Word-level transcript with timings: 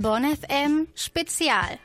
Bonn 0.00 0.24
FM 0.24 0.88
Spezial. 0.96 1.78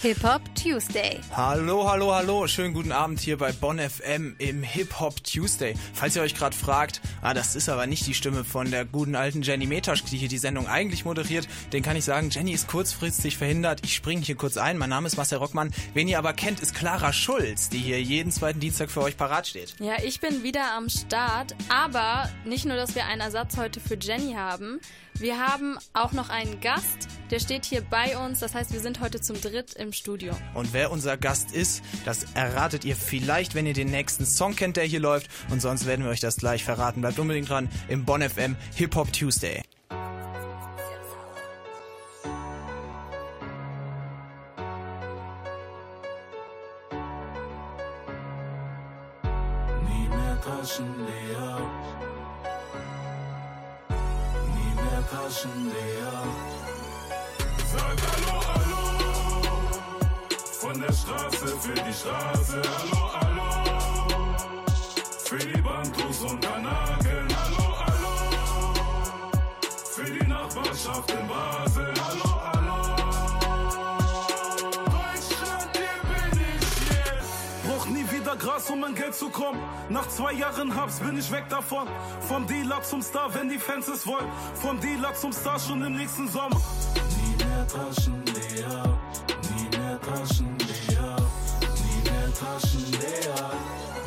Hip 0.00 0.22
Hop 0.24 0.40
Tuesday. 0.54 1.20
Hallo, 1.36 1.86
hallo, 1.86 2.14
hallo. 2.14 2.46
Schönen 2.46 2.72
guten 2.72 2.90
Abend 2.90 3.20
hier 3.20 3.36
bei 3.36 3.52
Bonn 3.52 3.78
FM 3.78 4.34
im 4.38 4.62
Hip 4.62 4.98
Hop 4.98 5.22
Tuesday. 5.24 5.74
Falls 5.92 6.16
ihr 6.16 6.22
euch 6.22 6.34
gerade 6.34 6.56
fragt, 6.56 7.02
ah, 7.20 7.34
das 7.34 7.54
ist 7.54 7.68
aber 7.68 7.86
nicht 7.86 8.06
die 8.06 8.14
Stimme 8.14 8.44
von 8.44 8.70
der 8.70 8.86
guten 8.86 9.14
alten 9.14 9.42
Jenny 9.42 9.66
Metasch, 9.66 10.02
die 10.04 10.16
hier 10.16 10.28
die 10.28 10.38
Sendung 10.38 10.68
eigentlich 10.68 11.04
moderiert, 11.04 11.46
den 11.74 11.82
kann 11.82 11.96
ich 11.96 12.06
sagen, 12.06 12.30
Jenny 12.30 12.52
ist 12.52 12.66
kurzfristig 12.66 13.36
verhindert. 13.36 13.80
Ich 13.84 13.94
springe 13.94 14.22
hier 14.22 14.36
kurz 14.36 14.56
ein. 14.56 14.78
Mein 14.78 14.88
Name 14.88 15.06
ist 15.06 15.18
Marcel 15.18 15.36
Rockmann. 15.36 15.70
Wen 15.92 16.08
ihr 16.08 16.18
aber 16.18 16.32
kennt, 16.32 16.60
ist 16.60 16.74
Clara 16.74 17.12
Schulz, 17.12 17.68
die 17.68 17.76
hier 17.76 18.00
jeden 18.00 18.32
zweiten 18.32 18.60
Dienstag 18.60 18.90
für 18.90 19.02
euch 19.02 19.18
parat 19.18 19.48
steht. 19.48 19.74
Ja, 19.80 20.02
ich 20.02 20.20
bin 20.20 20.42
wieder 20.42 20.72
am 20.78 20.88
Start, 20.88 21.54
aber 21.68 22.30
nicht 22.46 22.64
nur, 22.64 22.76
dass 22.76 22.94
wir 22.94 23.04
einen 23.04 23.20
Ersatz 23.20 23.58
heute 23.58 23.80
für 23.80 23.98
Jenny 24.00 24.32
haben, 24.32 24.80
wir 25.18 25.38
haben 25.38 25.78
auch 25.92 26.12
noch 26.12 26.28
einen 26.28 26.60
Gast, 26.60 27.08
der 27.30 27.40
steht 27.40 27.64
hier 27.64 27.82
bei 27.82 28.16
uns. 28.18 28.40
Das 28.40 28.54
heißt, 28.54 28.72
wir 28.72 28.80
sind 28.80 29.00
heute 29.00 29.20
zum 29.20 29.40
Dritt 29.40 29.74
im 29.74 29.92
Studio. 29.92 30.32
Und 30.54 30.72
wer 30.72 30.90
unser 30.90 31.16
Gast 31.16 31.52
ist, 31.52 31.82
das 32.04 32.26
erratet 32.34 32.84
ihr 32.84 32.96
vielleicht, 32.96 33.54
wenn 33.54 33.66
ihr 33.66 33.74
den 33.74 33.90
nächsten 33.90 34.24
Song 34.24 34.56
kennt, 34.56 34.76
der 34.76 34.84
hier 34.84 35.00
läuft. 35.00 35.28
Und 35.50 35.60
sonst 35.60 35.86
werden 35.86 36.04
wir 36.04 36.10
euch 36.10 36.20
das 36.20 36.36
gleich 36.36 36.64
verraten. 36.64 37.00
Bleibt 37.00 37.18
unbedingt 37.18 37.48
dran 37.48 37.68
im 37.88 38.04
Bonn 38.04 38.22
FM 38.22 38.56
Hip 38.76 38.94
Hop 38.94 39.12
Tuesday. 39.12 39.62
Nie 49.88 50.08
mehr 50.08 50.40
Taschen 50.40 50.86
leer. 51.06 51.89
Taschen 55.10 55.72
leer. 55.72 56.22
Sag 57.72 57.98
Hallo, 58.10 58.40
Hallo. 58.54 58.82
Von 60.60 60.80
der 60.80 60.92
Straße 60.92 61.46
für 61.58 61.74
die 61.74 61.92
Straße. 61.92 62.62
Hallo, 62.78 63.12
Hallo. 63.20 63.48
Für 65.24 65.38
die 65.38 65.60
Bantus 65.60 66.20
und 66.20 66.40
Kanaken. 66.40 67.26
Hallo, 67.42 67.64
Hallo. 67.80 68.14
Für 69.94 70.10
die 70.12 70.26
Nachbarschaft 70.28 71.10
in 71.10 71.26
Basel. 71.26 71.99
Um 78.80 78.84
an 78.84 78.94
Geld 78.94 79.14
zu 79.14 79.28
kommen. 79.28 79.60
Nach 79.88 80.08
zwei 80.08 80.32
Jahren 80.32 80.74
Hubs 80.74 81.00
bin 81.00 81.18
ich 81.18 81.30
weg 81.30 81.44
davon. 81.48 81.86
Vom 82.28 82.46
Dealer 82.46 82.82
zum 82.82 83.02
Star, 83.02 83.32
wenn 83.34 83.48
die 83.48 83.58
Fans 83.58 83.88
es 83.88 84.06
wollen. 84.06 84.26
Vom 84.54 84.80
Dealer 84.80 85.14
zum 85.14 85.32
Star 85.32 85.58
schon 85.58 85.82
im 85.82 85.96
nächsten 85.96 86.28
Sommer. 86.28 86.56
Nie 86.56 87.44
mehr 87.44 87.66
Taschen 87.66 88.22
leer, 88.24 88.98
nie 89.42 89.76
mehr 89.76 90.00
Taschen 90.00 90.56
leer, 90.58 91.16
nie 91.76 92.10
mehr 92.10 92.34
Taschen 92.34 92.90
leer, 92.92 93.50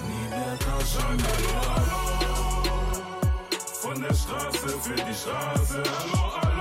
nie 0.08 0.30
mehr 0.30 0.58
Taschen 0.60 1.18
leer. 1.18 1.84
Von 3.82 4.02
der 4.02 4.14
Straße 4.14 4.70
für 4.82 4.96
die 4.96 5.14
Straße, 5.14 5.84
hallo, 5.84 6.36
hallo. 6.42 6.53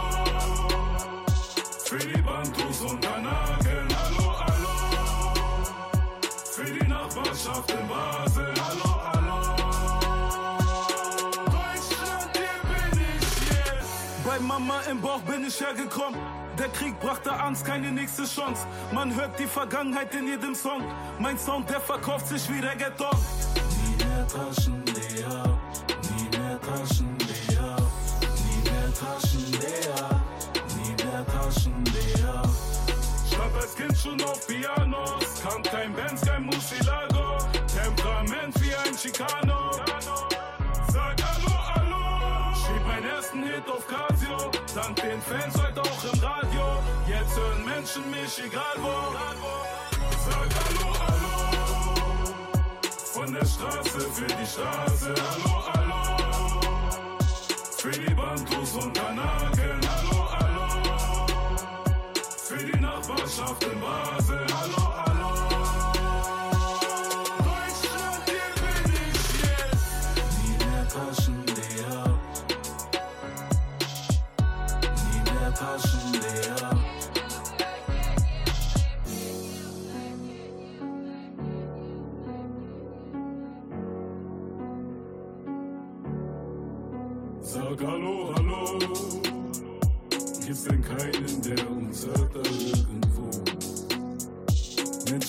Nachbarschaft 7.52 7.70
in 7.70 7.88
Basel, 7.88 8.54
hallo, 8.64 8.90
hallo. 9.12 9.56
Deutschland, 11.44 12.30
hier 12.32 12.60
bin 12.68 13.00
ich 13.20 13.48
jetzt. 13.50 14.26
Bei 14.26 14.38
Mama 14.40 14.80
im 14.90 15.00
Bauch 15.00 15.20
bin 15.20 15.46
ich 15.46 15.60
hergekommen. 15.60 16.18
Der 16.58 16.68
Krieg 16.68 16.98
brachte 17.00 17.32
Angst, 17.32 17.64
keine 17.64 17.90
nächste 17.90 18.24
Chance. 18.24 18.66
Man 18.92 19.14
hört 19.14 19.38
die 19.38 19.46
Vergangenheit 19.46 20.14
in 20.14 20.28
jedem 20.28 20.54
Song. 20.54 20.82
Mein 21.18 21.38
Sound, 21.38 21.68
der 21.68 21.80
verkauft 21.80 22.28
sich 22.28 22.48
wie 22.48 22.60
Reggaeton. 22.60 23.16
Nie 23.84 24.04
mehr 24.04 24.26
Taschen 24.28 24.84
leer, 24.86 25.58
nie 26.16 26.38
mehr 26.38 26.60
Taschen 26.60 27.16
leer, 27.18 27.76
nie 28.44 28.70
mehr 28.70 28.94
Taschen 28.94 29.52
leer, 29.52 30.20
nie 30.76 31.04
mehr 31.04 31.26
Taschen 31.26 31.84
leer. 31.86 32.42
Schreib 33.30 33.56
als 33.56 33.74
Kind 33.74 33.96
schon 33.96 34.22
auf 34.22 34.46
Pianos. 34.46 35.42
Kann 35.42 35.62
kein 35.62 35.92
Benz, 35.94 36.20
kein 36.20 36.44
Musilago. 36.44 37.11
Chicano. 39.02 39.72
Sag 40.92 41.20
Hallo, 41.20 41.54
Hallo. 41.74 42.54
Schrieb 42.54 42.86
meinen 42.86 43.08
ersten 43.10 43.42
Hit 43.42 43.68
auf 43.68 43.84
Casio. 43.88 44.52
Dank 44.76 44.94
den 44.94 45.20
Fans 45.20 45.60
heute 45.60 45.80
auch 45.80 46.04
im 46.04 46.20
Radio. 46.20 46.78
Jetzt 47.08 47.36
hören 47.36 47.64
Menschen 47.64 48.08
mich 48.12 48.38
egal 48.38 48.76
wo. 48.78 49.12
Sag 50.24 50.48
Hallo, 50.62 50.94
Hallo. 51.00 51.34
Von 53.12 53.34
der 53.34 53.44
Straße 53.44 54.00
für 54.00 54.26
die 54.26 54.46
Straße, 54.46 55.14
Hallo, 55.18 55.64
Hallo. 55.74 56.60
Für 57.78 57.90
die 57.90 58.11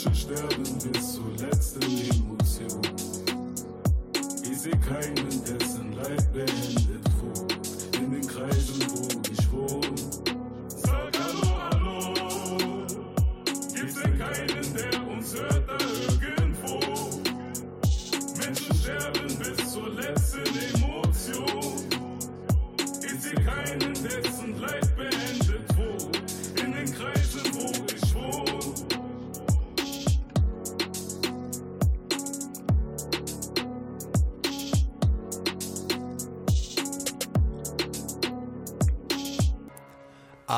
Menschen 0.03 0.15
sterben 0.15 0.91
bis 0.91 1.13
zur 1.13 1.47
letzten 1.47 1.81
Emotion. 1.81 2.81
Ich 4.43 4.59
seh 4.59 4.71
keinen, 4.71 5.29
dessen 5.45 5.93
Leid 5.93 6.33
beendet 6.33 7.05
wurde. 7.21 7.55
In 7.97 8.11
den 8.11 8.27
Kreisen, 8.27 8.81
wo 8.89 9.07
ich 9.31 9.51
wohne. 9.51 10.32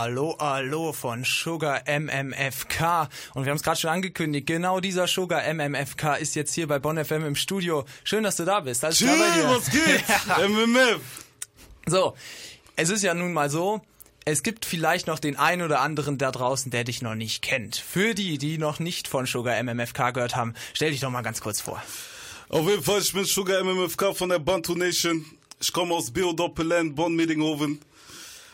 Hallo, 0.06 0.38
hallo 0.40 0.94
von 0.94 1.24
Sugar 1.24 1.82
MMFK. 1.88 3.10
Und 3.34 3.44
wir 3.44 3.50
haben 3.50 3.58
es 3.58 3.64
gerade 3.64 3.80
schon 3.80 3.90
angekündigt, 3.90 4.46
genau 4.46 4.80
dieser 4.80 5.08
Sugar 5.08 5.52
MMFK 5.52 6.18
ist 6.20 6.36
jetzt 6.36 6.54
hier 6.54 6.68
bei 6.68 6.78
Bonn 6.78 7.04
FM 7.04 7.26
im 7.26 7.36
Studio. 7.36 7.86
Schön, 8.04 8.22
dass 8.22 8.36
du 8.36 8.46
da 8.46 8.60
bist. 8.60 8.86
Alles 8.86 9.00
klar 9.00 9.16
bei 9.18 9.36
dir? 9.36 9.50
was 9.50 9.72
geht? 9.72 10.04
MMF. 10.48 11.02
So, 11.88 12.14
es 12.76 12.90
ist 12.90 13.02
ja 13.02 13.16
nun 13.16 13.34
mal 13.34 13.50
so, 13.50 13.82
es 14.26 14.44
gibt 14.44 14.66
vielleicht 14.66 15.08
noch 15.08 15.18
den 15.18 15.38
einen 15.38 15.64
oder 15.64 15.82
anderen 15.82 16.20
da 16.20 16.32
draußen, 16.32 16.70
der 16.70 16.84
dich 16.84 17.02
noch 17.02 17.16
nicht 17.16 17.42
kennt. 17.42 17.76
Für 17.76 18.14
die, 18.14 18.38
die 18.38 18.60
noch 18.60 18.78
nicht 18.78 19.08
von 19.08 19.26
Sugar 19.26 19.60
MMFK 19.64 20.14
gehört 20.14 20.36
haben, 20.36 20.54
stell 20.76 20.92
dich 20.92 21.00
doch 21.00 21.10
mal 21.10 21.24
ganz 21.24 21.42
kurz 21.42 21.62
vor. 21.62 21.82
Auf 22.50 22.70
jeden 22.70 22.84
Fall, 22.84 23.02
ich 23.02 23.12
bin 23.12 23.26
Sugar 23.26 23.64
MMFK 23.64 24.16
von 24.16 24.30
der 24.30 24.38
Bantu 24.38 24.76
Nation. 24.76 25.26
Ich 25.60 25.74
komme 25.74 25.96
aus 25.96 26.12
Bio 26.12 26.32
Doppelland, 26.32 26.96
Bonn-Medinghoven. 26.96 27.80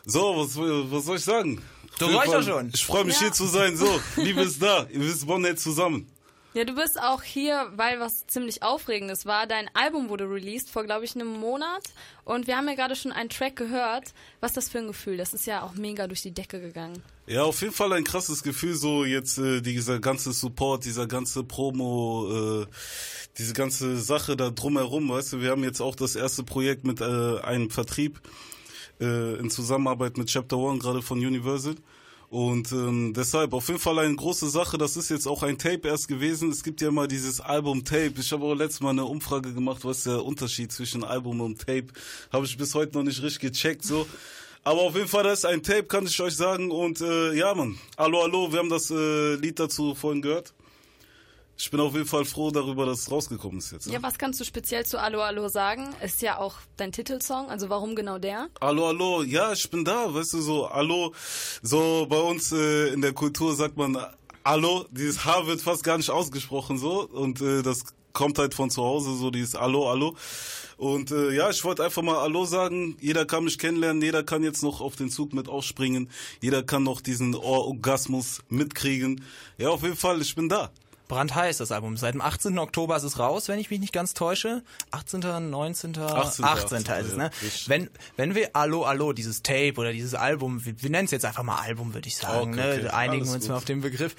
So, 0.05 0.35
was, 0.37 0.57
was 0.57 1.05
soll 1.05 1.17
ich 1.17 1.23
sagen? 1.23 1.61
Du 1.99 2.05
reicht 2.07 2.33
doch 2.33 2.41
schon. 2.43 2.71
Ich 2.73 2.85
freue 2.85 3.03
mich 3.05 3.15
Ja. 3.15 3.21
hier 3.21 3.31
zu 3.33 3.45
sein. 3.45 3.75
So, 3.77 3.99
Liebe 4.15 4.41
ist 4.41 4.61
da. 4.61 4.87
Ihr 4.91 5.01
wisst, 5.01 5.27
Bonn 5.27 5.43
hält 5.43 5.59
zusammen. 5.59 6.07
Ja, 6.53 6.65
du 6.65 6.75
bist 6.75 6.99
auch 7.01 7.23
hier, 7.23 7.71
weil 7.77 8.01
was 8.01 8.27
ziemlich 8.27 8.61
Aufregendes 8.61 9.25
war. 9.25 9.47
Dein 9.47 9.69
Album 9.73 10.09
wurde 10.09 10.25
released 10.29 10.69
vor, 10.69 10.83
glaube 10.83 11.05
ich, 11.05 11.15
einem 11.15 11.27
Monat. 11.39 11.83
Und 12.25 12.45
wir 12.47 12.57
haben 12.57 12.67
ja 12.67 12.75
gerade 12.75 12.97
schon 12.97 13.13
einen 13.13 13.29
Track 13.29 13.55
gehört. 13.55 14.13
Was 14.41 14.51
ist 14.51 14.57
das 14.57 14.69
für 14.69 14.79
ein 14.79 14.87
Gefühl? 14.87 15.15
Das 15.15 15.33
ist 15.33 15.45
ja 15.45 15.63
auch 15.63 15.75
mega 15.75 16.07
durch 16.07 16.21
die 16.23 16.31
Decke 16.33 16.59
gegangen. 16.59 17.01
Ja, 17.25 17.43
auf 17.43 17.61
jeden 17.61 17.73
Fall 17.73 17.93
ein 17.93 18.03
krasses 18.03 18.43
Gefühl, 18.43 18.75
so 18.75 19.05
jetzt 19.05 19.37
äh, 19.37 19.61
dieser 19.61 19.99
ganze 19.99 20.33
Support, 20.33 20.83
dieser 20.83 21.07
ganze 21.07 21.45
Promo, 21.45 22.63
äh, 22.63 22.65
diese 23.37 23.53
ganze 23.53 23.95
Sache 24.01 24.35
da 24.35 24.49
drumherum, 24.49 25.07
weißt 25.07 25.33
du, 25.33 25.39
wir 25.41 25.51
haben 25.51 25.63
jetzt 25.63 25.79
auch 25.79 25.95
das 25.95 26.17
erste 26.17 26.43
Projekt 26.43 26.83
mit 26.83 26.99
äh, 26.99 27.39
einem 27.43 27.69
Vertrieb 27.69 28.19
äh, 29.01 29.35
in 29.35 29.49
Zusammenarbeit 29.49 30.17
mit 30.17 30.27
Chapter 30.27 30.57
One, 30.57 30.79
gerade 30.79 31.01
von 31.01 31.17
Universal. 31.17 31.75
Und 32.29 32.71
ähm, 32.71 33.13
deshalb 33.13 33.51
auf 33.53 33.67
jeden 33.67 33.81
Fall 33.81 33.99
eine 33.99 34.15
große 34.15 34.47
Sache. 34.49 34.77
Das 34.77 34.95
ist 34.95 35.09
jetzt 35.09 35.27
auch 35.27 35.43
ein 35.43 35.57
Tape 35.57 35.89
erst 35.89 36.07
gewesen. 36.07 36.49
Es 36.49 36.63
gibt 36.63 36.79
ja 36.79 36.87
immer 36.87 37.05
dieses 37.05 37.41
Album-Tape. 37.41 38.13
Ich 38.17 38.31
habe 38.31 38.45
auch 38.45 38.53
letztes 38.53 38.79
Mal 38.79 38.91
eine 38.91 39.03
Umfrage 39.03 39.53
gemacht, 39.53 39.83
was 39.83 40.03
der 40.03 40.23
Unterschied 40.23 40.71
zwischen 40.71 41.03
Album 41.03 41.41
und 41.41 41.59
Tape. 41.59 41.87
Habe 42.31 42.45
ich 42.45 42.55
bis 42.55 42.73
heute 42.73 42.97
noch 42.97 43.03
nicht 43.03 43.21
richtig 43.21 43.51
gecheckt. 43.51 43.83
So. 43.83 44.07
Aber 44.63 44.79
auf 44.79 44.95
jeden 44.95 45.09
Fall, 45.09 45.23
das 45.23 45.39
ist 45.39 45.45
ein 45.45 45.61
Tape, 45.61 45.83
kann 45.83 46.05
ich 46.05 46.21
euch 46.21 46.35
sagen. 46.37 46.71
Und 46.71 47.01
äh, 47.01 47.33
ja, 47.33 47.53
Mann. 47.53 47.77
Hallo, 47.97 48.21
hallo. 48.23 48.49
Wir 48.49 48.59
haben 48.59 48.69
das 48.69 48.89
äh, 48.91 49.35
Lied 49.35 49.59
dazu 49.59 49.93
vorhin 49.93 50.21
gehört. 50.21 50.53
Ich 51.61 51.69
bin 51.69 51.79
auf 51.79 51.93
jeden 51.93 52.07
Fall 52.07 52.25
froh 52.25 52.49
darüber, 52.49 52.87
dass 52.87 53.01
es 53.01 53.11
rausgekommen 53.11 53.59
ist 53.59 53.71
jetzt. 53.71 53.85
Ne? 53.85 53.93
Ja, 53.93 54.01
was 54.01 54.17
kannst 54.17 54.39
du 54.39 54.43
speziell 54.43 54.83
zu 54.83 54.99
Allo 54.99 55.21
Allo 55.21 55.47
sagen? 55.47 55.89
Ist 56.03 56.23
ja 56.23 56.39
auch 56.39 56.55
dein 56.75 56.91
Titelsong, 56.91 57.51
also 57.51 57.69
warum 57.69 57.95
genau 57.95 58.17
der? 58.17 58.49
Hallo, 58.59 58.87
hallo, 58.87 59.21
ja, 59.21 59.53
ich 59.53 59.69
bin 59.69 59.85
da, 59.85 60.11
weißt 60.11 60.33
du, 60.33 60.41
so, 60.41 60.67
hallo, 60.71 61.13
so 61.61 62.07
bei 62.09 62.17
uns 62.17 62.51
äh, 62.51 62.87
in 62.87 63.01
der 63.01 63.13
Kultur 63.13 63.55
sagt 63.55 63.77
man 63.77 63.95
Hallo, 64.43 64.85
dieses 64.89 65.23
H 65.23 65.45
wird 65.45 65.61
fast 65.61 65.83
gar 65.83 65.97
nicht 65.97 66.09
ausgesprochen 66.09 66.79
so 66.79 67.07
und 67.07 67.41
äh, 67.41 67.61
das 67.61 67.83
kommt 68.11 68.39
halt 68.39 68.55
von 68.55 68.71
zu 68.71 68.81
Hause, 68.81 69.15
so 69.15 69.29
dieses 69.29 69.53
Hallo, 69.53 69.87
hallo. 69.87 70.15
Und 70.77 71.11
äh, 71.11 71.29
ja, 71.31 71.51
ich 71.51 71.63
wollte 71.63 71.83
einfach 71.83 72.01
mal 72.01 72.21
Hallo 72.21 72.45
sagen. 72.45 72.97
Jeder 72.99 73.25
kann 73.25 73.43
mich 73.43 73.59
kennenlernen, 73.59 74.01
jeder 74.01 74.23
kann 74.23 74.43
jetzt 74.43 74.63
noch 74.63 74.81
auf 74.81 74.95
den 74.95 75.11
Zug 75.11 75.31
mit 75.31 75.47
aufspringen, 75.47 76.09
jeder 76.41 76.63
kann 76.63 76.81
noch 76.81 77.01
diesen 77.01 77.35
Orgasmus 77.35 78.41
mitkriegen. 78.49 79.23
Ja, 79.59 79.69
auf 79.69 79.83
jeden 79.83 79.95
Fall, 79.95 80.21
ich 80.21 80.33
bin 80.33 80.49
da. 80.49 80.71
Brandheiß, 81.11 81.57
das 81.57 81.73
Album. 81.73 81.97
Seit 81.97 82.13
dem 82.13 82.21
18. 82.21 82.57
Oktober 82.57 82.95
ist 82.95 83.03
es 83.03 83.19
raus, 83.19 83.49
wenn 83.49 83.59
ich 83.59 83.69
mich 83.69 83.81
nicht 83.81 83.91
ganz 83.91 84.13
täusche. 84.13 84.63
18., 84.91 85.49
19., 85.49 85.97
18. 85.97 86.45
18. 86.45 86.77
ist 86.77 86.89
es, 86.89 87.15
ne? 87.17 87.31
Wenn, 87.67 87.89
wenn 88.15 88.33
wir 88.33 88.55
Allo, 88.55 88.83
Allo, 88.83 89.11
dieses 89.11 89.43
Tape 89.43 89.73
oder 89.75 89.91
dieses 89.91 90.13
Album, 90.15 90.63
wir, 90.65 90.81
wir 90.81 90.89
nennen 90.89 91.05
es 91.05 91.11
jetzt 91.11 91.25
einfach 91.25 91.43
mal 91.43 91.57
Album, 91.57 91.93
würde 91.93 92.07
ich 92.07 92.15
sagen, 92.15 92.53
Okay, 92.53 92.55
ne? 92.55 92.75
okay. 92.85 92.87
Einigen 92.95 93.25
wir 93.25 93.33
uns 93.33 93.47
mal 93.49 93.55
auf 93.57 93.65
den 93.65 93.81
Begriff. 93.81 94.15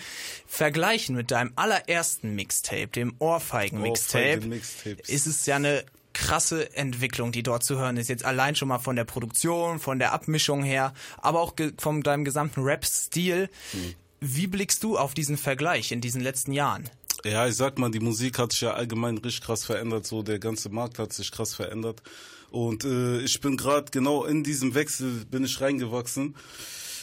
Vergleichen 0.47 1.17
mit 1.17 1.31
deinem 1.31 1.53
allerersten 1.57 2.35
Mixtape, 2.35 2.89
dem 2.89 3.15
Ohrfeigen-Mixtape, 3.19 4.37
Ohrfeigen-Mixtapes. 4.37 5.09
ist 5.09 5.27
es 5.27 5.47
ja 5.47 5.57
eine 5.57 5.85
krasse 6.13 6.77
Entwicklung, 6.77 7.33
die 7.33 7.43
dort 7.43 7.65
zu 7.65 7.79
hören 7.79 7.97
ist. 7.97 8.09
Jetzt 8.09 8.25
allein 8.27 8.55
schon 8.55 8.69
mal 8.69 8.79
von 8.79 8.97
der 8.97 9.05
Produktion, 9.05 9.79
von 9.79 9.99
der 9.99 10.13
Abmischung 10.13 10.63
her, 10.63 10.93
aber 11.23 11.41
auch 11.41 11.57
ge 11.57 11.73
von 11.79 12.03
deinem 12.03 12.27
gesamten 12.27 12.61
Rap-Stil. 12.61 13.49
Hm. 13.71 13.95
Wie 14.25 14.47
blickst 14.47 14.85
du 14.85 14.97
auf 14.97 15.15
diesen 15.15 15.37
Vergleich 15.37 15.91
in 15.91 16.01
diesen 16.01 16.21
letzten 16.21 16.53
Jahren? 16.53 16.89
Ja, 17.25 17.49
ich 17.49 17.57
sag 17.57 17.81
mal, 17.81 17.91
die 17.91 17.99
Musik 17.99 18.39
hat 18.39 18.53
sich 18.53 18.61
ja 18.61 18.73
allgemein 18.73 19.19
richtig 19.19 19.43
krass 19.43 19.65
verändert, 19.65 20.07
so 20.07 20.23
der 20.23 20.39
ganze 20.39 20.69
Markt 20.69 21.01
hat 21.01 21.13
sich 21.13 21.33
krass 21.33 21.57
verändert. 21.57 22.05
Und 22.53 22.85
äh, 22.85 23.19
ich 23.23 23.41
bin 23.41 23.57
gerade 23.57 23.91
genau 23.91 24.25
in 24.25 24.45
diesem 24.45 24.77
Wechsel 24.77 25.25
bin 25.29 25.43
ich 25.43 25.61
reingewachsen. 25.61 26.37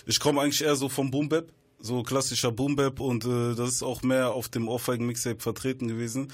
Ich 0.06 0.21
komme 0.21 0.39
eigentlich 0.39 0.62
eher 0.62 0.77
so 0.77 0.88
vom 0.88 1.12
Boom 1.12 1.27
Bap, 1.27 1.51
so 1.81 2.04
klassischer 2.04 2.54
Boom 2.54 2.77
Bap 2.77 3.01
und 3.01 3.25
äh, 3.25 3.54
das 3.54 3.71
ist 3.71 3.83
auch 3.83 4.01
mehr 4.01 4.31
auf 4.31 4.48
dem 4.48 4.69
Ohrfeigen 4.69 5.06
Mixtape 5.06 5.42
vertreten 5.42 5.89
gewesen. 5.89 6.31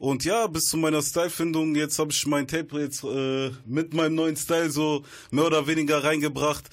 Und 0.00 0.24
ja, 0.24 0.48
bis 0.48 0.64
zu 0.64 0.76
meiner 0.78 1.02
Stylefindung, 1.02 1.76
jetzt 1.76 2.00
habe 2.00 2.10
ich 2.10 2.26
mein 2.26 2.48
Tape 2.48 2.80
jetzt 2.80 3.04
äh, 3.04 3.52
mit 3.66 3.94
meinem 3.94 4.16
neuen 4.16 4.36
Style 4.36 4.70
so 4.70 5.04
mehr 5.30 5.46
oder 5.46 5.68
weniger 5.68 6.02
reingebracht. 6.02 6.68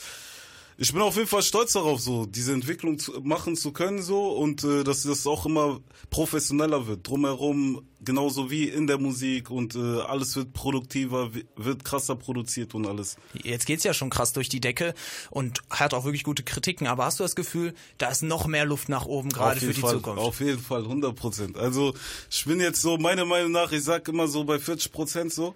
Ich 0.83 0.91
bin 0.93 1.01
auf 1.03 1.15
jeden 1.15 1.27
Fall 1.27 1.43
stolz 1.43 1.73
darauf, 1.73 2.01
so 2.01 2.25
diese 2.25 2.53
Entwicklung 2.53 2.97
zu, 2.97 3.11
machen 3.21 3.55
zu 3.55 3.71
können, 3.71 4.01
so 4.01 4.29
und 4.31 4.63
äh, 4.63 4.83
dass 4.83 5.03
das 5.03 5.27
auch 5.27 5.45
immer 5.45 5.79
professioneller 6.09 6.87
wird, 6.87 7.07
drumherum 7.07 7.83
genauso 8.03 8.49
wie 8.49 8.67
in 8.67 8.87
der 8.87 8.97
Musik 8.97 9.51
und 9.51 9.75
äh, 9.75 9.99
alles 10.01 10.35
wird 10.35 10.53
produktiver, 10.53 11.35
wi- 11.35 11.45
wird 11.55 11.83
krasser 11.85 12.15
produziert 12.15 12.73
und 12.73 12.87
alles. 12.87 13.15
Jetzt 13.43 13.67
geht's 13.67 13.83
ja 13.83 13.93
schon 13.93 14.09
krass 14.09 14.33
durch 14.33 14.49
die 14.49 14.59
Decke 14.59 14.95
und 15.29 15.59
hat 15.69 15.93
auch 15.93 16.03
wirklich 16.03 16.23
gute 16.23 16.41
Kritiken, 16.41 16.87
aber 16.87 17.05
hast 17.05 17.19
du 17.19 17.23
das 17.23 17.35
Gefühl, 17.35 17.75
da 17.99 18.09
ist 18.09 18.23
noch 18.23 18.47
mehr 18.47 18.65
Luft 18.65 18.89
nach 18.89 19.05
oben 19.05 19.29
gerade 19.29 19.59
für 19.59 19.73
die 19.73 19.81
Fall, 19.81 19.93
Zukunft? 19.93 20.19
Auf 20.19 20.39
jeden 20.39 20.59
Fall, 20.59 20.81
100 20.81 21.15
Prozent. 21.15 21.57
Also 21.57 21.93
ich 22.31 22.43
bin 22.45 22.59
jetzt 22.59 22.81
so, 22.81 22.97
meiner 22.97 23.25
Meinung 23.25 23.51
nach, 23.51 23.71
ich 23.71 23.83
sag 23.83 24.07
immer 24.07 24.27
so 24.27 24.43
bei 24.45 24.57
40 24.57 24.91
Prozent 24.91 25.31
so, 25.31 25.53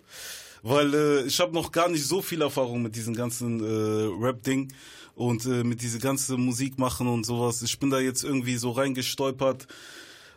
weil 0.62 0.94
äh, 0.94 1.22
ich 1.24 1.40
habe 1.40 1.52
noch 1.54 1.72
gar 1.72 1.90
nicht 1.90 2.06
so 2.06 2.22
viel 2.22 2.44
Erfahrung 2.44 2.84
mit 2.84 2.96
diesem 2.96 3.16
ganzen 3.16 3.60
äh, 3.64 4.24
Rap-Ding 4.24 4.72
und 5.16 5.46
äh, 5.46 5.64
mit 5.64 5.82
diese 5.82 6.00
ganze 6.00 6.38
Musik 6.38 6.78
machen 6.78 7.08
und 7.08 7.26
sowas. 7.26 7.62
Ich 7.62 7.80
bin 7.80 7.90
da 7.90 8.00
jetzt 8.00 8.24
irgendwie 8.24 8.58
so 8.58 8.72
reingestolpert. 8.72 9.68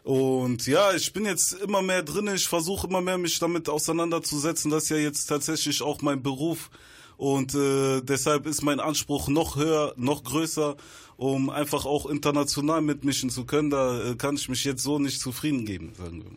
Und 0.05 0.67
ja, 0.67 0.95
ich 0.95 1.13
bin 1.13 1.27
jetzt 1.27 1.53
immer 1.53 1.83
mehr 1.83 2.03
drin. 2.03 2.31
Ich 2.35 2.49
versuche 2.49 2.87
immer 2.87 3.01
mehr 3.01 3.19
mich 3.19 3.39
damit 3.39 3.69
auseinanderzusetzen. 3.69 4.71
Das 4.71 4.85
ist 4.85 4.89
ja 4.89 4.97
jetzt 4.97 5.27
tatsächlich 5.27 5.83
auch 5.83 6.01
mein 6.01 6.23
Beruf. 6.23 6.71
Und 7.19 7.55
äh, 7.55 8.01
deshalb 8.01 8.47
ist 8.47 8.63
mein 8.63 8.79
Anspruch 8.79 9.29
noch 9.29 9.57
höher, 9.57 9.93
noch 9.97 10.23
größer, 10.23 10.77
um 11.17 11.51
einfach 11.51 11.85
auch 11.85 12.07
international 12.07 12.81
mitmischen 12.81 13.29
zu 13.29 13.45
können. 13.45 13.71
Da 13.71 14.13
äh, 14.13 14.15
kann 14.15 14.37
ich 14.37 14.49
mich 14.49 14.65
jetzt 14.65 14.85
so 14.85 15.01
nicht 15.01 15.21
zufrieden 15.21 15.67
geben, 15.67 15.93
sagen 15.99 16.23
wir. 16.23 16.31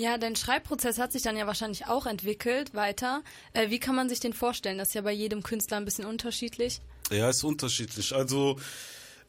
Ja, 0.00 0.16
dein 0.16 0.36
Schreibprozess 0.36 1.00
hat 1.00 1.10
sich 1.10 1.22
dann 1.22 1.36
ja 1.36 1.48
wahrscheinlich 1.48 1.86
auch 1.86 2.06
entwickelt 2.06 2.72
weiter. 2.72 3.22
Äh, 3.52 3.70
wie 3.70 3.80
kann 3.80 3.96
man 3.96 4.08
sich 4.08 4.20
den 4.20 4.32
vorstellen? 4.32 4.78
Das 4.78 4.88
ist 4.88 4.94
ja 4.94 5.00
bei 5.00 5.12
jedem 5.12 5.42
Künstler 5.42 5.76
ein 5.76 5.84
bisschen 5.84 6.04
unterschiedlich. 6.04 6.80
Ja, 7.10 7.30
ist 7.30 7.44
unterschiedlich. 7.44 8.14
Also 8.14 8.56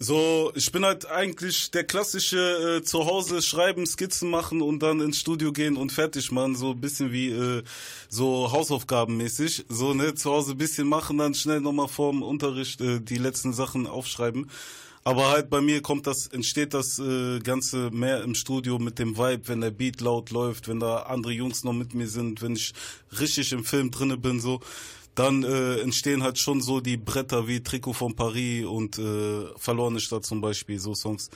so, 0.02 0.54
ich 0.56 0.72
bin 0.72 0.86
halt 0.86 1.08
eigentlich 1.08 1.72
der 1.72 1.84
klassische 1.84 2.78
äh, 2.78 2.84
zu 2.84 3.06
Hause 3.06 3.42
schreiben, 3.42 3.86
Skizzen 3.86 4.30
machen 4.30 4.62
und 4.62 4.80
dann 4.80 5.02
ins 5.02 5.20
Studio 5.20 5.52
gehen 5.52 5.76
und 5.76 5.92
fertig 5.92 6.31
machen, 6.31 6.56
so 6.56 6.72
ein 6.72 6.80
bisschen 6.80 7.12
wie 7.12 7.31
äh, 7.31 7.64
so 8.08 8.50
Hausaufgabenmäßig. 8.50 9.66
So, 9.68 9.94
ne, 9.94 10.16
zu 10.16 10.31
Hause 10.31 10.56
bisschen 10.56 10.88
machen, 10.88 11.18
dann 11.18 11.34
schnell 11.34 11.60
nochmal 11.60 11.90
vorm 11.90 12.24
Unterricht 12.24 12.80
äh, 12.80 13.02
die 13.02 13.18
letzten 13.18 13.52
Sachen 13.52 13.88
aufschreiben. 13.88 14.50
Aber 15.04 15.30
halt 15.32 15.50
bei 15.50 15.60
mir 15.60 15.82
kommt 15.82 16.08
das, 16.08 16.28
entsteht 16.28 16.74
das 16.74 17.00
äh, 17.00 17.40
Ganze 17.40 17.90
mehr 17.92 18.22
im 18.24 18.36
Studio 18.36 18.80
mit 18.80 19.00
dem 19.00 19.18
Vibe, 19.18 19.48
wenn 19.48 19.62
der 19.62 19.72
Beat 19.72 20.02
laut 20.02 20.30
läuft, 20.30 20.68
wenn 20.68 20.80
da 20.80 21.04
andere 21.04 21.34
Jungs 21.34 21.64
noch 21.64 21.74
mit 21.74 21.94
mir 21.94 22.08
sind, 22.08 22.42
wenn 22.42 22.56
ich 22.56 22.74
richtig 23.20 23.52
im 23.52 23.66
Film 23.66 23.92
drinne 23.92 24.18
bin, 24.18 24.40
so 24.40 24.62
dann 25.19 25.44
äh, 25.44 25.81
entstehen 25.81 26.24
halt 26.24 26.38
schon 26.39 26.62
so 26.62 26.80
die 26.80 26.95
Bretter 26.95 27.45
wie 27.45 27.62
Trikot 27.62 27.92
von 27.92 28.16
Paris 28.16 28.66
und 28.66 28.98
äh, 28.98 29.48
Verlorene 29.57 30.00
Stadt 30.00 30.25
zum 30.25 30.39
Beispiel, 30.39 30.80
so 30.80 30.95
Songs. 30.95 31.30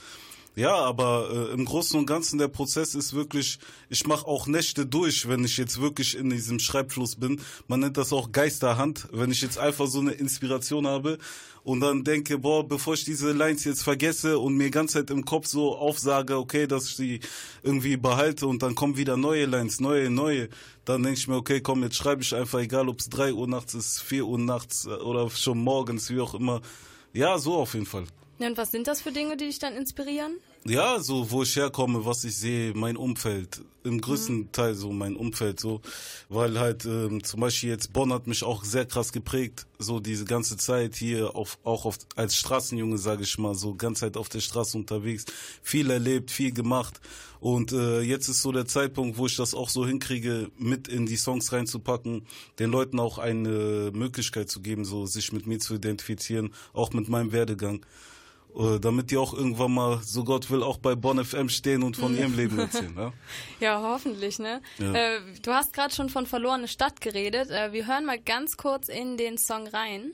Ja, 0.56 0.76
aber 0.76 1.30
äh, 1.32 1.52
im 1.52 1.64
Großen 1.64 1.98
und 1.98 2.06
Ganzen 2.06 2.38
der 2.38 2.46
Prozess 2.46 2.94
ist 2.94 3.12
wirklich, 3.12 3.58
ich 3.88 4.06
mache 4.06 4.26
auch 4.26 4.46
Nächte 4.46 4.86
durch, 4.86 5.28
wenn 5.28 5.44
ich 5.44 5.56
jetzt 5.56 5.80
wirklich 5.80 6.16
in 6.16 6.30
diesem 6.30 6.60
Schreibfluss 6.60 7.16
bin. 7.16 7.40
Man 7.66 7.80
nennt 7.80 7.96
das 7.96 8.12
auch 8.12 8.30
Geisterhand, 8.30 9.08
wenn 9.10 9.32
ich 9.32 9.42
jetzt 9.42 9.58
einfach 9.58 9.88
so 9.88 9.98
eine 9.98 10.12
Inspiration 10.12 10.86
habe 10.86 11.18
und 11.64 11.80
dann 11.80 12.04
denke, 12.04 12.38
boah, 12.38 12.66
bevor 12.66 12.94
ich 12.94 13.04
diese 13.04 13.32
Lines 13.32 13.64
jetzt 13.64 13.82
vergesse 13.82 14.38
und 14.38 14.56
mir 14.56 14.70
ganz 14.70 14.92
Zeit 14.92 15.10
im 15.10 15.24
Kopf 15.24 15.46
so 15.46 15.76
aufsage, 15.76 16.36
okay, 16.36 16.68
dass 16.68 16.88
ich 16.90 16.96
die 16.96 17.20
irgendwie 17.64 17.96
behalte 17.96 18.46
und 18.46 18.62
dann 18.62 18.76
kommen 18.76 18.96
wieder 18.96 19.16
neue 19.16 19.46
Lines, 19.46 19.80
neue, 19.80 20.08
neue, 20.08 20.50
dann 20.84 21.02
denke 21.02 21.18
ich 21.18 21.26
mir, 21.26 21.36
okay, 21.36 21.62
komm, 21.62 21.82
jetzt 21.82 21.96
schreibe 21.96 22.22
ich 22.22 22.32
einfach, 22.32 22.60
egal 22.60 22.88
ob 22.88 23.00
es 23.00 23.08
3 23.08 23.32
Uhr 23.32 23.48
nachts 23.48 23.74
ist, 23.74 24.02
4 24.02 24.24
Uhr 24.24 24.38
nachts 24.38 24.84
äh, 24.86 24.90
oder 24.90 25.28
schon 25.30 25.58
morgens, 25.58 26.10
wie 26.10 26.20
auch 26.20 26.34
immer. 26.34 26.60
Ja, 27.12 27.38
so 27.38 27.54
auf 27.54 27.74
jeden 27.74 27.86
Fall. 27.86 28.04
Ja, 28.38 28.48
und 28.48 28.56
was 28.56 28.72
sind 28.72 28.86
das 28.88 29.00
für 29.00 29.12
Dinge, 29.12 29.36
die 29.36 29.46
dich 29.46 29.58
dann 29.58 29.74
inspirieren? 29.74 30.32
Ja, 30.66 30.98
so 30.98 31.30
wo 31.30 31.42
ich 31.42 31.54
herkomme, 31.56 32.04
was 32.04 32.24
ich 32.24 32.36
sehe, 32.36 32.72
mein 32.74 32.96
Umfeld, 32.96 33.60
im 33.84 34.00
größten 34.00 34.50
Teil 34.50 34.74
so 34.74 34.92
mein 34.92 35.14
Umfeld 35.14 35.60
so, 35.60 35.82
weil 36.30 36.58
halt 36.58 36.86
ähm, 36.86 37.22
zum 37.22 37.40
Beispiel 37.40 37.68
jetzt 37.68 37.92
Bonn 37.92 38.12
hat 38.12 38.26
mich 38.26 38.42
auch 38.42 38.64
sehr 38.64 38.86
krass 38.86 39.12
geprägt, 39.12 39.66
so 39.78 40.00
diese 40.00 40.24
ganze 40.24 40.56
Zeit 40.56 40.96
hier 40.96 41.36
auf 41.36 41.58
auch 41.64 41.84
auf, 41.84 41.98
als 42.16 42.34
Straßenjunge 42.36 42.96
sage 42.96 43.24
ich 43.24 43.38
mal, 43.38 43.54
so 43.54 43.74
ganz 43.74 44.00
Zeit 44.00 44.16
auf 44.16 44.30
der 44.30 44.40
Straße 44.40 44.78
unterwegs, 44.78 45.26
viel 45.62 45.90
erlebt, 45.90 46.30
viel 46.30 46.52
gemacht. 46.52 46.98
Und 47.40 47.72
äh, 47.72 48.00
jetzt 48.00 48.28
ist 48.28 48.40
so 48.40 48.52
der 48.52 48.64
Zeitpunkt, 48.64 49.18
wo 49.18 49.26
ich 49.26 49.36
das 49.36 49.54
auch 49.54 49.68
so 49.68 49.86
hinkriege, 49.86 50.50
mit 50.56 50.88
in 50.88 51.04
die 51.04 51.18
Songs 51.18 51.52
reinzupacken, 51.52 52.26
den 52.58 52.70
Leuten 52.70 52.98
auch 52.98 53.18
eine 53.18 53.90
Möglichkeit 53.92 54.48
zu 54.48 54.60
geben, 54.62 54.86
so 54.86 55.04
sich 55.04 55.30
mit 55.30 55.46
mir 55.46 55.58
zu 55.58 55.74
identifizieren, 55.74 56.54
auch 56.72 56.94
mit 56.94 57.10
meinem 57.10 57.32
Werdegang. 57.32 57.84
Äh, 58.56 58.78
damit 58.78 59.10
die 59.10 59.16
auch 59.16 59.34
irgendwann 59.34 59.74
mal, 59.74 60.00
so 60.04 60.22
Gott 60.22 60.48
will, 60.48 60.62
auch 60.62 60.76
bei 60.78 60.94
Bonn 60.94 61.22
FM 61.24 61.48
stehen 61.48 61.82
und 61.82 61.96
von 61.96 62.16
ihrem 62.16 62.36
Leben 62.36 62.58
erzählen. 62.58 62.94
Ja? 62.96 63.12
Ja, 63.60 63.80
hoffentlich, 63.82 64.38
ne? 64.38 64.60
Ja. 64.78 64.92
Äh, 64.92 65.20
du 65.42 65.52
hast 65.52 65.72
gerade 65.72 65.94
schon 65.94 66.08
von 66.08 66.26
verlorene 66.26 66.68
Stadt 66.68 67.00
geredet. 67.00 67.50
Äh, 67.50 67.72
wir 67.72 67.86
hören 67.86 68.04
mal 68.04 68.18
ganz 68.18 68.56
kurz 68.56 68.88
in 68.88 69.16
den 69.16 69.38
Song 69.38 69.66
rein. 69.68 70.12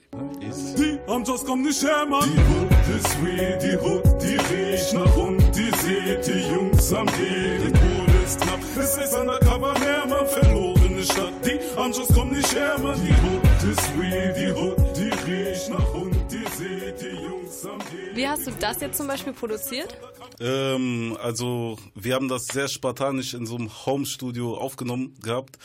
Die 0.78 0.98
Amjas 1.06 1.44
kommen 1.44 1.62
nicht 1.62 1.82
her, 1.82 2.06
Mann. 2.06 2.30
Die 2.30 2.38
Hut 2.38 2.96
ist 2.96 3.24
wie 3.24 3.68
die 3.68 3.76
Hut, 3.76 4.22
die 4.22 4.36
riecht 4.54 4.94
nach 4.94 5.14
Hund, 5.16 5.42
die 5.54 5.70
seht, 5.78 6.26
die 6.26 6.54
Jungs 6.54 6.92
am 6.92 7.06
Gehen. 7.06 7.62
Die 7.66 7.72
Kohle 7.72 8.24
ist 8.24 8.40
knapp, 8.40 8.60
es 8.78 8.96
ist 8.96 9.14
undercover 9.14 9.74
her, 9.80 10.06
man, 10.08 10.26
verlorene 10.26 11.02
Stadt. 11.02 11.32
Die 11.44 11.58
Amjas 11.78 12.08
kommen 12.14 12.32
nicht 12.32 12.54
her, 12.54 12.78
Mann. 12.78 12.98
Die 13.04 13.12
Hut 13.12 13.72
ist 13.72 13.92
wie 13.98 14.40
die 14.40 14.52
Hut, 14.52 14.96
die 14.96 15.30
riecht 15.30 15.68
nach 15.70 15.92
Hund, 15.92 16.14
die 16.30 16.44
seht, 16.56 17.00
die 17.00 17.16
Jungs 17.22 17.64
am 17.66 17.78
Gehen. 17.90 17.99
Wie 18.20 18.28
hast 18.28 18.46
du 18.46 18.50
das 18.50 18.82
jetzt 18.82 18.98
zum 18.98 19.06
Beispiel 19.06 19.32
produziert? 19.32 19.96
Ähm, 20.40 21.16
also 21.22 21.78
wir 21.94 22.14
haben 22.14 22.28
das 22.28 22.48
sehr 22.48 22.68
spartanisch 22.68 23.32
in 23.32 23.46
so 23.46 23.56
einem 23.56 23.70
Home-Studio 23.86 24.58
aufgenommen 24.58 25.16
gehabt. 25.22 25.56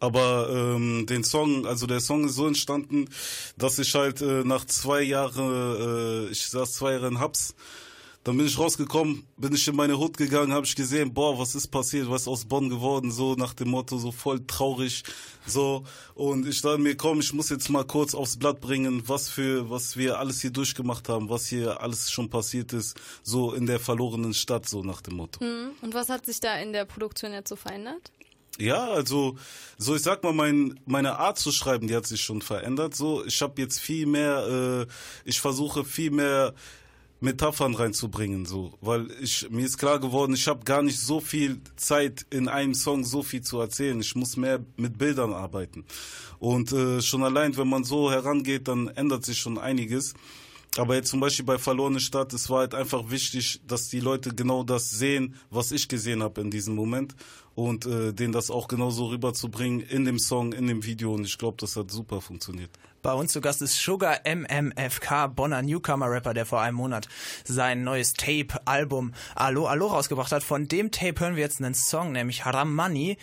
Aber 0.00 0.48
ähm, 0.50 1.06
den 1.06 1.22
Song, 1.22 1.64
also 1.64 1.86
der 1.86 2.00
Song 2.00 2.26
ist 2.26 2.34
so 2.34 2.48
entstanden, 2.48 3.08
dass 3.56 3.78
ich 3.78 3.94
halt 3.94 4.20
äh, 4.20 4.42
nach 4.42 4.64
zwei 4.64 5.00
Jahren, 5.00 6.26
äh, 6.26 6.32
ich 6.32 6.48
saß 6.48 6.72
zwei 6.72 6.94
Jahre 6.94 7.06
in 7.06 7.20
Hubs, 7.20 7.54
dann 8.24 8.36
bin 8.36 8.46
ich 8.46 8.58
rausgekommen, 8.58 9.26
bin 9.36 9.52
ich 9.52 9.66
in 9.66 9.74
meine 9.74 9.98
Hut 9.98 10.16
gegangen, 10.16 10.52
habe 10.52 10.64
ich 10.64 10.76
gesehen, 10.76 11.12
boah, 11.12 11.38
was 11.38 11.54
ist 11.56 11.68
passiert, 11.68 12.08
was 12.08 12.22
ist 12.22 12.28
aus 12.28 12.44
Bonn 12.44 12.68
geworden, 12.68 13.10
so 13.10 13.34
nach 13.34 13.52
dem 13.52 13.70
Motto, 13.70 13.98
so 13.98 14.12
voll 14.12 14.46
traurig, 14.46 15.02
so. 15.44 15.82
Und 16.14 16.46
ich 16.46 16.62
dachte 16.62 16.78
mir, 16.78 16.96
komm, 16.96 17.18
ich 17.20 17.32
muss 17.32 17.48
jetzt 17.50 17.68
mal 17.68 17.84
kurz 17.84 18.14
aufs 18.14 18.36
Blatt 18.36 18.60
bringen, 18.60 19.02
was 19.08 19.28
für, 19.28 19.70
was 19.70 19.96
wir 19.96 20.20
alles 20.20 20.40
hier 20.40 20.50
durchgemacht 20.50 21.08
haben, 21.08 21.28
was 21.30 21.46
hier 21.46 21.80
alles 21.80 22.12
schon 22.12 22.30
passiert 22.30 22.72
ist, 22.72 22.96
so 23.24 23.52
in 23.54 23.66
der 23.66 23.80
verlorenen 23.80 24.34
Stadt, 24.34 24.68
so 24.68 24.84
nach 24.84 25.00
dem 25.00 25.16
Motto. 25.16 25.40
Hm. 25.40 25.70
Und 25.80 25.94
was 25.94 26.08
hat 26.08 26.24
sich 26.24 26.38
da 26.38 26.58
in 26.58 26.72
der 26.72 26.84
Produktion 26.84 27.32
jetzt 27.32 27.48
so 27.48 27.56
verändert? 27.56 28.12
Ja, 28.58 28.90
also 28.90 29.36
so 29.78 29.96
ich 29.96 30.02
sag 30.02 30.22
mal, 30.22 30.32
mein, 30.32 30.78
meine 30.84 31.18
Art 31.18 31.38
zu 31.38 31.50
schreiben, 31.50 31.88
die 31.88 31.96
hat 31.96 32.06
sich 32.06 32.20
schon 32.20 32.42
verändert. 32.42 32.94
So, 32.94 33.24
ich 33.24 33.40
habe 33.40 33.60
jetzt 33.60 33.80
viel 33.80 34.06
mehr, 34.06 34.86
äh, 34.86 34.92
ich 35.24 35.40
versuche 35.40 35.84
viel 35.84 36.10
mehr 36.10 36.54
Metaphern 37.22 37.74
reinzubringen, 37.74 38.46
so, 38.46 38.74
weil 38.80 39.08
ich 39.20 39.48
mir 39.50 39.64
ist 39.64 39.78
klar 39.78 40.00
geworden, 40.00 40.34
ich 40.34 40.48
habe 40.48 40.64
gar 40.64 40.82
nicht 40.82 41.00
so 41.00 41.20
viel 41.20 41.60
Zeit 41.76 42.26
in 42.30 42.48
einem 42.48 42.74
Song 42.74 43.04
so 43.04 43.22
viel 43.22 43.42
zu 43.42 43.60
erzählen. 43.60 44.00
Ich 44.00 44.16
muss 44.16 44.36
mehr 44.36 44.64
mit 44.76 44.98
Bildern 44.98 45.32
arbeiten 45.32 45.84
und 46.38 46.72
äh, 46.72 47.00
schon 47.00 47.22
allein, 47.22 47.56
wenn 47.56 47.68
man 47.68 47.84
so 47.84 48.10
herangeht, 48.10 48.66
dann 48.68 48.88
ändert 48.88 49.24
sich 49.24 49.38
schon 49.38 49.58
einiges. 49.58 50.14
Aber 50.78 50.94
jetzt 50.94 51.10
zum 51.10 51.20
Beispiel 51.20 51.44
bei 51.44 51.58
Verlorene 51.58 52.00
Stadt, 52.00 52.32
es 52.32 52.48
war 52.48 52.60
halt 52.60 52.74
einfach 52.74 53.10
wichtig, 53.10 53.60
dass 53.66 53.88
die 53.88 54.00
Leute 54.00 54.34
genau 54.34 54.64
das 54.64 54.90
sehen, 54.90 55.34
was 55.50 55.70
ich 55.70 55.86
gesehen 55.86 56.22
habe 56.22 56.40
in 56.40 56.50
diesem 56.50 56.74
Moment 56.74 57.14
und 57.54 57.84
äh, 57.84 58.14
denen 58.14 58.32
das 58.32 58.50
auch 58.50 58.68
genauso 58.68 59.08
rüberzubringen 59.08 59.80
in 59.80 60.06
dem 60.06 60.18
Song, 60.18 60.54
in 60.54 60.66
dem 60.66 60.84
Video 60.84 61.14
und 61.14 61.26
ich 61.26 61.36
glaube, 61.36 61.58
das 61.60 61.76
hat 61.76 61.90
super 61.90 62.22
funktioniert. 62.22 62.70
Bei 63.02 63.14
uns 63.14 63.32
zu 63.32 63.40
Gast 63.40 63.60
ist 63.62 63.82
Sugar 63.82 64.20
MMFK, 64.24 65.26
Bonner 65.34 65.60
Newcomer-Rapper, 65.60 66.34
der 66.34 66.46
vor 66.46 66.60
einem 66.60 66.76
Monat 66.76 67.08
sein 67.42 67.82
neues 67.82 68.12
Tape-Album 68.12 69.12
Allo 69.34 69.66
Allo 69.66 69.88
rausgebracht 69.88 70.30
hat. 70.30 70.44
Von 70.44 70.68
dem 70.68 70.92
Tape 70.92 71.18
hören 71.18 71.34
wir 71.34 71.42
jetzt 71.42 71.60
einen 71.60 71.74
Song, 71.74 72.12
nämlich 72.12 72.44
Haram 72.44 72.72
Money. 72.72 73.18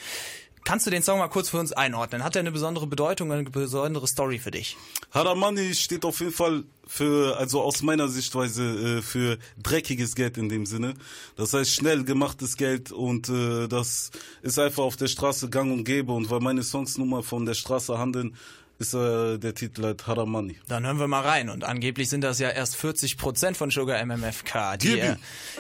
Kannst 0.66 0.86
du 0.86 0.92
den 0.92 1.02
Song 1.02 1.20
mal 1.20 1.30
kurz 1.30 1.50
für 1.50 1.60
uns 1.60 1.72
einordnen? 1.72 2.24
Hat 2.24 2.36
er 2.36 2.42
eine 2.42 2.52
besondere 2.52 2.88
Bedeutung, 2.88 3.32
eine 3.32 3.44
besondere 3.44 4.06
Story 4.08 4.38
für 4.38 4.52
dich? 4.52 4.78
Haramani 5.12 5.74
steht 5.74 6.06
auf 6.06 6.20
jeden 6.20 6.32
Fall 6.34 6.64
für, 6.86 7.38
also 7.38 7.62
aus 7.62 7.82
meiner 7.82 8.08
Sichtweise, 8.08 8.98
äh, 8.98 9.02
für 9.02 9.40
dreckiges 9.62 10.14
Geld 10.16 10.38
in 10.38 10.50
dem 10.50 10.66
Sinne. 10.66 10.94
Das 11.36 11.54
heißt 11.54 11.74
schnell 11.74 12.04
gemachtes 12.04 12.58
Geld 12.58 12.92
und 12.92 13.30
äh, 13.30 13.68
das 13.68 14.12
ist 14.42 14.60
einfach 14.60 14.84
auf 14.84 14.98
der 14.98 15.08
Straße 15.08 15.50
gang 15.50 15.72
und 15.72 15.86
gäbe 15.86 16.12
und 16.12 16.30
weil 16.30 16.40
meine 16.40 16.64
Songs 16.64 16.98
nun 16.98 17.10
mal 17.10 17.24
von 17.24 17.46
der 17.46 17.54
Straße 17.54 17.98
handeln, 17.98 18.36
ist 18.80 18.94
äh, 18.94 19.38
der 19.38 19.54
Titel 19.54 19.84
halt 19.84 20.08
Haramani. 20.08 20.58
Dann 20.68 20.86
hören 20.86 21.00
wir 21.00 21.08
mal 21.08 21.22
rein. 21.22 21.50
Und 21.50 21.66
angeblich 21.66 22.10
sind 22.10 22.22
das 22.24 22.40
ja 22.40 22.50
erst 22.50 22.78
40 22.78 23.18
Prozent 23.18 23.58
von 23.58 23.70
Sugar 23.72 24.04
MMFK, 24.06 24.78
die 24.78 24.98
er, 25.00 25.18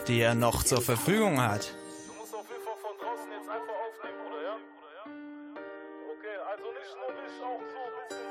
die 0.07 0.21
er 0.21 0.35
noch 0.35 0.63
zur 0.63 0.81
Verfügung 0.81 1.41
hat. 1.41 1.73
Du 2.07 2.13
musst 2.13 2.33
auf 2.33 2.47
jeden 2.49 2.63
Fall 2.63 2.79
von 2.81 2.95
draußen 2.97 3.29
jetzt 3.29 3.49
einfach 3.49 3.77
aufnehmen, 3.85 4.17
Bruder, 4.23 4.41
ja? 4.47 4.55
Okay, 6.15 6.37
also 6.47 6.65
nicht 6.79 6.95
nur 6.95 7.11
mich, 7.19 7.35
auch 7.43 7.59
so 7.59 7.81
ein 7.83 7.93
bisschen. 8.07 8.23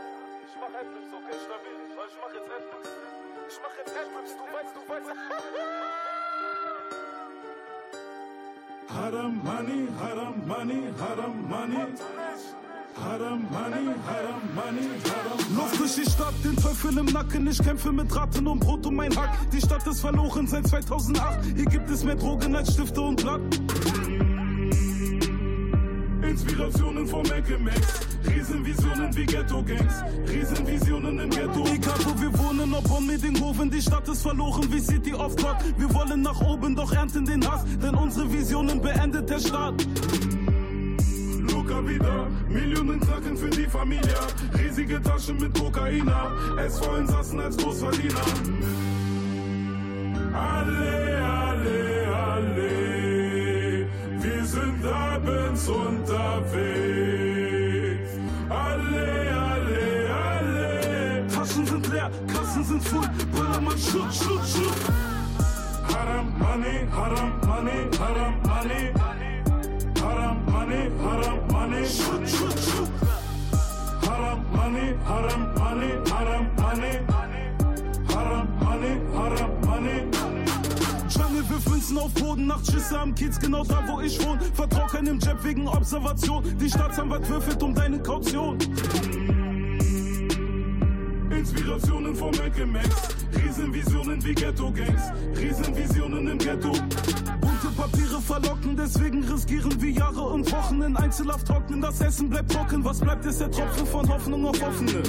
Ich 0.49 0.57
mach 0.57 0.73
Adlibs, 0.81 1.11
okay, 1.13 1.37
stabil. 1.45 1.77
Weil 1.93 2.09
ich 2.09 2.17
mach 2.25 2.33
jetzt 2.33 2.51
Adlibs. 2.57 2.89
Ich 3.53 3.59
mach 3.61 3.75
jetzt 3.77 3.93
Adlibs, 3.93 4.33
du 4.41 4.45
weißt, 4.57 4.73
du 4.73 4.83
weißt. 4.89 5.09
Haram 8.89 9.35
money, 9.45 9.89
haram 10.01 10.37
money, 10.49 10.81
haram 10.99 11.37
money. 11.47 11.85
Haram 13.05 13.47
money, 13.51 13.95
haram 14.07 14.41
money, 14.55 14.89
haram 15.05 15.57
Luft 15.57 15.79
durch 15.79 15.95
die 15.95 16.11
Stadt, 16.11 16.35
den 16.45 16.57
Teufel 16.57 16.99
im 16.99 17.07
Nacken. 17.07 17.47
Ich 17.47 17.59
kämpfe 17.59 17.93
mit 17.93 18.15
Ratten 18.15 18.47
und 18.47 18.61
Brot 18.61 18.85
um 18.87 18.97
mein 18.97 19.15
Hack. 19.17 19.39
Die 19.53 19.61
Stadt 19.61 19.87
ist 19.87 20.01
verloren 20.01 20.47
seit 20.47 20.67
2008. 20.67 21.39
Hier 21.57 21.65
gibt 21.65 21.89
es 21.91 22.05
mehr 22.05 22.17
Drogen 22.17 22.57
als 22.57 22.73
Stifte 22.75 23.01
und 23.01 23.23
Blatt. 23.23 23.41
Inspirationen 26.23 27.07
vom 27.07 27.23
Max. 27.23 28.09
Riesenvisionen 28.29 29.17
wie 29.17 29.27
Ghetto-Gangs. 29.27 29.95
Riesenvisionen 30.29 31.19
im 31.21 31.31
Ghetto. 31.31 31.65
Egal 31.67 31.99
wo 32.05 32.21
wir 32.21 32.39
wohnen, 32.39 32.75
ob 32.75 32.89
Bonn 32.89 33.07
Medinghofen, 33.07 33.71
die 33.71 33.81
Stadt 33.81 34.09
ist 34.09 34.23
verloren 34.23 34.67
wie 34.73 34.81
City 34.81 35.15
of 35.15 35.37
God. 35.37 35.57
Wir 35.77 35.93
wollen 35.95 36.23
nach 36.23 36.41
oben, 36.41 36.75
doch 36.75 36.93
ernten 36.93 37.25
den 37.25 37.49
Hass, 37.49 37.65
denn 37.83 37.95
unsere 37.95 38.31
Visionen 38.33 38.81
beendet 38.81 39.31
der 39.31 39.39
Staat. 39.39 39.75
Wieder, 41.87 42.27
Millionen 42.49 42.99
Knacken 43.01 43.37
für 43.37 43.51
die 43.51 43.67
Familie. 43.67 44.15
Riesige 44.59 45.01
Taschen 45.01 45.37
mit 45.39 45.57
Kokaina. 45.59 46.33
SV-Insassen 46.57 47.41
als 47.41 47.57
Großverdiener. 47.57 48.21
Alle, 50.35 51.25
alle, 51.25 52.17
alle. 52.17 53.87
Wir 54.21 54.45
sind 54.45 54.85
abends 54.85 55.69
unterwegs. 55.69 56.19
Alle, 58.49 59.31
alle, 59.31 60.11
alle. 60.11 61.27
Taschen 61.29 61.65
sind 61.65 61.89
leer, 61.93 62.11
Kassen 62.27 62.65
sind 62.65 62.83
voll. 62.83 63.09
Ballermann, 63.33 63.79
shoot, 63.79 64.13
shoot, 64.13 64.45
shoot. 64.47 64.75
Haram 65.95 66.37
money, 66.39 66.87
haram 66.91 67.33
money, 67.47 67.89
haram 67.99 68.35
money. 68.43 68.93
Haram 70.01 70.45
money, 70.47 70.91
haram 71.03 71.48
money. 71.69 71.87
Shoot, 71.87 72.29
shoot, 72.29 72.59
shoot. 72.59 72.89
Haram 74.05 74.45
money, 74.53 74.95
haram 75.05 75.55
money, 75.55 75.91
haram 76.11 76.57
money. 76.57 77.01
Haram 78.09 78.49
money, 78.61 79.01
haram 79.15 79.61
money. 79.67 79.99
Jungle 81.09 81.49
wirft 81.49 81.69
Münzen 81.69 81.99
auf 81.99 82.13
Boden, 82.15 82.47
Nachtschüsse 82.47 82.99
am 82.99 83.15
Kiez, 83.15 83.39
genau 83.39 83.65
da 83.65 83.83
wo 83.87 84.01
ich 84.01 84.25
wohne. 84.25 84.41
Vertrau 84.55 84.87
keinem 84.87 85.19
Jab 85.19 85.43
wegen 85.45 85.69
Observation. 85.69 86.43
Die 86.59 86.69
Staatsanwalt 86.69 87.29
würfelt 87.29 87.63
um 87.63 87.75
deine 87.75 87.99
Kaution. 88.01 88.59
Inspirationen 91.31 92.15
vom 92.15 92.33
Max. 92.73 92.89
Riesenvisionen 93.37 94.25
wie 94.25 94.35
Ghetto-Gangs. 94.35 95.03
Riesenvisionen 95.37 96.29
im 96.29 96.39
Ghetto. 96.39 96.73
Bunte 97.41 97.69
Papiere 97.77 98.08
verlocken, 98.29 98.77
deswegen 98.77 99.25
riskieren 99.25 99.81
wir 99.81 99.91
Jahre 99.91 100.21
und 100.21 100.53
Wochen 100.53 100.83
in 100.83 100.97
Einzelhaft 100.97 101.47
trocknen. 101.47 101.81
Das 101.81 102.01
Essen 102.01 102.29
bleibt 102.29 102.53
trocken, 102.53 102.85
was 102.85 103.01
bleibt 103.01 103.25
ist 103.25 103.41
der 103.41 103.51
Tropfen 103.51 103.87
von 103.87 104.09
Hoffnung 104.09 104.47
auf 104.47 104.63
Offene. 104.63 105.03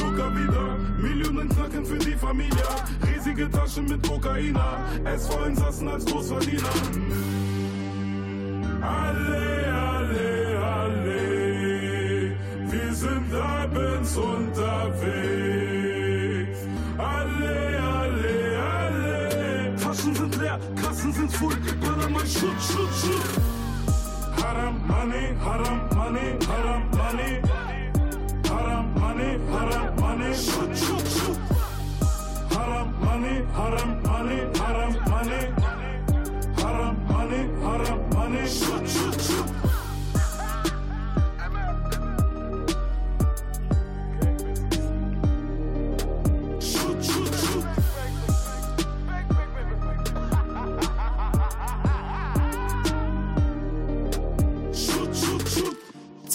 Luca 0.00 0.26
wieder, 0.34 0.66
Millionen 0.98 1.48
Knacken 1.50 1.84
für 1.84 1.98
die 1.98 2.16
Familie. 2.16 2.68
Riesige 3.06 3.50
Taschen 3.50 3.84
mit 3.84 4.02
Kokaina. 4.06 4.78
SV-Insassen 5.04 5.88
als 5.88 6.06
Großverdiener. 6.06 6.68
Alle, 8.80 9.74
alle, 9.90 10.64
alle. 10.64 12.32
Wir 12.70 12.94
sind 12.94 13.34
abends 13.34 14.16
unterwegs. 14.16 15.37
Kassen 21.28 21.28
sind 21.28 21.40
voll. 21.40 21.56
Ballermann, 21.80 22.26
shoot, 22.26 22.60
shoot, 22.60 22.92
shoot. 22.94 23.22
Haram 24.36 24.86
money, 24.86 25.34
haram 25.44 25.88
money, 25.94 26.38
haram 26.46 26.90
money. 26.96 27.42
Haram 28.48 28.94
money, 28.94 29.38
haram 29.50 30.00
money. 30.00 30.34
Shoot, 30.34 30.76
shoot, 30.76 31.08
shoot. 31.08 31.38
Haram 32.50 32.94
money, 33.00 33.44
haram 33.54 34.02
money, 34.02 34.40
haram 34.58 34.92
money. 35.08 35.52
Haram 36.56 36.96
money, 37.08 37.48
haram 37.62 38.10
money. 38.10 38.46
Shoot, 38.46 38.88
shoot. 38.88 39.20
Shoot, 39.20 39.48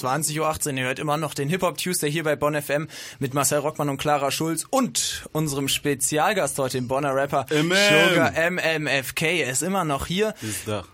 20.18 0.04 0.72
Uhr. 0.72 0.78
Ihr 0.80 0.84
hört 0.86 1.00
immer 1.00 1.16
noch 1.16 1.34
den 1.34 1.48
Hip-Hop 1.48 1.78
Tuesday 1.78 2.12
hier 2.12 2.24
bei 2.24 2.36
Bonn 2.36 2.62
FM 2.62 2.90
mit 3.20 3.34
Marcel 3.34 3.60
Rockmann 3.60 3.88
und 3.90 3.98
Clara 3.98 4.32
Schulz 4.32 4.66
und 4.70 5.24
unserem 5.32 5.70
Spezialgast 5.70 6.60
heute, 6.60 6.78
dem 6.78 6.90
Bonner 6.90 7.16
Rapper 7.16 7.46
MM. 7.50 7.72
Sugar 7.72 8.34
MMFK. 8.52 9.22
Er 9.22 9.50
ist 9.50 9.64
immer 9.64 9.86
noch 9.86 10.06
hier. 10.06 10.34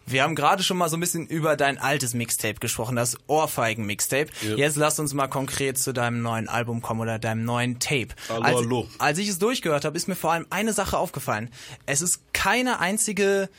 Wir 0.05 0.23
haben 0.23 0.35
gerade 0.35 0.61
schon 0.61 0.77
mal 0.77 0.89
so 0.89 0.97
ein 0.97 0.99
bisschen 0.99 1.25
über 1.25 1.57
dein 1.57 1.79
altes 1.79 2.13
Mixtape 2.13 2.59
gesprochen, 2.59 2.95
das 2.95 3.17
Ohrfeigen-Mixtape. 3.27 4.27
Yep. 4.43 4.57
Jetzt 4.57 4.75
lass 4.75 4.99
uns 4.99 5.13
mal 5.15 5.27
konkret 5.27 5.79
zu 5.79 5.91
deinem 5.91 6.21
neuen 6.21 6.47
Album 6.47 6.81
kommen 6.81 7.01
oder 7.01 7.17
deinem 7.17 7.45
neuen 7.45 7.79
Tape. 7.79 8.09
Hallo, 8.29 8.43
als, 8.43 8.55
hallo. 8.57 8.87
als 8.99 9.17
ich 9.17 9.29
es 9.29 9.39
durchgehört 9.39 9.85
habe, 9.85 9.97
ist 9.97 10.07
mir 10.07 10.15
vor 10.15 10.33
allem 10.33 10.45
eine 10.51 10.73
Sache 10.73 10.97
aufgefallen. 10.97 11.49
Es 11.87 12.01
ist 12.01 12.21
keine 12.33 12.79
einzige 12.79 13.49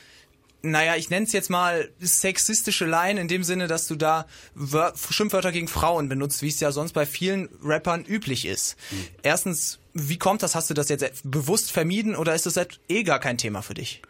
naja, 0.61 0.95
ich 0.95 1.09
nenne 1.09 1.25
es 1.25 1.31
jetzt 1.31 1.49
mal 1.49 1.89
sexistische 1.99 2.85
Line 2.85 3.19
in 3.19 3.27
dem 3.27 3.43
Sinne, 3.43 3.67
dass 3.67 3.87
du 3.87 3.95
da 3.95 4.27
Wör 4.53 4.93
Schimpfwörter 5.09 5.51
gegen 5.51 5.67
Frauen 5.67 6.09
benutzt, 6.09 6.41
wie 6.41 6.49
es 6.49 6.59
ja 6.59 6.71
sonst 6.71 6.93
bei 6.93 7.05
vielen 7.05 7.49
Rappern 7.63 8.05
üblich 8.05 8.45
ist. 8.45 8.75
Mhm. 8.91 9.05
Erstens, 9.23 9.79
wie 9.93 10.17
kommt 10.17 10.43
das? 10.43 10.55
Hast 10.55 10.69
du 10.69 10.73
das 10.73 10.89
jetzt 10.89 11.21
bewusst 11.23 11.71
vermieden 11.71 12.15
oder 12.15 12.35
ist 12.35 12.45
das 12.45 12.59
eh 12.87 13.03
gar 13.03 13.19
kein 13.19 13.37
Thema 13.37 13.61
für 13.61 13.73
dich? 13.73 14.01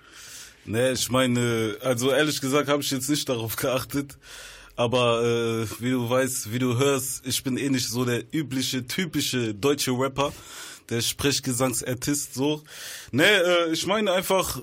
Nee, 0.66 0.92
ich 0.92 1.10
meine, 1.10 1.78
also 1.82 2.12
ehrlich 2.12 2.40
gesagt 2.40 2.70
habe 2.70 2.84
ich 2.84 2.92
jetzt 2.92 3.10
nicht 3.10 3.28
darauf 3.28 3.56
geachtet. 3.56 4.18
Aber 4.76 5.22
äh, 5.24 5.68
wie 5.80 5.92
du 5.92 6.10
weißt, 6.10 6.54
wie 6.54 6.60
du 6.60 6.78
hörst, 6.78 7.26
ich 7.28 7.44
bin 7.44 7.58
eh 7.58 7.70
nicht 7.70 7.88
so 7.88 8.06
der 8.06 8.24
übliche, 8.32 8.88
typische 8.88 9.54
deutsche 9.54 9.92
Rapper 9.92 10.34
der 10.90 11.02
Sprechgesangsartist 11.02 12.34
so. 12.34 12.64
Nee, 13.12 13.24
äh, 13.24 13.72
ich 13.72 13.86
meine 13.88 14.12
einfach, 14.12 14.62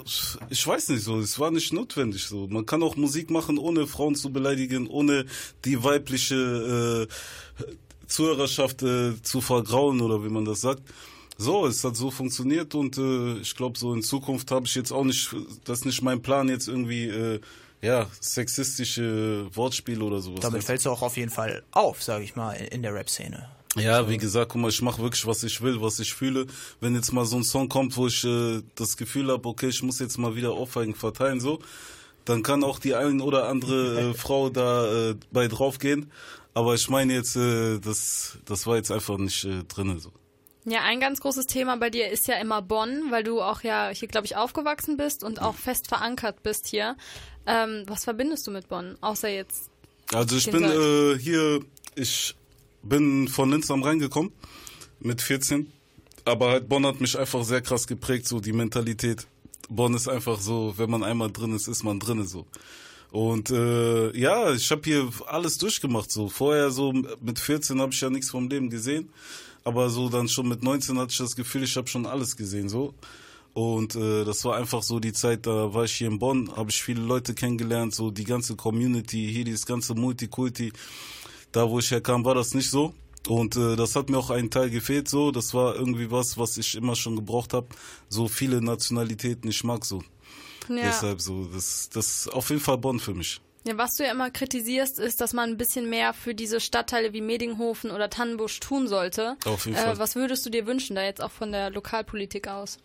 ich 0.50 0.66
weiß 0.66 0.88
nicht 0.90 1.04
so, 1.04 1.18
es 1.18 1.38
war 1.38 1.50
nicht 1.50 1.72
notwendig 1.72 2.26
so. 2.26 2.46
Man 2.46 2.66
kann 2.66 2.82
auch 2.82 2.96
Musik 2.96 3.30
machen, 3.30 3.58
ohne 3.58 3.86
Frauen 3.86 4.14
zu 4.14 4.32
beleidigen, 4.32 4.86
ohne 4.86 5.26
die 5.64 5.82
weibliche 5.82 7.08
äh, 7.08 7.66
Zuhörerschaft 8.06 8.82
äh, 8.82 9.20
zu 9.22 9.40
vergrauen 9.40 10.00
oder 10.00 10.24
wie 10.24 10.30
man 10.30 10.44
das 10.44 10.60
sagt. 10.60 10.82
So, 11.36 11.66
es 11.66 11.84
hat 11.84 11.94
so 11.94 12.10
funktioniert 12.10 12.74
und 12.74 12.98
äh, 12.98 13.38
ich 13.38 13.54
glaube, 13.54 13.78
so 13.78 13.94
in 13.94 14.02
Zukunft 14.02 14.50
habe 14.50 14.66
ich 14.66 14.74
jetzt 14.74 14.90
auch 14.90 15.04
nicht, 15.04 15.34
das 15.64 15.80
ist 15.80 15.84
nicht 15.84 16.02
mein 16.02 16.20
Plan, 16.20 16.48
jetzt 16.48 16.66
irgendwie 16.66 17.06
äh, 17.06 17.40
ja, 17.80 18.06
sexistische 18.20 19.46
Wortspiele 19.54 20.02
oder 20.02 20.20
sowas. 20.20 20.40
Damit 20.40 20.64
fällst 20.64 20.86
du 20.86 20.90
auch 20.90 21.02
auf 21.02 21.16
jeden 21.16 21.30
Fall 21.30 21.62
auf, 21.70 22.02
sage 22.02 22.24
ich 22.24 22.34
mal, 22.34 22.54
in 22.54 22.82
der 22.82 22.92
Rap-Szene. 22.92 23.48
Ja, 23.76 24.08
wie 24.08 24.16
gesagt, 24.16 24.52
guck 24.52 24.60
mal, 24.62 24.68
ich 24.68 24.82
mache 24.82 25.02
wirklich, 25.02 25.26
was 25.26 25.42
ich 25.42 25.60
will, 25.60 25.80
was 25.80 25.98
ich 25.98 26.14
fühle. 26.14 26.46
Wenn 26.80 26.94
jetzt 26.94 27.12
mal 27.12 27.24
so 27.26 27.36
ein 27.36 27.44
Song 27.44 27.68
kommt, 27.68 27.96
wo 27.96 28.06
ich 28.06 28.24
äh, 28.24 28.62
das 28.74 28.96
Gefühl 28.96 29.30
habe, 29.30 29.46
okay, 29.48 29.68
ich 29.68 29.82
muss 29.82 29.98
jetzt 29.98 30.18
mal 30.18 30.34
wieder 30.34 30.56
Ohrfeigen 30.56 30.94
verteilen, 30.94 31.40
so, 31.40 31.58
dann 32.24 32.42
kann 32.42 32.64
auch 32.64 32.78
die 32.78 32.94
ein 32.94 33.20
oder 33.20 33.48
andere 33.48 34.10
äh, 34.10 34.14
Frau 34.18 34.48
da 34.48 35.10
äh, 35.10 35.14
bei 35.30 35.48
draufgehen. 35.48 36.10
Aber 36.54 36.74
ich 36.74 36.88
meine 36.88 37.12
jetzt, 37.12 37.36
äh, 37.36 37.78
das, 37.78 38.38
das 38.46 38.66
war 38.66 38.76
jetzt 38.76 38.90
einfach 38.90 39.18
nicht 39.18 39.44
äh, 39.44 39.62
drin. 39.64 39.98
So. 39.98 40.10
Ja, 40.64 40.80
ein 40.82 40.98
ganz 40.98 41.20
großes 41.20 41.46
Thema 41.46 41.76
bei 41.76 41.88
dir 41.88 42.10
ist 42.10 42.26
ja 42.26 42.36
immer 42.36 42.62
Bonn, 42.62 43.10
weil 43.10 43.22
du 43.22 43.40
auch 43.40 43.62
ja 43.62 43.90
hier, 43.90 44.08
glaube 44.08 44.26
ich, 44.26 44.36
aufgewachsen 44.36 44.96
bist 44.96 45.22
und 45.22 45.40
auch 45.40 45.54
fest 45.54 45.88
verankert 45.88 46.42
bist 46.42 46.66
hier. 46.66 46.96
Ähm, 47.46 47.84
was 47.86 48.04
verbindest 48.04 48.46
du 48.46 48.50
mit 48.50 48.68
Bonn, 48.68 48.96
außer 49.00 49.28
jetzt? 49.28 49.70
Also 50.12 50.36
ich 50.36 50.50
bin 50.50 50.64
äh, 50.64 51.18
hier, 51.18 51.60
ich 51.94 52.34
bin 52.88 53.28
von 53.28 53.50
Linz 53.50 53.70
am 53.70 53.82
Rhein 53.82 53.98
gekommen 53.98 54.32
mit 55.00 55.22
14. 55.22 55.70
Aber 56.24 56.50
halt 56.50 56.68
Bonn 56.68 56.86
hat 56.86 57.00
mich 57.00 57.18
einfach 57.18 57.44
sehr 57.44 57.60
krass 57.60 57.86
geprägt, 57.86 58.26
so 58.26 58.40
die 58.40 58.52
Mentalität. 58.52 59.26
Bonn 59.68 59.94
ist 59.94 60.08
einfach 60.08 60.40
so, 60.40 60.74
wenn 60.76 60.90
man 60.90 61.02
einmal 61.02 61.30
drin 61.30 61.54
ist, 61.54 61.68
ist 61.68 61.84
man 61.84 61.98
drin 62.00 62.26
so. 62.26 62.46
Und 63.10 63.50
äh, 63.50 64.16
ja, 64.18 64.52
ich 64.52 64.70
habe 64.70 64.82
hier 64.84 65.08
alles 65.26 65.58
durchgemacht. 65.58 66.10
So 66.10 66.28
vorher 66.28 66.70
so 66.70 66.92
mit 66.92 67.38
14 67.38 67.80
habe 67.80 67.92
ich 67.92 68.00
ja 68.00 68.10
nichts 68.10 68.30
vom 68.30 68.48
Leben 68.48 68.68
gesehen, 68.68 69.08
aber 69.64 69.88
so 69.88 70.08
dann 70.08 70.28
schon 70.28 70.48
mit 70.48 70.62
19 70.62 70.98
hatte 70.98 71.12
ich 71.12 71.18
das 71.18 71.36
Gefühl, 71.36 71.62
ich 71.62 71.76
habe 71.76 71.88
schon 71.88 72.06
alles 72.06 72.36
gesehen 72.36 72.68
so. 72.68 72.94
Und 73.54 73.96
äh, 73.96 74.24
das 74.24 74.44
war 74.44 74.56
einfach 74.56 74.82
so 74.82 75.00
die 75.00 75.12
Zeit, 75.12 75.46
da 75.46 75.72
war 75.74 75.84
ich 75.84 75.92
hier 75.92 76.08
in 76.08 76.18
Bonn, 76.18 76.54
habe 76.54 76.70
ich 76.70 76.82
viele 76.82 77.00
Leute 77.00 77.34
kennengelernt, 77.34 77.94
so 77.94 78.10
die 78.10 78.24
ganze 78.24 78.56
Community, 78.56 79.30
hier 79.32 79.44
dieses 79.44 79.66
ganze 79.66 79.94
Multikulti. 79.94 80.72
Da, 81.52 81.68
wo 81.68 81.78
ich 81.78 81.90
herkam, 81.90 82.24
war 82.24 82.34
das 82.34 82.54
nicht 82.54 82.70
so. 82.70 82.94
Und 83.26 83.56
äh, 83.56 83.76
das 83.76 83.96
hat 83.96 84.10
mir 84.10 84.18
auch 84.18 84.30
einen 84.30 84.50
Teil 84.50 84.70
gefehlt 84.70 85.08
so. 85.08 85.30
Das 85.30 85.52
war 85.54 85.74
irgendwie 85.74 86.10
was, 86.10 86.38
was 86.38 86.56
ich 86.56 86.74
immer 86.74 86.96
schon 86.96 87.16
gebraucht 87.16 87.52
habe. 87.52 87.68
So 88.08 88.28
viele 88.28 88.62
Nationalitäten, 88.62 89.50
ich 89.50 89.64
mag 89.64 89.84
so. 89.84 90.02
Ja. 90.68 90.82
Deshalb 90.82 91.20
so, 91.20 91.46
das, 91.46 91.88
das 91.92 92.26
ist 92.26 92.32
auf 92.32 92.50
jeden 92.50 92.62
Fall 92.62 92.78
Bonn 92.78 93.00
für 93.00 93.14
mich. 93.14 93.40
Ja, 93.68 93.76
was 93.76 93.96
du 93.96 94.02
ja 94.02 94.12
immer 94.12 94.30
kritisierst, 94.30 94.98
ist, 94.98 95.20
dass 95.20 95.34
man 95.34 95.50
ein 95.50 95.58
bisschen 95.58 95.90
mehr 95.90 96.14
für 96.14 96.34
diese 96.34 96.58
Stadtteile 96.58 97.12
wie 97.12 97.20
Medinghofen 97.20 97.90
oder 97.90 98.08
Tannenbusch 98.08 98.60
tun 98.60 98.88
sollte. 98.88 99.36
Auf 99.44 99.66
jeden 99.66 99.76
äh, 99.76 99.82
Fall. 99.82 99.98
Was 99.98 100.16
würdest 100.16 100.46
du 100.46 100.48
dir 100.50 100.66
wünschen, 100.66 100.96
da 100.96 101.02
jetzt 101.02 101.22
auch 101.22 101.30
von 101.30 101.52
der 101.52 101.68
Lokalpolitik 101.68 102.48
aus? 102.48 102.78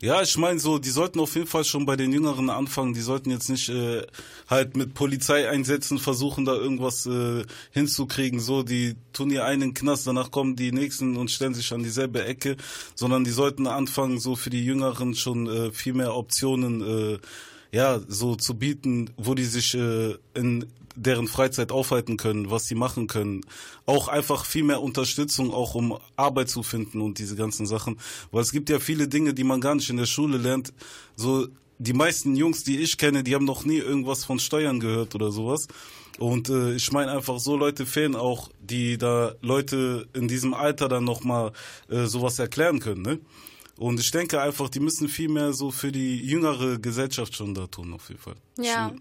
Ja, 0.00 0.22
ich 0.22 0.36
meine 0.36 0.60
so, 0.60 0.78
die 0.78 0.90
sollten 0.90 1.18
auf 1.18 1.34
jeden 1.34 1.48
Fall 1.48 1.64
schon 1.64 1.86
bei 1.86 1.96
den 1.96 2.12
Jüngeren 2.12 2.50
anfangen. 2.50 2.94
Die 2.94 3.00
sollten 3.00 3.32
jetzt 3.32 3.48
nicht 3.48 3.68
äh, 3.68 4.06
halt 4.48 4.76
mit 4.76 4.94
Polizeieinsätzen 4.94 5.98
versuchen, 5.98 6.44
da 6.44 6.54
irgendwas 6.54 7.04
äh, 7.06 7.44
hinzukriegen. 7.72 8.38
So, 8.38 8.62
die 8.62 8.94
tun 9.12 9.30
hier 9.30 9.44
einen 9.44 9.74
Knast, 9.74 10.06
danach 10.06 10.30
kommen 10.30 10.54
die 10.54 10.70
Nächsten 10.70 11.16
und 11.16 11.32
stellen 11.32 11.54
sich 11.54 11.72
an 11.72 11.82
dieselbe 11.82 12.24
Ecke. 12.24 12.56
Sondern 12.94 13.24
die 13.24 13.32
sollten 13.32 13.66
anfangen, 13.66 14.20
so 14.20 14.36
für 14.36 14.50
die 14.50 14.64
Jüngeren 14.64 15.16
schon 15.16 15.48
äh, 15.48 15.72
viel 15.72 15.94
mehr 15.94 16.14
Optionen 16.14 17.14
äh, 17.14 17.18
ja, 17.72 18.00
so 18.06 18.36
zu 18.36 18.54
bieten, 18.54 19.10
wo 19.16 19.34
die 19.34 19.44
sich 19.44 19.74
äh, 19.74 20.14
in 20.34 20.66
deren 20.94 21.28
Freizeit 21.28 21.70
aufhalten 21.70 22.16
können, 22.16 22.50
was 22.50 22.66
sie 22.66 22.74
machen 22.74 23.06
können. 23.06 23.42
Auch 23.86 24.08
einfach 24.08 24.44
viel 24.44 24.64
mehr 24.64 24.82
Unterstützung, 24.82 25.52
auch 25.52 25.74
um 25.74 25.98
Arbeit 26.16 26.48
zu 26.48 26.62
finden 26.62 27.00
und 27.00 27.18
diese 27.18 27.36
ganzen 27.36 27.66
Sachen. 27.66 27.98
Weil 28.32 28.42
es 28.42 28.52
gibt 28.52 28.68
ja 28.68 28.80
viele 28.80 29.06
Dinge, 29.06 29.34
die 29.34 29.44
man 29.44 29.60
gar 29.60 29.74
nicht 29.74 29.90
in 29.90 29.96
der 29.96 30.06
Schule 30.06 30.38
lernt. 30.38 30.72
So, 31.16 31.46
die 31.78 31.92
meisten 31.92 32.34
Jungs, 32.34 32.64
die 32.64 32.78
ich 32.78 32.98
kenne, 32.98 33.22
die 33.22 33.34
haben 33.34 33.44
noch 33.44 33.64
nie 33.64 33.78
irgendwas 33.78 34.24
von 34.24 34.40
Steuern 34.40 34.80
gehört 34.80 35.14
oder 35.14 35.30
sowas. 35.30 35.68
Und 36.18 36.48
äh, 36.48 36.74
ich 36.74 36.90
meine 36.90 37.12
einfach, 37.12 37.38
so 37.38 37.56
Leute 37.56 37.86
fehlen 37.86 38.16
auch, 38.16 38.50
die 38.60 38.98
da 38.98 39.34
Leute 39.40 40.08
in 40.14 40.26
diesem 40.26 40.52
Alter 40.52 40.88
dann 40.88 41.04
nochmal 41.04 41.52
äh, 41.88 42.06
sowas 42.06 42.40
erklären 42.40 42.80
können, 42.80 43.02
ne? 43.02 43.20
Und 43.78 44.00
ich 44.00 44.10
denke 44.10 44.40
einfach, 44.40 44.68
die 44.68 44.80
müssen 44.80 45.08
viel 45.08 45.28
mehr 45.28 45.52
so 45.52 45.70
für 45.70 45.92
die 45.92 46.18
jüngere 46.24 46.78
Gesellschaft 46.78 47.34
schon 47.34 47.54
da 47.54 47.66
tun, 47.68 47.94
auf 47.94 48.08
jeden 48.08 48.20
Fall. 48.20 48.34
Ja. 48.58 48.92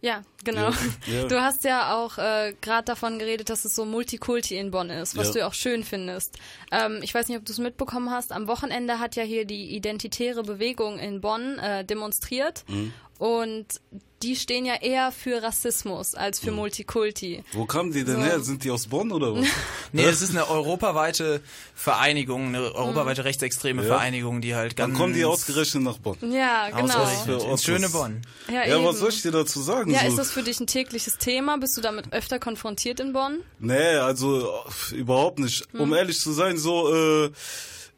Ja, 0.00 0.22
genau. 0.42 0.70
Ja, 0.70 0.76
ja. 1.14 1.28
Du 1.28 1.40
hast 1.40 1.62
ja 1.62 1.94
auch 1.94 2.18
äh, 2.18 2.54
gerade 2.60 2.84
davon 2.84 3.20
geredet, 3.20 3.50
dass 3.50 3.64
es 3.64 3.76
so 3.76 3.84
Multikulti 3.84 4.56
in 4.56 4.72
Bonn 4.72 4.90
ist, 4.90 5.16
was 5.16 5.28
ja. 5.28 5.32
du 5.32 5.38
ja 5.38 5.46
auch 5.46 5.54
schön 5.54 5.84
findest. 5.84 6.38
Ähm, 6.72 6.98
ich 7.02 7.14
weiß 7.14 7.28
nicht, 7.28 7.38
ob 7.38 7.44
du 7.44 7.52
es 7.52 7.58
mitbekommen 7.58 8.10
hast. 8.10 8.32
Am 8.32 8.48
Wochenende 8.48 8.98
hat 8.98 9.14
ja 9.14 9.22
hier 9.22 9.44
die 9.44 9.76
identitäre 9.76 10.42
Bewegung 10.42 10.98
in 10.98 11.20
Bonn 11.20 11.56
äh, 11.58 11.84
demonstriert. 11.84 12.64
Mhm. 12.68 12.92
Und 13.22 13.80
die 14.24 14.34
stehen 14.34 14.66
ja 14.66 14.74
eher 14.74 15.12
für 15.12 15.44
Rassismus 15.44 16.16
als 16.16 16.40
für 16.40 16.48
hm. 16.48 16.56
Multikulti. 16.56 17.44
Wo 17.52 17.66
kamen 17.66 17.92
die 17.92 18.02
denn 18.02 18.16
so. 18.16 18.22
her? 18.22 18.40
Sind 18.40 18.64
die 18.64 18.70
aus 18.72 18.88
Bonn 18.88 19.12
oder 19.12 19.36
was? 19.36 19.46
nee, 19.92 20.02
es 20.02 20.22
ist 20.22 20.30
eine 20.30 20.50
europaweite 20.50 21.40
Vereinigung, 21.72 22.48
eine 22.48 22.74
europaweite 22.74 23.20
hm. 23.20 23.26
rechtsextreme 23.26 23.82
ja. 23.82 23.88
Vereinigung, 23.90 24.40
die 24.40 24.56
halt 24.56 24.74
ganz... 24.74 24.90
Dann 24.90 24.98
kommen 24.98 25.14
die 25.14 25.24
ausgerechnet 25.24 25.84
nach 25.84 25.98
Bonn. 25.98 26.16
Ja, 26.32 26.70
genau. 26.70 27.52
Ins 27.52 27.62
schöne 27.62 27.90
Bonn. 27.90 28.22
Ja, 28.52 28.66
ja 28.66 28.84
was 28.84 28.98
soll 28.98 29.10
ich 29.10 29.22
dir 29.22 29.30
dazu 29.30 29.62
sagen? 29.62 29.92
Ja, 29.92 30.00
so? 30.00 30.06
ist 30.08 30.18
das 30.18 30.32
für 30.32 30.42
dich 30.42 30.58
ein 30.58 30.66
tägliches 30.66 31.16
Thema? 31.18 31.58
Bist 31.58 31.76
du 31.76 31.80
damit 31.80 32.12
öfter 32.12 32.40
konfrontiert 32.40 32.98
in 32.98 33.12
Bonn? 33.12 33.38
Nee, 33.60 33.98
also 33.98 34.52
überhaupt 34.90 35.38
nicht. 35.38 35.68
Hm. 35.70 35.80
Um 35.80 35.94
ehrlich 35.94 36.18
zu 36.18 36.32
sein, 36.32 36.58
so... 36.58 36.92
Äh, 36.92 37.30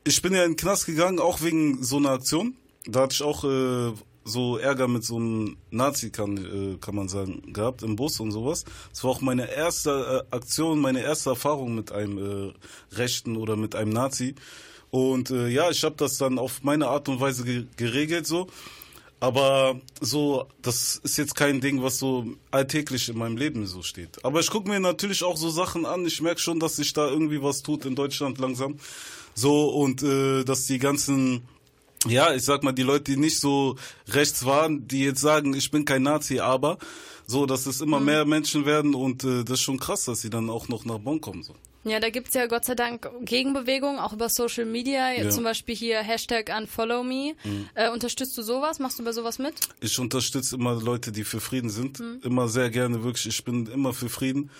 ich 0.06 0.20
bin 0.20 0.34
ja 0.34 0.44
in 0.44 0.50
den 0.50 0.56
Knast 0.58 0.84
gegangen, 0.84 1.18
auch 1.18 1.40
wegen 1.40 1.82
so 1.82 1.96
einer 1.96 2.10
Aktion. 2.10 2.58
Da 2.86 3.00
hatte 3.00 3.14
ich 3.14 3.22
auch 3.22 3.44
äh, 3.44 3.94
so 4.24 4.56
Ärger 4.56 4.88
mit 4.88 5.04
so 5.04 5.16
einem 5.16 5.56
Nazi, 5.70 6.10
kann, 6.10 6.36
äh, 6.36 6.76
kann 6.78 6.94
man 6.94 7.08
sagen, 7.08 7.52
gehabt 7.52 7.82
im 7.82 7.96
Bus 7.96 8.20
und 8.20 8.32
sowas. 8.32 8.64
Das 8.90 9.04
war 9.04 9.10
auch 9.10 9.20
meine 9.20 9.50
erste 9.50 10.24
äh, 10.30 10.34
Aktion, 10.34 10.80
meine 10.80 11.02
erste 11.02 11.30
Erfahrung 11.30 11.74
mit 11.74 11.92
einem 11.92 12.18
äh, 12.18 12.52
Rechten 12.96 13.36
oder 13.36 13.56
mit 13.56 13.74
einem 13.74 13.90
Nazi. 13.90 14.34
Und 14.90 15.30
äh, 15.30 15.48
ja, 15.48 15.70
ich 15.70 15.84
habe 15.84 15.96
das 15.96 16.18
dann 16.18 16.38
auf 16.38 16.62
meine 16.62 16.88
Art 16.88 17.08
und 17.08 17.20
Weise 17.20 17.44
ge 17.44 17.66
geregelt 17.76 18.26
so. 18.26 18.48
Aber 19.20 19.80
so, 20.00 20.48
das 20.60 21.00
ist 21.02 21.16
jetzt 21.16 21.34
kein 21.34 21.60
Ding, 21.60 21.82
was 21.82 21.98
so 21.98 22.26
alltäglich 22.50 23.08
in 23.08 23.16
meinem 23.16 23.38
Leben 23.38 23.66
so 23.66 23.82
steht. 23.82 24.22
Aber 24.22 24.40
ich 24.40 24.50
gucke 24.50 24.68
mir 24.68 24.80
natürlich 24.80 25.22
auch 25.24 25.38
so 25.38 25.48
Sachen 25.48 25.86
an. 25.86 26.04
Ich 26.04 26.20
merke 26.20 26.40
schon, 26.40 26.60
dass 26.60 26.76
sich 26.76 26.92
da 26.92 27.08
irgendwie 27.08 27.42
was 27.42 27.62
tut 27.62 27.86
in 27.86 27.94
Deutschland 27.94 28.38
langsam. 28.38 28.76
So, 29.34 29.70
und 29.70 30.02
äh, 30.02 30.44
dass 30.44 30.66
die 30.66 30.78
ganzen 30.78 31.42
ja, 32.06 32.34
ich 32.34 32.44
sag 32.44 32.62
mal, 32.62 32.72
die 32.72 32.82
Leute, 32.82 33.12
die 33.12 33.16
nicht 33.16 33.40
so 33.40 33.76
rechts 34.08 34.44
waren, 34.44 34.86
die 34.88 35.04
jetzt 35.04 35.20
sagen, 35.20 35.54
ich 35.54 35.70
bin 35.70 35.84
kein 35.84 36.02
Nazi, 36.02 36.40
aber 36.40 36.78
so, 37.26 37.46
dass 37.46 37.66
es 37.66 37.80
immer 37.80 38.00
mhm. 38.00 38.06
mehr 38.06 38.24
Menschen 38.24 38.66
werden 38.66 38.94
und 38.94 39.24
äh, 39.24 39.44
das 39.44 39.60
ist 39.60 39.62
schon 39.62 39.78
krass, 39.78 40.04
dass 40.04 40.20
sie 40.20 40.30
dann 40.30 40.50
auch 40.50 40.68
noch 40.68 40.84
nach 40.84 40.98
Bonn 40.98 41.20
kommen. 41.20 41.42
So. 41.42 41.54
Ja, 41.84 42.00
da 42.00 42.08
gibt's 42.08 42.34
ja 42.34 42.46
Gott 42.46 42.64
sei 42.64 42.74
Dank 42.74 43.08
Gegenbewegungen, 43.22 43.98
auch 43.98 44.14
über 44.14 44.28
Social 44.30 44.64
Media, 44.64 45.12
ja. 45.12 45.28
zum 45.28 45.44
Beispiel 45.44 45.74
hier 45.74 46.00
Hashtag 46.00 46.50
UnfollowMe. 46.56 47.34
Mhm. 47.44 47.68
Äh, 47.74 47.90
unterstützt 47.90 48.36
du 48.38 48.42
sowas? 48.42 48.78
Machst 48.78 48.98
du 48.98 49.04
bei 49.04 49.12
sowas 49.12 49.38
mit? 49.38 49.54
Ich 49.80 49.98
unterstütze 49.98 50.56
immer 50.56 50.74
Leute, 50.80 51.12
die 51.12 51.24
für 51.24 51.40
Frieden 51.40 51.68
sind. 51.68 52.00
Mhm. 52.00 52.20
Immer 52.22 52.48
sehr 52.48 52.70
gerne, 52.70 53.04
wirklich. 53.04 53.26
Ich 53.26 53.44
bin 53.44 53.66
immer 53.66 53.92
für 53.92 54.08
Frieden. 54.08 54.50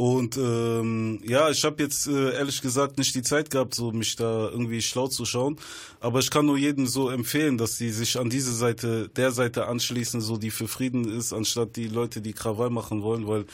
Und 0.00 0.38
ähm, 0.38 1.20
ja, 1.26 1.50
ich 1.50 1.62
habe 1.62 1.82
jetzt 1.82 2.06
äh, 2.06 2.32
ehrlich 2.32 2.62
gesagt 2.62 2.96
nicht 2.96 3.14
die 3.14 3.20
Zeit 3.20 3.50
gehabt, 3.50 3.74
so 3.74 3.92
mich 3.92 4.16
da 4.16 4.48
irgendwie 4.48 4.80
schlau 4.80 5.08
zu 5.08 5.26
schauen. 5.26 5.58
Aber 6.00 6.20
ich 6.20 6.30
kann 6.30 6.46
nur 6.46 6.56
jedem 6.56 6.86
so 6.86 7.10
empfehlen, 7.10 7.58
dass 7.58 7.76
sie 7.76 7.90
sich 7.90 8.18
an 8.18 8.30
diese 8.30 8.54
Seite, 8.54 9.10
der 9.14 9.30
Seite 9.30 9.66
anschließen, 9.66 10.22
so 10.22 10.38
die 10.38 10.50
für 10.50 10.68
Frieden 10.68 11.04
ist, 11.04 11.34
anstatt 11.34 11.76
die 11.76 11.88
Leute, 11.88 12.22
die 12.22 12.32
Krawall 12.32 12.70
machen 12.70 13.02
wollen, 13.02 13.28
weil 13.28 13.44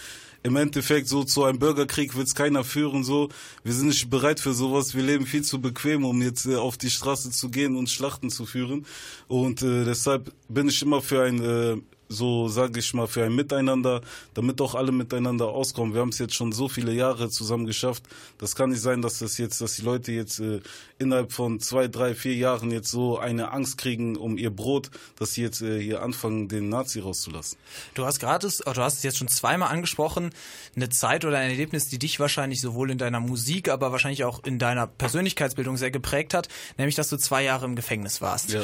im 0.45 0.55
Endeffekt 0.55 1.09
so 1.09 1.25
zu 1.25 1.43
einem 1.43 1.59
Bürgerkrieg 1.59 2.17
wird 2.17 2.29
es 2.29 2.37
keiner 2.37 2.63
führen. 2.63 3.03
So, 3.03 3.29
wir 3.65 3.73
sind 3.73 3.89
nicht 3.89 4.09
bereit 4.09 4.39
für 4.39 4.55
sowas. 4.55 4.95
Wir 4.95 5.03
leben 5.03 5.27
viel 5.27 5.43
zu 5.43 5.61
bequem, 5.61 6.05
um 6.05 6.23
jetzt 6.23 6.47
äh, 6.47 6.55
auf 6.55 6.77
die 6.77 6.91
Straße 6.91 7.33
zu 7.33 7.49
gehen 7.49 7.75
und 7.75 7.91
Schlachten 7.91 8.31
zu 8.31 8.47
führen. 8.47 8.87
Und 9.27 9.63
äh, 9.63 9.85
deshalb 9.85 10.33
bin 10.49 10.69
ich 10.69 10.81
immer 10.81 11.03
für 11.03 11.25
ein 11.25 11.43
äh, 11.43 11.77
so 12.09 12.49
sage 12.49 12.81
ich 12.81 12.95
mal, 12.95 13.07
für 13.07 13.25
ein 13.25 13.35
Miteinander, 13.35 14.01
damit 14.35 14.61
auch 14.61 14.75
alle 14.75 14.93
miteinander 14.93 15.49
auskommen. 15.49 15.95
Wir 15.95 16.01
haben 16.01 16.11
es 16.11 16.19
jetzt 16.19 16.35
schon 16.35 16.53
so 16.53 16.69
viele 16.69 16.93
Jahre 16.93 17.31
zusammen 17.31 17.67
geschafft. 17.67 18.05
Das 18.39 18.55
kann 18.55 18.71
nicht 18.71 18.83
sein, 18.83 19.03
dass 19.03 19.19
das 19.19 19.39
jetzt, 19.39 19.61
dass 19.61 19.77
die 19.77 19.83
Leute 19.83 20.13
jetzt 20.13 20.39
äh, 20.41 20.61
innerhalb 20.99 21.33
von 21.33 21.61
zwei, 21.61 21.89
drei, 21.89 22.15
vier 22.15 22.35
Jahren 22.35 22.71
jetzt 22.71 22.91
so 22.91 23.19
eine 23.19 23.53
Angst 23.53 23.79
kriegen 23.79 24.17
um 24.17 24.39
ihr 24.39 24.51
Brot, 24.51 24.91
dass 25.19 25.35
sie 25.35 25.43
jetzt 25.43 25.63
äh, 25.63 25.81
hier 25.81 26.03
anfangen, 26.03 26.49
den 26.49 26.69
Nazi 26.69 27.01
rauszulassen. 27.01 27.59
Du 27.95 28.05
hast 28.05 28.21
gerade, 28.21 28.49
du 28.49 28.83
hast 28.83 28.97
es 28.99 29.03
jetzt 29.03 29.19
schon 29.19 29.29
zweimal 29.29 29.71
angesprochen, 29.71 30.31
eine 30.75 30.89
Zeit 30.89 31.25
oder 31.25 31.39
ein 31.39 31.51
Erlebnis, 31.51 31.89
die 31.89 31.99
dich 31.99 32.21
wahrscheinlich 32.21 32.61
sowohl 32.61 32.91
in 32.91 32.99
deiner 32.99 33.21
Musik, 33.21 33.69
aber 33.69 33.93
wahrscheinlich 33.93 34.25
auch 34.25 34.45
in 34.45 34.59
deiner 34.59 34.87
Persönlichkeitsbildung 34.87 35.77
sehr 35.77 35.91
geprägt 35.91 36.35
hat, 36.35 36.49
nämlich 36.79 36.95
dass 36.95 37.09
du 37.09 37.17
zwei 37.17 37.43
Jahre 37.43 37.65
im 37.65 37.77
Gefängnis 37.77 38.21
warst. 38.21 38.53
Ja. 38.53 38.63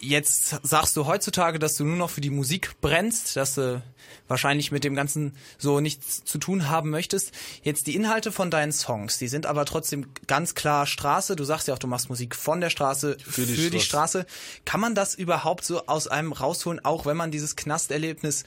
Jetzt 0.00 0.56
sagst 0.62 0.96
du 0.96 1.06
heutzutage, 1.06 1.58
dass 1.58 1.76
du 1.76 1.84
nur 1.84 1.96
noch 1.96 2.10
für 2.10 2.22
die 2.22 2.30
Musik 2.30 2.80
brennst, 2.80 3.36
dass 3.36 3.56
du 3.56 3.82
wahrscheinlich 4.28 4.72
mit 4.72 4.84
dem 4.84 4.94
Ganzen 4.94 5.36
so 5.58 5.80
nichts 5.80 6.24
zu 6.24 6.38
tun 6.38 6.68
haben 6.70 6.88
möchtest. 6.88 7.32
Jetzt 7.62 7.86
die 7.86 7.94
Inhalte 7.94 8.32
von 8.32 8.50
deinen 8.50 8.72
Songs, 8.72 9.18
die 9.18 9.28
sind 9.28 9.44
aber 9.44 9.66
trotzdem 9.66 10.06
ganz 10.26 10.54
klar 10.54 10.86
Straße. 10.86 11.36
Du 11.36 11.44
sagst 11.44 11.68
ja 11.68 11.74
auch, 11.74 11.78
du 11.78 11.86
machst 11.86 12.08
Musik 12.08 12.34
von 12.34 12.60
der 12.60 12.70
Straße 12.70 13.18
für 13.22 13.44
die, 13.44 13.54
für 13.54 13.70
die 13.70 13.80
Straße. 13.80 14.24
Kann 14.64 14.80
man 14.80 14.94
das 14.94 15.14
überhaupt 15.14 15.64
so 15.64 15.86
aus 15.86 16.08
einem 16.08 16.32
rausholen, 16.32 16.82
auch 16.84 17.04
wenn 17.04 17.16
man 17.16 17.30
dieses 17.30 17.56
Knasterlebnis 17.56 18.44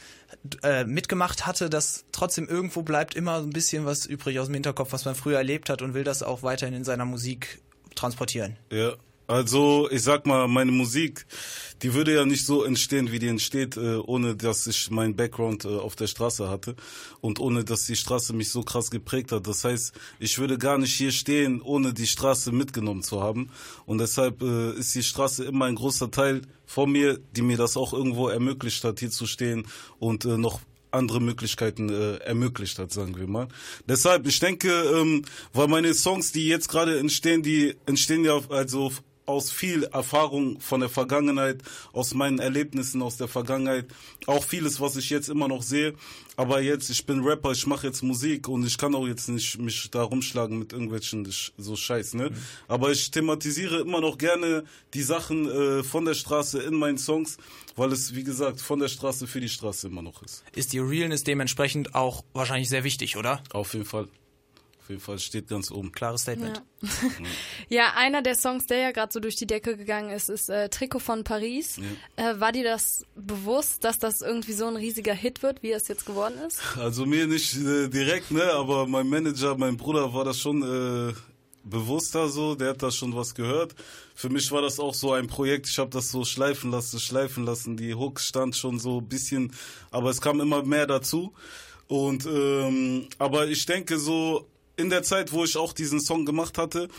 äh, 0.64 0.86
mitgemacht 0.86 1.46
hatte, 1.46 1.70
dass 1.70 2.06
trotzdem 2.12 2.48
irgendwo 2.48 2.82
bleibt 2.82 3.14
immer 3.14 3.38
ein 3.38 3.52
bisschen 3.52 3.86
was 3.86 4.06
übrig 4.06 4.40
aus 4.40 4.48
dem 4.48 4.56
Hinterkopf, 4.56 4.92
was 4.92 5.06
man 5.06 5.16
früher 5.16 5.38
erlebt 5.38 5.70
hat 5.70 5.82
und 5.82 5.94
will 5.94 6.04
das 6.04 6.24
auch 6.24 6.42
weiterhin 6.42 6.74
in 6.74 6.84
seiner 6.84 7.06
Musik 7.06 7.62
transportieren? 7.96 8.58
Ja, 8.72 8.94
also 9.28 9.90
ich 9.90 10.04
sag 10.04 10.26
mal, 10.26 10.48
meine 10.48 10.72
Musik, 10.72 11.26
die 11.82 11.94
würde 11.94 12.14
ja 12.14 12.26
nicht 12.26 12.46
so 12.46 12.64
entstehen, 12.64 13.12
wie 13.12 13.20
die 13.20 13.28
entsteht, 13.28 13.78
äh, 13.78 13.98
ohne 13.98 14.36
dass 14.36 14.68
ich 14.68 14.92
meinen 14.92 15.16
Background 15.16 15.66
äh, 15.66 15.70
auf 15.70 15.96
der 15.96 16.08
Straße 16.08 16.50
hatte 16.50 16.76
und 17.22 17.40
ohne 17.40 17.64
dass 17.64 17.86
die 17.86 17.96
Straße 17.96 18.34
mich 18.34 18.50
so 18.50 18.64
krass 18.64 18.92
geprägt 18.92 19.32
hat. 19.32 19.48
Das 19.48 19.64
heißt, 19.64 19.94
ich 20.20 20.40
würde 20.40 20.58
gar 20.58 20.78
nicht 20.78 20.94
hier 20.94 21.12
stehen, 21.12 21.62
ohne 21.62 21.94
die 21.94 22.08
Straße 22.08 22.52
mitgenommen 22.52 23.04
zu 23.04 23.22
haben. 23.22 23.50
Und 23.86 24.00
deshalb 24.00 24.42
äh, 24.42 24.72
ist 24.74 24.94
die 24.96 25.04
Straße 25.04 25.44
immer 25.46 25.66
ein 25.66 25.76
großer 25.76 26.12
Teil 26.12 26.42
von 26.66 26.92
mir, 26.92 27.20
die 27.36 27.42
mir 27.42 27.58
das 27.58 27.78
auch 27.78 27.94
irgendwo 27.94 28.28
ermöglicht 28.28 28.84
hat, 28.84 29.00
hier 29.00 29.12
zu 29.12 29.28
stehen 29.28 29.68
und 30.00 30.26
noch 30.26 30.60
andere 30.94 31.20
Möglichkeiten 31.20 31.90
äh, 31.90 32.18
ermöglicht 32.18 32.80
hat, 32.80 32.92
sagen 32.92 33.18
wir 33.18 33.28
mal. 33.28 33.48
Deshalb, 33.88 34.28
ich 34.28 34.40
denke, 34.40 34.70
ähm, 34.70 35.24
weil 35.52 35.68
meine 35.68 35.94
Songs, 35.94 36.32
die 36.32 36.48
jetzt 36.48 36.70
gerade 36.70 37.00
entstehen, 37.00 37.42
die 37.42 37.76
entstehen 37.86 38.24
ja 38.24 38.40
also 38.50 38.92
aus 39.26 39.52
viel 39.52 39.84
Erfahrung 39.86 40.60
von 40.60 40.80
der 40.80 40.90
Vergangenheit, 40.90 41.62
aus 41.92 42.14
meinen 42.14 42.40
Erlebnissen 42.40 43.02
aus 43.02 43.18
der 43.18 43.28
Vergangenheit, 43.28 43.86
auch 44.28 44.44
vieles, 44.44 44.80
was 44.80 44.96
ich 44.96 45.10
jetzt 45.10 45.30
immer 45.30 45.48
noch 45.48 45.64
sehe. 45.64 45.94
Aber 46.36 46.62
jetzt, 46.62 46.90
ich 46.90 47.06
bin 47.06 47.22
Rapper, 47.24 47.52
ich 47.52 47.68
mache 47.68 47.88
jetzt 47.88 48.02
Musik 48.02 48.48
und 48.48 48.66
ich 48.66 48.78
kann 48.78 48.96
auch 48.96 49.08
jetzt 49.08 49.30
nicht 49.30 49.60
mich 49.60 49.92
da 49.92 50.02
rumschlagen 50.04 50.58
mit 50.58 50.74
irgendwelchen 50.74 51.28
so 51.58 51.76
Scheiß, 51.76 52.16
ne? 52.16 52.32
Mhm. 52.32 52.36
Aber 52.68 52.92
ich 52.92 53.12
thematisiere 53.12 53.82
immer 53.82 54.02
noch 54.02 54.18
gerne 54.18 54.64
die 54.94 55.04
Sachen 55.04 55.50
äh, 55.50 55.84
von 55.84 56.06
der 56.06 56.16
Straße 56.16 56.62
in 56.62 56.76
meinen 56.76 56.98
Songs, 56.98 57.38
weil 57.76 57.92
es, 57.92 58.16
wie 58.16 58.24
gesagt, 58.24 58.62
von 58.62 58.80
der 58.80 58.88
Straße 58.88 59.28
für 59.28 59.42
die 59.42 59.50
Straße 59.50 59.88
immer 59.88 60.02
noch 60.02 60.24
ist. 60.24 60.44
Ist 60.56 60.74
die 60.74 60.80
Realness 60.80 61.24
dementsprechend 61.24 61.94
auch 61.94 62.24
wahrscheinlich 62.34 62.70
sehr 62.70 62.84
wichtig, 62.84 63.16
oder? 63.18 63.44
Auf 63.52 63.74
jeden 63.74 63.86
Fall. 63.86 64.08
Auf 64.84 64.90
jeden 64.90 65.00
Fall 65.00 65.18
steht 65.18 65.48
ganz 65.48 65.72
oben. 65.72 65.94
Klares 65.94 66.24
Statement. 66.24 66.62
Ja, 66.82 66.90
ja 67.70 67.94
einer 67.96 68.22
der 68.22 68.36
Songs, 68.36 68.66
der 68.66 68.80
ja 68.80 68.92
gerade 68.92 69.14
so 69.14 69.22
durch 69.22 69.38
die 69.38 69.48
Decke 69.48 69.78
gegangen 69.78 70.10
ist, 70.10 70.28
ist 70.28 70.50
äh, 70.50 70.68
Trikot 70.68 71.00
von 71.00 71.24
Paris. 71.24 71.78
Ja. 72.18 72.32
Äh, 72.32 72.40
war 72.42 72.52
dir 72.52 72.66
das 72.66 73.06
bewusst, 73.16 73.86
dass 73.86 73.98
das 73.98 74.20
irgendwie 74.20 74.52
so 74.52 74.66
ein 74.66 74.76
riesiger 74.76 75.14
Hit 75.14 75.42
wird, 75.42 75.64
wie 75.64 75.72
es 75.72 75.88
jetzt 75.88 76.06
geworden 76.06 76.36
ist? 76.46 76.62
Also 76.78 77.06
mir 77.06 77.28
nicht 77.28 77.56
äh, 77.56 77.88
direkt, 77.88 78.32
ne, 78.32 78.44
aber 78.52 78.86
mein 78.86 79.08
Manager, 79.08 79.56
mein 79.58 79.78
Bruder 79.78 80.14
war 80.14 80.26
das 80.26 80.38
schon 80.38 80.62
äh, 80.62 81.14
bewusster 81.64 82.28
so, 82.28 82.56
der 82.56 82.72
hat 82.72 82.84
da 82.84 82.92
schon 82.92 83.16
was 83.16 83.34
gehört. 83.34 83.74
Für 84.16 84.28
mich 84.28 84.52
war 84.52 84.62
das 84.62 84.82
auch 84.82 84.94
so 84.94 85.14
ein 85.14 85.28
Projekt, 85.28 85.70
ich 85.70 85.80
habe 85.80 85.92
das 85.92 86.12
so 86.12 86.26
schleifen 86.26 86.72
lassen, 86.72 87.00
schleifen 87.00 87.46
lassen. 87.46 87.78
Die 87.78 87.96
Hook 87.96 88.20
stand 88.20 88.58
schon 88.58 88.80
so 88.80 89.00
ein 89.00 89.08
bisschen, 89.08 89.54
aber 89.92 90.10
es 90.10 90.20
kam 90.20 90.42
immer 90.42 90.62
mehr 90.64 90.88
dazu. 90.88 91.34
Und 91.88 92.26
ähm, 92.26 93.08
aber 93.18 93.48
ich 93.48 93.66
denke 93.66 93.98
so, 93.98 94.48
in 94.76 94.90
der 94.90 95.04
Zeit, 95.04 95.32
wo 95.32 95.44
ich 95.44 95.58
auch 95.58 95.74
diesen 95.74 96.00
Song 96.00 96.26
gemacht 96.26 96.58
hatte, 96.58 96.90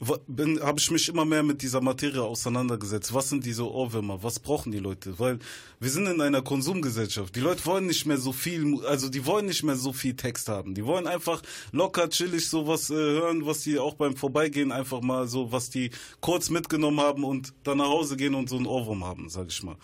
habe 0.00 0.78
ich 0.78 0.90
mich 0.90 1.08
immer 1.08 1.24
mehr 1.24 1.42
mit 1.42 1.62
dieser 1.62 1.80
Materie 1.80 2.22
auseinandergesetzt. 2.22 3.14
Was 3.14 3.28
sind 3.28 3.44
diese 3.44 3.70
Ohrwürmer? 3.70 4.22
Was 4.22 4.40
brauchen 4.40 4.72
die 4.72 4.78
Leute? 4.78 5.18
Weil 5.18 5.38
wir 5.80 5.90
sind 5.90 6.06
in 6.06 6.20
einer 6.20 6.42
Konsumgesellschaft. 6.42 7.34
Die 7.36 7.40
Leute 7.40 7.64
wollen 7.64 7.86
nicht 7.86 8.04
mehr 8.04 8.18
so 8.18 8.32
viel, 8.32 8.84
also 8.86 9.08
die 9.08 9.24
wollen 9.24 9.46
nicht 9.46 9.62
mehr 9.62 9.76
so 9.76 9.92
viel 9.92 10.14
Text 10.14 10.48
haben. 10.48 10.74
Die 10.74 10.84
wollen 10.84 11.06
einfach 11.06 11.42
locker, 11.72 12.10
chillig 12.10 12.48
sowas 12.48 12.90
äh, 12.90 12.94
hören, 12.94 13.46
was 13.46 13.60
die 13.60 13.78
auch 13.78 13.94
beim 13.94 14.16
Vorbeigehen 14.16 14.72
einfach 14.72 15.00
mal 15.00 15.28
so, 15.28 15.52
was 15.52 15.70
die 15.70 15.90
kurz 16.20 16.50
mitgenommen 16.50 17.00
haben 17.00 17.24
und 17.24 17.54
dann 17.62 17.78
nach 17.78 17.88
Hause 17.88 18.16
gehen 18.16 18.34
und 18.34 18.48
so 18.48 18.56
einen 18.56 18.66
Ohrwurm 18.66 19.04
haben, 19.04 19.28
sag 19.28 19.48
ich 19.48 19.62
mal. 19.62 19.76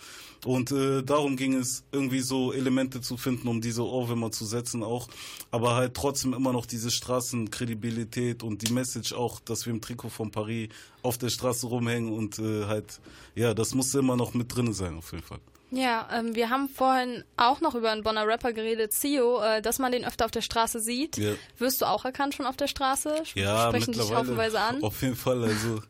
Und 0.45 0.71
äh, 0.71 1.03
darum 1.03 1.37
ging 1.37 1.53
es, 1.53 1.83
irgendwie 1.91 2.21
so 2.21 2.51
Elemente 2.51 3.01
zu 3.01 3.15
finden, 3.17 3.47
um 3.47 3.61
diese 3.61 3.85
Ohrwürmer 3.85 4.31
zu 4.31 4.45
setzen 4.45 4.81
auch. 4.81 5.07
Aber 5.51 5.75
halt 5.75 5.93
trotzdem 5.93 6.33
immer 6.33 6.51
noch 6.51 6.65
diese 6.65 6.89
Straßenkredibilität 6.89 8.41
und 8.41 8.67
die 8.67 8.73
Message 8.73 9.13
auch, 9.13 9.39
dass 9.39 9.65
wir 9.65 9.73
im 9.73 9.81
Trikot 9.81 10.09
von 10.09 10.31
Paris 10.31 10.69
auf 11.03 11.17
der 11.17 11.29
Straße 11.29 11.67
rumhängen 11.67 12.11
und 12.11 12.39
äh, 12.39 12.65
halt, 12.65 12.99
ja, 13.35 13.53
das 13.53 13.75
musste 13.75 13.99
immer 13.99 14.15
noch 14.15 14.33
mit 14.33 14.55
drin 14.55 14.73
sein 14.73 14.97
auf 14.97 15.11
jeden 15.11 15.23
Fall. 15.23 15.39
Ja, 15.73 16.09
ähm, 16.11 16.35
wir 16.35 16.49
haben 16.49 16.67
vorhin 16.67 17.23
auch 17.37 17.61
noch 17.61 17.75
über 17.75 17.91
einen 17.91 18.03
Bonner 18.03 18.27
Rapper 18.27 18.51
geredet, 18.51 18.91
Zio, 18.91 19.41
äh, 19.41 19.61
dass 19.61 19.79
man 19.79 19.93
den 19.93 20.03
öfter 20.03 20.25
auf 20.25 20.31
der 20.31 20.41
Straße 20.41 20.81
sieht. 20.81 21.17
Ja. 21.17 21.31
Wirst 21.57 21.81
du 21.81 21.85
auch 21.85 22.03
erkannt 22.03 22.35
schon 22.35 22.45
auf 22.45 22.57
der 22.57 22.67
Straße? 22.67 23.23
Ja, 23.35 23.69
Sprechen 23.69 23.93
dich 23.93 24.13
haufenweise 24.13 24.59
an? 24.59 24.83
Auf 24.83 25.01
jeden 25.01 25.15
Fall, 25.15 25.41
also 25.45 25.81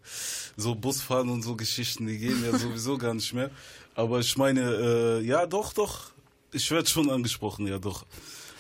so 0.55 0.75
Busfahren 0.75 1.29
und 1.29 1.41
so 1.41 1.55
Geschichten, 1.55 2.05
die 2.05 2.19
gehen 2.19 2.43
ja 2.45 2.55
sowieso 2.57 2.99
gar 2.99 3.15
nicht 3.15 3.33
mehr. 3.33 3.49
Aber 4.01 4.19
ich 4.19 4.35
meine, 4.35 4.61
äh, 4.61 5.21
ja, 5.21 5.45
doch, 5.45 5.73
doch. 5.73 6.11
Ich 6.51 6.71
werde 6.71 6.89
schon 6.89 7.11
angesprochen, 7.11 7.67
ja, 7.67 7.77
doch. 7.77 8.03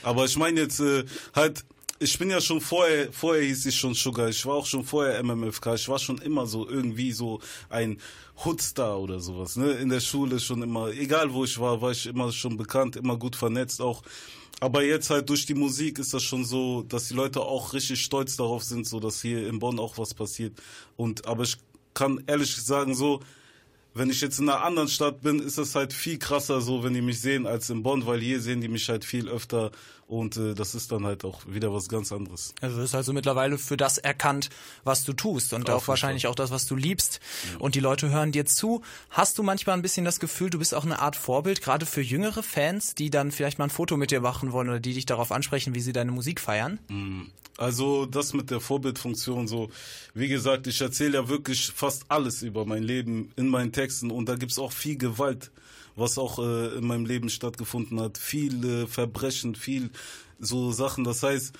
Aber 0.03 0.25
ich 0.25 0.37
meine 0.37 0.61
jetzt 0.61 0.79
äh, 0.79 1.03
halt, 1.33 1.65
ich 1.97 2.15
bin 2.19 2.29
ja 2.29 2.39
schon 2.39 2.61
vorher, 2.61 3.11
vorher 3.11 3.41
hieß 3.43 3.65
ich 3.65 3.75
schon 3.75 3.95
Sugar, 3.95 4.29
ich 4.29 4.45
war 4.45 4.53
auch 4.53 4.67
schon 4.67 4.83
vorher 4.83 5.21
MMFK, 5.23 5.73
ich 5.73 5.89
war 5.89 5.97
schon 5.97 6.19
immer 6.19 6.45
so 6.45 6.69
irgendwie 6.69 7.11
so 7.11 7.39
ein 7.69 7.99
Hoodstar 8.45 8.99
oder 8.99 9.19
sowas, 9.19 9.55
ne? 9.55 9.71
In 9.71 9.89
der 9.89 9.99
Schule 9.99 10.39
schon 10.39 10.61
immer, 10.61 10.89
egal 10.91 11.33
wo 11.33 11.43
ich 11.43 11.59
war, 11.59 11.81
war 11.81 11.89
ich 11.89 12.05
immer 12.05 12.31
schon 12.31 12.55
bekannt, 12.55 12.95
immer 12.95 13.17
gut 13.17 13.35
vernetzt 13.35 13.81
auch. 13.81 14.03
Aber 14.59 14.83
jetzt 14.83 15.09
halt 15.09 15.27
durch 15.27 15.47
die 15.47 15.55
Musik 15.55 15.97
ist 15.97 16.13
das 16.13 16.21
schon 16.21 16.45
so, 16.45 16.83
dass 16.83 17.07
die 17.07 17.15
Leute 17.15 17.41
auch 17.41 17.73
richtig 17.73 17.99
stolz 18.03 18.37
darauf 18.37 18.63
sind, 18.63 18.87
so 18.87 18.99
dass 18.99 19.23
hier 19.23 19.47
in 19.47 19.57
Bonn 19.57 19.79
auch 19.79 19.97
was 19.97 20.13
passiert. 20.13 20.53
Und 20.97 21.25
aber 21.25 21.43
ich 21.43 21.57
kann 21.95 22.23
ehrlich 22.27 22.55
sagen 22.55 22.93
so, 22.93 23.21
wenn 23.93 24.09
ich 24.09 24.21
jetzt 24.21 24.39
in 24.39 24.49
einer 24.49 24.63
anderen 24.63 24.87
Stadt 24.87 25.21
bin, 25.21 25.39
ist 25.39 25.57
das 25.57 25.75
halt 25.75 25.93
viel 25.93 26.17
krasser 26.17 26.61
so, 26.61 26.83
wenn 26.83 26.93
die 26.93 27.01
mich 27.01 27.19
sehen, 27.19 27.45
als 27.45 27.69
in 27.69 27.83
Bonn, 27.83 28.05
weil 28.05 28.19
hier 28.19 28.39
sehen 28.39 28.61
die 28.61 28.69
mich 28.69 28.87
halt 28.89 29.03
viel 29.03 29.27
öfter 29.27 29.71
und 30.11 30.35
äh, 30.35 30.53
das 30.53 30.75
ist 30.75 30.91
dann 30.91 31.05
halt 31.05 31.23
auch 31.23 31.39
wieder 31.47 31.73
was 31.73 31.87
ganz 31.87 32.11
anderes. 32.11 32.53
Also 32.59 32.75
du 32.75 32.81
wirst 32.81 32.95
also 32.95 33.13
mittlerweile 33.13 33.57
für 33.57 33.77
das 33.77 33.97
erkannt, 33.97 34.49
was 34.83 35.05
du 35.05 35.13
tust 35.13 35.53
und 35.53 35.69
Auf 35.69 35.83
auch 35.83 35.87
wahrscheinlich 35.87 36.23
Fall. 36.23 36.31
auch 36.31 36.35
das, 36.35 36.51
was 36.51 36.65
du 36.65 36.75
liebst. 36.75 37.21
Ja. 37.53 37.59
Und 37.59 37.75
die 37.75 37.79
Leute 37.79 38.09
hören 38.09 38.33
dir 38.33 38.45
zu. 38.45 38.81
Hast 39.09 39.37
du 39.37 39.43
manchmal 39.43 39.77
ein 39.77 39.81
bisschen 39.81 40.03
das 40.03 40.19
Gefühl, 40.19 40.49
du 40.49 40.59
bist 40.59 40.75
auch 40.75 40.83
eine 40.83 40.99
Art 40.99 41.15
Vorbild, 41.15 41.61
gerade 41.61 41.85
für 41.85 42.01
jüngere 42.01 42.43
Fans, 42.43 42.93
die 42.93 43.09
dann 43.09 43.31
vielleicht 43.31 43.57
mal 43.57 43.65
ein 43.65 43.69
Foto 43.69 43.95
mit 43.95 44.11
dir 44.11 44.19
machen 44.19 44.51
wollen 44.51 44.67
oder 44.67 44.81
die 44.81 44.93
dich 44.93 45.05
darauf 45.05 45.31
ansprechen, 45.31 45.75
wie 45.75 45.79
sie 45.79 45.93
deine 45.93 46.11
Musik 46.11 46.41
feiern? 46.41 46.79
Mhm. 46.89 47.31
Also 47.55 48.05
das 48.05 48.33
mit 48.33 48.51
der 48.51 48.59
Vorbildfunktion 48.59 49.47
so, 49.47 49.69
wie 50.13 50.27
gesagt, 50.27 50.67
ich 50.67 50.81
erzähle 50.81 51.19
ja 51.19 51.29
wirklich 51.29 51.67
fast 51.73 52.03
alles 52.09 52.41
über 52.41 52.65
mein 52.65 52.83
Leben 52.83 53.31
in 53.37 53.47
meinen 53.47 53.71
Texten 53.71 54.11
und 54.11 54.27
da 54.27 54.35
gibt's 54.35 54.59
auch 54.59 54.73
viel 54.73 54.97
Gewalt, 54.97 55.51
was 55.95 56.17
auch 56.17 56.39
äh, 56.39 56.77
in 56.77 56.85
meinem 56.85 57.05
Leben 57.05 57.29
stattgefunden 57.29 57.99
hat, 57.99 58.17
viel 58.17 58.63
äh, 58.65 58.87
Verbrechen, 58.87 59.55
viel 59.55 59.89
so 60.39 60.71
Sachen. 60.71 61.03
Das 61.03 61.23
heißt, 61.23 61.53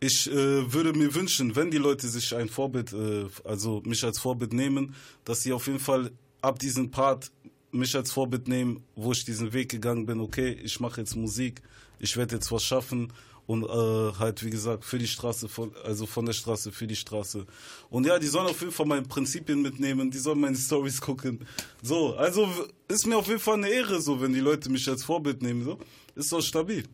ich 0.00 0.30
äh, 0.30 0.72
würde 0.72 0.92
mir 0.92 1.14
wünschen, 1.14 1.56
wenn 1.56 1.70
die 1.70 1.78
Leute 1.78 2.08
sich 2.08 2.34
ein 2.34 2.48
Vorbild, 2.48 2.92
äh, 2.92 3.26
also 3.44 3.82
mich 3.86 4.04
als 4.04 4.18
Vorbild 4.18 4.52
nehmen, 4.52 4.94
dass 5.24 5.42
sie 5.42 5.52
auf 5.52 5.66
jeden 5.66 5.80
Fall 5.80 6.10
ab 6.40 6.58
diesem 6.58 6.90
Part 6.90 7.30
mich 7.70 7.96
als 7.96 8.12
Vorbild 8.12 8.48
nehmen, 8.48 8.84
wo 8.94 9.12
ich 9.12 9.24
diesen 9.24 9.52
Weg 9.52 9.70
gegangen 9.70 10.06
bin, 10.06 10.20
okay, 10.20 10.56
ich 10.62 10.78
mache 10.78 11.00
jetzt 11.00 11.16
Musik, 11.16 11.62
ich 11.98 12.16
werde 12.16 12.36
jetzt 12.36 12.52
was 12.52 12.62
schaffen 12.62 13.12
und 13.46 13.64
äh, 13.64 14.18
halt 14.18 14.44
wie 14.44 14.50
gesagt 14.50 14.84
für 14.84 14.98
die 14.98 15.06
Straße, 15.06 15.48
von, 15.48 15.72
also 15.84 16.06
von 16.06 16.26
der 16.26 16.32
Straße 16.32 16.72
für 16.72 16.86
die 16.86 16.96
Straße. 16.96 17.46
Und 17.90 18.06
ja, 18.06 18.18
die 18.18 18.26
sollen 18.26 18.46
auf 18.46 18.60
jeden 18.60 18.72
Fall 18.72 18.86
meine 18.86 19.02
Prinzipien 19.02 19.60
mitnehmen, 19.60 20.10
die 20.10 20.18
sollen 20.18 20.40
meine 20.40 20.56
Stories 20.66 21.00
gucken. 21.00 21.46
So, 21.82 22.14
also 22.16 22.48
ist 22.88 23.06
mir 23.06 23.16
auf 23.16 23.28
jeden 23.28 23.40
Fall 23.40 23.54
eine 23.54 23.68
Ehre, 23.68 24.00
so 24.00 24.20
wenn 24.20 24.32
die 24.32 24.40
Leute 24.40 24.70
mich 24.70 24.88
als 24.88 25.04
Vorbild 25.04 25.42
nehmen, 25.42 25.64
so 25.64 25.78
ist 26.14 26.32
doch 26.32 26.40
stabil. 26.40 26.84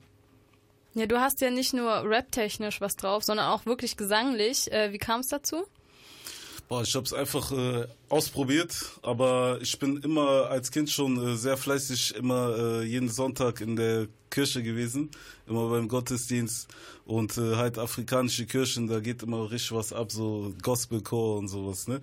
Ja, 0.95 1.07
du 1.07 1.21
hast 1.21 1.41
ja 1.41 1.51
nicht 1.51 1.73
nur 1.73 1.89
rap-technisch 2.05 2.81
was 2.81 2.97
drauf, 2.97 3.23
sondern 3.23 3.47
auch 3.47 3.65
wirklich 3.65 3.97
gesanglich. 3.97 4.71
Äh, 4.73 4.93
wie 4.93 4.99
kam 4.99 5.21
es 5.21 5.29
dazu? 5.29 5.65
Boah, 6.71 6.83
ich 6.83 6.95
habe 6.95 7.05
es 7.05 7.13
einfach 7.13 7.51
äh, 7.51 7.89
ausprobiert, 8.09 8.77
aber 9.03 9.59
ich 9.61 9.77
bin 9.81 9.97
immer 10.05 10.47
als 10.51 10.71
Kind 10.71 10.89
schon 10.89 11.19
äh, 11.19 11.37
sehr 11.37 11.57
fleißig, 11.57 12.15
immer 12.15 12.57
äh, 12.57 12.85
jeden 12.85 13.09
Sonntag 13.09 13.61
in 13.61 13.75
der 13.75 14.07
Kirche 14.31 14.63
gewesen, 14.63 15.11
immer 15.49 15.69
beim 15.69 15.89
Gottesdienst 15.89 16.69
und 17.07 17.37
äh, 17.39 17.57
halt 17.57 17.77
afrikanische 17.77 18.47
Kirchen, 18.47 18.87
da 18.87 19.01
geht 19.01 19.25
immer 19.25 19.51
richtig 19.51 19.73
was 19.73 19.93
ab, 19.93 20.13
so 20.13 20.55
Gospelchor 20.63 21.39
und 21.39 21.49
sowas, 21.49 21.89
ne? 21.89 22.01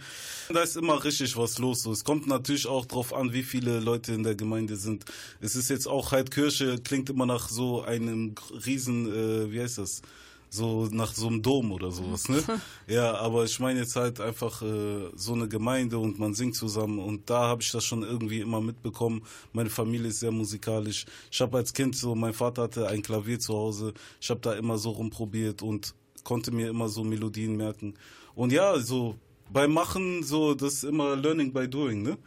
Da 0.54 0.64
ist 0.64 0.76
immer 0.76 1.02
richtig 1.02 1.38
was 1.38 1.60
los. 1.60 1.84
So. 1.84 1.94
Es 1.94 2.04
kommt 2.04 2.28
natürlich 2.28 2.68
auch 2.68 2.86
drauf 2.86 3.14
an, 3.14 3.32
wie 3.32 3.44
viele 3.44 3.80
Leute 3.80 4.12
in 4.12 4.24
der 4.24 4.36
Gemeinde 4.36 4.76
sind. 4.76 5.06
Es 5.40 5.56
ist 5.56 5.70
jetzt 5.70 5.88
auch 5.88 6.12
halt 6.12 6.30
Kirche, 6.30 6.78
klingt 6.84 7.10
immer 7.10 7.26
nach 7.26 7.48
so 7.48 7.84
einem 7.84 8.36
riesen, 8.66 9.08
äh, 9.08 9.50
wie 9.50 9.62
heißt 9.62 9.78
das? 9.78 10.02
So 10.50 10.88
nach 10.92 11.14
so 11.14 11.28
einem 11.28 11.42
Dom 11.42 11.72
oder 11.72 11.92
sowas, 11.92 12.30
ne? 12.30 12.44
ja, 12.88 13.16
aber 13.16 13.44
ich 13.46 13.60
meine 13.60 13.80
jetzt 13.80 13.96
halt 13.96 14.20
einfach 14.20 14.62
äh, 14.62 15.10
so 15.16 15.34
eine 15.34 15.48
Gemeinde 15.48 15.98
und 15.98 16.20
man 16.20 16.34
singt 16.34 16.56
zusammen 16.56 17.00
und 17.00 17.30
da 17.30 17.48
habe 17.48 17.62
ich 17.62 17.72
das 17.72 17.84
schon 17.84 18.04
irgendwie 18.04 18.40
immer 18.40 18.62
mitbekommen. 18.62 19.24
Meine 19.54 19.70
Familie 19.70 20.10
ist 20.10 20.20
sehr 20.20 20.32
musikalisch. 20.32 21.06
Ich 21.32 21.42
habe 21.42 21.58
als 21.58 21.74
Kind 21.74 21.96
so, 21.96 22.16
mein 22.16 22.34
Vater 22.34 22.64
hatte 22.64 22.88
ein 22.88 23.02
Klavier 23.02 23.40
zu 23.40 23.54
Hause. 23.54 23.94
Ich 24.22 24.30
habe 24.30 24.40
da 24.40 24.54
immer 24.54 24.78
so 24.78 24.92
rumprobiert 24.92 25.62
und 25.62 25.94
konnte 26.24 26.52
mir 26.52 26.70
immer 26.70 26.90
so 26.90 27.04
Melodien 27.04 27.56
merken. 27.56 27.94
Und 28.36 28.52
ja, 28.52 28.80
so 28.80 29.16
beim 29.52 29.74
Machen 29.74 30.24
so 30.24 30.54
das 30.54 30.76
ist 30.76 30.84
immer 30.84 31.16
Learning 31.16 31.52
by 31.54 31.68
Doing, 31.68 32.04
ne? 32.04 32.18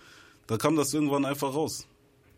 Da 0.47 0.57
kam 0.57 0.75
das 0.77 0.93
irgendwann 0.93 1.25
einfach 1.25 1.55
raus. 1.55 1.87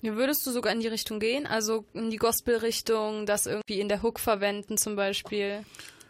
Würdest 0.02 0.44
du 0.46 0.50
sogar 0.50 0.72
in 0.72 0.80
die 0.80 0.88
Richtung 0.88 1.20
gehen? 1.20 1.46
Also 1.46 1.84
in 1.94 2.10
die 2.10 2.16
Gospel-Richtung, 2.16 3.24
das 3.26 3.46
irgendwie 3.46 3.80
in 3.80 3.88
der 3.88 4.02
Hook 4.02 4.18
verwenden 4.20 4.76
zum 4.76 4.96
Beispiel? 4.96 5.64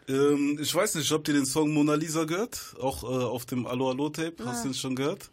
Ähm, 0.09 0.59
ich 0.61 0.75
weiß 0.75 0.95
nicht, 0.97 1.11
habt 1.13 1.29
ihr 1.29 1.35
den 1.35 1.47
Song 1.47 1.73
Mona 1.73 1.95
Lisa 1.95 2.25
gehört? 2.25 2.59
Auch 2.81 3.03
äh, 3.05 3.07
auf 3.07 3.45
dem 3.47 3.67
Allo 3.67 3.91
Allo 3.91 4.09
Tape? 4.09 4.35
Hast 4.45 4.61
Ah. 4.61 4.63
du 4.63 4.69
den 4.71 4.75
schon 4.75 4.97
gehört? 4.97 5.31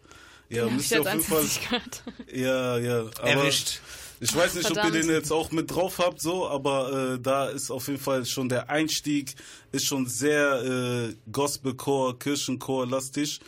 Ja, 0.50 0.65
Den 0.65 0.76
müsst 0.76 0.88
ich 0.88 0.98
ihr 0.98 1.02
auf 1.02 1.08
jeden 1.08 1.22
Fall. 1.22 1.43
Ja, 2.34 2.78
ja. 2.80 3.00
Aber 3.19 3.28
Erwischt. 3.30 3.80
Ich 4.22 4.36
weiß 4.36 4.56
nicht, 4.56 4.65
ob 4.67 4.74
Verdammt. 4.74 4.95
ihr 4.95 5.02
den 5.04 5.10
jetzt 5.12 5.32
auch 5.32 5.52
mit 5.52 5.72
drauf 5.72 5.98
habt, 6.00 6.19
so, 6.22 6.45
aber 6.50 7.13
äh, 7.15 7.19
da 7.22 7.48
ist 7.48 7.72
auf 7.72 7.88
jeden 7.88 8.02
Fall 8.02 8.26
schon 8.26 8.50
der 8.50 8.69
Einstieg, 8.69 9.34
ist 9.72 9.86
schon 9.86 10.08
sehr 10.08 10.62
äh, 11.10 11.15
Gospelchor, 11.32 12.19
Kirchenchor 12.19 12.86
lastig. 12.86 13.39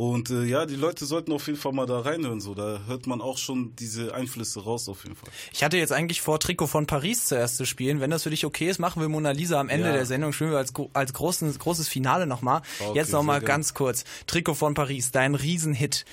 Und 0.00 0.30
äh, 0.30 0.44
ja, 0.44 0.64
die 0.64 0.76
Leute 0.76 1.04
sollten 1.04 1.30
auf 1.30 1.46
jeden 1.46 1.58
Fall 1.58 1.72
mal 1.72 1.84
da 1.84 2.00
reinhören, 2.00 2.40
so. 2.40 2.54
Da 2.54 2.80
hört 2.86 3.06
man 3.06 3.20
auch 3.20 3.36
schon 3.36 3.76
diese 3.76 4.14
Einflüsse 4.14 4.64
raus, 4.64 4.88
auf 4.88 5.02
jeden 5.04 5.14
Fall. 5.14 5.28
Ich 5.52 5.62
hatte 5.62 5.76
jetzt 5.76 5.92
eigentlich 5.92 6.22
vor, 6.22 6.40
Trikot 6.40 6.68
von 6.68 6.86
Paris 6.86 7.26
zuerst 7.26 7.58
zu 7.58 7.66
spielen. 7.66 8.00
Wenn 8.00 8.08
das 8.08 8.22
für 8.22 8.30
dich 8.30 8.46
okay 8.46 8.70
ist, 8.70 8.78
machen 8.78 9.02
wir 9.02 9.10
Mona 9.10 9.32
Lisa 9.32 9.60
am 9.60 9.68
Ende 9.68 9.88
Ja. 9.88 9.92
der 9.92 10.06
Sendung. 10.06 10.32
Spielen 10.32 10.52
wir 10.52 10.56
als, 10.56 10.72
als 10.94 11.12
großen, 11.12 11.52
großes 11.58 11.86
Finale 11.88 12.26
nochmal. 12.26 12.62
Okay, 12.78 12.96
jetzt 12.96 13.12
nochmal 13.12 13.42
ganz 13.42 13.74
kurz. 13.74 14.04
Trikot 14.26 14.54
von 14.54 14.72
Paris, 14.72 15.10
dein 15.10 15.34
Riesenhit. 15.34 16.06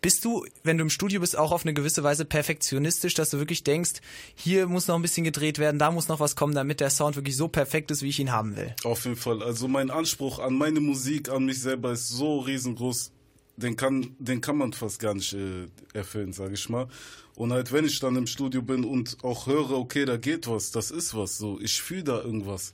Bist 0.00 0.24
du, 0.24 0.44
wenn 0.64 0.76
du 0.78 0.82
im 0.82 0.90
Studio 0.90 1.20
bist, 1.20 1.38
auch 1.38 1.52
auf 1.52 1.62
eine 1.64 1.72
gewisse 1.72 2.02
Weise 2.02 2.24
perfektionistisch, 2.24 3.14
dass 3.14 3.30
du 3.30 3.38
wirklich 3.38 3.62
denkst, 3.62 4.00
hier 4.34 4.66
muss 4.66 4.88
noch 4.88 4.96
ein 4.96 5.02
bisschen 5.02 5.22
gedreht 5.22 5.60
werden, 5.60 5.78
da 5.78 5.92
muss 5.92 6.08
noch 6.08 6.18
was 6.18 6.34
kommen, 6.34 6.56
damit 6.56 6.80
der 6.80 6.90
Sound 6.90 7.14
wirklich 7.14 7.36
so 7.36 7.46
perfekt 7.46 7.92
ist, 7.92 8.02
wie 8.02 8.08
ich 8.08 8.18
ihn 8.18 8.32
haben 8.32 8.56
will? 8.56 8.74
Auf 8.82 9.04
jeden 9.04 9.16
Fall. 9.16 9.40
Also 9.40 9.68
mein 9.68 9.90
Anspruch 9.90 10.40
an 10.40 10.54
meine 10.54 10.80
Musik, 10.80 11.28
an 11.28 11.44
mich 11.44 11.60
selber 11.60 11.92
ist 11.92 12.08
so 12.08 12.40
riesengroß. 12.40 13.12
Den 13.60 13.76
kann, 13.76 14.16
den 14.18 14.40
kann 14.40 14.56
man 14.56 14.72
fast 14.72 14.98
gar 14.98 15.14
nicht 15.14 15.32
äh, 15.34 15.66
erfüllen, 15.92 16.32
sage 16.32 16.54
ich 16.54 16.68
mal. 16.68 16.88
Und 17.36 17.52
halt, 17.52 17.72
wenn 17.72 17.84
ich 17.84 18.00
dann 18.00 18.16
im 18.16 18.26
Studio 18.26 18.62
bin 18.62 18.84
und 18.84 19.18
auch 19.22 19.46
höre, 19.46 19.72
okay, 19.72 20.04
da 20.04 20.16
geht 20.16 20.48
was, 20.48 20.72
das 20.72 20.90
ist 20.90 21.14
was, 21.14 21.38
so, 21.38 21.58
ich 21.60 21.80
fühle 21.80 22.04
da 22.04 22.22
irgendwas. 22.22 22.72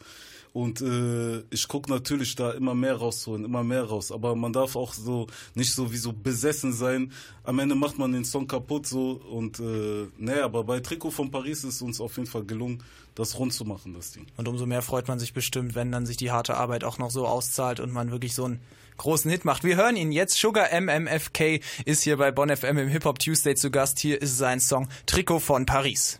Und 0.56 0.80
äh, 0.80 1.40
ich 1.50 1.68
gucke 1.68 1.90
natürlich 1.90 2.34
da 2.34 2.52
immer 2.52 2.74
mehr 2.74 2.96
rausholen, 2.96 3.44
immer 3.44 3.62
mehr 3.62 3.84
raus. 3.84 4.10
Aber 4.10 4.34
man 4.34 4.54
darf 4.54 4.74
auch 4.74 4.94
so 4.94 5.26
nicht 5.54 5.74
so 5.74 5.92
wie 5.92 5.98
so 5.98 6.14
besessen 6.14 6.72
sein. 6.72 7.12
Am 7.44 7.58
Ende 7.58 7.74
macht 7.74 7.98
man 7.98 8.12
den 8.12 8.24
Song 8.24 8.46
kaputt 8.46 8.86
so. 8.86 9.20
Und 9.30 9.60
äh, 9.60 10.06
nee, 10.16 10.40
aber 10.40 10.64
bei 10.64 10.80
Trikot 10.80 11.10
von 11.10 11.30
Paris 11.30 11.62
ist 11.62 11.82
uns 11.82 12.00
auf 12.00 12.16
jeden 12.16 12.26
Fall 12.26 12.44
gelungen, 12.44 12.82
das 13.14 13.38
rund 13.38 13.52
zu 13.52 13.66
machen, 13.66 13.92
das 13.92 14.12
Ding. 14.12 14.24
Und 14.38 14.48
umso 14.48 14.64
mehr 14.64 14.80
freut 14.80 15.08
man 15.08 15.18
sich 15.18 15.34
bestimmt, 15.34 15.74
wenn 15.74 15.92
dann 15.92 16.06
sich 16.06 16.16
die 16.16 16.30
harte 16.30 16.56
Arbeit 16.56 16.84
auch 16.84 16.96
noch 16.96 17.10
so 17.10 17.26
auszahlt 17.26 17.78
und 17.78 17.92
man 17.92 18.10
wirklich 18.10 18.34
so 18.34 18.46
einen 18.46 18.60
großen 18.96 19.30
Hit 19.30 19.44
macht. 19.44 19.64
Wir 19.64 19.76
hören 19.76 19.96
ihn 19.96 20.12
jetzt. 20.12 20.38
Sugar 20.38 20.68
MMFK 20.72 21.60
ist 21.84 22.02
hier 22.02 22.16
bei 22.16 22.30
Bonn 22.30 22.54
FM 22.54 22.78
im 22.78 22.88
Hip 22.88 23.04
Hop 23.04 23.18
Tuesday 23.18 23.54
zu 23.54 23.70
Gast. 23.70 23.98
Hier 23.98 24.20
ist 24.20 24.38
sein 24.38 24.60
Song 24.60 24.88
Trikot 25.06 25.40
von 25.40 25.66
Paris. 25.66 26.18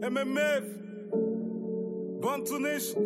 MMF, 0.00 0.64
Band 2.20 2.50
nicht. 2.60 2.96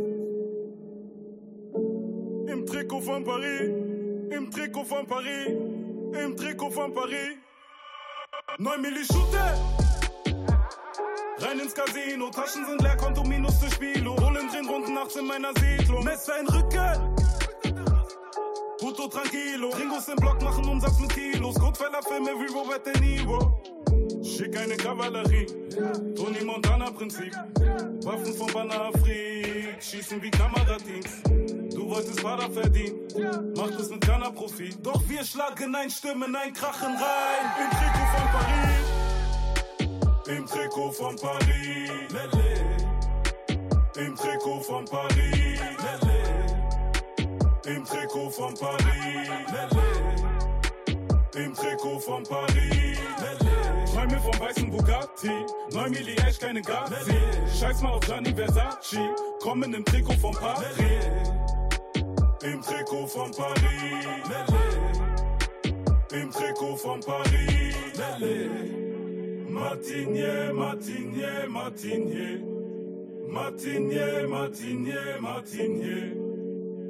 Im 2.48 2.66
Trikot 2.66 3.00
von 3.00 3.24
Paris, 3.24 3.70
im 4.30 4.50
Trikot 4.50 4.84
von 4.84 5.06
Paris, 5.06 5.48
im 6.24 6.36
Trikot 6.36 6.70
von 6.70 6.92
Paris. 6.92 7.36
9 8.58 8.82
Milli 8.82 9.04
rein 11.42 11.60
ins 11.60 11.74
Casino. 11.74 12.30
Taschen 12.30 12.64
sind 12.66 12.80
leer, 12.82 12.96
Konto 12.96 13.22
minus 13.24 13.58
durch 13.60 13.74
Spilo. 13.74 14.21
10 14.62 14.68
Runden 14.68 14.94
nachts 14.94 15.16
in 15.16 15.26
meiner 15.26 15.52
Siedlung. 15.54 16.04
Messer 16.04 16.38
in 16.40 16.46
Rücken. 16.46 17.16
Puto 18.78 19.08
tranquilo. 19.08 19.70
Ringos 19.70 20.08
im 20.08 20.16
Block 20.16 20.40
machen 20.42 20.68
Umsatz 20.68 20.98
mit 20.98 21.12
Kilos. 21.14 21.54
Goodfeller-Filme 21.56 22.30
wie 22.38 22.52
Robert 22.52 22.86
De 22.86 22.98
Niro. 23.00 23.60
Schick 24.22 24.56
eine 24.56 24.76
Kavallerie. 24.76 25.46
Tony 26.14 26.44
Montana-Prinzip. 26.44 27.34
Waffen 28.04 28.34
von 28.34 28.52
Banafrik. 28.52 29.82
Schießen 29.82 30.22
wie 30.22 30.30
Kamerateams. 30.30 31.22
Du 31.74 31.88
wolltest 31.90 32.20
Vater 32.20 32.50
verdienen. 32.50 33.52
Macht 33.56 33.80
es 33.80 33.90
mit 33.90 34.00
keiner 34.00 34.30
Profit. 34.30 34.76
Doch 34.82 35.02
wir 35.08 35.24
schlagen 35.24 35.74
ein, 35.74 35.90
stimmen 35.90 36.36
ein, 36.36 36.52
krachen 36.52 36.94
rein. 36.94 37.50
Im 37.58 37.70
Trikot 37.76 38.06
von 38.12 38.26
Paris. 38.32 38.86
Im 40.28 40.46
Trikot 40.46 40.92
von 40.92 41.16
Paris. 41.16 41.90
Lele. 42.10 42.81
Im 43.96 44.16
Trikot 44.16 44.60
von 44.60 44.86
Paris. 44.86 45.20
Lele. 45.20 46.22
Im 47.66 47.84
Trikot 47.84 48.30
von 48.30 48.54
Paris. 48.54 48.84
Lele. 49.52 49.82
Im 51.44 51.54
Trikot 51.54 52.00
von 52.00 52.22
Paris. 52.22 52.56
Lele. 52.56 53.84
Träume 53.92 54.18
vom 54.18 54.40
weißen 54.40 54.70
Bugatti. 54.70 55.44
9 55.72 55.90
Milli 55.90 56.14
echt 56.26 56.40
keine 56.40 56.62
Gazi. 56.62 57.12
Scheiß 57.60 57.82
mal 57.82 57.90
auf 57.90 58.00
Gianni 58.06 58.34
Versace. 58.34 58.98
Kommen 59.42 59.74
im 59.74 59.84
Trikot 59.84 60.14
von 60.14 60.32
Paris. 60.32 60.66
Im 62.42 62.62
Trikot 62.62 63.06
von 63.06 63.30
Paris. 63.30 63.60
Lele. 66.12 66.22
Im 66.22 66.30
Trikot 66.30 66.76
von 66.76 67.00
Paris. 67.00 67.76
Lele. 68.18 68.50
Martinier, 69.50 70.54
Martinier, 70.54 71.46
Martinier. 71.46 72.61
Martinier, 73.32 74.28
Martinier, 74.28 75.18
Martinier. 75.18 76.14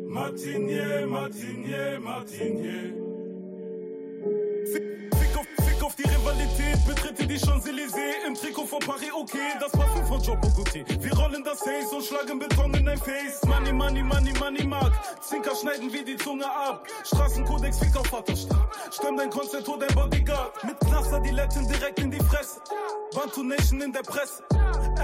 Martinier, 0.08 1.06
Martinier, 1.06 2.00
Martinier. 2.00 3.01
Betrete 6.84 7.26
die 7.26 7.38
Champs-Élysées 7.38 8.26
im 8.26 8.34
Trikot 8.34 8.66
von 8.66 8.80
Paris, 8.80 9.10
okay, 9.14 9.52
das 9.60 9.72
Parfüm 9.72 10.06
von 10.06 10.22
Jean 10.22 10.40
Bogoté. 10.40 10.84
Wir 11.00 11.12
rollen 11.14 11.44
das 11.44 11.60
Haze 11.60 11.94
und 11.94 12.04
schlagen 12.04 12.38
Beton 12.38 12.74
in 12.74 12.86
dein 12.86 12.98
Face. 12.98 13.42
Money, 13.46 13.72
money, 13.72 14.02
money, 14.02 14.32
money, 14.38 14.64
Mark. 14.64 14.92
Zinker 15.20 15.54
schneiden 15.54 15.92
wie 15.92 16.04
die 16.04 16.16
Zunge 16.16 16.46
ab. 16.46 16.86
Straßenkodex, 17.04 17.78
fick 17.78 17.96
auf 17.96 18.06
Vaterstab. 18.06 18.76
Stimm 18.90 19.16
dein 19.16 19.30
Konzerto, 19.30 19.76
dein 19.76 19.94
Bodyguard. 19.94 20.64
Mit 20.64 20.78
Knaster 20.80 21.20
die 21.20 21.30
Letten 21.30 21.66
direkt 21.68 21.98
in 21.98 22.10
die 22.10 22.20
Fresse. 22.20 22.60
Bantu 23.14 23.42
Nation 23.42 23.80
in 23.80 23.92
der 23.92 24.02
Presse. 24.02 24.42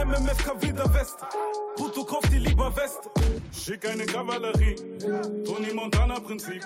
MMFK 0.05 0.63
wieder 0.63 0.93
West. 0.95 1.19
Puto 1.77 2.05
kauft 2.05 2.33
die 2.33 2.39
lieber 2.39 2.75
West. 2.77 3.11
Schick 3.53 3.89
eine 3.89 4.07
Kavallerie. 4.07 4.77
Tony 5.45 5.73
Montana 5.73 6.19
Prinzip. 6.21 6.63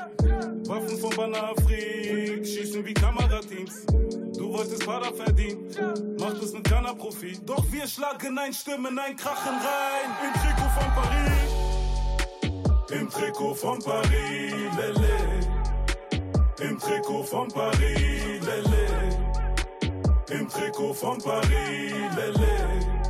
Waffen 0.66 0.98
von 0.98 1.10
Banafrik. 1.10 2.46
Schießen 2.46 2.84
wie 2.84 2.94
Kamerateams. 2.94 3.86
Wolltest 4.52 4.84
Vater 4.84 5.12
verdienen. 5.14 6.16
Macht 6.18 6.42
es 6.42 6.52
mit 6.52 6.64
keiner 6.64 6.94
Profit. 6.94 7.40
Doch 7.48 7.64
wir 7.70 7.86
schlagen 7.86 8.36
ein, 8.38 8.52
stimmen 8.52 8.98
ein, 8.98 9.16
krachen 9.16 9.54
rein. 9.54 10.10
Im 10.26 10.32
Trikot 10.40 10.68
von 10.68 10.90
Paris. 10.94 11.50
Im 12.90 13.08
Trikot 13.08 13.54
von 13.54 13.78
Paris. 13.78 14.52
Lele. 14.76 15.16
Im 16.60 16.78
Trikot 16.78 17.22
von 17.24 17.48
Paris. 17.48 18.44
Lele. 18.44 18.86
Im 20.30 20.48
Trikot 20.48 20.94
von 20.94 21.18
Paris. 21.18 21.92
Lele. 22.16 23.02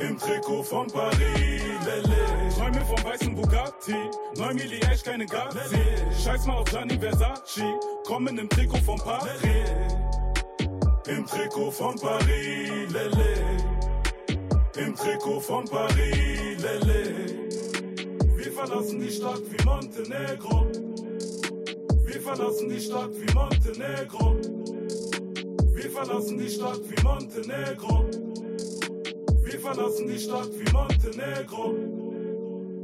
Im 0.00 0.18
Trikot 0.18 0.64
von 0.64 0.86
Paris, 0.88 1.62
lele. 1.86 2.50
Träume 2.56 2.84
vom 2.84 3.04
weißen 3.04 3.34
Bugatti. 3.36 3.94
9 4.36 4.56
Milli 4.56 4.80
echt 4.80 5.04
keine 5.04 5.26
Gazi. 5.26 5.78
Scheiß 6.24 6.46
mal 6.46 6.56
auf 6.56 6.64
Gianni 6.64 6.98
Versace. 6.98 7.62
Kommen 8.04 8.36
im 8.36 8.48
Trikot 8.48 8.78
von 8.78 8.98
Paris. 8.98 10.21
Im 11.08 11.26
Trikot 11.26 11.72
von 11.72 11.98
Paris, 11.98 12.92
lele. 12.92 13.34
Im 14.76 14.94
Trikot 14.94 15.40
von 15.40 15.64
Paris, 15.64 16.62
lele. 16.62 17.14
Wir 18.36 18.52
verlassen 18.52 19.00
die 19.00 19.10
Stadt 19.10 19.42
wie 19.50 19.64
Montenegro. 19.64 20.66
Wir 22.04 22.20
verlassen 22.20 22.68
die 22.68 22.80
Stadt 22.80 23.10
wie 23.14 23.34
Montenegro. 23.34 24.36
Wir 25.74 25.90
verlassen 25.90 26.38
die 26.38 26.48
Stadt 26.48 26.80
wie 26.88 27.02
Montenegro. 27.02 28.04
Wir 29.42 29.58
verlassen 29.58 30.06
die 30.06 30.18
Stadt 30.20 30.50
wie 30.52 30.72
Montenegro. 30.72 31.74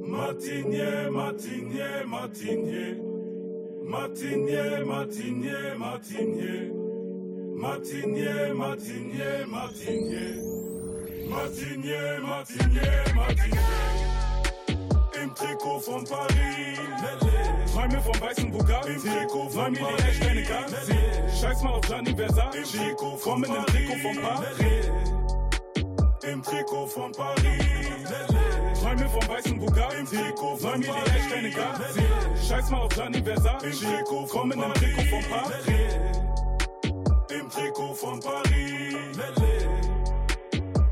Martinier, 0.02 1.09
Martinier, 1.12 2.04
Martinier. 2.04 2.96
Martinier, 3.85 4.85
Martinier, 4.85 5.78
Martinier. 5.78 6.77
Martinier, 7.58 8.54
Martinier, 8.54 9.44
Martinier. 9.48 10.36
Martinier, 11.28 12.20
Martinier, 12.22 13.14
Martinier. 13.16 13.60
Im 15.20 15.34
Trikot 15.34 15.80
von 15.80 16.04
Paris. 16.04 16.78
Träume 17.72 18.00
vom 18.00 18.20
weißen 18.20 18.52
Bugatti. 18.52 18.92
Im 18.92 19.00
Trikot 19.02 19.48
von 19.50 19.74
Familie, 19.74 19.96
echt 20.08 20.24
deine 20.24 20.42
Gazi. 20.42 20.94
Scheiß 21.40 21.62
mal 21.64 21.70
auf 21.70 21.80
Gianni 21.80 22.14
Versace. 22.14 22.54
Im 22.54 22.64
Trikot 22.64 23.16
von 23.16 23.42
Komm 23.42 23.44
in 23.44 23.66
Trikot 23.66 23.96
von 24.02 24.22
Paris. 24.22 24.90
Im 26.30 26.42
Trikot 26.44 26.86
von 26.86 27.12
Paris. 27.12 28.80
Träume 28.80 29.08
vom 29.08 29.28
weißen 29.28 29.58
Bugatti. 29.58 29.96
Im 29.98 30.06
Trikot 30.06 30.56
von 30.56 30.70
Familie, 30.70 30.94
echt 31.16 31.32
deine 31.32 31.50
Gazi. 31.50 32.02
Scheiß 32.48 32.70
mal 32.70 32.82
auf 32.82 32.94
Gianni 32.94 33.20
Versace. 33.20 33.64
Im 33.64 33.72
Trikot 33.72 34.26
Komm 34.30 34.52
in 34.52 34.60
Trikot 34.60 35.02
von 35.10 35.24
Paris. 35.28 36.17
Von 38.00 38.20
Paris. 38.20 38.94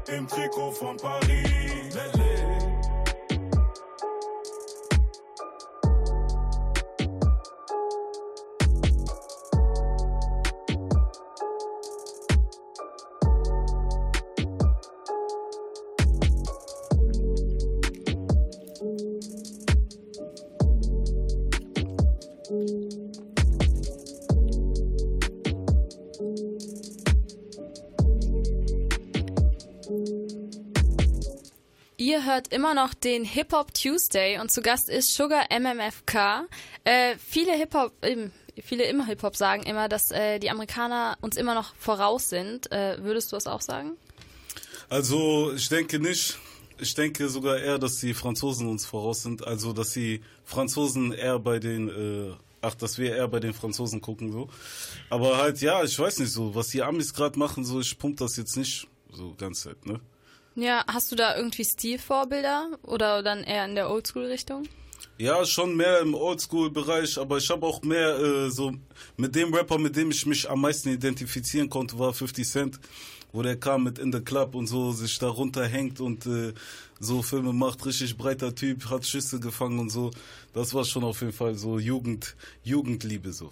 Im 0.08 0.26
Trikot 0.26 0.72
von 0.72 0.96
Paris. 0.96 1.85
Hört 32.46 32.52
immer 32.52 32.74
noch 32.74 32.94
den 32.94 33.24
Hip 33.24 33.52
Hop 33.52 33.74
Tuesday 33.74 34.38
und 34.38 34.52
zu 34.52 34.62
Gast 34.62 34.88
ist 34.88 35.14
Sugar 35.14 35.46
MMFK. 35.50 36.46
Äh, 36.84 37.16
viele 37.18 37.52
Hip 37.54 37.74
Hop, 37.74 37.92
ähm, 38.02 38.30
viele 38.62 38.84
immer 38.84 39.06
Hip 39.06 39.22
Hop 39.22 39.36
sagen 39.36 39.64
immer, 39.64 39.88
dass 39.88 40.12
äh, 40.12 40.38
die 40.38 40.50
Amerikaner 40.50 41.16
uns 41.20 41.36
immer 41.36 41.54
noch 41.54 41.74
voraus 41.76 42.28
sind. 42.28 42.70
Äh, 42.70 43.02
würdest 43.02 43.32
du 43.32 43.36
das 43.36 43.46
auch 43.46 43.60
sagen? 43.60 43.96
Also 44.88 45.52
ich 45.54 45.68
denke 45.68 45.98
nicht. 45.98 46.38
Ich 46.78 46.94
denke 46.94 47.28
sogar 47.28 47.58
eher, 47.58 47.78
dass 47.78 47.96
die 47.98 48.14
Franzosen 48.14 48.68
uns 48.68 48.86
voraus 48.86 49.22
sind. 49.22 49.44
Also 49.44 49.72
dass 49.72 49.92
die 49.92 50.20
Franzosen 50.44 51.12
eher 51.12 51.38
bei 51.40 51.58
den, 51.58 51.88
äh, 51.88 52.34
ach, 52.60 52.74
dass 52.74 52.98
wir 52.98 53.16
eher 53.16 53.28
bei 53.28 53.40
den 53.40 53.54
Franzosen 53.54 54.00
gucken 54.00 54.30
so. 54.30 54.48
Aber 55.10 55.38
halt 55.38 55.60
ja, 55.62 55.82
ich 55.82 55.98
weiß 55.98 56.20
nicht 56.20 56.30
so, 56.30 56.54
was 56.54 56.68
die 56.68 56.82
Amis 56.82 57.12
gerade 57.12 57.38
machen, 57.38 57.64
so 57.64 57.80
ich 57.80 57.98
pump 57.98 58.18
das 58.18 58.36
jetzt 58.36 58.56
nicht 58.56 58.86
so 59.10 59.34
ganz 59.36 59.64
halt, 59.66 59.84
ne? 59.86 60.00
Ja, 60.56 60.84
hast 60.88 61.12
du 61.12 61.16
da 61.16 61.36
irgendwie 61.36 61.64
Stilvorbilder 61.64 62.78
oder 62.82 63.22
dann 63.22 63.44
eher 63.44 63.66
in 63.66 63.74
der 63.74 63.90
Oldschool-Richtung? 63.90 64.66
Ja, 65.18 65.44
schon 65.44 65.76
mehr 65.76 66.00
im 66.00 66.14
Oldschool-Bereich, 66.14 67.18
aber 67.18 67.36
ich 67.36 67.48
habe 67.50 67.66
auch 67.66 67.82
mehr 67.82 68.18
äh, 68.18 68.50
so 68.50 68.72
mit 69.18 69.34
dem 69.34 69.52
Rapper, 69.52 69.78
mit 69.78 69.96
dem 69.96 70.10
ich 70.10 70.24
mich 70.24 70.48
am 70.48 70.62
meisten 70.62 70.88
identifizieren 70.88 71.68
konnte, 71.68 71.98
war 71.98 72.14
50 72.14 72.48
Cent, 72.48 72.80
wo 73.32 73.42
der 73.42 73.60
kam 73.60 73.84
mit 73.84 73.98
In 73.98 74.12
the 74.12 74.20
Club 74.20 74.54
und 74.54 74.66
so 74.66 74.92
sich 74.92 75.18
da 75.18 75.28
runterhängt 75.28 76.00
und 76.00 76.24
äh, 76.24 76.54
so 77.00 77.20
Filme 77.20 77.52
macht, 77.52 77.84
richtig 77.84 78.16
breiter 78.16 78.54
Typ, 78.54 78.88
hat 78.88 79.04
Schüsse 79.04 79.38
gefangen 79.38 79.78
und 79.78 79.90
so. 79.90 80.10
Das 80.54 80.72
war 80.72 80.84
schon 80.84 81.04
auf 81.04 81.20
jeden 81.20 81.34
Fall 81.34 81.54
so 81.54 81.78
Jugend, 81.78 82.34
Jugendliebe 82.62 83.32
so. 83.32 83.50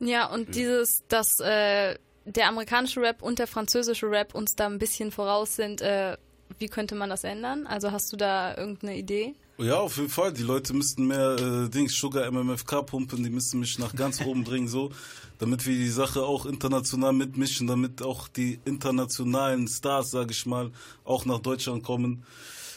Ja, 0.00 0.26
und 0.26 0.54
dieses, 0.54 1.02
dass 1.08 1.38
äh, 1.40 1.96
der 2.24 2.48
amerikanische 2.48 3.00
Rap 3.00 3.22
und 3.22 3.38
der 3.38 3.46
französische 3.46 4.10
Rap 4.10 4.34
uns 4.34 4.56
da 4.56 4.66
ein 4.66 4.78
bisschen 4.78 5.12
voraus 5.12 5.56
sind, 5.56 5.80
äh, 5.80 6.16
wie 6.58 6.68
könnte 6.68 6.94
man 6.94 7.10
das 7.10 7.24
ändern? 7.24 7.66
Also 7.66 7.92
hast 7.92 8.12
du 8.12 8.16
da 8.16 8.56
irgendeine 8.56 8.96
Idee? 8.96 9.34
Ja, 9.58 9.78
auf 9.78 9.96
jeden 9.96 10.10
Fall. 10.10 10.32
Die 10.32 10.42
Leute 10.42 10.74
müssten 10.74 11.06
mehr 11.06 11.36
äh, 11.38 11.70
Dings, 11.70 11.94
Sugar 11.94 12.30
MMFK 12.30 12.82
pumpen, 12.84 13.24
die 13.24 13.30
müssten 13.30 13.58
mich 13.58 13.78
nach 13.78 13.94
ganz 13.94 14.20
oben 14.20 14.44
bringen, 14.44 14.68
so, 14.68 14.90
damit 15.38 15.66
wir 15.66 15.74
die 15.74 15.88
Sache 15.88 16.22
auch 16.22 16.44
international 16.44 17.14
mitmischen, 17.14 17.66
damit 17.66 18.02
auch 18.02 18.28
die 18.28 18.60
internationalen 18.66 19.66
Stars, 19.66 20.10
sag 20.10 20.30
ich 20.30 20.44
mal, 20.44 20.70
auch 21.04 21.24
nach 21.24 21.38
Deutschland 21.38 21.84
kommen. 21.84 22.24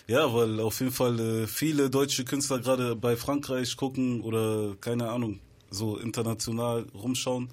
Ja, 0.07 0.33
weil 0.33 0.59
auf 0.61 0.79
jeden 0.79 0.93
Fall 0.93 1.19
äh, 1.19 1.47
viele 1.47 1.89
deutsche 1.89 2.23
Künstler 2.23 2.59
gerade 2.59 2.95
bei 2.95 3.17
Frankreich 3.17 3.75
gucken 3.75 4.21
oder 4.21 4.75
keine 4.79 5.09
Ahnung, 5.09 5.39
so 5.69 5.97
international 5.97 6.85
rumschauen. 6.93 7.49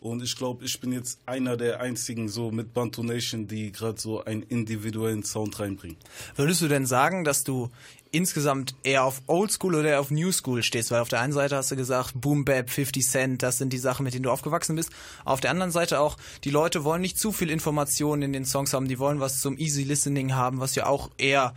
Und 0.00 0.22
ich 0.22 0.34
glaube, 0.34 0.64
ich 0.64 0.80
bin 0.80 0.92
jetzt 0.92 1.20
einer 1.26 1.58
der 1.58 1.80
einzigen 1.80 2.30
so 2.30 2.50
mit 2.50 2.72
Bantu 2.72 3.02
Nation, 3.02 3.46
die 3.46 3.70
gerade 3.70 4.00
so 4.00 4.24
einen 4.24 4.42
individuellen 4.42 5.24
Sound 5.24 5.60
reinbringen. 5.60 5.98
Würdest 6.36 6.62
du 6.62 6.68
denn 6.68 6.86
sagen, 6.86 7.22
dass 7.22 7.44
du 7.44 7.68
insgesamt 8.10 8.74
eher 8.82 9.04
auf 9.04 9.20
Oldschool 9.26 9.74
oder 9.74 9.90
eher 9.90 10.00
auf 10.00 10.10
New 10.10 10.32
School 10.32 10.62
stehst? 10.62 10.90
Weil 10.90 11.00
auf 11.00 11.10
der 11.10 11.20
einen 11.20 11.34
Seite 11.34 11.56
hast 11.56 11.70
du 11.70 11.76
gesagt, 11.76 12.18
Boom 12.18 12.46
Bap, 12.46 12.70
50 12.70 13.06
Cent, 13.06 13.42
das 13.42 13.58
sind 13.58 13.74
die 13.74 13.78
Sachen, 13.78 14.04
mit 14.04 14.14
denen 14.14 14.22
du 14.22 14.30
aufgewachsen 14.30 14.74
bist. 14.74 14.90
Auf 15.26 15.42
der 15.42 15.50
anderen 15.50 15.70
Seite 15.70 16.00
auch, 16.00 16.16
die 16.44 16.50
Leute 16.50 16.82
wollen 16.82 17.02
nicht 17.02 17.18
zu 17.18 17.30
viel 17.30 17.50
Informationen 17.50 18.22
in 18.22 18.32
den 18.32 18.46
Songs 18.46 18.72
haben, 18.72 18.88
die 18.88 18.98
wollen 18.98 19.20
was 19.20 19.40
zum 19.40 19.58
Easy 19.58 19.82
Listening 19.82 20.34
haben, 20.34 20.60
was 20.60 20.74
ja 20.76 20.86
auch 20.86 21.10
eher 21.18 21.54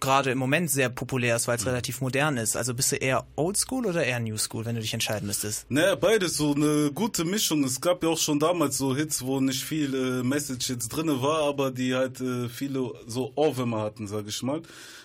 gerade 0.00 0.30
im 0.30 0.38
Moment 0.38 0.70
sehr 0.70 0.88
populär 0.88 1.36
ist, 1.36 1.48
weil 1.48 1.56
es 1.56 1.62
mhm. 1.62 1.70
relativ 1.70 2.00
modern 2.00 2.36
ist. 2.36 2.56
Also 2.56 2.74
bist 2.74 2.92
du 2.92 2.96
eher 2.96 3.26
Oldschool 3.36 3.86
oder 3.86 4.04
eher 4.04 4.20
New 4.20 4.36
School, 4.36 4.64
wenn 4.64 4.74
du 4.74 4.80
dich 4.80 4.94
entscheiden 4.94 5.26
müsstest? 5.26 5.66
Naja, 5.70 5.94
beides 5.94 6.36
so 6.36 6.54
eine 6.54 6.90
gute 6.92 7.24
Mischung. 7.24 7.64
Es 7.64 7.80
gab 7.80 8.02
ja 8.02 8.10
auch 8.10 8.18
schon 8.18 8.38
damals 8.38 8.78
so 8.78 8.94
Hits, 8.94 9.24
wo 9.24 9.40
nicht 9.40 9.64
viel 9.64 9.94
äh, 9.94 10.22
Message 10.22 10.68
jetzt 10.68 10.88
drin 10.88 11.08
war, 11.22 11.44
aber 11.44 11.70
die 11.70 11.94
halt 11.94 12.20
äh, 12.20 12.48
viele 12.48 12.92
so 13.06 13.32
Ohrwürmer 13.34 13.80
hatten, 13.80 14.06
sag 14.06 14.26
ich 14.26 14.42
mal. 14.42 14.62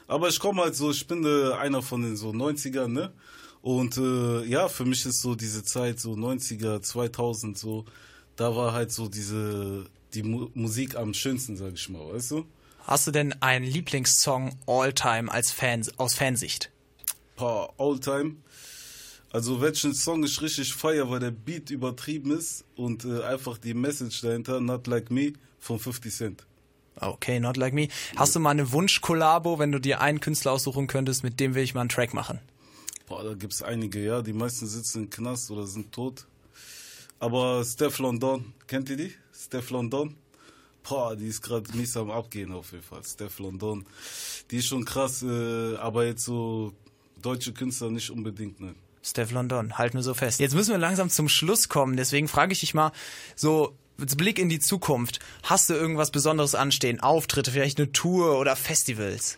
Aber 0.08 0.28
ich 0.28 0.40
komme 0.40 0.64
halt 0.64 0.76
so, 0.76 0.92
ich 0.92 1.08
bin 1.08 1.26
äh, 1.26 1.54
einer 1.54 1.82
von 1.82 2.02
den 2.02 2.18
so 2.18 2.32
90ern, 2.32 2.88
ne? 2.88 3.14
Und 3.62 3.98
äh, 3.98 4.44
ja, 4.46 4.68
für 4.68 4.86
mich 4.86 5.06
ist 5.06 5.22
so 5.22 5.36
diese 5.36 5.64
Zeit, 5.64 6.00
so 6.00 6.14
90er, 6.14 6.82
2000, 6.82 7.58
so, 7.58 7.86
da 8.36 8.56
war 8.56 8.74
halt 8.74 8.92
so 8.92 9.08
diese, 9.08 9.86
die 10.14 10.24
Mu 10.24 10.50
Musik 10.56 10.98
am 10.98 11.14
schönsten, 11.14 11.56
sag 11.56 11.74
ich 11.76 11.88
mal, 11.88 12.14
weißt 12.14 12.32
du? 12.32 12.46
Hast 12.86 13.08
du 13.08 13.12
denn 13.12 13.34
einen 13.42 13.66
Lieblingssong 13.66 14.58
All-Time 14.68 15.32
als 15.32 15.52
Fan, 15.52 15.86
aus 15.98 16.16
Fansicht? 16.16 16.72
Boah, 17.36 17.74
All-Time. 17.78 18.36
Also 19.32 19.62
welchen 19.62 19.94
Song 19.94 20.24
ich 20.24 20.42
richtig 20.42 20.74
feier, 20.74 21.10
weil 21.10 21.20
der 21.20 21.32
Beat 21.32 21.70
übertrieben 21.70 22.32
ist 22.32 22.66
und 22.76 23.06
äh, 23.06 23.24
einfach 23.24 23.58
die 23.58 23.74
Message 23.74 24.22
dahinter, 24.22 24.60
Not 24.60 24.88
Like 24.88 25.10
Me 25.10 25.34
von 25.58 25.80
50 25.80 26.14
Cent. 26.14 26.46
Okay, 27.00 27.40
Not 27.40 27.56
Like 27.56 27.74
Me. 27.74 27.88
Hast 28.18 28.36
du 28.36 28.40
mal 28.40 28.50
eine 28.50 28.72
Wunsch-Kollabo, 28.74 29.58
wenn 29.58 29.72
du 29.72 29.80
dir 29.80 30.02
einen 30.02 30.20
Künstler 30.20 30.52
aussuchen 30.52 30.88
könntest, 30.88 31.24
mit 31.24 31.40
dem 31.40 31.56
will 31.56 31.64
ich 31.64 31.74
mal 31.74 31.82
einen 31.82 31.90
Track 31.90 32.14
machen? 32.14 32.40
Boah, 33.08 33.24
da 33.24 33.34
gibt's 33.34 33.62
einige, 33.62 34.04
ja. 34.04 34.22
Die 34.22 34.34
meisten 34.34 34.68
sitzen 34.68 35.04
im 35.04 35.10
Knast 35.10 35.50
oder 35.50 35.66
sind 35.66 35.92
tot. 35.94 36.28
Aber 37.20 37.64
Steph 37.64 38.00
London, 38.00 38.54
kennt 38.68 38.90
ihr 38.90 38.98
die? 38.98 39.14
Steph 39.34 39.70
London? 39.70 40.16
Boah, 40.88 41.16
die 41.16 41.28
ist 41.28 41.42
gerade 41.42 41.72
mies 41.76 41.96
am 41.96 42.12
Abgehen 42.12 42.52
auf 42.52 42.72
jeden 42.72 42.84
Fall. 42.84 43.04
Steph 43.04 43.40
London. 43.40 43.86
Die 44.50 44.58
ist 44.58 44.68
schon 44.68 44.86
krass, 44.86 45.22
äh, 45.24 45.76
aber 45.78 46.06
jetzt 46.06 46.26
so 46.26 46.74
deutsche 47.22 47.54
Künstler 47.54 47.90
nicht 47.90 48.10
unbedingt, 48.10 48.60
ne? 48.60 48.76
Steph 49.04 49.32
London, 49.32 49.78
halten 49.78 49.98
wir 49.98 50.04
so 50.04 50.14
fest. 50.14 50.40
Jetzt 50.40 50.54
müssen 50.54 50.72
wir 50.72 50.78
langsam 50.78 51.10
zum 51.10 51.28
Schluss 51.28 51.70
kommen, 51.70 51.98
deswegen 51.98 52.28
frage 52.28 52.54
ich 52.54 52.60
dich 52.60 52.74
mal 52.74 52.92
so, 53.36 53.76
Blick 53.98 54.40
in 54.40 54.50
die 54.50 54.60
Zukunft. 54.60 55.20
Hast 55.44 55.70
du 55.70 55.74
irgendwas 55.74 56.12
Besonderes 56.12 56.56
anstehen? 56.56 57.00
Auftritte, 57.00 57.52
vielleicht 57.52 57.80
eine 57.80 57.92
Tour 57.92 58.40
oder 58.40 58.56
Festivals? 58.56 59.38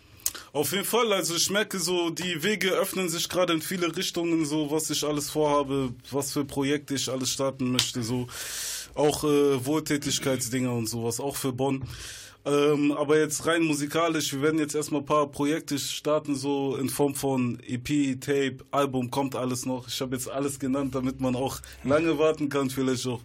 Auf 0.51 0.71
jeden 0.71 0.85
Fall, 0.85 1.11
also 1.13 1.35
ich 1.35 1.49
merke 1.49 1.79
so, 1.79 2.09
die 2.09 2.43
Wege 2.43 2.71
öffnen 2.71 3.09
sich 3.09 3.29
gerade 3.29 3.53
in 3.53 3.61
viele 3.61 3.95
Richtungen, 3.95 4.45
so 4.45 4.71
was 4.71 4.89
ich 4.89 5.03
alles 5.03 5.29
vorhabe, 5.29 5.93
was 6.11 6.31
für 6.31 6.45
Projekte 6.45 6.95
ich 6.95 7.09
alles 7.09 7.31
starten 7.31 7.71
möchte, 7.71 8.03
so 8.03 8.27
auch 8.95 9.23
äh, 9.23 9.65
Wohltätigkeitsdinger 9.65 10.73
und 10.73 10.87
sowas, 10.87 11.19
auch 11.19 11.35
für 11.35 11.53
Bonn. 11.53 11.83
Ähm, 12.45 12.91
aber 12.91 13.17
jetzt 13.17 13.45
rein 13.45 13.63
musikalisch, 13.63 14.33
wir 14.33 14.41
werden 14.41 14.59
jetzt 14.59 14.75
erstmal 14.75 15.01
ein 15.01 15.05
paar 15.05 15.27
Projekte 15.27 15.79
starten, 15.79 16.35
so 16.35 16.75
in 16.75 16.89
Form 16.89 17.15
von 17.15 17.59
EP, 17.65 18.19
Tape, 18.19 18.57
Album, 18.71 19.09
kommt 19.11 19.35
alles 19.35 19.65
noch. 19.65 19.87
Ich 19.87 20.01
habe 20.01 20.15
jetzt 20.15 20.29
alles 20.29 20.59
genannt, 20.59 20.93
damit 20.93 21.21
man 21.21 21.35
auch 21.35 21.59
lange 21.85 22.19
warten 22.19 22.49
kann, 22.49 22.69
vielleicht 22.69 23.07
auch. 23.07 23.21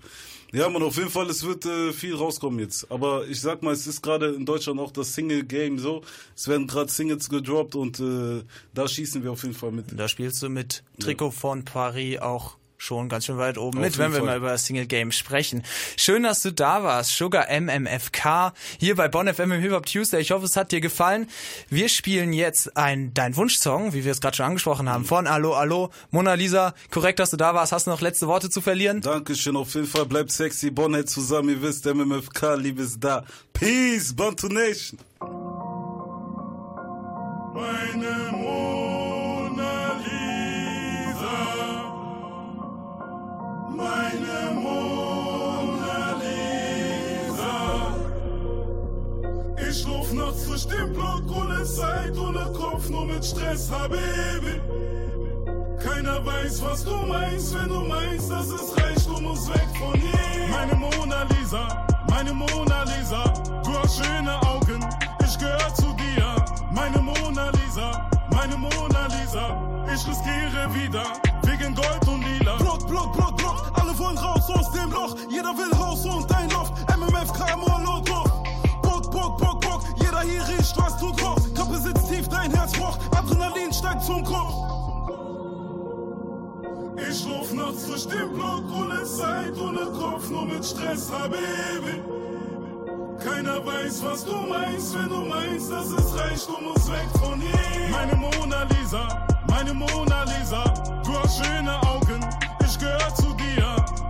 Ja, 0.53 0.69
man, 0.71 0.83
auf 0.83 0.97
jeden 0.97 1.11
Fall, 1.11 1.29
es 1.29 1.45
wird 1.45 1.67
äh, 1.67 1.93
viel 1.93 2.15
rauskommen 2.15 2.61
jetzt. 2.61 2.91
Aber 2.91 3.27
ich 3.27 3.41
sag 3.41 3.63
mal, 3.63 3.75
es 3.75 3.87
ist 3.87 4.03
gerade 4.03 4.29
in 4.29 4.47
Deutschland 4.47 4.81
auch 4.81 4.93
das 4.93 5.13
Single-Game 5.15 5.79
so. 5.79 6.03
Es 6.35 6.49
werden 6.49 6.67
gerade 6.67 6.91
Singles 6.91 7.29
gedroppt 7.29 7.75
und 7.75 8.01
äh, 8.01 8.45
da 8.73 8.89
schießen 8.89 9.23
wir 9.25 9.33
auf 9.33 9.43
jeden 9.43 9.55
Fall 9.55 9.73
mit. 9.73 9.87
Da 9.95 10.09
spielst 10.09 10.43
du 10.43 10.49
mit 10.49 10.85
Trikot 11.01 11.33
von 11.33 11.65
Paris 11.65 12.21
auch 12.21 12.57
schon 12.79 13.09
ganz 13.09 13.27
schön 13.27 13.37
weit 13.39 13.59
oben 13.59 13.79
Auf 13.79 13.85
mit, 13.85 13.99
wenn 13.99 14.13
wir 14.13 14.19
Fall. 14.19 14.27
mal 14.27 14.37
über 14.39 14.51
das 14.51 14.65
Single 14.65 14.87
Game 14.87 15.11
sprechen. 15.13 15.65
Schön, 15.97 16.23
dass 16.23 16.41
du 16.43 16.53
da 16.53 16.85
warst. 16.85 17.17
Sugar 17.17 17.49
MMFK 17.51 18.53
hier 18.79 18.95
bei 18.95 19.09
Bonn 19.09 19.33
FM 19.33 19.53
im 19.53 19.61
Hip 19.61 19.73
Hop 19.73 19.85
Tuesday. 19.85 20.21
Ich 20.21 20.31
hoffe, 20.31 20.47
es 20.47 20.57
hat 20.57 20.71
dir 20.73 20.81
gefallen. 20.81 21.29
Wir 21.69 21.89
spielen 21.89 22.33
jetzt 22.33 22.77
ein 22.77 23.13
dein 23.15 23.37
Wunschsong, 23.37 23.93
wie 23.93 24.05
wir 24.05 24.13
es 24.13 24.21
gerade 24.21 24.37
schon 24.37 24.47
angesprochen 24.47 24.89
haben, 24.89 25.05
von 25.05 25.27
Allo 25.27 25.55
Allo. 25.55 25.91
Mona 26.11 26.35
Lisa, 26.35 26.73
korrekt, 26.91 27.19
dass 27.19 27.31
du 27.31 27.37
da 27.37 27.53
warst. 27.55 27.73
Hast 27.73 27.87
du 27.87 27.91
noch 27.91 28.01
letzte 28.01 28.29
Worte 28.29 28.49
zu 28.49 28.61
verlieren? 28.61 29.01
Dankeschön, 29.01 29.57
auf 29.57 29.75
jeden 29.75 29.87
Fall 29.87 30.07
bleibt 30.07 30.31
sexy, 30.31 30.71
Bonnet 30.71 31.11
zusammen, 31.11 31.49
ihr 31.49 31.63
wisst, 31.63 31.85
MMFK, 31.85 32.55
Liebes 32.55 32.99
da. 33.01 33.25
Peace, 33.53 34.15
Bantu 34.15 34.49
Nation. 34.49 35.01
Meine 37.55 38.31
Mona 38.33 38.88
meine 43.79 44.55
Mona 44.55 46.17
Lisa. 46.21 47.95
Ich 49.69 49.87
lauf 49.87 50.13
nachts 50.13 50.47
durch 50.47 50.67
den 50.67 50.93
Block 50.93 51.23
ohne 51.31 51.63
Zeit, 51.65 52.19
ohne 52.19 52.53
Kopf, 52.53 52.89
nur 52.91 53.07
mit 53.07 53.25
Stress, 53.25 53.71
Habibi. 53.71 54.61
Keiner 55.79 56.27
weiß, 56.27 56.63
was 56.63 56.85
du 56.85 56.97
meinst, 57.07 57.55
wenn 57.55 57.69
du 57.69 57.81
meinst, 57.83 58.31
dass 58.31 58.49
es 58.49 58.77
reicht, 58.77 59.07
du 59.09 59.21
musst 59.21 59.49
weg 59.49 59.69
von 59.79 59.95
hier. 59.95 60.49
Meine 60.51 60.75
Mona 60.75 61.23
Lisa, 61.31 61.87
meine 62.11 62.33
Mona 62.35 62.83
Lisa, 62.83 63.23
du 63.65 63.79
hast 63.79 64.05
schöne 64.05 64.35
Augen, 64.43 64.85
ich 65.25 65.39
gehör 65.39 65.75
zu 65.75 65.95
dir. 65.95 66.35
Meine 66.73 66.99
Mona 66.99 67.51
Lisa, 67.51 68.11
meine 68.33 68.57
Mona 68.57 69.07
Lisa, 69.07 69.85
ich 69.87 70.07
riskiere 70.09 70.75
wieder, 70.75 71.05
wegen 71.43 71.75
Gold 71.77 72.09
und 72.09 72.25
Lila. 72.25 72.57
Blut, 72.57 72.87
Blut, 72.89 73.13
Blut, 73.13 73.38
wollen 74.09 74.19
raus 74.19 74.49
aus 74.49 74.71
dem 74.73 74.91
Loch. 74.91 75.17
Jeder 75.29 75.57
will 75.57 75.79
Haus 75.79 76.05
und 76.05 76.35
ein 76.35 76.51
Loft. 76.51 76.73
MMFK, 76.97 77.57
Molo, 77.57 78.01
drauf. 78.01 78.31
Bock, 78.83 79.11
Bock, 79.11 79.39
Bock, 79.39 79.61
Bock, 79.61 79.83
jeder 79.97 80.21
hier 80.21 80.47
riecht, 80.49 80.77
was 80.77 80.97
du 80.99 81.13
kochst. 81.13 81.55
Kappe 81.55 81.79
sitzt 81.79 82.09
tief, 82.09 82.29
dein 82.29 82.51
Herz 82.55 82.73
pocht. 82.73 83.01
Adrenalin 83.17 83.73
steigt 83.73 84.03
zum 84.03 84.25
Kopf. 84.25 84.55
Ich 87.11 87.25
lauf 87.27 87.53
nachts 87.53 87.87
durch 87.87 88.07
den 88.09 88.33
Block 88.33 88.65
ohne 88.73 89.05
Zeit, 89.05 89.57
ohne 89.59 89.87
Kopf, 89.99 90.29
nur 90.31 90.47
mit 90.47 90.65
Stress, 90.65 91.11
Habibi. 91.13 92.03
Keiner 93.23 93.65
weiß, 93.65 94.05
was 94.05 94.25
du 94.25 94.37
meinst, 94.37 94.95
wenn 94.95 95.09
du 95.09 95.21
meinst, 95.23 95.71
dass 95.71 95.91
es 95.91 96.19
reicht, 96.19 96.49
du 96.49 96.57
musst 96.63 96.91
weg 96.91 97.09
von 97.21 97.41
hier. 97.41 97.91
Meine 97.91 98.15
Mona 98.17 98.63
Lisa, 98.65 99.27
meine 99.49 99.75
Mona 99.75 100.25
Lisa, 100.25 100.65
du 101.05 101.19
hast 101.19 101.45
schöne 101.45 101.81
Augen, 101.83 102.25
ich 102.65 102.79
gehör 102.79 103.15
zu 103.15 103.33
dir. 103.35 103.58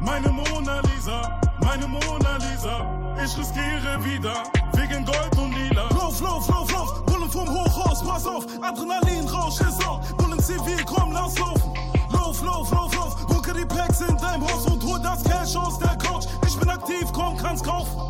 Meine 0.08 0.30
Mona 0.30 0.80
Lisa, 0.80 1.38
meine 1.60 1.86
Mona 1.86 2.38
Lisa, 2.38 3.14
ich 3.22 3.36
riskiere 3.36 4.02
wieder, 4.02 4.42
wegen 4.72 5.04
Gold 5.04 5.36
und 5.36 5.52
Lila. 5.52 5.82
Lauf, 5.90 6.18
lauf, 6.22 6.48
lauf, 6.48 6.72
lauf, 6.72 7.04
Bullen 7.04 7.30
vom 7.30 7.46
Hochhaus, 7.46 8.02
pass 8.02 8.26
auf. 8.26 8.46
Adrenalin, 8.62 9.28
Rausch 9.28 9.60
ist 9.60 9.86
auf. 9.86 10.00
Bullen 10.16 10.40
zivil, 10.40 10.82
komm, 10.86 11.12
lass 11.12 11.38
laufen. 11.38 11.74
Lauf, 12.10 12.42
lauf, 12.42 12.70
lauf, 12.72 12.94
lauf, 12.96 13.28
hucke 13.28 13.52
die 13.52 13.66
Packs 13.66 14.00
in 14.00 14.16
deinem 14.16 14.50
Haus 14.50 14.64
und 14.64 14.82
hol 14.82 14.98
das 14.98 15.22
Cash 15.24 15.54
aus 15.56 15.78
der 15.78 15.94
Couch. 15.98 16.24
Ich 16.46 16.58
bin 16.58 16.70
aktiv, 16.70 17.04
komm, 17.12 17.36
kann's 17.36 17.62
kaufen. 17.62 18.00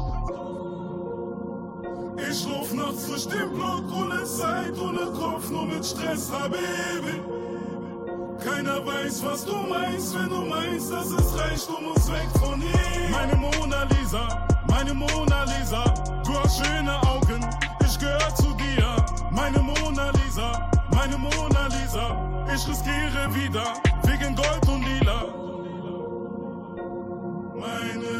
Ich 2.30 2.46
lauf 2.46 2.72
nachts 2.74 3.07
durch 3.09 3.26
den 3.26 3.53
Block 3.55 3.84
ohne 3.92 4.24
Zeit, 4.24 4.78
ohne 4.78 5.07
Kopf, 5.18 5.51
nur 5.51 5.66
mit 5.66 5.84
Stress, 5.84 6.30
Habibi. 6.30 7.38
Keiner 8.45 8.86
weiß, 8.86 9.24
was 9.24 9.45
du 9.45 9.57
meinst, 9.57 10.14
wenn 10.14 10.28
du 10.28 10.43
meinst, 10.43 10.93
dass 10.93 11.11
es 11.11 11.39
reicht, 11.39 11.68
du 11.68 11.80
musst 11.82 12.11
weg 12.12 12.28
von 12.41 12.61
hier. 12.61 13.11
Meine 13.11 13.34
Mona 13.34 13.82
Lisa, 13.84 14.47
meine 14.68 14.95
Mona 14.95 15.45
Lisa, 15.45 15.84
du 16.24 16.39
hast 16.39 16.64
schöne 16.64 17.01
Augen, 17.03 17.45
ich 17.84 17.99
gehör 17.99 18.34
zu 18.36 18.55
dir. 18.55 19.05
Meine 19.30 19.59
Mona 19.59 20.11
Lisa, 20.11 20.70
meine 20.95 21.18
Mona 21.18 21.66
Lisa, 21.66 22.45
ich 22.55 22.68
riskiere 22.68 23.34
wieder, 23.34 23.74
wegen 24.05 24.36
Gold 24.36 24.68
und 24.68 24.84
Lila. 24.84 25.24
Meine 27.57 28.18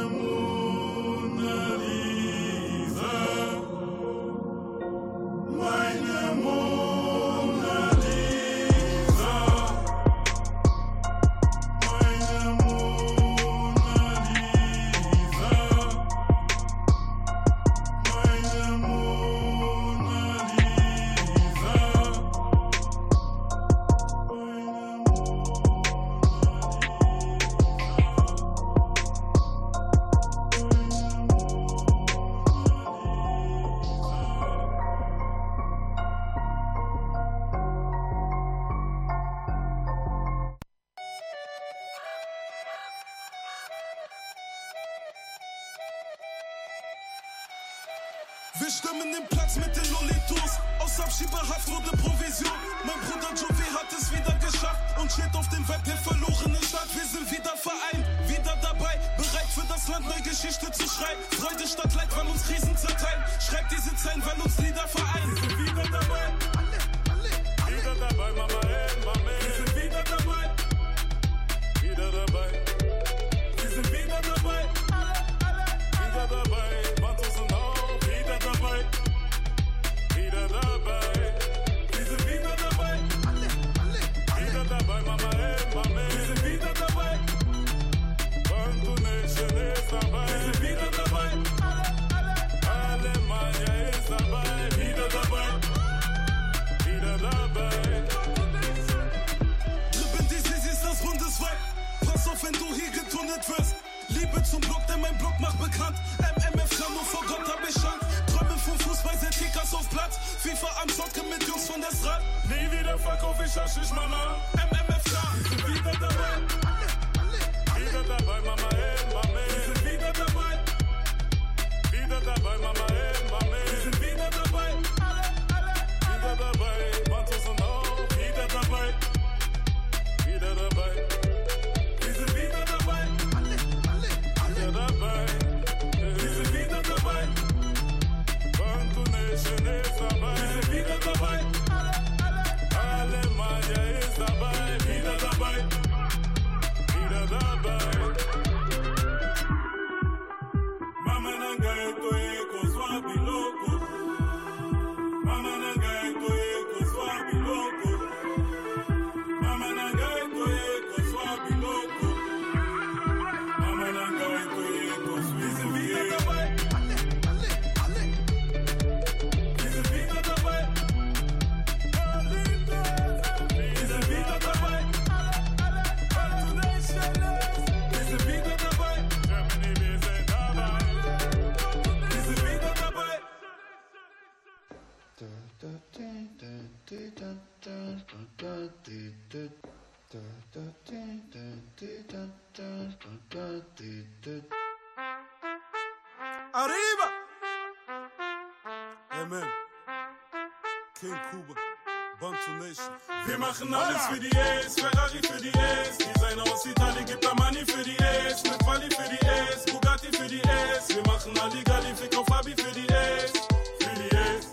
Wir 203.39 203.47
machen 203.47 203.73
alles 203.73 204.05
für 204.07 204.19
die 204.19 204.37
S, 204.37 204.75
Ferrari 204.75 205.21
für 205.23 205.41
die 205.41 205.51
S. 205.51 205.97
Designer 205.99 206.43
aus 206.53 206.67
Italien 206.67 207.07
gibt 207.07 207.25
Money 207.39 207.65
für 207.65 207.85
die 207.85 207.97
S. 208.27 208.43
Mit 208.43 208.67
Wally 208.67 208.91
für 208.91 209.09
die 209.09 209.25
S, 209.25 209.65
Bugatti 209.65 210.09
für 210.09 210.27
die 210.27 210.41
S. 210.41 210.89
Wir 210.89 211.07
machen 211.07 211.41
Halligalli, 211.41 211.95
Fick 211.95 212.19
auf 212.19 212.27
Fabi 212.27 212.51
für 212.51 212.73
die 212.73 212.89
S. 212.89 213.31
Für 213.79 213.95
die 213.95 214.11
S. 214.11 214.49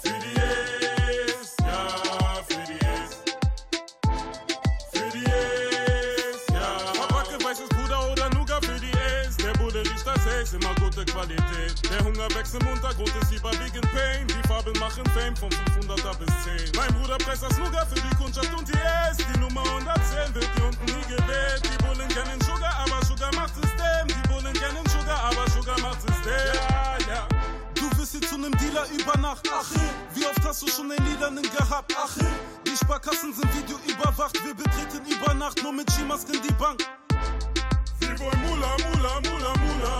Für 0.00 0.18
die 0.22 0.34
ja, 1.66 2.40
für 2.46 2.64
die 2.70 2.78
S. 2.86 3.24
Für 7.32 7.44
weißes 7.44 7.68
Puder 7.70 8.12
oder 8.12 8.30
Nougat 8.30 8.64
für 8.64 8.78
die 8.78 8.92
S. 9.26 9.36
Der 9.38 9.54
Bude 9.54 9.80
riecht 9.80 10.06
das 10.06 10.24
Eis, 10.28 10.52
immer 10.52 10.72
gute 10.76 11.04
Qualität. 11.04 11.82
Der 11.90 11.98
Hunger 12.04 12.28
wächst 12.36 12.54
im 12.54 12.64
Untergrund, 12.68 13.12
ist 13.22 13.32
überwiegend 13.32 13.92
Pain. 13.92 14.27
Farben 14.68 14.80
machen 14.80 15.04
Fame 15.14 15.36
von 15.36 15.50
500er 15.50 16.16
bis 16.18 16.28
10. 16.44 16.72
Mein 16.76 16.92
Bruder 16.94 17.16
presst 17.18 17.42
das 17.42 17.56
Nougat 17.58 17.88
für 17.88 18.00
die 18.00 18.16
Kundschaft 18.16 18.52
und 18.56 18.68
die 18.68 18.72
S. 18.72 19.16
Die 19.16 19.38
Nummer 19.38 19.62
110 19.62 20.34
wird 20.34 20.48
hier 20.54 20.64
unten 20.64 20.84
nie 20.84 21.16
gewählt. 21.16 21.62
Die 21.64 21.84
Bullen 21.84 22.08
kennen 22.08 22.40
Sugar, 22.42 22.74
aber 22.84 23.04
Sugar 23.06 23.34
macht 23.34 23.54
System. 23.54 24.06
Die 24.08 24.28
Bullen 24.28 24.52
kennen 24.52 24.84
Sugar, 24.88 25.24
aber 25.24 25.50
Sugar 25.50 25.80
macht 25.80 26.00
System. 26.02 26.54
Ja, 26.54 26.98
ja. 27.08 27.28
Du 27.74 27.98
wirst 27.98 28.12
hier 28.12 28.22
zu 28.22 28.38
nem 28.38 28.52
Dealer 28.58 28.86
über 28.90 29.16
Nacht. 29.18 29.48
Ach, 29.52 29.70
wie 30.14 30.26
oft 30.26 30.44
hast 30.44 30.62
du 30.62 30.68
schon 30.68 30.88
den 30.88 31.02
Niedernen 31.04 31.42
gehabt? 31.42 31.94
Ach, 31.96 32.14
die 32.66 32.76
Sparkassen 32.76 33.32
sind 33.32 33.48
Video 33.54 33.78
überwacht. 33.86 34.36
Wir 34.44 34.54
betreten 34.54 35.00
über 35.06 35.34
Nacht 35.34 35.62
nur 35.62 35.72
mit 35.72 35.90
Skimasken 35.90 36.40
die 36.42 36.54
Bank. 36.54 36.80
Sie 38.00 38.18
wollen 38.18 38.40
Mula, 38.42 38.76
Mula, 38.84 39.20
Mula, 39.20 39.52
Mula. 39.56 39.98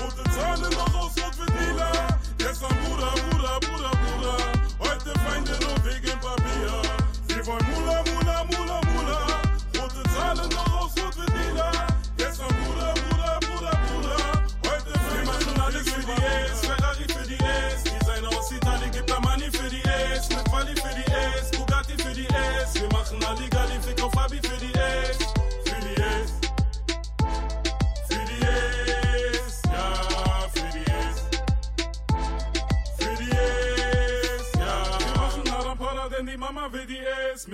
Rote 0.00 0.30
Zahlen 0.30 0.72
noch 0.72 0.94
aus 0.94 1.12
Rot 1.18 1.38
wird 1.38 1.52
lila. 1.60 2.15
Gestern 2.46 2.76
Bruder, 2.84 3.10
Bruder, 3.28 3.58
Bruder, 3.58 3.90
Bruder. 3.90 4.36
Heute 4.78 5.18
Feinde 5.18 5.50
nur 5.50 5.84
wegen 5.84 6.16
Papier. 6.20 6.80
Sie 7.26 7.44
wollen 7.44 7.66
Mula, 7.74 8.04
Mula, 8.04 8.44
Mula, 8.44 8.80
Mula. 8.94 9.42
Rote 9.76 10.02
Zahlen 10.14 10.65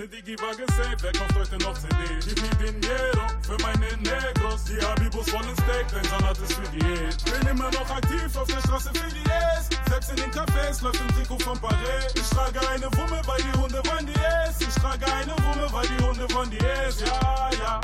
Mit 0.03 0.11
Digi 0.11 0.35
war 0.41 0.53
gesaved, 0.53 1.01
wer 1.01 1.13
kauft 1.13 1.33
heute 1.33 1.57
noch 1.59 1.75
CD? 1.79 1.95
Gib 2.27 2.41
mir 2.41 2.73
Dinero 2.73 3.25
für 3.41 3.55
meine 3.63 3.87
Negros. 4.03 4.65
Die 4.65 4.85
Habibus 4.85 5.31
wollen 5.31 5.55
Steak, 5.55 5.87
dein 5.93 6.03
Salat 6.03 6.37
ist 6.39 6.51
für 6.51 6.69
die 6.75 7.05
S. 7.07 7.15
Bin 7.23 7.47
immer 7.47 7.71
noch 7.71 7.89
aktiv 7.89 8.35
auf 8.35 8.45
der 8.47 8.59
Straße 8.59 8.89
für 8.93 9.09
die 9.15 9.23
S. 9.23 9.69
Selbst 9.87 10.09
in 10.09 10.17
den 10.17 10.31
Cafés 10.31 10.83
läuft 10.83 10.99
ein 10.99 11.07
Trikot 11.07 11.39
von 11.39 11.57
Paris. 11.57 12.11
Ich 12.15 12.29
trage 12.31 12.59
eine 12.67 12.87
Wumme, 12.97 13.21
weil 13.25 13.41
die 13.43 13.57
Hunde 13.57 13.81
wollen 13.85 14.05
die 14.05 14.19
S. 14.19 14.59
Ich 14.59 14.75
trage 14.75 15.05
eine 15.05 15.35
Wumme, 15.37 15.71
weil 15.71 15.87
die 15.87 16.03
Hunde 16.03 16.27
wollen 16.33 16.51
die 16.51 16.59
S. 16.59 16.99
Ja, 16.99 17.49
ja. 17.63 17.81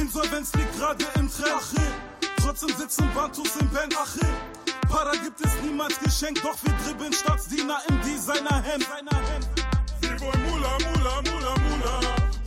Insolvenz 0.00 0.54
liegt 0.54 0.74
gerade 0.78 1.04
im 1.16 1.30
Trend. 1.30 1.92
Trotzdem 2.38 2.74
sitzen 2.78 3.10
Bantus 3.14 3.56
im 3.56 3.68
Band. 3.68 3.94
Achille. 3.98 4.32
Para 4.88 5.12
gibt 5.12 5.38
es 5.44 5.52
niemals 5.62 5.98
geschenkt, 6.00 6.42
doch 6.42 6.56
wir 6.62 6.72
dribbeln 6.86 7.12
Staatsdiener 7.12 7.78
im 7.88 8.00
Designerhemd. 8.00 8.86
Sie 9.56 9.61
wollen 10.22 10.42
Mula, 10.48 10.72
Mula, 10.78 11.14
Mula, 11.26 11.52
Mula. 11.64 11.94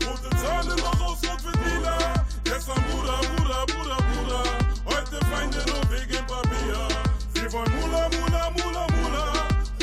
Rote 0.06 0.30
Zahlen 0.42 0.78
noch 0.80 1.02
aus 1.02 1.20
Rot 1.28 1.44
wird 1.44 1.60
lila. 1.66 1.98
Gestern 2.44 2.82
Bruder, 2.88 3.20
Bruder, 3.36 3.66
Bruder, 3.68 3.98
Bruder. 4.10 4.44
Heute 4.86 5.18
Feinde 5.28 5.60
nur 5.68 5.84
wegen 5.92 6.26
Papier. 6.26 6.88
Sie 7.34 7.52
wollen 7.54 7.72
Mula, 7.80 8.10
Mula, 8.16 8.50
Mula, 8.58 8.88
Mula. 8.96 9.26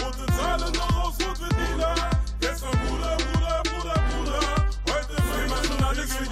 Rote 0.01 0.27
Zahlen 0.37 0.73
noch 0.73 1.05
aus 1.05 1.17
Rot 1.21 1.41
wird 1.41 1.57
lila. 1.61 1.95
Gestern 2.41 2.77
Bruder, 2.83 3.17
Bruder, 3.17 3.63
Bruder, 3.69 3.99
Bruder. 4.11 4.41
Heute 4.89 5.17
Feinde 5.29 5.49
machen 5.51 5.85
alles 5.85 6.13
für 6.15 6.27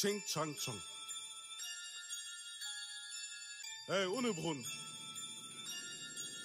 Ching, 0.00 0.22
Chang, 0.26 0.56
Chong. 0.56 0.80
Hey, 3.86 4.06
ohne 4.06 4.32
Brunnen. 4.32 4.64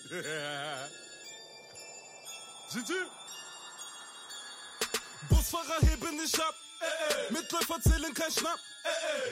Sieh, 2.69 2.85
sieh. 2.85 3.05
Busfahrer 5.29 5.79
heben 5.87 6.17
nicht 6.17 6.37
ab. 6.37 6.53
Mitläufer 7.29 7.79
zählen 7.79 8.13
kein 8.13 8.29
Schnapp. 8.29 8.59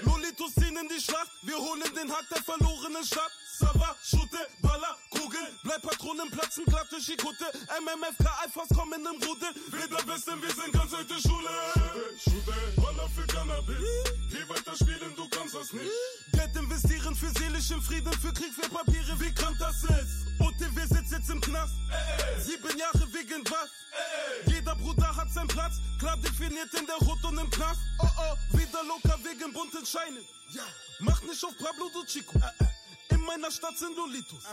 Lolitos 0.04 0.54
ziehen 0.54 0.78
in 0.78 0.88
die 0.88 1.02
Schlacht. 1.02 1.30
Wir 1.42 1.58
holen 1.58 1.94
den 1.94 2.10
Hack 2.10 2.30
der 2.30 2.42
verlorenen 2.44 3.04
Stadt. 3.04 3.32
Sava, 3.60 3.94
Schute, 4.02 4.48
Baller, 4.62 4.98
Kugel. 5.34 5.48
Bleib 5.64 5.82
Patronen 5.82 6.30
platzen, 6.30 6.66
glatt 6.66 6.88
durch 6.92 7.06
die 7.06 7.18
Kutte. 7.18 7.46
MMFK, 7.82 8.26
Alphas 8.44 8.70
kommen 8.70 9.06
im 9.06 9.22
Rudel. 9.24 9.50
Wir 9.72 9.88
der 9.88 10.04
Besten, 10.04 10.42
wir 10.42 10.52
sind 10.52 10.72
ganz 10.72 10.94
alte 10.94 11.16
Schule. 11.20 11.50
Schute, 12.18 12.54
Baller 12.82 13.10
für 13.10 13.26
Cannabis. 13.28 13.78
Geh 14.30 14.48
weiter 14.50 14.76
spielen, 14.76 15.14
du 15.16 15.28
kannst 15.30 15.56
das 15.56 15.74
nicht. 15.74 15.92
Geld 16.34 16.56
investieren 16.56 17.16
für 17.16 17.30
seelischen 17.40 17.82
Frieden, 17.82 18.14
für 18.14 18.34
Krieg, 18.34 18.54
für 18.54 18.70
Papiere, 18.70 19.20
wie 19.20 19.34
krank 19.34 19.58
das 19.60 19.84
ist. 19.84 20.28
OTW 20.40 20.82
sitzt 20.82 21.12
jetzt 21.12 21.30
im 21.30 21.42
Knast. 21.42 21.74
Sieben 22.40 22.78
Jahre 22.78 23.08
wegen 23.14 23.44
was? 23.50 23.70
Jeder 24.46 24.76
Bruder 24.76 25.16
hat 25.16 25.32
seinen 25.32 25.48
Platz. 25.48 25.76
klar 26.00 26.18
definiert 26.18 26.74
in 26.74 26.86
der 26.86 26.98
Hut 26.98 27.24
und 27.24 27.38
im 27.38 27.50
Knast. 27.50 27.80
Oh 28.00 28.08
oh, 28.18 28.58
wieder 28.58 28.84
locker 28.84 29.18
wegen 29.24 29.52
bunten 29.54 29.86
Scheinen. 29.86 30.24
Mach 31.00 31.22
nicht 31.24 31.44
auf 31.44 31.58
Pablo 31.58 31.90
du 31.94 32.06
Chico. 32.06 32.40
In 33.24 33.28
meiner 33.28 33.50
Stadt 33.52 33.78
sind 33.78 33.96
Lolitos. 33.96 34.44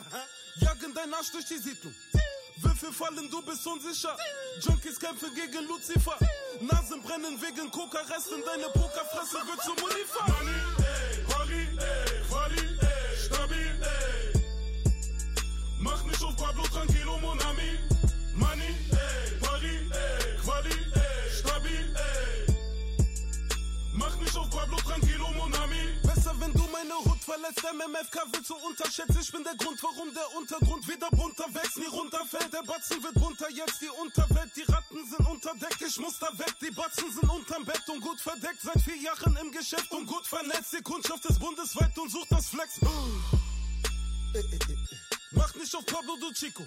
Jagen 0.61 0.95
dein 0.95 1.13
Arsch 1.13 1.33
durch 1.33 1.45
die 1.45 1.59
Siedlung. 1.59 1.93
Würfel 2.59 2.93
fallen, 2.93 3.29
du 3.29 3.43
bist 3.43 3.67
unsicher. 3.67 4.17
Junkies 4.61 4.97
kämpfen 4.97 5.35
gegen 5.35 5.67
Lucifer. 5.67 6.17
Nasen 6.61 7.03
brennen 7.03 7.37
wegen 7.43 7.69
Coca-Resten. 7.69 8.41
Deine 8.47 8.67
Pokerfresse 8.67 9.45
wird 9.45 9.63
zum 9.65 9.77
Unifa. 9.83 10.70
Verletzt. 27.31 27.63
MMFK 27.63 28.17
willst 28.33 28.51
du 28.51 28.57
unterschätzt. 28.57 29.17
Ich 29.21 29.31
bin 29.31 29.45
der 29.45 29.55
Grund, 29.55 29.81
warum 29.83 30.13
der 30.13 30.29
Untergrund 30.37 30.87
wieder 30.89 31.09
bunter 31.11 31.47
wächst, 31.55 31.79
nie 31.79 31.87
runterfällt. 31.87 32.53
Der 32.53 32.63
Batzen 32.63 33.03
wird 33.03 33.15
bunter, 33.15 33.49
jetzt 33.51 33.81
die 33.81 33.89
Unterwelt. 34.03 34.51
Die 34.57 34.63
Ratten 34.63 35.05
sind 35.07 35.27
unter 35.29 35.55
Deck, 35.55 35.77
ich 35.87 35.99
muss 35.99 36.19
da 36.19 36.27
weg. 36.39 36.55
Die 36.61 36.71
Batzen 36.71 37.13
sind 37.13 37.29
unterm 37.31 37.65
Bett 37.65 37.89
und 37.89 38.01
gut 38.01 38.21
verdeckt. 38.21 38.61
Seit 38.63 38.81
vier 38.83 38.97
Jahren 38.97 39.37
im 39.37 39.53
Geschäft 39.53 39.91
und 39.93 40.07
gut 40.07 40.27
vernetzt. 40.27 40.73
Die 40.73 40.83
Kundschaft 40.83 41.25
ist 41.27 41.39
bundesweit 41.39 41.97
und 41.99 42.11
sucht 42.11 42.31
das 42.33 42.49
Flex. 42.49 42.81
Mach 45.33 45.55
nicht 45.55 45.75
auf 45.75 45.87
Pablo 45.87 46.17
du 46.21 46.33
Chico. 46.33 46.67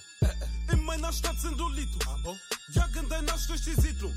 In 0.72 0.84
meiner 0.84 1.12
Stadt 1.12 1.40
sind 1.40 1.60
Dolitos. 1.60 2.06
Jagen 2.72 3.10
dein 3.10 3.30
Arsch 3.30 3.48
durch 3.48 3.64
die 3.64 3.76
Siedlung. 3.82 4.14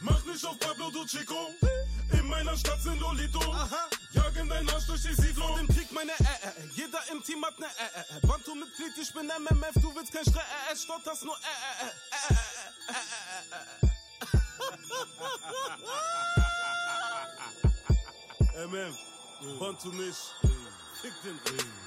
Mach 0.00 0.24
nicht 0.24 0.44
auf 0.46 0.58
Pablo 0.58 0.90
du 0.90 1.04
Chico. 1.04 1.54
In 2.12 2.26
meiner 2.28 2.56
Stadt 2.56 2.80
sind 2.82 3.00
Lolito. 3.00 3.40
Jagen 4.12 4.48
dein 4.48 4.68
Arsch 4.70 4.86
durch 4.86 5.02
die 5.02 5.14
Siedlung. 5.14 5.58
Im 5.58 5.68
Krieg 5.68 5.90
meine 5.92 6.12
äh, 6.12 6.14
äh, 6.22 6.48
äh. 6.48 6.68
Jeder 6.74 7.00
im 7.12 7.22
Team 7.22 7.44
hat 7.44 7.58
ne 7.58 7.66
äh, 7.66 7.68
äh, 7.68 8.18
äh. 8.18 8.26
Bantu-Mitglied, 8.26 8.92
ich 9.00 9.12
bin 9.12 9.26
MMF, 9.26 9.74
du 9.74 9.94
willst 9.94 10.12
kein 10.12 10.24
Stress, 10.24 10.36
äh, 10.36 10.72
äh, 10.72 10.76
stotterst 10.76 11.24
nur 11.24 11.36
äh, 11.36 11.38
äh, 11.38 11.88
äh, 11.88 12.34
äh, 12.34 12.92
äh, 12.92 12.96
äh, 12.96 13.86
äh. 13.86 14.00
MM, 18.66 18.94
Bantu 19.58 19.88
nicht. 19.92 20.34
Fick 21.00 21.12
den 21.24 21.38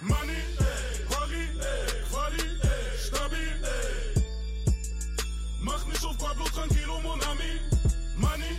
Money, 0.02 0.34
ey, 0.58 1.06
Quali, 1.08 1.44
ey, 1.60 2.04
Quali, 2.10 2.60
ey, 2.64 2.98
stabil, 2.98 3.64
ey. 3.64 4.24
Mach 5.62 5.86
nicht 5.86 6.04
auf 6.04 6.18
Pablo 6.18 6.46
Tranquilo, 6.46 7.00
mon 7.02 7.22
ami. 7.26 7.62
Money, 8.16 8.58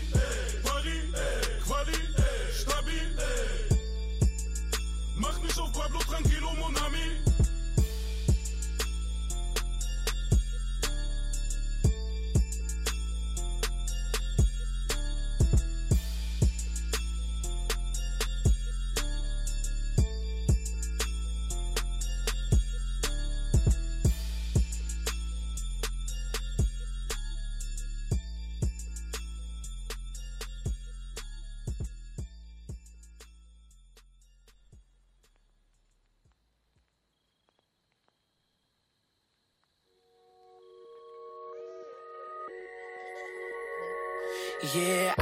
Pablo 5.74 5.98
Tranquilo, 6.06 6.43
Yeah, 44.74 45.13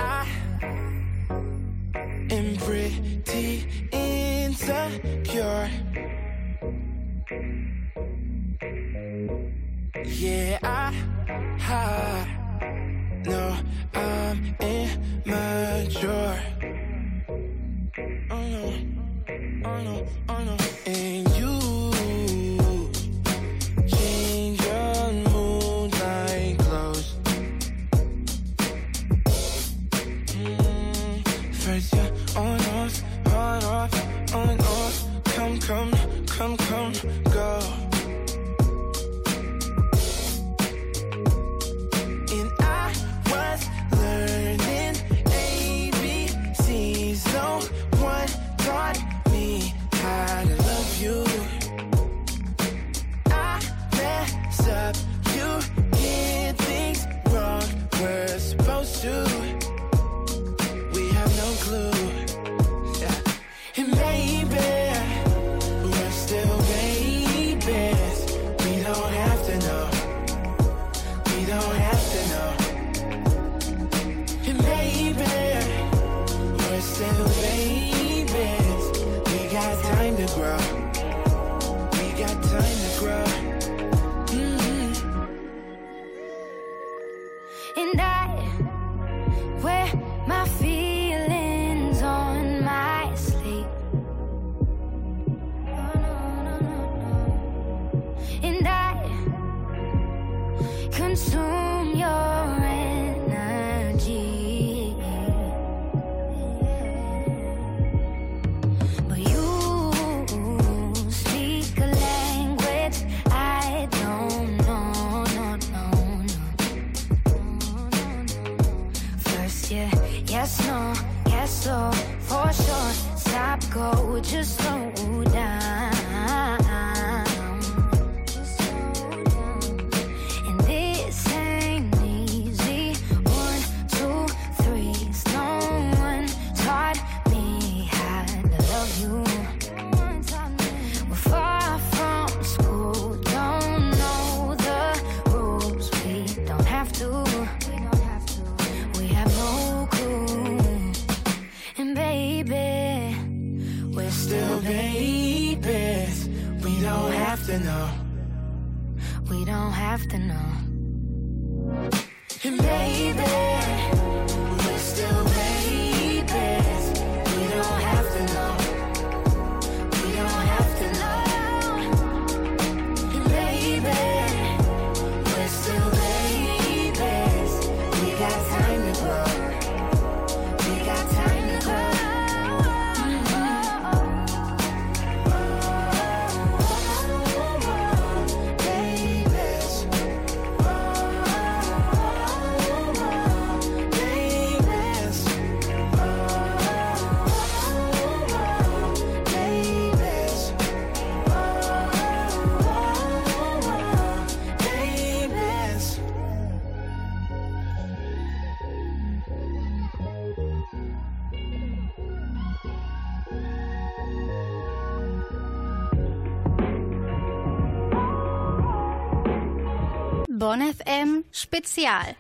Spezial. 221.62 222.16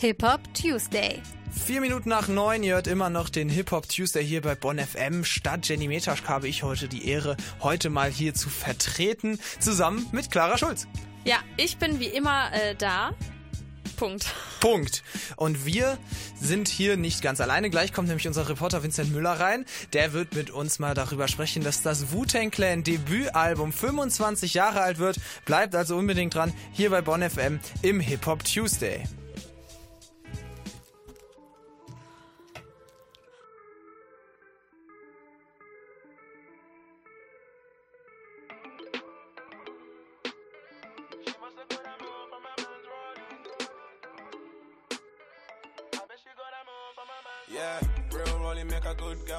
Hip 0.00 0.20
Hop 0.24 0.40
Tuesday. 0.52 1.22
Vier 1.52 1.80
Minuten 1.80 2.08
nach 2.08 2.26
neun, 2.26 2.64
ihr 2.64 2.74
hört 2.74 2.88
immer 2.88 3.08
noch 3.08 3.28
den 3.28 3.48
Hip-Hop 3.48 3.88
Tuesday 3.88 4.24
hier 4.24 4.40
bei 4.40 4.56
Bonn 4.56 4.80
FM. 4.80 5.24
Statt 5.24 5.68
Jenny 5.68 5.86
Metaschk 5.86 6.28
habe 6.28 6.48
ich 6.48 6.64
heute 6.64 6.88
die 6.88 7.06
Ehre, 7.06 7.36
heute 7.60 7.88
mal 7.88 8.10
hier 8.10 8.34
zu 8.34 8.48
vertreten, 8.48 9.38
zusammen 9.60 10.08
mit 10.10 10.32
Clara 10.32 10.58
Schulz. 10.58 10.88
Ja, 11.24 11.36
ich 11.56 11.76
bin 11.76 12.00
wie 12.00 12.06
immer 12.06 12.52
äh, 12.52 12.74
da. 12.74 13.12
Punkt. 14.00 14.34
Punkt. 14.60 15.02
Und 15.36 15.66
wir 15.66 15.98
sind 16.40 16.68
hier 16.68 16.96
nicht 16.96 17.20
ganz 17.20 17.38
alleine. 17.38 17.68
Gleich 17.68 17.92
kommt 17.92 18.08
nämlich 18.08 18.26
unser 18.26 18.48
Reporter 18.48 18.82
Vincent 18.82 19.12
Müller 19.12 19.32
rein. 19.32 19.66
Der 19.92 20.14
wird 20.14 20.34
mit 20.34 20.50
uns 20.50 20.78
mal 20.78 20.94
darüber 20.94 21.28
sprechen, 21.28 21.62
dass 21.62 21.82
das 21.82 22.10
Wu-Tang 22.10 22.50
Clan 22.50 22.82
Debütalbum 22.82 23.74
25 23.74 24.54
Jahre 24.54 24.80
alt 24.80 24.98
wird. 24.98 25.18
Bleibt 25.44 25.74
also 25.74 25.98
unbedingt 25.98 26.34
dran, 26.34 26.54
hier 26.72 26.88
bei 26.88 27.02
Bonn 27.02 27.20
FM 27.20 27.60
im 27.82 28.00
Hip-Hop 28.00 28.42
Tuesday. 28.42 29.04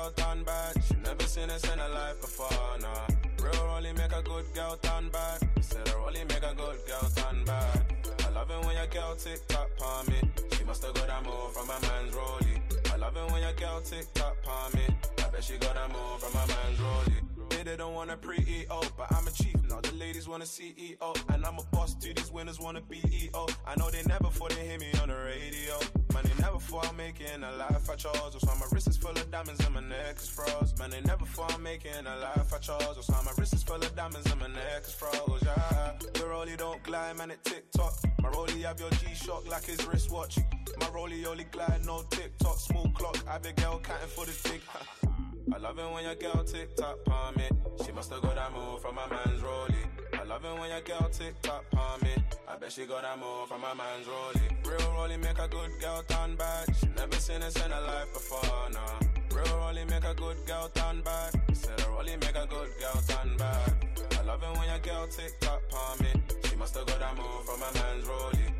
Girl 0.01 0.11
turn 0.15 0.43
bad. 0.43 0.83
She 0.83 0.95
never 1.03 1.23
seen 1.23 1.47
this 1.47 1.63
in 1.63 1.77
her 1.77 2.13
before, 2.19 2.77
nah. 2.81 3.07
Real 3.43 3.65
rolling 3.67 3.95
make 3.95 4.11
a 4.11 4.21
good 4.21 4.45
girl 4.53 4.75
turn 4.81 5.09
bad. 5.09 5.47
Said 5.61 5.87
a 5.89 5.97
rolling 5.97 6.27
make 6.27 6.43
a 6.43 6.53
good 6.55 6.79
girl 6.87 7.09
turn 7.15 7.43
bad. 7.45 7.85
I 8.25 8.29
love 8.31 8.49
it 8.49 8.65
when 8.65 8.75
your 8.75 8.87
girl 8.87 9.15
tick 9.15 9.47
tock 9.47 9.69
palm 9.77 10.07
me. 10.07 10.19
She 10.57 10.63
must 10.63 10.83
have 10.83 10.93
got 10.95 11.07
that 11.07 11.23
move 11.23 11.53
from 11.53 11.67
my 11.67 11.79
man's 11.81 12.15
rollie. 12.15 12.59
I 12.91 12.97
love 12.97 13.15
it 13.15 13.31
when 13.31 13.41
your 13.41 13.53
girl 13.53 13.81
tick 13.81 14.11
tock 14.13 14.35
palm 14.43 14.71
me. 14.73 14.85
I 15.19 15.29
bet 15.29 15.43
she 15.43 15.57
got 15.57 15.75
that 15.75 15.89
move 15.89 16.19
from 16.19 16.33
my 16.33 16.47
man's 16.47 16.79
rollie. 16.79 17.30
Yeah, 17.61 17.65
they 17.73 17.77
don't 17.77 17.93
wanna 17.93 18.17
pre-EO, 18.17 18.81
but 18.97 19.05
I'm 19.11 19.27
a 19.27 19.29
chief. 19.29 19.53
Now 19.69 19.79
the 19.81 19.93
ladies 19.93 20.27
wanna 20.27 20.45
CEO, 20.45 21.13
and 21.29 21.45
I'm 21.45 21.59
a 21.59 21.63
boss 21.71 21.93
too. 21.93 22.11
These 22.11 22.31
winners 22.31 22.59
wanna 22.59 22.81
be 22.81 22.97
EO. 23.13 23.45
I 23.67 23.75
know 23.77 23.91
they 23.91 24.01
never 24.07 24.29
thought 24.31 24.49
they 24.55 24.65
hear 24.65 24.79
me 24.79 24.89
on 24.99 25.09
the 25.09 25.15
radio. 25.15 25.77
Man, 26.11 26.23
they 26.23 26.41
never 26.41 26.57
thought 26.57 26.89
I'm 26.89 26.97
making 26.97 27.43
a 27.43 27.51
life 27.57 27.87
I 27.87 27.95
chose. 27.95 28.31
That's 28.33 28.43
why 28.45 28.55
my 28.59 28.65
wrist 28.71 28.87
is 28.87 28.97
full 28.97 29.11
of 29.11 29.29
diamonds 29.29 29.63
and 29.63 29.75
my 29.75 29.81
neck 29.81 30.15
is 30.17 30.27
froze. 30.27 30.73
Man, 30.79 30.89
they 30.89 31.01
never 31.01 31.23
thought 31.23 31.53
I'm 31.53 31.61
making 31.61 32.03
a 32.03 32.17
life 32.17 32.51
I 32.51 32.57
chose. 32.57 32.95
That's 32.95 33.09
why 33.09 33.21
my 33.23 33.31
wrist 33.37 33.53
is 33.53 33.61
full 33.61 33.75
of 33.75 33.95
diamonds 33.95 34.31
and 34.31 34.39
my 34.41 34.47
neck 34.47 34.81
is 34.85 34.93
froze. 34.93 35.43
Yeah, 35.43 35.91
the 36.13 36.19
rollie 36.21 36.57
don't 36.57 36.81
glide, 36.81 37.17
man, 37.17 37.29
it 37.29 37.43
tick 37.43 37.71
tock. 37.73 37.93
My 38.23 38.29
rollie 38.29 38.63
have 38.63 38.79
your 38.79 38.89
G-Shock 38.89 39.47
like 39.47 39.65
his 39.65 39.85
wristwatch. 39.85 40.39
My 40.79 40.87
rollie 40.87 41.23
only 41.27 41.43
glide, 41.43 41.85
no 41.85 42.01
tick-tock, 42.09 42.57
small 42.57 42.89
clock. 42.95 43.19
Abigail 43.29 43.79
counting 43.83 44.09
for 44.09 44.25
the 44.25 44.33
tick. 44.49 44.61
I 45.53 45.57
love 45.57 45.79
it 45.79 45.91
when 45.91 46.03
your 46.03 46.15
girl 46.15 46.43
tick 46.43 46.75
tock 46.75 46.97
palm 47.05 47.35
me. 47.35 47.49
She 47.85 47.91
must 47.91 48.11
have 48.11 48.21
got 48.21 48.35
that 48.35 48.53
move 48.53 48.81
from 48.81 48.95
my 48.95 49.07
man's 49.07 49.41
rollie. 49.41 49.85
I 50.13 50.23
love 50.23 50.45
it 50.45 50.59
when 50.59 50.69
your 50.69 50.81
girl 50.81 51.09
tick 51.11 51.33
tock 51.41 51.65
palm 51.71 51.99
me. 52.03 52.13
I 52.47 52.57
bet 52.57 52.71
she 52.71 52.85
got 52.85 53.01
that 53.01 53.17
move 53.19 53.47
from 53.47 53.61
my 53.61 53.73
man's 53.73 54.07
rollie. 54.07 54.49
Real 54.65 54.91
rollie 54.91 55.19
make 55.19 55.39
a 55.39 55.47
good 55.47 55.71
girl 55.81 56.03
turn 56.07 56.35
bad. 56.35 56.75
She 56.75 56.87
never 56.95 57.15
seen 57.15 57.41
this 57.41 57.55
in 57.55 57.71
her 57.71 57.81
life 57.81 58.13
before, 58.13 58.69
nah. 58.71 59.35
Real 59.35 59.57
rollie 59.57 59.89
make 59.89 60.03
a 60.05 60.13
good 60.13 60.37
girl 60.45 60.69
turn 60.73 61.01
bad. 61.01 61.33
Said 61.53 61.79
a 61.79 61.83
rollie 61.83 62.19
make 62.21 62.35
a 62.35 62.47
good 62.47 62.69
girl 62.79 63.01
turn 63.07 63.35
bad. 63.37 63.73
I 64.19 64.23
love 64.23 64.43
it 64.43 64.57
when 64.57 64.69
your 64.69 64.79
girl 64.79 65.07
tick 65.07 65.39
tock 65.39 65.61
palm 65.69 65.97
me. 65.99 66.21
She 66.49 66.55
must 66.55 66.75
have 66.77 66.85
got 66.85 66.99
that 66.99 67.17
move 67.17 67.45
from 67.45 67.59
my 67.59 67.71
man's 67.73 68.05
rollie. 68.05 68.50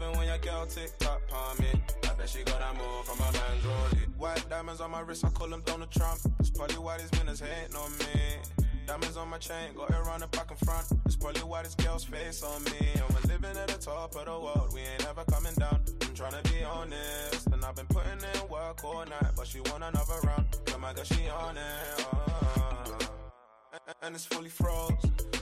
It 0.00 0.16
when 0.16 0.26
your 0.26 0.38
girl 0.38 0.66
tick 0.66 0.90
tock 0.98 1.20
palm 1.28 1.56
me. 1.58 1.70
I 2.04 2.14
bet 2.14 2.28
she 2.28 2.42
got 2.42 2.58
that 2.58 2.74
move 2.76 3.04
from 3.04 3.18
my 3.18 3.30
man's 3.30 3.64
rollie. 3.64 4.16
White 4.16 4.48
diamonds 4.50 4.80
on 4.80 4.90
my 4.90 5.00
wrist, 5.00 5.24
I 5.24 5.28
call 5.30 5.48
them 5.48 5.62
Donald 5.64 5.90
Trump. 5.90 6.18
It's 6.40 6.50
probably 6.50 6.78
why 6.78 6.98
these 6.98 7.10
winners 7.18 7.40
hating 7.40 7.76
on 7.76 7.90
me. 7.98 8.66
Diamonds 8.86 9.16
on 9.16 9.28
my 9.28 9.38
chain, 9.38 9.72
got 9.76 9.90
it 9.90 9.96
around 9.96 10.20
the 10.20 10.26
back 10.28 10.50
and 10.50 10.58
front. 10.60 10.86
It's 11.06 11.16
probably 11.16 11.42
why 11.42 11.62
this 11.62 11.74
girl's 11.74 12.04
face 12.04 12.42
on 12.42 12.62
me. 12.64 12.88
And 12.94 13.04
we're 13.10 13.28
living 13.32 13.56
at 13.56 13.68
the 13.68 13.78
top 13.78 14.14
of 14.16 14.24
the 14.24 14.30
world, 14.32 14.70
we 14.74 14.80
ain't 14.80 15.06
ever 15.08 15.24
coming 15.30 15.54
down. 15.54 15.80
I'm 16.02 16.14
trying 16.14 16.42
to 16.42 16.52
be 16.52 16.64
honest, 16.64 17.46
and 17.46 17.64
I've 17.64 17.76
been 17.76 17.86
putting 17.86 18.12
in 18.12 18.48
work 18.48 18.84
all 18.84 19.04
night, 19.06 19.32
but 19.36 19.46
she 19.46 19.60
want 19.60 19.84
another 19.84 20.20
round. 20.24 20.46
So 20.68 20.78
my 20.78 20.92
girl, 20.92 21.04
she 21.04 21.28
on 21.28 21.56
it. 21.56 22.06
And- 23.72 23.94
And 24.02 24.14
it's 24.14 24.26
fully 24.26 24.50
froze. 24.50 24.92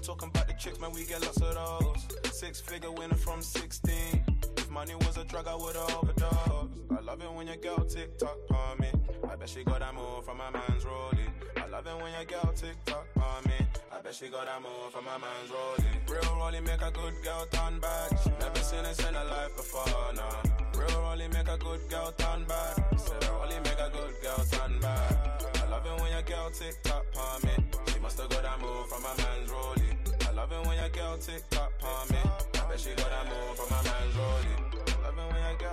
Talking 0.03 0.29
about 0.29 0.47
the 0.49 0.55
chicks, 0.55 0.79
man, 0.81 0.93
we 0.93 1.05
get 1.05 1.21
lots 1.23 1.41
of 1.41 1.55
those. 1.55 2.33
Six 2.39 2.61
figure 2.61 2.91
winner 2.91 3.15
from 3.15 3.41
16. 3.43 4.25
Money 4.73 4.95
was 4.95 5.19
a 5.19 5.25
drug, 5.25 5.47
I 5.47 5.55
would've 5.55 5.97
overdosed. 6.01 6.73
I 6.91 7.01
love 7.05 7.21
it 7.21 7.31
when 7.31 7.47
your 7.47 7.57
girl 7.57 7.85
tick 7.85 8.17
tock 8.17 8.39
on 8.51 8.79
me. 8.79 8.89
I 9.31 9.37
bet 9.37 9.51
she 9.51 9.65
got 9.65 9.81
that 9.81 9.95
move 9.95 10.25
from 10.25 10.39
my 10.39 10.49
man's 10.51 10.85
rollie. 10.85 11.29
I 11.59 11.67
love 11.67 11.87
it 11.87 11.95
when 12.03 12.11
your 12.15 12.25
girl 12.25 12.51
tick 12.57 12.77
tock 12.87 13.07
on 13.17 13.45
me. 13.45 13.67
I 13.93 14.01
bet 14.01 14.15
she 14.15 14.29
got 14.29 14.47
that 14.47 14.63
move 14.63 14.91
from 14.91 15.05
my 15.05 15.19
man's 15.19 15.51
rollie. 15.53 16.11
Real 16.11 16.23
rollie 16.41 16.65
make 16.65 16.81
a 16.81 16.91
good 16.91 17.13
girl 17.23 17.47
turn 17.53 17.81
bad. 17.81 18.19
She 18.25 18.31
never 18.41 18.59
seen 18.61 18.83
this 18.85 18.99
in 19.07 19.13
her 19.13 19.25
life 19.27 19.55
before, 19.57 20.15
nah. 20.15 20.41
Real 20.81 20.89
rollie 21.05 21.31
make 21.35 21.49
a 21.49 21.59
good 21.59 21.81
girl 21.91 22.11
turn 22.17 22.45
bad. 22.49 22.99
Said 22.99 23.21
rollie 23.29 23.63
make 23.63 23.79
a 23.79 23.91
good 23.93 24.15
girl 24.23 24.43
turn 24.51 24.81
bad. 24.81 25.45
I 25.63 25.69
love 25.69 25.85
it 25.85 26.01
when 26.01 26.13
your 26.13 26.23
girl 26.23 26.51
tick 26.51 26.83
tock 26.83 27.05
on 27.21 27.43
me. 27.45 27.63
She 27.93 28.01
must 28.01 28.19
have 28.19 28.31
got 28.31 28.43
that 28.43 28.59
move 28.59 28.89
from 28.89 29.03
my 29.03 29.15
man's 29.21 29.51
rollie. 29.51 29.97
I 30.27 30.33
love 30.33 30.51
it 30.51 30.67
when 30.67 30.79
your 30.79 30.89
girl 30.89 31.19
tick 31.19 31.45
tock 31.51 31.73
on 31.85 32.09
me. 32.09 32.23
I 32.55 32.69
bet 32.71 32.81
she 32.81 32.89
got 32.97 33.11
that 33.11 33.29
move 33.29 33.55
from 33.55 33.69
my 33.69 33.83
man's 33.85 34.15
rollie. 34.17 34.52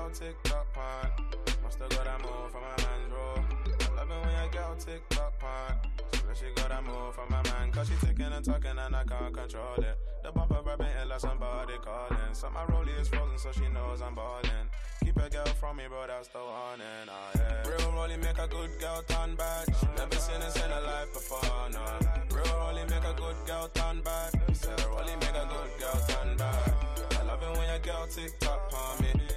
I 0.09 0.11
love 0.11 0.21
it 0.21 0.25
when 0.25 0.33
tick 0.33 0.43
tock 0.43 0.67
on. 0.75 1.63
Must 1.63 1.79
have 1.79 1.89
got 1.89 2.05
that 2.05 2.21
move 2.21 2.51
from 2.51 2.61
my 2.61 2.75
man's 2.81 3.11
roll. 3.13 3.45
I 3.79 3.95
love 3.95 4.09
it 4.09 4.25
when 4.25 4.33
your 4.41 4.49
girl 4.51 4.75
tick 4.75 5.09
tock 5.09 5.33
on. 5.43 5.75
So 6.13 6.25
that 6.27 6.37
she 6.37 6.45
got 6.55 6.69
that 6.69 6.83
move 6.83 7.13
from 7.13 7.29
my 7.29 7.43
man. 7.43 7.71
Cause 7.71 7.89
she 7.89 8.07
ticking 8.07 8.33
and 8.33 8.43
talking 8.43 8.77
and 8.77 8.95
I 8.95 9.03
can't 9.03 9.33
control 9.33 9.75
it. 9.77 9.97
The 10.23 10.31
bumper 10.31 10.61
rubbing 10.65 10.87
it 10.87 11.07
like 11.07 11.19
somebody 11.19 11.73
calling. 11.83 12.33
So 12.33 12.49
my 12.49 12.65
rollie 12.65 12.99
is 12.99 13.07
frozen 13.07 13.37
so 13.37 13.51
she 13.51 13.69
knows 13.69 14.01
I'm 14.01 14.15
balling. 14.15 14.67
Keep 15.03 15.17
a 15.17 15.29
girl 15.29 15.45
from 15.45 15.77
me, 15.77 15.83
bro, 15.87 16.07
that's 16.07 16.27
the 16.29 16.39
one 16.39 16.81
and 16.81 17.09
oh 17.09 17.29
yeah. 17.35 17.69
Real 17.69 17.91
rollie 17.93 18.17
make 18.17 18.39
a 18.39 18.47
good 18.47 18.71
girl 18.79 19.03
turn 19.07 19.35
bad. 19.35 19.67
Never 19.95 20.15
seen 20.15 20.39
this 20.39 20.55
in 20.55 20.71
her 20.71 20.81
life 20.81 21.13
before, 21.13 21.69
no. 21.69 21.85
Real 22.35 22.55
rollie 22.57 22.89
make 22.89 23.05
a 23.05 23.13
good 23.13 23.37
girl 23.45 23.69
turn 23.73 24.01
bad. 24.01 24.33
Said 24.53 24.79
a 24.79 24.83
rollie 24.89 25.15
make 25.21 25.37
a 25.37 25.45
good 25.45 25.71
girl 25.79 26.01
turn 26.07 26.35
bad. 26.35 26.73
I 27.19 27.23
love 27.23 27.43
it 27.43 27.57
when 27.57 27.67
your 27.69 27.79
girl 27.79 28.07
tick 28.07 28.39
tock 28.39 28.73
on 28.73 29.03
me. 29.03 29.28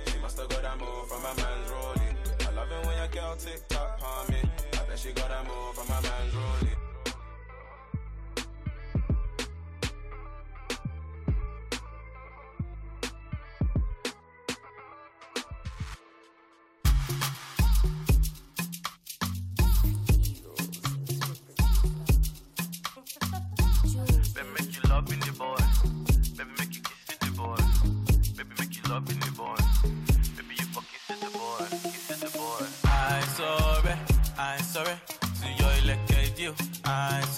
That 0.78 1.08
from 1.08 1.22
my 1.22 1.34
man's 1.34 1.70
rollie. 1.70 2.48
I 2.48 2.52
love 2.54 2.70
it 2.70 2.86
when 2.86 2.96
your 2.96 3.08
girl 3.08 3.36
tick 3.36 3.66
tock 3.68 4.00
on 4.04 4.32
me. 4.32 4.40
I 4.74 4.84
bet 4.88 4.98
she 4.98 5.12
got 5.12 5.28
that 5.28 5.46
move 5.46 5.74
from 5.74 5.88
my 5.88 6.00
man's 6.00 6.34
rollie. 6.34 6.71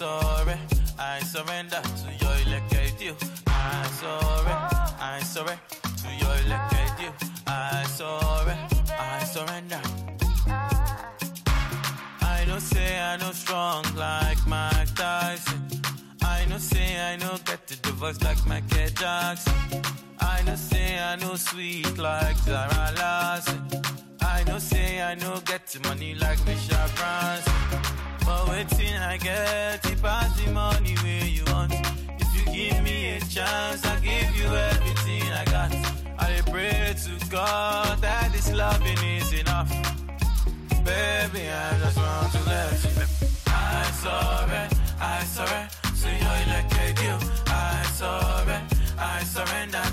Sorry, 0.04 0.56
I 0.98 1.20
surrender 1.20 1.80
to 2.00 2.08
your 2.22 2.36
elected 2.44 2.94
you. 3.06 3.14
I 3.46 3.86
sorry, 4.00 4.54
I 5.12 5.20
sorry 5.32 5.56
to 6.02 6.08
your 6.22 6.36
elected 6.44 6.92
you. 7.02 7.10
I 7.46 7.84
sorry, 7.98 8.56
I 9.12 9.24
surrender. 9.34 9.82
I 12.34 12.38
know 12.48 12.58
say 12.58 12.90
I 13.10 13.16
know 13.20 13.32
strong 13.32 13.84
like 13.96 14.42
Mike 14.46 14.94
Tyson. 14.94 15.60
I 16.22 16.44
know 16.50 16.58
say 16.58 16.88
I 17.10 17.16
know 17.16 17.36
get 17.48 17.66
the 17.66 17.92
voice 17.92 18.20
like 18.26 18.40
Michael 18.46 18.90
Jackson. 19.00 19.58
I 20.20 20.42
know 20.46 20.56
say 20.56 20.98
I 21.10 21.16
know 21.16 21.34
sweet 21.36 21.96
like 21.96 22.36
Zara 22.46 22.86
Larson. 23.00 23.60
I 24.20 24.44
know 24.46 24.58
say 24.58 25.00
I 25.00 25.14
know 25.14 25.40
get 25.50 25.62
the 25.68 25.78
money 25.88 26.14
like 26.14 26.40
Michelle 26.44 26.90
Branson. 26.96 27.93
But 28.26 28.48
waiting 28.48 28.96
I 28.96 29.16
get 29.18 29.84
it 29.84 30.00
the 30.02 30.50
money 30.52 30.94
where 31.02 31.26
you 31.26 31.44
want. 31.52 31.72
If 32.18 32.28
you 32.36 32.44
give 32.52 32.82
me 32.82 33.16
a 33.16 33.20
chance, 33.20 33.84
I 33.84 33.96
give 34.00 34.30
you 34.36 34.46
everything 34.46 35.22
I 35.40 35.44
got. 35.44 35.72
I 36.18 36.40
pray 36.50 36.94
to 37.04 37.30
God 37.30 37.98
that 38.00 38.32
this 38.32 38.50
loving 38.52 38.98
is 39.16 39.32
enough. 39.32 39.70
Baby, 40.84 41.48
I 41.48 41.78
just 41.82 41.98
want 41.98 42.32
to 42.32 42.40
let 42.48 42.84
you. 42.84 42.90
I 43.46 43.90
sorry, 44.04 44.62
I 45.00 45.24
sorry 45.36 45.62
to 46.00 46.08
your 46.24 46.36
elected 46.44 46.98
you. 47.04 47.16
I 47.46 47.82
sorry, 47.92 48.58
I 48.98 49.22
surrender 49.24 49.83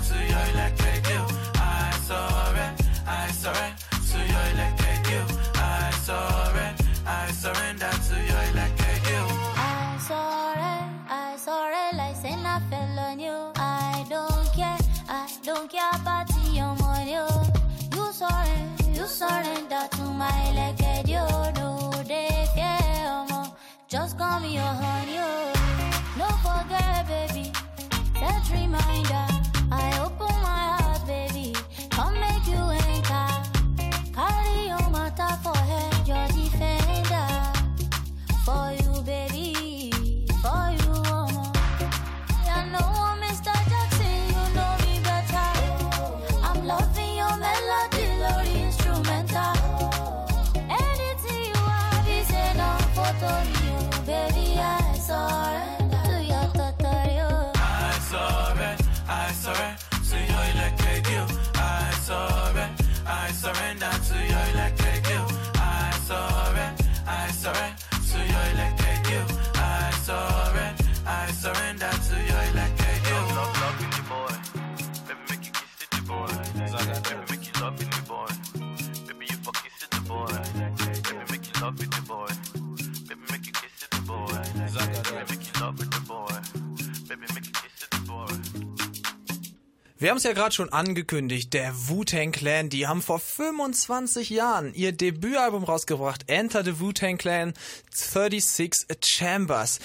Wir 90.02 90.10
haben 90.10 90.16
es 90.16 90.24
ja 90.24 90.32
gerade 90.32 90.52
schon 90.52 90.72
angekündigt, 90.72 91.54
der 91.54 91.72
Wu-Tang 91.86 92.32
Clan, 92.32 92.68
die 92.68 92.88
haben 92.88 93.02
vor 93.02 93.20
25 93.20 94.30
Jahren 94.30 94.74
ihr 94.74 94.90
Debütalbum 94.90 95.62
rausgebracht, 95.62 96.24
Enter 96.26 96.64
the 96.64 96.80
Wu-Tang 96.80 97.18
Clan 97.18 97.54
36 97.92 98.74
Chambers. 99.00 99.78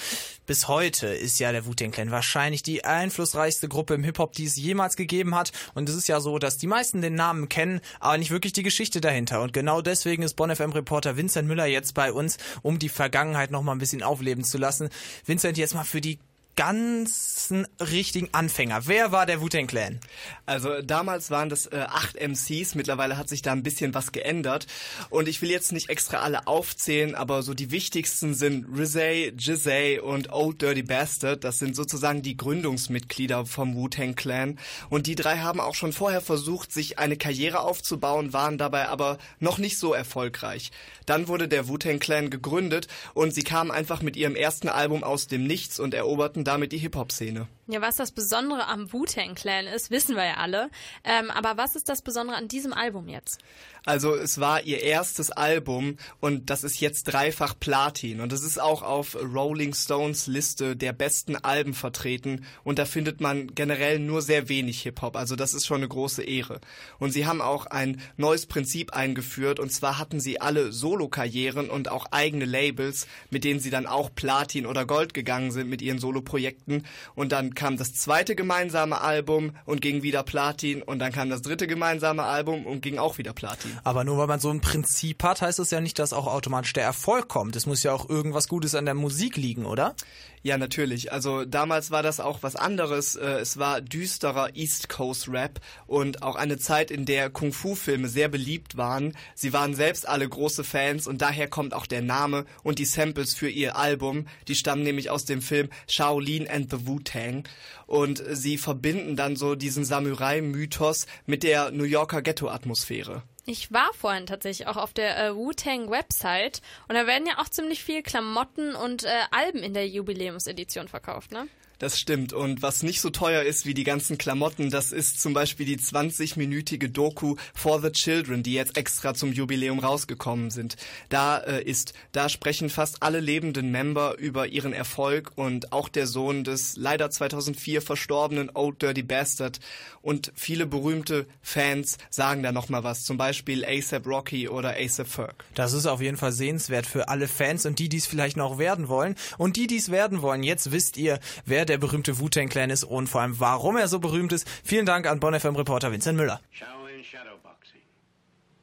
Bis 0.44 0.66
heute 0.66 1.06
ist 1.06 1.38
ja 1.38 1.52
der 1.52 1.66
Wu-Tang 1.66 1.92
Clan 1.92 2.10
wahrscheinlich 2.10 2.64
die 2.64 2.84
einflussreichste 2.84 3.68
Gruppe 3.68 3.94
im 3.94 4.02
Hip-Hop, 4.02 4.32
die 4.32 4.46
es 4.46 4.56
jemals 4.56 4.96
gegeben 4.96 5.36
hat. 5.36 5.52
Und 5.74 5.88
es 5.88 5.94
ist 5.94 6.08
ja 6.08 6.18
so, 6.18 6.40
dass 6.40 6.58
die 6.58 6.66
meisten 6.66 7.00
den 7.00 7.14
Namen 7.14 7.48
kennen, 7.48 7.80
aber 8.00 8.18
nicht 8.18 8.32
wirklich 8.32 8.52
die 8.52 8.64
Geschichte 8.64 9.00
dahinter. 9.00 9.40
Und 9.40 9.52
genau 9.52 9.82
deswegen 9.82 10.24
ist 10.24 10.34
Bonn 10.34 10.52
FM 10.52 10.72
Reporter 10.72 11.16
Vincent 11.16 11.46
Müller 11.46 11.66
jetzt 11.66 11.94
bei 11.94 12.12
uns, 12.12 12.38
um 12.62 12.80
die 12.80 12.88
Vergangenheit 12.88 13.52
noch 13.52 13.62
mal 13.62 13.70
ein 13.70 13.78
bisschen 13.78 14.02
aufleben 14.02 14.42
zu 14.42 14.58
lassen. 14.58 14.88
Vincent, 15.24 15.58
jetzt 15.58 15.74
mal 15.74 15.84
für 15.84 16.00
die 16.00 16.18
ganzen 16.58 17.68
richtigen 17.78 18.30
Anfänger. 18.32 18.88
Wer 18.88 19.12
war 19.12 19.26
der 19.26 19.40
Wu-Tang 19.40 19.68
Clan? 19.68 20.00
Also 20.44 20.82
damals 20.82 21.30
waren 21.30 21.48
das 21.48 21.66
äh, 21.66 21.86
acht 21.88 22.16
MCs, 22.16 22.74
mittlerweile 22.74 23.16
hat 23.16 23.28
sich 23.28 23.42
da 23.42 23.52
ein 23.52 23.62
bisschen 23.62 23.94
was 23.94 24.10
geändert. 24.10 24.66
Und 25.08 25.28
ich 25.28 25.40
will 25.40 25.52
jetzt 25.52 25.70
nicht 25.70 25.88
extra 25.88 26.16
alle 26.18 26.48
aufzählen, 26.48 27.14
aber 27.14 27.44
so 27.44 27.54
die 27.54 27.70
wichtigsten 27.70 28.34
sind 28.34 28.66
Rizay, 28.76 29.32
Jizay 29.38 30.00
und 30.00 30.32
Old 30.32 30.60
Dirty 30.60 30.82
Bastard. 30.82 31.44
Das 31.44 31.60
sind 31.60 31.76
sozusagen 31.76 32.22
die 32.22 32.36
Gründungsmitglieder 32.36 33.46
vom 33.46 33.76
Wu-Tang 33.76 34.16
Clan. 34.16 34.58
Und 34.90 35.06
die 35.06 35.14
drei 35.14 35.38
haben 35.38 35.60
auch 35.60 35.76
schon 35.76 35.92
vorher 35.92 36.20
versucht, 36.20 36.72
sich 36.72 36.98
eine 36.98 37.16
Karriere 37.16 37.60
aufzubauen, 37.60 38.32
waren 38.32 38.58
dabei 38.58 38.88
aber 38.88 39.18
noch 39.38 39.58
nicht 39.58 39.78
so 39.78 39.94
erfolgreich. 39.94 40.72
Dann 41.06 41.28
wurde 41.28 41.46
der 41.46 41.68
Wu-Tang 41.68 42.00
Clan 42.00 42.30
gegründet 42.30 42.88
und 43.14 43.32
sie 43.32 43.44
kamen 43.44 43.70
einfach 43.70 44.02
mit 44.02 44.16
ihrem 44.16 44.34
ersten 44.34 44.68
Album 44.68 45.04
aus 45.04 45.28
dem 45.28 45.46
Nichts 45.46 45.78
und 45.78 45.94
eroberten 45.94 46.47
damit 46.48 46.72
die 46.72 46.78
Hip-Hop-Szene. 46.78 47.46
Ja, 47.70 47.82
was 47.82 47.96
das 47.96 48.12
Besondere 48.12 48.66
am 48.66 48.90
Wu-Tang 48.94 49.34
Clan 49.34 49.66
ist, 49.66 49.90
wissen 49.90 50.16
wir 50.16 50.24
ja 50.24 50.36
alle. 50.38 50.70
Ähm, 51.04 51.30
aber 51.30 51.58
was 51.58 51.76
ist 51.76 51.90
das 51.90 52.00
Besondere 52.00 52.38
an 52.38 52.48
diesem 52.48 52.72
Album 52.72 53.08
jetzt? 53.08 53.42
Also 53.84 54.14
es 54.14 54.38
war 54.38 54.62
ihr 54.62 54.82
erstes 54.82 55.30
Album 55.30 55.96
und 56.20 56.50
das 56.50 56.64
ist 56.64 56.80
jetzt 56.80 57.04
dreifach 57.04 57.54
Platin 57.58 58.20
und 58.20 58.32
es 58.32 58.42
ist 58.42 58.60
auch 58.60 58.82
auf 58.82 59.16
Rolling 59.16 59.72
Stones 59.72 60.26
Liste 60.26 60.76
der 60.76 60.92
besten 60.92 61.36
Alben 61.36 61.72
vertreten 61.72 62.44
und 62.64 62.78
da 62.78 62.84
findet 62.84 63.20
man 63.20 63.54
generell 63.54 63.98
nur 63.98 64.20
sehr 64.20 64.48
wenig 64.48 64.82
Hip-Hop, 64.82 65.16
also 65.16 65.36
das 65.36 65.54
ist 65.54 65.66
schon 65.66 65.78
eine 65.78 65.88
große 65.88 66.22
Ehre. 66.22 66.60
Und 66.98 67.12
sie 67.12 67.26
haben 67.26 67.40
auch 67.40 67.66
ein 67.66 68.00
neues 68.16 68.46
Prinzip 68.46 68.92
eingeführt 68.92 69.58
und 69.60 69.72
zwar 69.72 69.98
hatten 69.98 70.20
sie 70.20 70.40
alle 70.40 70.72
Solo-Karrieren 70.72 71.70
und 71.70 71.90
auch 71.90 72.06
eigene 72.10 72.44
Labels, 72.44 73.06
mit 73.30 73.44
denen 73.44 73.60
sie 73.60 73.70
dann 73.70 73.86
auch 73.86 74.10
Platin 74.14 74.66
oder 74.66 74.84
Gold 74.84 75.14
gegangen 75.14 75.50
sind 75.50 75.70
mit 75.70 75.80
ihren 75.80 75.98
Solo-Projekten 75.98 76.84
und 77.14 77.32
dann 77.32 77.54
kam 77.58 77.76
das 77.76 77.92
zweite 77.92 78.36
gemeinsame 78.36 79.00
Album 79.00 79.50
und 79.66 79.82
ging 79.82 80.02
wieder 80.02 80.22
Platin 80.22 80.80
und 80.80 81.00
dann 81.00 81.10
kam 81.10 81.28
das 81.28 81.42
dritte 81.42 81.66
gemeinsame 81.66 82.22
Album 82.22 82.64
und 82.66 82.82
ging 82.82 82.98
auch 82.98 83.18
wieder 83.18 83.32
Platin. 83.32 83.76
Aber 83.82 84.04
nur 84.04 84.16
weil 84.16 84.28
man 84.28 84.38
so 84.38 84.48
ein 84.48 84.60
Prinzip 84.60 85.24
hat, 85.24 85.42
heißt 85.42 85.58
das 85.58 85.72
ja 85.72 85.80
nicht, 85.80 85.98
dass 85.98 86.12
auch 86.12 86.28
automatisch 86.28 86.72
der 86.72 86.84
Erfolg 86.84 87.28
kommt. 87.28 87.56
Es 87.56 87.66
muss 87.66 87.82
ja 87.82 87.92
auch 87.92 88.08
irgendwas 88.08 88.46
Gutes 88.46 88.76
an 88.76 88.84
der 88.84 88.94
Musik 88.94 89.36
liegen, 89.36 89.66
oder? 89.66 89.96
Ja, 90.42 90.56
natürlich. 90.58 91.12
Also 91.12 91.44
damals 91.44 91.90
war 91.90 92.02
das 92.02 92.20
auch 92.20 92.42
was 92.42 92.56
anderes. 92.56 93.16
Äh, 93.16 93.38
Es 93.40 93.58
war 93.58 93.80
düsterer 93.80 94.54
East 94.54 94.88
Coast 94.88 95.28
Rap 95.28 95.60
und 95.86 96.22
auch 96.22 96.36
eine 96.36 96.58
Zeit, 96.58 96.90
in 96.90 97.04
der 97.04 97.30
Kung-Fu-Filme 97.30 98.08
sehr 98.08 98.28
beliebt 98.28 98.76
waren. 98.76 99.16
Sie 99.34 99.52
waren 99.52 99.74
selbst 99.74 100.08
alle 100.08 100.28
große 100.28 100.64
Fans 100.64 101.06
und 101.06 101.22
daher 101.22 101.48
kommt 101.48 101.74
auch 101.74 101.86
der 101.86 102.02
Name 102.02 102.44
und 102.62 102.78
die 102.78 102.84
Samples 102.84 103.34
für 103.34 103.48
ihr 103.48 103.76
Album. 103.76 104.26
Die 104.46 104.54
stammen 104.54 104.82
nämlich 104.82 105.10
aus 105.10 105.24
dem 105.24 105.42
Film 105.42 105.68
Shaolin 105.88 106.48
and 106.48 106.70
the 106.70 106.86
Wu-Tang 106.86 107.44
und 107.86 108.22
sie 108.30 108.58
verbinden 108.58 109.16
dann 109.16 109.36
so 109.36 109.54
diesen 109.54 109.84
Samurai-Mythos 109.84 111.06
mit 111.26 111.42
der 111.42 111.70
New 111.70 111.84
Yorker 111.84 112.22
Ghetto-Atmosphäre. 112.22 113.22
Ich 113.50 113.72
war 113.72 113.94
vorhin 113.94 114.26
tatsächlich 114.26 114.68
auch 114.68 114.76
auf 114.76 114.92
der 114.92 115.18
äh, 115.18 115.34
Wu-Tang 115.34 115.90
Website 115.90 116.60
und 116.86 116.96
da 116.96 117.06
werden 117.06 117.26
ja 117.26 117.38
auch 117.38 117.48
ziemlich 117.48 117.82
viel 117.82 118.02
Klamotten 118.02 118.74
und 118.74 119.04
äh, 119.04 119.08
Alben 119.30 119.62
in 119.62 119.72
der 119.72 119.88
Jubiläumsedition 119.88 120.86
verkauft, 120.86 121.32
ne? 121.32 121.48
Das 121.78 122.00
stimmt. 122.00 122.32
Und 122.32 122.60
was 122.60 122.82
nicht 122.82 123.00
so 123.00 123.10
teuer 123.10 123.42
ist 123.42 123.64
wie 123.64 123.74
die 123.74 123.84
ganzen 123.84 124.18
Klamotten, 124.18 124.68
das 124.70 124.90
ist 124.90 125.20
zum 125.20 125.32
Beispiel 125.32 125.64
die 125.64 125.78
20-minütige 125.78 126.88
Doku 126.88 127.36
For 127.54 127.80
the 127.80 127.92
Children, 127.92 128.42
die 128.42 128.54
jetzt 128.54 128.76
extra 128.76 129.14
zum 129.14 129.32
Jubiläum 129.32 129.78
rausgekommen 129.78 130.50
sind. 130.50 130.76
Da 131.08 131.38
äh, 131.38 131.62
ist, 131.62 131.92
da 132.10 132.28
sprechen 132.28 132.68
fast 132.68 133.04
alle 133.04 133.20
lebenden 133.20 133.70
Member 133.70 134.18
über 134.18 134.48
ihren 134.48 134.72
Erfolg 134.72 135.30
und 135.36 135.72
auch 135.72 135.88
der 135.88 136.08
Sohn 136.08 136.42
des 136.42 136.76
leider 136.76 137.10
2004 137.10 137.80
verstorbenen 137.80 138.50
Old 138.52 138.82
Dirty 138.82 139.04
Bastard. 139.04 139.60
Und 140.02 140.32
viele 140.34 140.66
berühmte 140.66 141.26
Fans 141.42 141.98
sagen 142.10 142.42
da 142.42 142.50
nochmal 142.50 142.82
was. 142.82 143.04
Zum 143.04 143.18
Beispiel 143.18 143.64
ASAP 143.64 144.04
Rocky 144.06 144.48
oder 144.48 144.74
ASAP 144.76 145.06
Ferg. 145.06 145.44
Das 145.54 145.72
ist 145.72 145.86
auf 145.86 146.00
jeden 146.00 146.16
Fall 146.16 146.32
sehenswert 146.32 146.86
für 146.86 147.08
alle 147.08 147.28
Fans 147.28 147.66
und 147.66 147.78
die, 147.78 147.88
die 147.88 147.98
es 147.98 148.06
vielleicht 148.06 148.36
noch 148.36 148.58
werden 148.58 148.88
wollen. 148.88 149.14
Und 149.36 149.56
die, 149.56 149.68
die 149.68 149.76
es 149.76 149.92
werden 149.92 150.22
wollen, 150.22 150.42
jetzt 150.42 150.72
wisst 150.72 150.96
ihr, 150.96 151.20
wer 151.44 151.67
der 151.68 151.78
berühmte 151.78 152.18
Wu-Tang 152.18 152.48
Clan 152.48 152.70
ist 152.70 152.84
und 152.84 153.08
vor 153.08 153.20
allem, 153.20 153.38
warum 153.40 153.76
er 153.76 153.88
so 153.88 153.98
berühmt 153.98 154.32
ist. 154.32 154.48
Vielen 154.64 154.86
Dank 154.86 155.06
an 155.06 155.20
Bonn 155.20 155.38
FM 155.38 155.56
Reporter 155.56 155.92
Vincent 155.92 156.16
Müller. 156.18 156.40
Shaolin 156.52 157.02
shadowboxing 157.04 157.82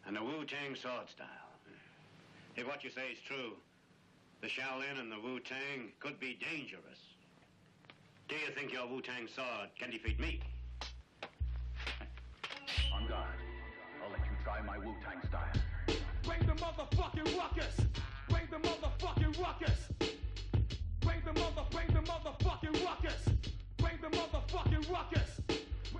and 0.08 0.16
the 0.16 0.22
Wu-Tang 0.22 0.76
sword 0.76 1.10
style. 1.10 1.28
If 2.56 2.68
what 2.68 2.84
you 2.84 2.90
say 2.90 3.12
is 3.12 3.20
true, 3.28 3.54
the 4.42 4.48
Shaolin 4.48 5.00
and 5.00 5.12
the 5.12 5.20
Wu-Tang 5.20 5.92
could 6.00 6.20
be 6.20 6.38
dangerous. 6.40 7.00
Do 8.28 8.36
you 8.36 8.52
think 8.56 8.74
your 8.74 8.88
Wu-Tang 8.88 9.28
sword 9.28 9.70
can 9.80 9.92
defeat 9.92 10.20
me? 10.20 10.40
On 12.94 13.08
guard. 13.08 13.40
I'll 14.04 14.12
let 14.12 14.20
you 14.26 14.36
try 14.44 14.62
my 14.62 14.78
Wu-Tang 14.78 15.22
style. 15.28 15.98
Bring 16.24 16.40
the 16.48 16.54
motherfucking 16.54 17.38
ruckus. 17.38 17.76
Bring 18.30 18.48
the 18.50 18.58
motherfucking 18.58 19.40
ruckus. 19.42 19.90
Bring 21.02 21.22
the 21.24 21.34
mother, 21.40 21.62
bring 21.70 21.88
the 21.88 21.94
motherfucking 21.94 21.95
ruckus. 24.90 25.42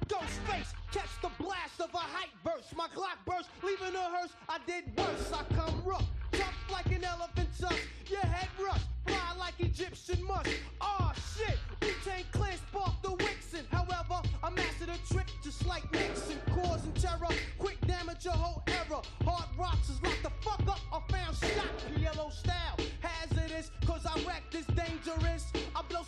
Ghost 0.08 0.40
face, 0.48 0.74
catch 0.92 1.10
the 1.22 1.32
blast 1.42 1.80
of 1.80 1.94
a 1.94 1.98
hype 1.98 2.30
burst. 2.44 2.76
My 2.76 2.88
clock 2.90 3.18
burst, 3.26 3.50
leaving 3.64 3.96
a 3.96 4.04
hearse. 4.04 4.34
I 4.48 4.60
did 4.68 4.96
worse. 4.98 5.32
I 5.34 5.44
come 5.56 5.82
rough, 5.84 6.06
tough 6.32 6.54
like 6.72 6.86
an 6.88 7.04
elephant 7.04 7.50
tusk. 7.60 7.80
Your 8.08 8.22
head 8.22 8.50
rush, 8.64 8.82
fly 9.08 9.34
like 9.40 9.56
Egyptian 9.60 10.24
musk. 10.26 10.50
Aw 10.82 11.14
shit, 11.36 11.58
Wu-Tang 11.82 12.24
Clan 12.32 12.58
sparked 12.58 13.02
the 13.02 13.10
Wixen. 13.10 13.66
However, 13.72 14.22
I 14.44 14.50
mastered 14.52 14.90
a 14.90 15.14
trick 15.14 15.28
just 15.44 15.66
like 15.66 15.92
Nixon, 15.92 16.40
causing 16.54 16.94
terror. 16.94 17.34
Quick 17.58 17.80
damage, 17.88 18.26
a 18.28 18.32
whole 18.32 18.62
era. 18.68 19.02
Hard 19.24 19.50
rocks 19.58 19.90
is 19.90 20.02
locked 20.04 20.22
the 20.22 20.32
fuck 20.42 20.62
up. 20.68 20.80
I 20.94 21.12
found 21.12 21.36
shot, 21.38 21.72
PLO 21.96 22.32
style. 22.32 22.78
Hazardous, 23.02 23.72
cause 23.86 24.06
I 24.06 24.16
wreck 24.28 24.44
this 24.52 24.68
dangerous. 24.68 25.52
I 25.76 25.82
blow 25.90 26.04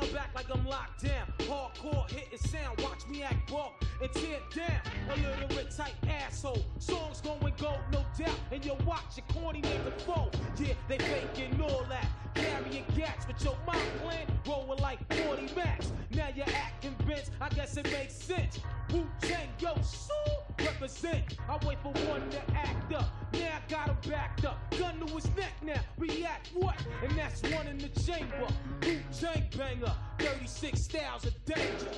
My 0.00 0.06
back 0.12 0.30
like 0.34 0.46
I'm 0.50 0.64
locked 0.64 1.02
down. 1.02 1.26
Hardcore 1.40 2.10
hitting 2.10 2.38
sound, 2.38 2.80
watch 2.80 3.06
me 3.06 3.22
act 3.22 3.50
bold 3.50 3.72
and 4.00 4.10
tear 4.12 4.38
down. 4.54 4.80
A 5.10 5.16
little 5.16 5.48
bit 5.48 5.70
tight 5.76 5.94
asshole. 6.08 6.64
Songs 6.78 7.20
going 7.20 7.52
gold, 7.58 7.80
no 7.92 8.04
doubt. 8.18 8.38
And 8.50 8.64
you 8.64 8.74
watch 8.86 9.16
your 9.16 9.26
corny 9.34 9.60
nigga 9.60 9.92
fold. 10.00 10.34
Yeah, 10.58 10.72
they 10.88 10.96
faking 10.96 11.60
all 11.60 11.84
that. 11.90 12.06
Carrying 12.34 12.84
gats, 12.96 13.26
but 13.26 13.42
your 13.44 13.56
mind 13.66 13.90
plan 14.02 14.26
rolling 14.46 14.78
like 14.78 15.00
40 15.12 15.54
max. 15.54 15.92
Now 16.12 16.28
you're 16.34 16.46
acting 16.46 16.80
convinced, 17.10 17.32
I 17.40 17.48
guess 17.50 17.76
it 17.76 17.90
makes 17.90 18.14
sense. 18.14 18.58
Wu 18.92 19.06
Tang, 19.20 19.48
yo, 19.58 19.74
so 19.82 20.14
represent. 20.58 21.36
I 21.48 21.58
wait 21.66 21.78
for 21.82 21.92
one 22.08 22.28
to 22.30 22.40
act 22.54 22.92
up. 22.92 23.08
Now 23.32 23.58
I 23.58 23.70
got 23.70 23.88
him 23.88 23.96
backed 24.10 24.44
up. 24.44 24.58
Gun 24.78 24.98
to 25.00 25.14
his 25.14 25.28
neck 25.36 25.52
now. 25.62 25.80
React 25.98 26.50
what? 26.54 26.76
And 27.02 27.16
that's 27.16 27.42
one 27.42 27.66
in 27.66 27.78
the 27.78 27.88
chamber. 28.00 28.46
Wu 28.82 28.98
Tang 29.18 29.44
banger. 29.56 29.89
36 30.18 30.80
styles 30.80 31.26
of 31.26 31.44
danger. 31.44 31.90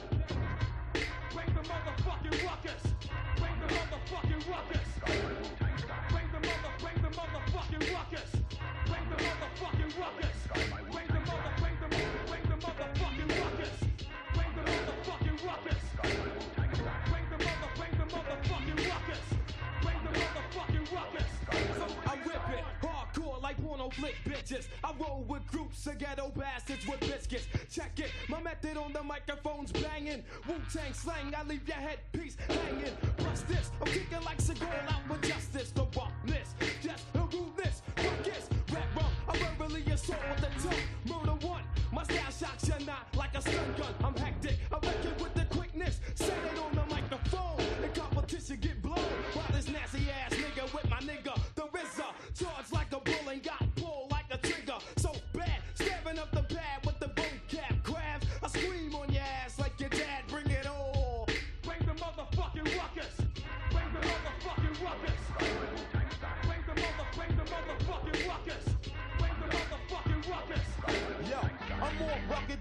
Bring 1.32 1.46
the 1.54 1.68
motherfucking 1.68 2.46
ruckus. 2.46 2.82
Bring 3.36 3.60
the 3.60 3.74
motherfucking 3.74 4.50
ruckus. 4.50 4.88
Bring 5.04 5.20
the 5.20 5.28
mother, 5.28 5.30
bring 5.30 5.30
the 5.30 5.30
motherfucking 5.30 5.50
ruckus. 5.50 5.61
Slick 23.98 24.16
bitches. 24.24 24.66
I 24.84 24.92
roll 24.98 25.24
with 25.28 25.46
groups 25.46 25.86
of 25.86 25.98
ghetto 25.98 26.30
bastards 26.36 26.86
with 26.86 27.00
biscuits. 27.00 27.46
Check 27.70 27.98
it, 27.98 28.10
my 28.28 28.40
method 28.42 28.76
on 28.76 28.92
the 28.92 29.02
microphone's 29.02 29.72
banging. 29.72 30.22
Wu 30.48 30.54
Tang 30.72 30.92
slang, 30.92 31.34
I 31.36 31.42
leave 31.44 31.66
your 31.66 31.76
headpiece 31.76 32.36
hanging. 32.48 32.96
Plus 33.16 33.42
this, 33.42 33.70
I'm 33.80 33.86
kicking 33.86 34.22
like 34.24 34.38
Seagal 34.38 34.92
out 34.92 35.08
with 35.08 35.22
justice. 35.22 35.70
The 35.70 35.86
roughness, 35.96 36.54
just 36.82 37.12
the 37.12 37.20
rudeness. 37.20 37.82
Fuck 37.96 38.24
this, 38.24 38.48
rap 38.72 38.96
rum. 38.96 39.12
I'm 39.28 39.38
verbally 39.38 39.82
assault 39.92 40.20
with 40.30 40.40
the 40.40 40.68
tongue. 40.68 40.82
Murder 41.06 41.46
one, 41.46 41.62
my 41.92 42.02
style 42.04 42.30
shocks 42.30 42.68
you 42.68 42.86
not 42.86 43.06
like 43.16 43.34
a 43.36 43.42
stun 43.42 43.74
gun. 43.76 43.94
I'm 44.04 44.14
hectic, 44.16 44.58
I'm 44.72 44.80
wrecking 44.80 45.22
with 45.22 45.34
the 45.34 45.41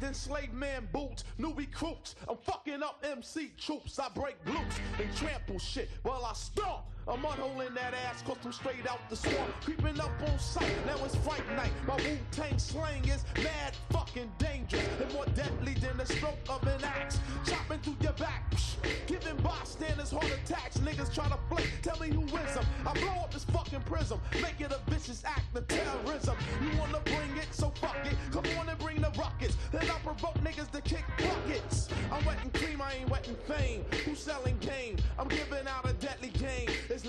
than 0.02 0.14
slave 0.14 0.52
man 0.52 0.89
boots, 0.91 1.24
new 1.38 1.54
recruits. 1.54 2.16
I'm 2.28 2.36
fucking 2.36 2.84
up 2.84 3.06
MC 3.10 3.52
troops. 3.58 3.99
I 3.99 4.10
break 4.10 4.36
loose 4.45 4.80
and 4.99 5.16
trample 5.16 5.60
shit 5.60 5.89
while 6.04 6.26
I 6.26 6.34
stomp. 6.34 6.82
I'm 7.08 7.26
unholing 7.26 7.74
that 7.74 7.93
ass 8.06 8.22
cause 8.22 8.38
I'm 8.45 8.52
straight 8.52 8.88
out 8.89 9.10
the 9.10 9.16
swamp. 9.16 9.49
Creeping 9.64 9.99
up 9.99 10.12
on 10.28 10.38
sight, 10.38 10.72
now 10.86 11.04
it's 11.04 11.16
fight 11.16 11.43
night. 11.56 11.72
My 11.88 11.95
Wu 11.95 12.18
Tang 12.32 12.58
slang 12.60 13.04
is 13.06 13.24
mad 13.43 13.76
fucking 13.89 14.32
dangerous 14.38 14.88
and 15.02 15.12
more 15.14 15.26
deadly 15.36 15.74
than 15.74 15.97
the 15.97 16.06
stroke 16.06 16.38
of 16.47 16.62
an 16.68 16.84
axe. 16.84 17.20
Chopping 17.45 17.80
through 17.80 17.97
your 18.02 18.14
back, 18.14 18.52
psh, 18.52 18.76
giving 19.08 19.36
bystanders 19.38 20.12
heart 20.12 20.32
attacks. 20.32 20.78
Niggas 20.78 21.14
try 21.14 21.28
to 21.28 21.38
flick, 21.49 21.68
tell 21.82 21.99
me 21.99 22.10
who 22.10 22.24
is 22.24 22.54
them. 22.54 22.66
I 22.86 22.93
blow 22.93 23.24
up 23.24 23.34
this 23.34 23.45
fucking 23.45 23.82
prism, 23.82 24.20
make 24.34 24.62
it 24.62 24.72
a 24.72 24.80
vicious 24.89 25.24
act 25.26 25.56
of 25.56 25.68
terrorism. 25.68 26.36
You 26.62 26.78
wanna 26.78 26.99
bring 27.06 27.36
it, 27.38 27.47
so 27.52 27.72
fuck 27.82 27.97
it. 28.06 28.16
Come 28.32 28.45
on 28.60 28.70
and 28.70 28.78
bring 28.80 29.02
the 29.02 29.12
rockets. 29.18 29.58
Then 29.72 29.89
I 29.89 29.97
provoke 29.99 30.36
niggas 30.43 30.70
to 30.72 30.82
kick 30.82 31.06
buckets. 31.18 31.89
I'm 32.12 32.24
wetting 32.26 32.52
cream, 32.52 32.82
I 32.82 32.93
ain't 32.93 33.10
wetting 33.10 33.36
fame. 33.47 33.86
Who's 34.06 34.20
selling 34.20 34.58
game? 34.60 34.97
I'm 35.18 35.28
giving 35.28 35.68
out 35.68 35.89
a 35.89 35.91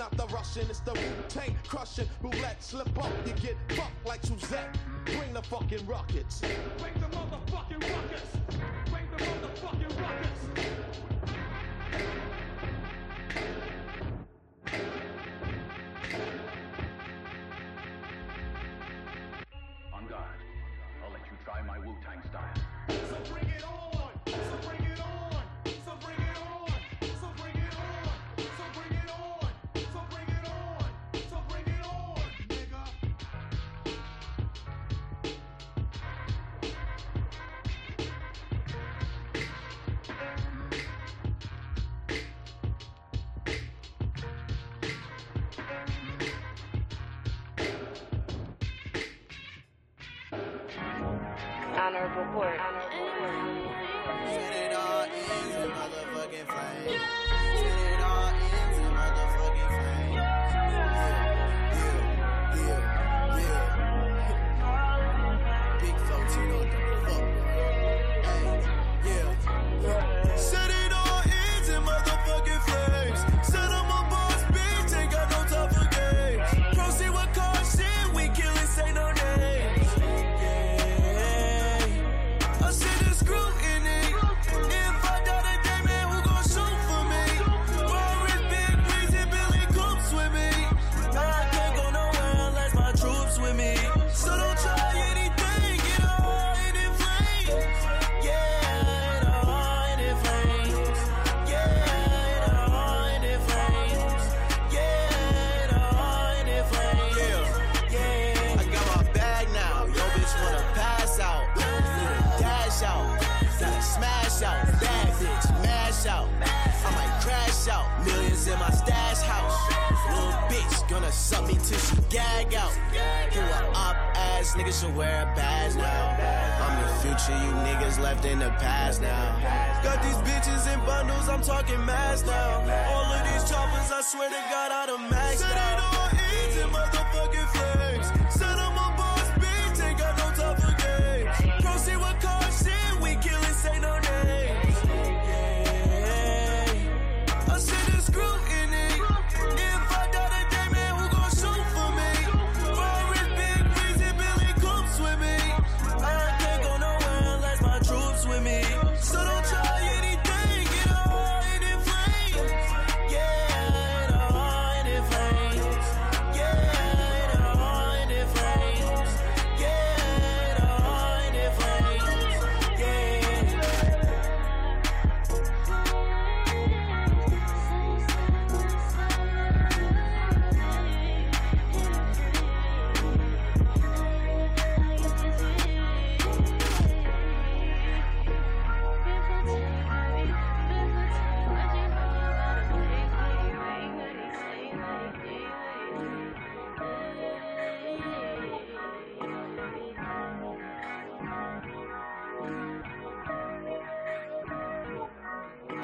not 0.02 0.16
the 0.16 0.34
Russian, 0.34 0.66
it's 0.68 0.80
the 0.80 0.92
Wu 0.94 1.00
Tang 1.28 1.56
crushing. 1.68 2.08
Roulette, 2.20 2.60
slip 2.60 2.98
up, 2.98 3.12
you 3.24 3.32
get 3.34 3.56
fucked 3.68 4.04
like 4.04 4.20
Suzette. 4.24 4.76
Bring 5.04 5.32
the 5.32 5.42
fucking 5.42 5.86
rockets. 5.86 6.40
Bring 6.40 6.94
the 6.94 7.06
motherfucking 7.16 7.80
rockets. 7.80 8.41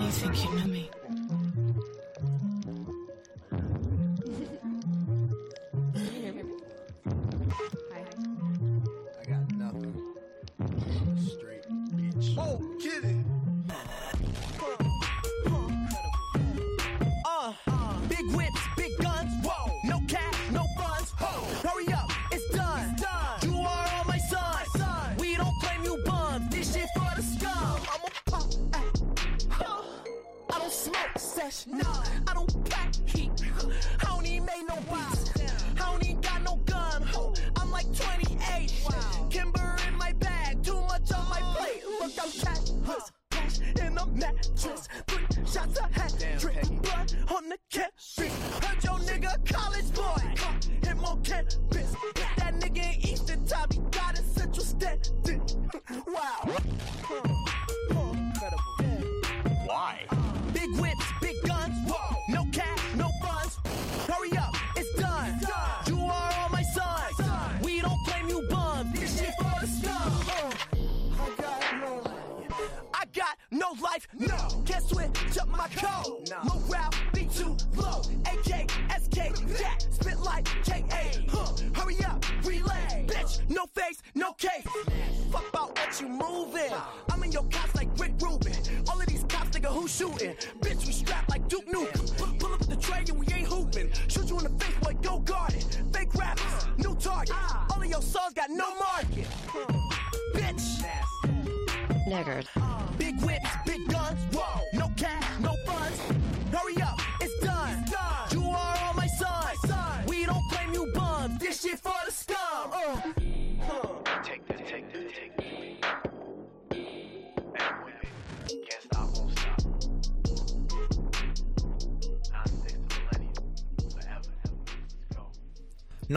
You 0.01 0.11
think 0.13 0.45
you 0.45 0.55
know 0.57 0.67
me? 0.67 0.98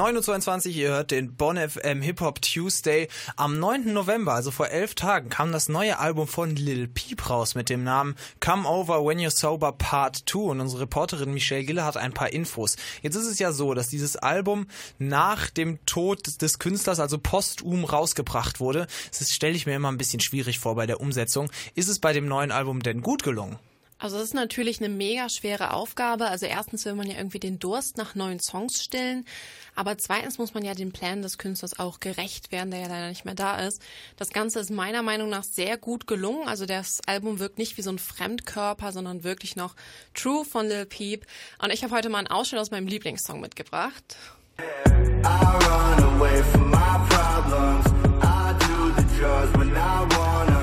9.22 0.01 0.69
Uhr, 0.69 0.75
ihr 0.77 0.89
hört 0.89 1.11
den 1.11 1.35
Bonn 1.35 1.57
FM 1.57 2.01
Hip 2.01 2.21
Hop 2.21 2.41
Tuesday. 2.41 3.07
Am 3.35 3.59
9. 3.59 3.93
November, 3.93 4.33
also 4.33 4.49
vor 4.49 4.69
elf 4.69 4.95
Tagen, 4.95 5.29
kam 5.29 5.51
das 5.51 5.69
neue 5.69 5.99
Album 5.99 6.27
von 6.27 6.55
Lil 6.55 6.87
Peep 6.87 7.29
raus 7.29 7.53
mit 7.53 7.69
dem 7.69 7.83
Namen 7.83 8.15
Come 8.39 8.67
Over 8.67 9.05
When 9.05 9.19
You're 9.19 9.29
Sober 9.29 9.71
Part 9.73 10.23
2 10.27 10.39
und 10.39 10.59
unsere 10.59 10.81
Reporterin 10.81 11.31
Michelle 11.35 11.65
Gille 11.65 11.85
hat 11.85 11.97
ein 11.97 12.13
paar 12.13 12.33
Infos. 12.33 12.77
Jetzt 13.03 13.13
ist 13.13 13.27
es 13.27 13.37
ja 13.37 13.51
so, 13.51 13.75
dass 13.75 13.89
dieses 13.89 14.15
Album 14.15 14.65
nach 14.97 15.51
dem 15.51 15.77
Tod 15.85 16.41
des 16.41 16.57
Künstlers, 16.57 16.99
also 16.99 17.19
posthum, 17.19 17.85
rausgebracht 17.85 18.59
wurde. 18.59 18.87
Das 19.15 19.31
stelle 19.31 19.53
ich 19.55 19.67
mir 19.67 19.75
immer 19.75 19.91
ein 19.91 19.99
bisschen 19.99 20.19
schwierig 20.19 20.57
vor 20.57 20.73
bei 20.73 20.87
der 20.87 20.99
Umsetzung. 20.99 21.51
Ist 21.75 21.89
es 21.89 21.99
bei 21.99 22.11
dem 22.11 22.27
neuen 22.27 22.51
Album 22.51 22.81
denn 22.81 23.03
gut 23.03 23.21
gelungen? 23.21 23.59
Also 24.01 24.17
das 24.17 24.29
ist 24.29 24.33
natürlich 24.33 24.79
eine 24.79 24.89
mega 24.89 25.29
schwere 25.29 25.73
Aufgabe. 25.73 26.25
Also 26.25 26.47
erstens 26.47 26.85
will 26.85 26.95
man 26.95 27.05
ja 27.05 27.17
irgendwie 27.17 27.39
den 27.39 27.59
Durst 27.59 27.97
nach 27.97 28.15
neuen 28.15 28.39
Songs 28.39 28.83
stillen, 28.83 29.25
aber 29.81 29.97
zweitens 29.97 30.37
muss 30.37 30.53
man 30.53 30.63
ja 30.63 30.75
den 30.75 30.91
Plänen 30.91 31.23
des 31.23 31.39
Künstlers 31.39 31.79
auch 31.79 31.99
gerecht 31.99 32.51
werden, 32.51 32.69
der 32.69 32.81
ja 32.81 32.87
leider 32.87 33.09
nicht 33.09 33.25
mehr 33.25 33.33
da 33.33 33.57
ist. 33.57 33.81
Das 34.15 34.29
Ganze 34.29 34.59
ist 34.59 34.69
meiner 34.69 35.01
Meinung 35.01 35.27
nach 35.27 35.43
sehr 35.43 35.75
gut 35.75 36.05
gelungen. 36.05 36.47
Also 36.47 36.67
das 36.67 37.01
Album 37.07 37.39
wirkt 37.39 37.57
nicht 37.57 37.79
wie 37.79 37.81
so 37.81 37.89
ein 37.89 37.97
Fremdkörper, 37.97 38.91
sondern 38.91 39.23
wirklich 39.23 39.55
noch 39.55 39.75
true 40.13 40.45
von 40.45 40.67
Lil 40.67 40.85
Peep. 40.85 41.25
Und 41.63 41.73
ich 41.73 41.83
habe 41.83 41.95
heute 41.95 42.09
mal 42.09 42.19
einen 42.19 42.27
Ausschnitt 42.27 42.61
aus 42.61 42.69
meinem 42.69 42.85
Lieblingssong 42.85 43.41
mitgebracht. 43.41 44.17
I 44.59 44.63
run 45.23 46.03
away 46.15 46.43
from 46.43 46.69
my 46.69 46.99
problems. 47.09 47.87
I 48.21 48.53
do 48.59 49.01
the 49.01 49.17
drugs 49.17 49.57
when 49.57 49.75
I 49.75 50.05
wanna. 50.15 50.60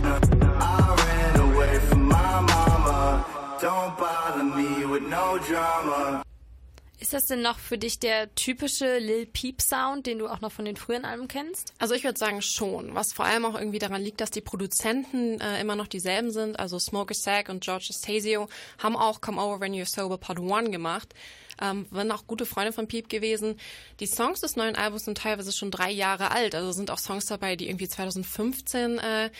Ist 7.08 7.14
das 7.14 7.24
denn 7.24 7.40
noch 7.40 7.58
für 7.58 7.78
dich 7.78 7.98
der 7.98 8.34
typische 8.34 8.98
Lil 8.98 9.24
Peep 9.24 9.62
Sound, 9.62 10.04
den 10.04 10.18
du 10.18 10.28
auch 10.28 10.42
noch 10.42 10.52
von 10.52 10.66
den 10.66 10.76
früheren 10.76 11.06
Alben 11.06 11.26
kennst? 11.26 11.72
Also 11.78 11.94
ich 11.94 12.04
würde 12.04 12.18
sagen 12.18 12.42
schon, 12.42 12.94
was 12.94 13.14
vor 13.14 13.24
allem 13.24 13.46
auch 13.46 13.58
irgendwie 13.58 13.78
daran 13.78 14.02
liegt, 14.02 14.20
dass 14.20 14.30
die 14.30 14.42
Produzenten 14.42 15.40
äh, 15.40 15.58
immer 15.58 15.74
noch 15.74 15.86
dieselben 15.86 16.30
sind. 16.30 16.60
Also 16.60 16.78
Smokey 16.78 17.14
Sack 17.14 17.48
und 17.48 17.64
George 17.64 17.86
Estasio 17.88 18.46
haben 18.76 18.94
auch 18.94 19.22
Come 19.22 19.40
Over 19.40 19.58
When 19.58 19.72
You're 19.72 19.88
Sober 19.88 20.18
Part 20.18 20.38
1 20.38 20.70
gemacht. 20.70 21.14
Ähm, 21.62 21.86
waren 21.88 22.12
auch 22.12 22.26
gute 22.26 22.44
Freunde 22.44 22.74
von 22.74 22.88
Peep 22.88 23.08
gewesen. 23.08 23.58
Die 24.00 24.06
Songs 24.06 24.40
des 24.42 24.56
neuen 24.56 24.76
Albums 24.76 25.06
sind 25.06 25.16
teilweise 25.16 25.52
schon 25.52 25.70
drei 25.70 25.90
Jahre 25.90 26.30
alt. 26.30 26.54
Also 26.54 26.72
sind 26.72 26.90
auch 26.90 26.98
Songs 26.98 27.24
dabei, 27.24 27.56
die 27.56 27.70
irgendwie 27.70 27.88
2015 27.88 28.98
äh, 28.98 29.30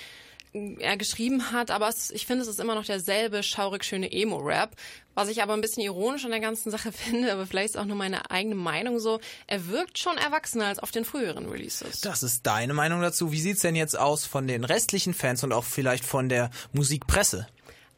er 0.53 0.97
geschrieben 0.97 1.53
hat, 1.53 1.71
aber 1.71 1.89
es, 1.89 2.11
ich 2.11 2.27
finde, 2.27 2.43
es 2.43 2.49
ist 2.49 2.61
immer 2.61 2.75
noch 2.75 2.85
derselbe 2.85 3.43
schaurig 3.43 3.85
schöne 3.85 4.11
Emo-Rap. 4.11 4.75
Was 5.15 5.29
ich 5.29 5.43
aber 5.43 5.55
ein 5.55 5.61
bisschen 5.61 5.83
ironisch 5.83 6.25
an 6.25 6.31
der 6.31 6.41
ganzen 6.41 6.71
Sache 6.71 6.93
finde, 6.93 7.33
aber 7.33 7.47
vielleicht 7.47 7.71
ist 7.71 7.77
auch 7.77 7.85
nur 7.85 7.97
meine 7.97 8.31
eigene 8.31 8.55
Meinung 8.55 8.99
so, 9.01 9.21
er 9.47 9.69
wirkt 9.69 9.99
schon 9.99 10.17
erwachsener 10.17 10.67
als 10.67 10.79
auf 10.79 10.91
den 10.91 11.05
früheren 11.05 11.49
Releases. 11.49 12.01
Das 12.01 12.23
ist 12.23 12.47
deine 12.47 12.75
Meinung 12.75 13.01
dazu. 13.01 13.33
Wie 13.33 13.41
sieht's 13.41 13.63
denn 13.63 13.77
jetzt 13.77 13.99
aus 13.99 14.25
von 14.25 14.47
den 14.47 14.65
restlichen 14.65 15.15
Fans 15.15 15.43
und 15.45 15.53
auch 15.53 15.65
vielleicht 15.65 16.05
von 16.05 16.29
der 16.29 16.51
Musikpresse? 16.73 17.47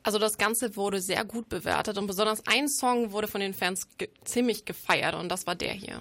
Also 0.03 0.19
das 0.19 0.39
Ganze 0.39 0.77
wurde 0.77 1.01
sehr 1.01 1.25
gut 1.25 1.49
bewertet 1.49 1.99
und 1.99 2.07
besonders 2.07 2.47
ein 2.47 2.69
Song 2.69 3.13
wurde 3.13 3.29
von 3.29 3.41
den 3.41 3.53
Fans 3.53 3.87
ge 3.99 4.09
ziemlich 4.25 4.65
gefeiert 4.65 5.15
und 5.15 5.29
das 5.29 5.47
war 5.47 5.55
der 5.55 5.73
hier. 5.73 6.01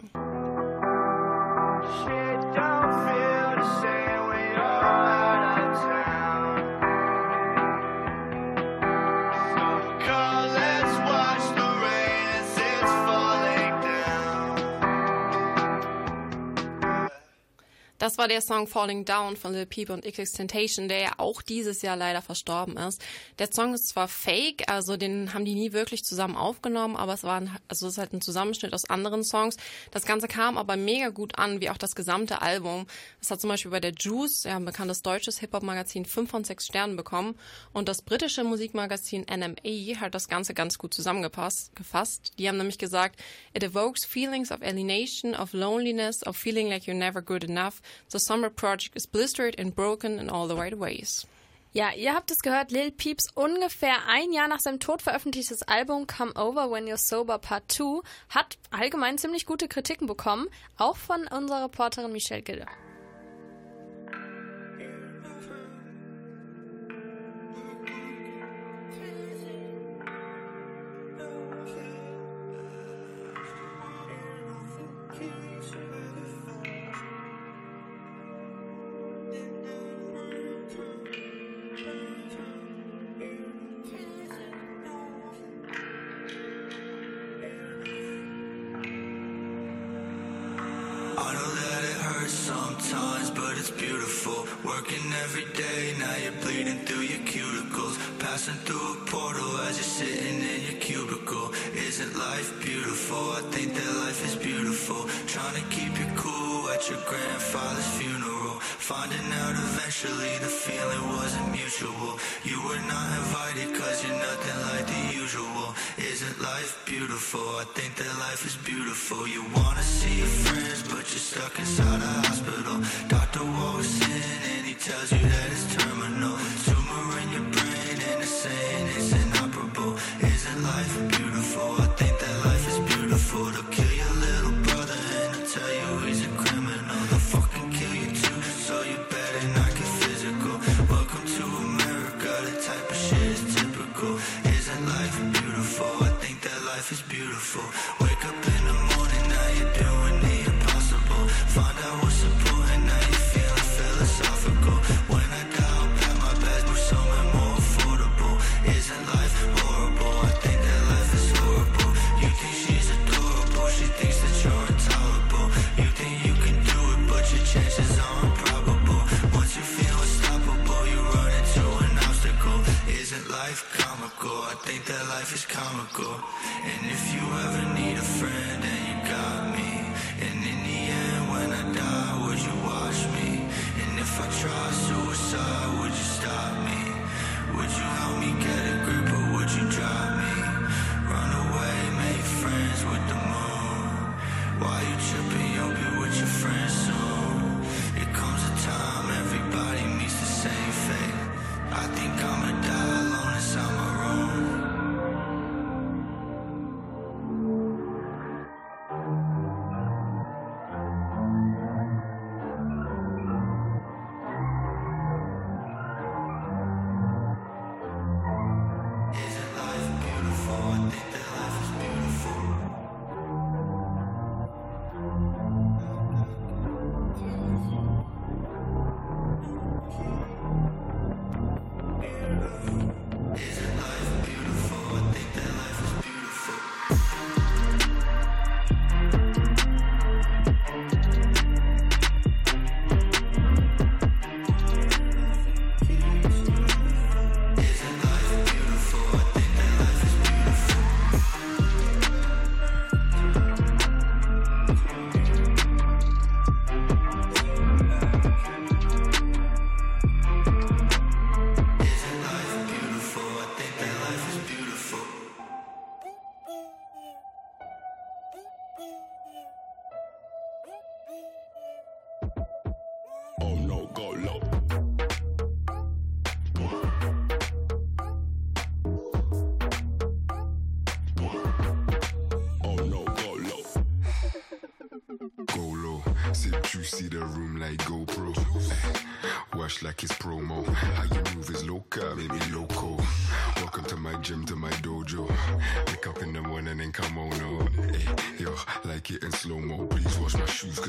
Das 18.00 18.18
war 18.18 18.30
der 18.30 18.40
Song 18.40 18.66
Falling 18.66 19.04
Down 19.04 19.36
von 19.36 19.52
Lil 19.52 19.66
Peep 19.66 19.90
und 19.90 20.06
XXXTentacion, 20.06 20.88
der 20.88 21.00
ja 21.00 21.12
auch 21.18 21.42
dieses 21.42 21.82
Jahr 21.82 21.98
leider 21.98 22.22
verstorben 22.22 22.78
ist. 22.78 23.04
Der 23.40 23.52
Song 23.52 23.74
ist 23.74 23.90
zwar 23.90 24.08
fake, 24.08 24.70
also 24.70 24.96
den 24.96 25.34
haben 25.34 25.44
die 25.44 25.54
nie 25.54 25.74
wirklich 25.74 26.06
zusammen 26.06 26.38
aufgenommen, 26.38 26.96
aber 26.96 27.14
es 27.14 27.24
war 27.24 27.42
ein, 27.42 27.58
also 27.68 27.88
es 27.88 27.94
ist 27.94 27.98
halt 27.98 28.14
ein 28.14 28.22
Zusammenschnitt 28.22 28.74
aus 28.74 28.86
anderen 28.86 29.26
Songs. 29.26 29.58
Das 29.92 30.06
Ganze 30.06 30.30
kam 30.30 30.58
aber 30.58 30.78
mega 30.78 31.10
gut 31.10 31.38
an, 31.38 31.60
wie 31.60 31.70
auch 31.70 31.78
das 31.78 31.94
gesamte 31.94 32.42
Album. 32.42 32.88
Es 33.22 33.32
hat 33.32 33.42
zum 33.42 33.50
Beispiel 33.50 33.72
bei 33.72 33.82
der 33.82 33.92
Juice, 33.92 34.46
ja, 34.46 34.56
ein 34.56 34.64
bekanntes 34.64 35.02
deutsches 35.02 35.40
Hip-Hop-Magazin, 35.40 36.06
fünf 36.06 36.32
von 36.32 36.46
sechs 36.46 36.68
Sternen 36.68 36.96
bekommen 36.96 37.36
und 37.74 37.90
das 37.90 38.02
britische 38.02 38.46
Musikmagazin 38.46 39.26
NME 39.30 40.00
hat 40.00 40.16
das 40.16 40.30
Ganze 40.30 40.54
ganz 40.54 40.78
gut 40.78 40.94
zusammengefasst. 40.94 41.76
Gefasst. 41.76 42.32
Die 42.40 42.48
haben 42.48 42.58
nämlich 42.58 42.78
gesagt, 42.78 43.20
it 43.54 43.64
evokes 43.64 44.06
feelings 44.06 44.54
of 44.54 44.62
alienation, 44.62 45.36
of 45.36 45.52
loneliness, 45.52 46.26
of 46.26 46.38
feeling 46.38 46.70
like 46.70 46.84
you're 46.84 46.94
never 46.94 47.22
good 47.22 47.44
enough. 47.44 47.82
The 48.11 48.20
summer 48.20 48.49
project 48.49 48.95
is 48.95 49.07
blistered 49.07 49.60
and 49.60 49.76
broken 49.76 50.20
in 50.20 50.30
all 50.30 50.48
the 50.48 50.56
right 50.56 50.78
ways. 50.78 51.28
Ja, 51.72 51.91
ihr 51.95 52.16
habt 52.16 52.32
es 52.32 52.40
gehört, 52.40 52.72
Lil 52.72 52.91
Peeps 52.91 53.28
ungefähr 53.36 54.07
ein 54.07 54.34
Jahr 54.34 54.48
nach 54.48 54.60
seinem 54.60 54.80
Tod 54.80 55.03
veröffentlichtes 55.03 55.61
Album 55.68 56.07
Come 56.07 56.34
Over 56.34 56.72
When 56.72 56.88
You're 56.88 56.98
Sober 56.98 57.38
Part 57.38 57.72
2 57.72 58.02
hat 58.30 58.57
allgemein 58.72 59.20
ziemlich 59.20 59.45
gute 59.45 59.68
Kritiken 59.68 60.07
bekommen, 60.07 60.48
auch 60.78 60.98
von 60.98 61.28
unserer 61.28 61.66
Reporterin 61.66 62.11
Michelle 62.11 62.41
Gille. 62.41 62.66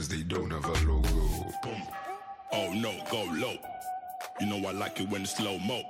cause 0.00 0.08
they 0.08 0.22
don't 0.22 0.50
have 0.50 0.64
a 0.64 0.90
logo. 0.90 1.08
Boom. 1.62 1.82
Oh 2.52 2.72
no, 2.72 2.92
go 3.10 3.22
low. 3.34 3.56
You 4.40 4.46
know 4.46 4.66
I 4.66 4.72
like 4.72 4.98
it 4.98 5.10
when 5.10 5.22
it's 5.22 5.36
slow 5.36 5.58
mo. 5.58 5.82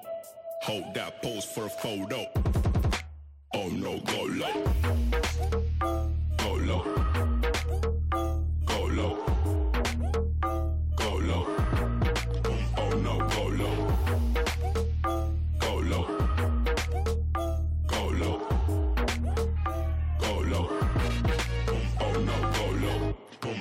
Hold 0.62 0.94
that 0.94 1.22
pose 1.22 1.44
for 1.44 1.66
a 1.66 1.68
photo. 1.68 2.26
Oh 3.54 3.68
no, 3.68 4.00
go 4.00 4.22
low. 4.24 5.59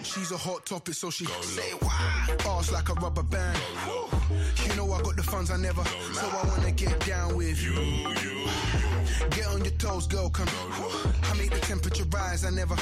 She's 0.10 0.32
a 0.32 0.38
hot 0.38 0.66
topic, 0.66 0.96
so 0.96 1.12
she 1.12 1.26
say 1.42 1.72
why. 1.82 2.28
Ass 2.48 2.72
like 2.72 2.90
a 2.90 2.94
rubber 2.96 3.22
band. 3.22 3.60
You 4.66 4.76
know 4.76 4.92
I 4.92 5.04
got 5.04 5.16
the 5.16 5.22
funds 5.22 5.52
I 5.52 5.58
never, 5.58 5.84
so 6.14 6.28
I 6.28 6.48
wanna 6.48 6.72
get 6.72 7.00
down 7.06 7.38
with 7.38 7.62
you. 7.62 7.76
Get 9.30 9.46
on 9.46 9.64
your 9.64 9.74
toes, 9.76 10.08
girl, 10.08 10.32
come. 10.32 10.48
I 10.50 11.38
make 11.38 11.52
the 11.52 11.60
temperature 11.60 12.06
rise, 12.06 12.44
I 12.44 12.50
never. 12.50 12.76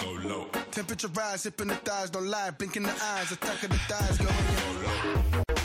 Temperature 0.71 1.09
rise, 1.09 1.43
hip 1.43 1.59
hipping 1.59 1.67
the 1.67 1.75
thighs, 1.75 2.09
don't 2.11 2.27
lie, 2.27 2.51
blinking 2.51 2.83
the 2.83 2.95
eyes, 3.03 3.29
attack 3.33 3.61
of 3.61 3.71
the 3.71 3.77
thighs, 3.89 4.17
girl. 4.19 5.56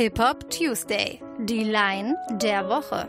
Hip 0.00 0.18
Hop 0.18 0.48
Tuesday, 0.48 1.20
die 1.40 1.62
Line 1.62 2.16
der 2.30 2.70
Woche. 2.70 3.06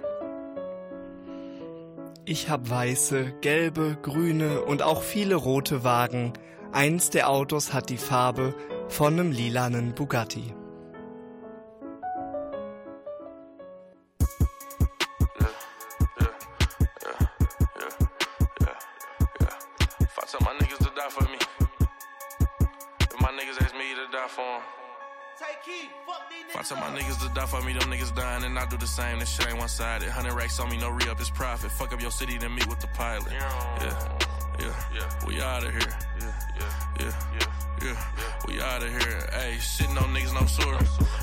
Ich 2.25 2.49
hab 2.49 2.69
weiße, 2.69 3.35
gelbe, 3.39 3.97
grüne 4.01 4.61
und 4.63 4.81
auch 4.81 5.01
viele 5.01 5.35
rote 5.35 5.85
Wagen. 5.85 6.33
Eins 6.73 7.09
der 7.09 7.29
Autos 7.29 7.71
hat 7.71 7.89
die 7.89 7.97
Farbe 7.97 8.53
von 8.89 9.13
einem 9.13 9.31
lilanen 9.31 9.95
Bugatti. 9.95 10.53
For 27.51 27.61
me, 27.61 27.73
them 27.73 27.91
niggas 27.91 28.15
dying, 28.15 28.45
and 28.45 28.57
I 28.57 28.65
do 28.65 28.77
the 28.77 28.87
same. 28.87 29.19
This 29.19 29.29
shit 29.29 29.49
ain't 29.49 29.57
one 29.57 29.67
sided. 29.67 30.07
Hundred 30.09 30.33
racks 30.33 30.57
on 30.61 30.69
me, 30.69 30.77
no 30.77 30.89
re 30.89 31.09
up, 31.09 31.19
it's 31.19 31.29
profit. 31.29 31.69
Fuck 31.69 31.91
up 31.91 32.01
your 32.01 32.09
city, 32.11 32.37
then 32.37 32.55
meet 32.55 32.67
with 32.67 32.79
the 32.79 32.87
pilot. 32.87 33.27
Yeah, 33.29 34.19
yeah, 34.59 34.73
yeah. 34.95 35.27
We 35.27 35.41
out 35.41 35.65
of 35.65 35.71
here. 35.71 35.93
Yeah, 36.21 36.33
yeah, 36.59 37.11
yeah, 37.83 37.95
yeah. 38.17 38.30
We 38.47 38.59
out 38.61 38.83
of 38.83 38.89
here. 38.89 39.29
Hey, 39.33 39.57
shitting 39.59 40.01
on 40.01 40.13
niggas, 40.13 40.33
no 40.33 40.45
sewer. 40.45 40.79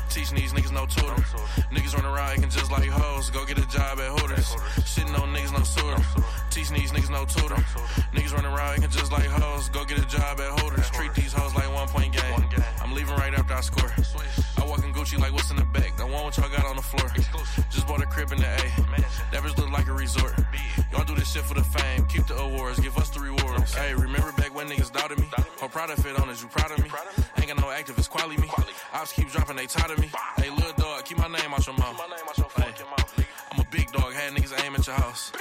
Teaching 0.09 0.36
these 0.36 0.53
niggas 0.53 0.73
no 0.73 0.86
tutor. 0.86 1.15
Niggas 1.73 1.95
run 1.95 2.05
around 2.05 2.31
acting 2.31 2.51
just 2.51 2.70
like 2.70 2.89
hoes. 2.89 3.31
Go 3.31 3.45
get 3.45 3.59
a 3.59 3.66
job 3.69 3.99
at 3.99 4.20
Hooters. 4.20 4.47
Shitting 4.86 5.19
on 5.20 5.35
niggas, 5.35 5.53
no 5.53 5.62
sewer. 5.65 5.97
Teaching 6.51 6.77
these 6.77 6.93
niggas 6.93 7.11
no 7.11 7.24
tutor. 7.24 7.57
Niggas 8.15 8.32
run 8.35 8.47
around 8.47 8.74
acting 8.74 8.90
just 8.90 9.12
like 9.12 9.27
hoes. 9.27 9.69
Go 9.69 9.85
get 9.85 9.99
a 9.99 10.07
job 10.07 10.40
at 10.40 10.61
Hooters. 10.61 10.90
Treat 10.90 11.15
these 11.15 11.32
hoes 11.32 11.55
like 11.55 11.73
one 11.73 11.89
point 11.89 12.12
game. 12.12 12.45
I'm 12.81 12.93
leaving 12.93 13.15
right 13.16 13.35
after 13.35 13.55
I 13.55 13.61
score. 13.61 13.90
I 14.57 14.65
walk 14.65 14.85
in 14.85 14.93
Gucci 14.93 15.19
like 15.19 15.32
what's 15.32 15.51
in 15.51 15.57
the 15.57 15.65
bag. 15.65 15.97
The 15.97 16.07
one 16.07 16.24
what 16.24 16.36
y'all 16.36 16.49
got 16.49 16.66
on 16.66 16.77
the 16.77 16.82
floor. 16.82 17.09
Just 17.70 17.86
bought 17.86 18.03
a 18.03 18.07
crib 18.07 18.32
in 18.32 18.39
the 18.39 18.47
A. 18.47 18.59
Bitch 19.39 19.57
look 19.57 19.70
like 19.70 19.86
a 19.89 19.93
resort. 19.93 20.35
Y'all 20.93 21.05
do 21.05 21.15
this 21.15 21.32
shit 21.32 21.45
for 21.45 21.55
the 21.55 21.62
fame. 21.62 22.07
Keep 22.07 22.27
the 22.27 22.36
awards. 22.36 22.81
Give 22.81 22.97
us 22.99 23.11
the 23.11 23.20
rewards. 23.20 23.74
Hey, 23.74 23.95
remember 23.95 24.32
back 24.32 24.55
when 24.55 24.69
niggas 24.69 24.93
doubted 24.93 25.19
me? 25.19 25.28
How 25.61 25.69
proud 25.69 25.90
of 25.90 26.05
it 26.05 26.19
on 26.19 26.28
is 26.28 26.43
you 26.43 26.49
proud 26.49 26.70
of 26.73 26.82
me? 26.82 26.90
Ain't 27.36 27.48
got 27.48 27.56
no 27.56 27.66
activists 27.66 28.09
quality 28.09 28.40
me. 28.40 28.48
Ops 28.93 29.12
keep 29.12 29.30
dropping, 29.30 29.56
they 29.56 29.66
tired 29.66 29.90
of 29.93 29.98
me. 29.98 30.10
Hey, 30.36 30.51
little 30.51 30.72
dog, 30.72 31.05
keep 31.05 31.18
my 31.18 31.28
name 31.28 31.52
out 31.52 31.66
your 31.66 31.76
mouth. 31.76 32.01
Hey, 32.56 32.72
I'm 33.52 33.60
a 33.60 33.64
big 33.70 33.90
dog, 33.93 34.12
had 34.12 34.32
niggas 34.32 34.64
aim 34.64 34.74
at 34.74 34.86
your 34.86 34.97
house. 34.97 35.32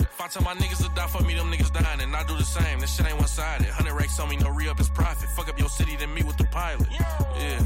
If 0.00 0.20
I 0.20 0.28
tell 0.28 0.42
my 0.42 0.54
niggas 0.54 0.82
to 0.86 0.94
die 0.94 1.06
for 1.06 1.22
me, 1.22 1.34
them 1.34 1.50
niggas 1.50 1.72
dying, 1.72 2.00
and 2.00 2.14
I 2.14 2.22
do 2.24 2.36
the 2.36 2.44
same. 2.44 2.80
This 2.80 2.94
shit 2.94 3.06
ain't 3.06 3.18
one 3.18 3.26
sided. 3.26 3.68
Hundred 3.68 3.94
racks 3.94 4.20
on 4.20 4.28
me, 4.28 4.36
no 4.36 4.50
re 4.50 4.68
up 4.68 4.78
is 4.80 4.88
profit. 4.90 5.28
Fuck 5.30 5.48
up 5.48 5.58
your 5.58 5.68
city, 5.68 5.96
then 5.96 6.12
meet 6.12 6.26
with 6.26 6.36
the 6.36 6.44
pilot. 6.44 6.86
Yeah, 6.90 7.64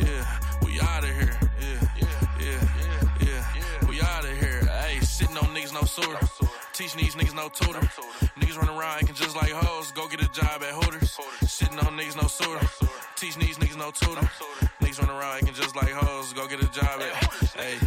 yeah, 0.00 0.40
we 0.64 0.80
out 0.80 1.04
of 1.04 1.10
here. 1.10 1.38
Yeah, 1.60 1.88
yeah, 2.00 2.06
yeah, 2.40 3.54
yeah, 3.54 3.88
we 3.88 4.00
out 4.00 4.24
of 4.24 4.36
here. 4.36 4.64
Hey, 4.66 4.98
sitting 5.00 5.36
on 5.36 5.54
niggas, 5.54 5.72
no 5.72 5.82
sewer. 5.84 6.18
Teaching 6.82 6.98
these 6.98 7.14
niggas 7.14 7.34
no 7.36 7.48
tutor. 7.48 7.78
Niggas 8.40 8.58
run 8.58 8.68
around 8.68 8.98
acting 8.98 9.14
just 9.14 9.36
like 9.36 9.52
hoes. 9.52 9.92
Go 9.92 10.08
get 10.08 10.20
a 10.20 10.26
job 10.32 10.64
at 10.64 10.74
Hooters. 10.74 11.16
Sitting 11.48 11.78
on 11.78 11.96
niggas, 11.96 12.20
no 12.20 12.26
sewer. 12.26 12.58
Teaching 13.14 13.40
these 13.40 13.56
niggas 13.56 13.78
no 13.78 13.92
tutor. 13.92 14.28
Niggas 14.80 14.98
run 14.98 15.10
around 15.10 15.36
acting 15.36 15.54
just 15.54 15.76
like 15.76 15.90
hoes. 15.90 16.32
Go 16.32 16.48
get 16.48 16.60
a 16.60 16.66
job 16.72 17.00
at. 17.00 17.12
Hey, 17.54 17.78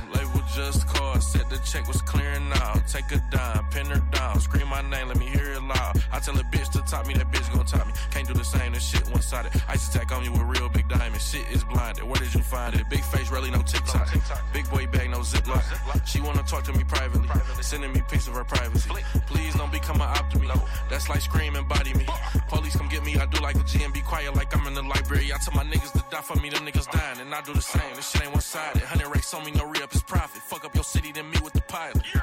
just 0.56 0.88
called. 0.88 1.22
Said 1.22 1.50
the 1.50 1.58
check 1.60 1.88
was 1.88 2.02
clearing 2.02 2.52
out. 2.54 2.88
Take 2.88 3.12
a 3.12 3.22
dime, 3.30 3.66
pin 3.72 3.86
her 3.88 4.02
down. 4.12 4.40
Scream 4.40 4.68
my 4.70 4.82
name, 4.82 5.08
let 5.10 5.18
me 5.18 5.26
hear 5.26 5.52
it 5.54 5.62
loud. 5.62 6.02
I 6.12 6.20
tell 6.20 6.38
a 6.38 6.44
bitch 6.44 6.72
to 6.72 6.80
top 6.90 7.08
me, 7.08 7.14
that 7.16 7.32
bitch 7.32 7.54
gon' 7.54 7.66
top 7.66 7.86
me. 7.86 7.94
Can't 8.12 8.28
do 8.28 8.34
the 8.34 8.44
same, 8.44 8.72
this 8.74 8.88
shit 8.88 9.06
one 9.10 9.22
sided. 9.22 9.52
Ice 9.68 9.90
attack 9.90 10.12
on 10.12 10.24
you 10.24 10.32
with 10.32 10.42
real 10.42 10.70
big 10.70 10.88
diamond. 10.88 11.22
Shit 11.22 11.46
is 11.52 11.64
blinded. 11.64 12.04
Where 12.04 12.20
did 12.20 12.34
you 12.34 12.42
find 12.42 12.74
it? 12.76 12.90
Big 12.90 13.04
face, 13.04 13.30
really 13.30 13.52
no 13.52 13.62
TikTok. 13.62 14.08
Big 14.54 14.70
boy 14.70 14.88
bag, 14.88 15.10
no 15.10 15.20
ziplock. 15.20 15.64
She 16.08 16.22
wanna 16.22 16.44
talk 16.44 16.64
to 16.66 16.74
me 16.74 16.84
privately. 16.84 17.28
Sending 17.62 17.92
me 17.92 18.02
pics 18.08 18.28
of 18.28 18.36
her 18.36 18.44
privacy. 18.44 18.90
Please 19.28 19.56
don't 19.56 19.72
become 19.72 19.98
an 19.98 20.08
op 20.08 20.30
to 20.32 20.40
me. 20.40 20.46
That's 20.90 21.10
like 21.10 21.22
screaming, 21.22 21.68
body 21.68 21.94
me. 21.94 22.06
Police 22.48 22.76
come 22.76 22.88
get 22.88 23.04
me, 23.04 23.18
I 23.18 23.26
do 23.26 23.42
like 23.42 23.56
a 23.56 23.64
G 23.64 23.84
and 23.84 23.94
be 23.94 24.02
quiet 24.02 24.36
like 24.36 24.56
I'm 24.56 24.66
in 24.68 24.74
the 24.76 24.84
library. 24.84 25.34
I 25.34 25.38
tell 25.38 25.56
my 25.56 25.64
niggas 25.64 25.92
to 25.94 26.04
die 26.12 26.22
for 26.22 26.36
me, 26.40 26.50
them 26.50 26.66
niggas 26.66 26.90
dying, 26.92 27.20
and 27.20 27.34
I 27.34 27.42
do 27.42 27.54
the 27.54 27.62
same. 27.62 27.96
This 27.96 28.10
shit 28.12 28.24
ain't 28.24 28.32
one 28.32 28.42
sided. 28.42 28.84
Hundred 28.84 29.10
racks 29.10 29.34
on 29.34 29.44
me, 29.44 29.52
no 29.52 29.66
re 29.68 29.82
up 29.82 29.94
is 29.94 30.04
profit. 30.04 30.42
Fuck 30.46 30.64
up 30.64 30.76
your 30.76 30.84
city, 30.84 31.12
then 31.12 31.30
meet 31.30 31.42
with 31.44 31.54
the 31.54 31.62
pilot. 31.62 32.04
Yeah, 32.14 32.22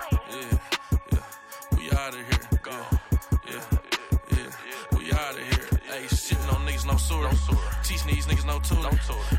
yeah, 1.12 1.22
we 1.76 1.90
out 1.90 2.14
of 2.14 2.20
here. 2.20 2.48
Yeah, 2.66 3.64
yeah, 4.30 4.38
yeah, 4.38 4.98
we 4.98 5.12
out 5.12 5.34
of 5.34 5.38
here. 5.38 5.80
Hey, 5.90 6.04
shitting 6.06 6.52
on 6.54 6.64
niggas, 6.66 6.86
no 6.86 6.96
sewer. 6.96 7.22
No 7.24 7.58
Teaching 7.82 8.14
these 8.14 8.26
niggas 8.26 8.46
no 8.46 8.60
tutor. 8.60 8.88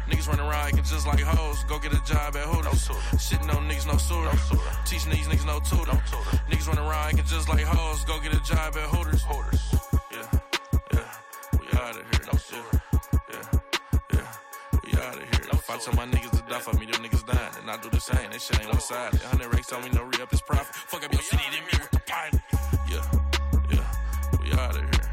Niggas 0.10 0.28
running 0.28 0.46
around 0.46 0.68
acting 0.68 0.84
just 0.84 1.08
like 1.08 1.22
hoes. 1.22 1.64
Go 1.64 1.80
get 1.80 1.94
a 1.94 2.04
job 2.04 2.36
at 2.36 2.44
Hooters. 2.44 2.88
Shitting 3.18 3.56
on 3.56 3.70
niggas, 3.70 3.88
no 3.88 3.98
sewer. 3.98 4.26
No 4.26 4.60
Teaching 4.86 5.12
these 5.12 5.28
niggas 5.28 5.46
no 5.46 5.60
tutor. 5.60 5.98
Niggas 6.52 6.68
running 6.68 6.84
around 6.84 7.08
acting 7.08 7.26
just 7.26 7.48
like 7.48 7.62
hoes. 7.64 8.04
Go 8.04 8.20
get 8.20 8.34
a 8.34 8.44
job 8.44 8.76
at 8.76 8.90
Hooters. 8.90 9.24
Yeah, 10.12 10.28
yeah, 10.94 11.12
we 11.60 11.68
out 11.80 11.96
of 11.96 12.04
here. 12.12 12.26
No 12.32 12.38
sewer. 12.38 12.82
Yeah, 13.32 13.60
yeah, 14.14 14.28
we 14.84 14.94
out 15.00 15.16
of 15.16 15.24
here. 15.24 15.50
If 15.54 15.70
I 15.70 15.78
tell 15.78 15.94
my 15.96 16.06
niggas 16.06 16.32
to 16.32 16.44
die 16.50 16.60
for 16.60 16.74
me, 16.78 16.86
them 16.86 17.02
niggas 17.02 17.26
dying, 17.26 17.43
and 17.64 17.72
I 17.72 17.78
do 17.78 17.90
the 17.90 18.00
same. 18.00 18.30
That 18.30 18.42
shit 18.42 18.60
ain't 18.60 18.70
one 18.70 18.80
sided. 18.80 19.22
Hundred 19.22 19.54
racks 19.54 19.72
on 19.72 19.84
me, 19.84 19.90
no 19.94 20.04
re 20.04 20.22
up 20.22 20.34
is 20.34 20.42
profit. 20.42 20.76
Fuck 20.76 21.06
up 21.06 21.14
your 21.14 21.22
city, 21.22 21.44
then 21.52 21.64
me 21.64 21.80
with 21.80 21.92
the 21.92 22.02
pilot. 22.06 22.42
Yeah, 22.92 23.06
yeah, 23.72 23.88
we 24.42 24.52
out 24.52 24.76
of 24.76 24.82
here. 24.82 25.04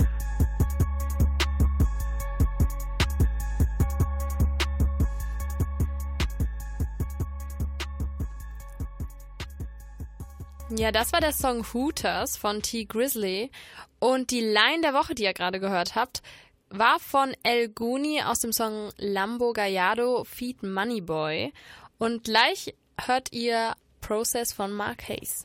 Ja, 10.76 10.92
das 10.92 11.12
war 11.12 11.20
der 11.20 11.32
Song 11.32 11.64
Hooters 11.72 12.36
von 12.36 12.62
T. 12.62 12.84
Grizzly. 12.84 13.50
Und 13.98 14.30
die 14.30 14.40
Line 14.40 14.80
der 14.82 14.94
Woche, 14.94 15.14
die 15.14 15.24
ihr 15.24 15.34
gerade 15.34 15.60
gehört 15.60 15.94
habt, 15.94 16.22
war 16.70 17.00
von 17.00 17.34
El 17.42 17.68
Guni 17.68 18.22
aus 18.22 18.38
dem 18.38 18.52
Song 18.52 18.90
Lambo 18.96 19.52
Gallardo 19.52 20.24
Feed 20.24 20.62
Moneyboy. 20.62 21.52
Und 22.00 22.24
gleich 22.24 22.74
hört 22.98 23.30
ihr 23.30 23.74
Process 24.00 24.54
von 24.54 24.72
Mark 24.72 25.06
Hayes. 25.06 25.44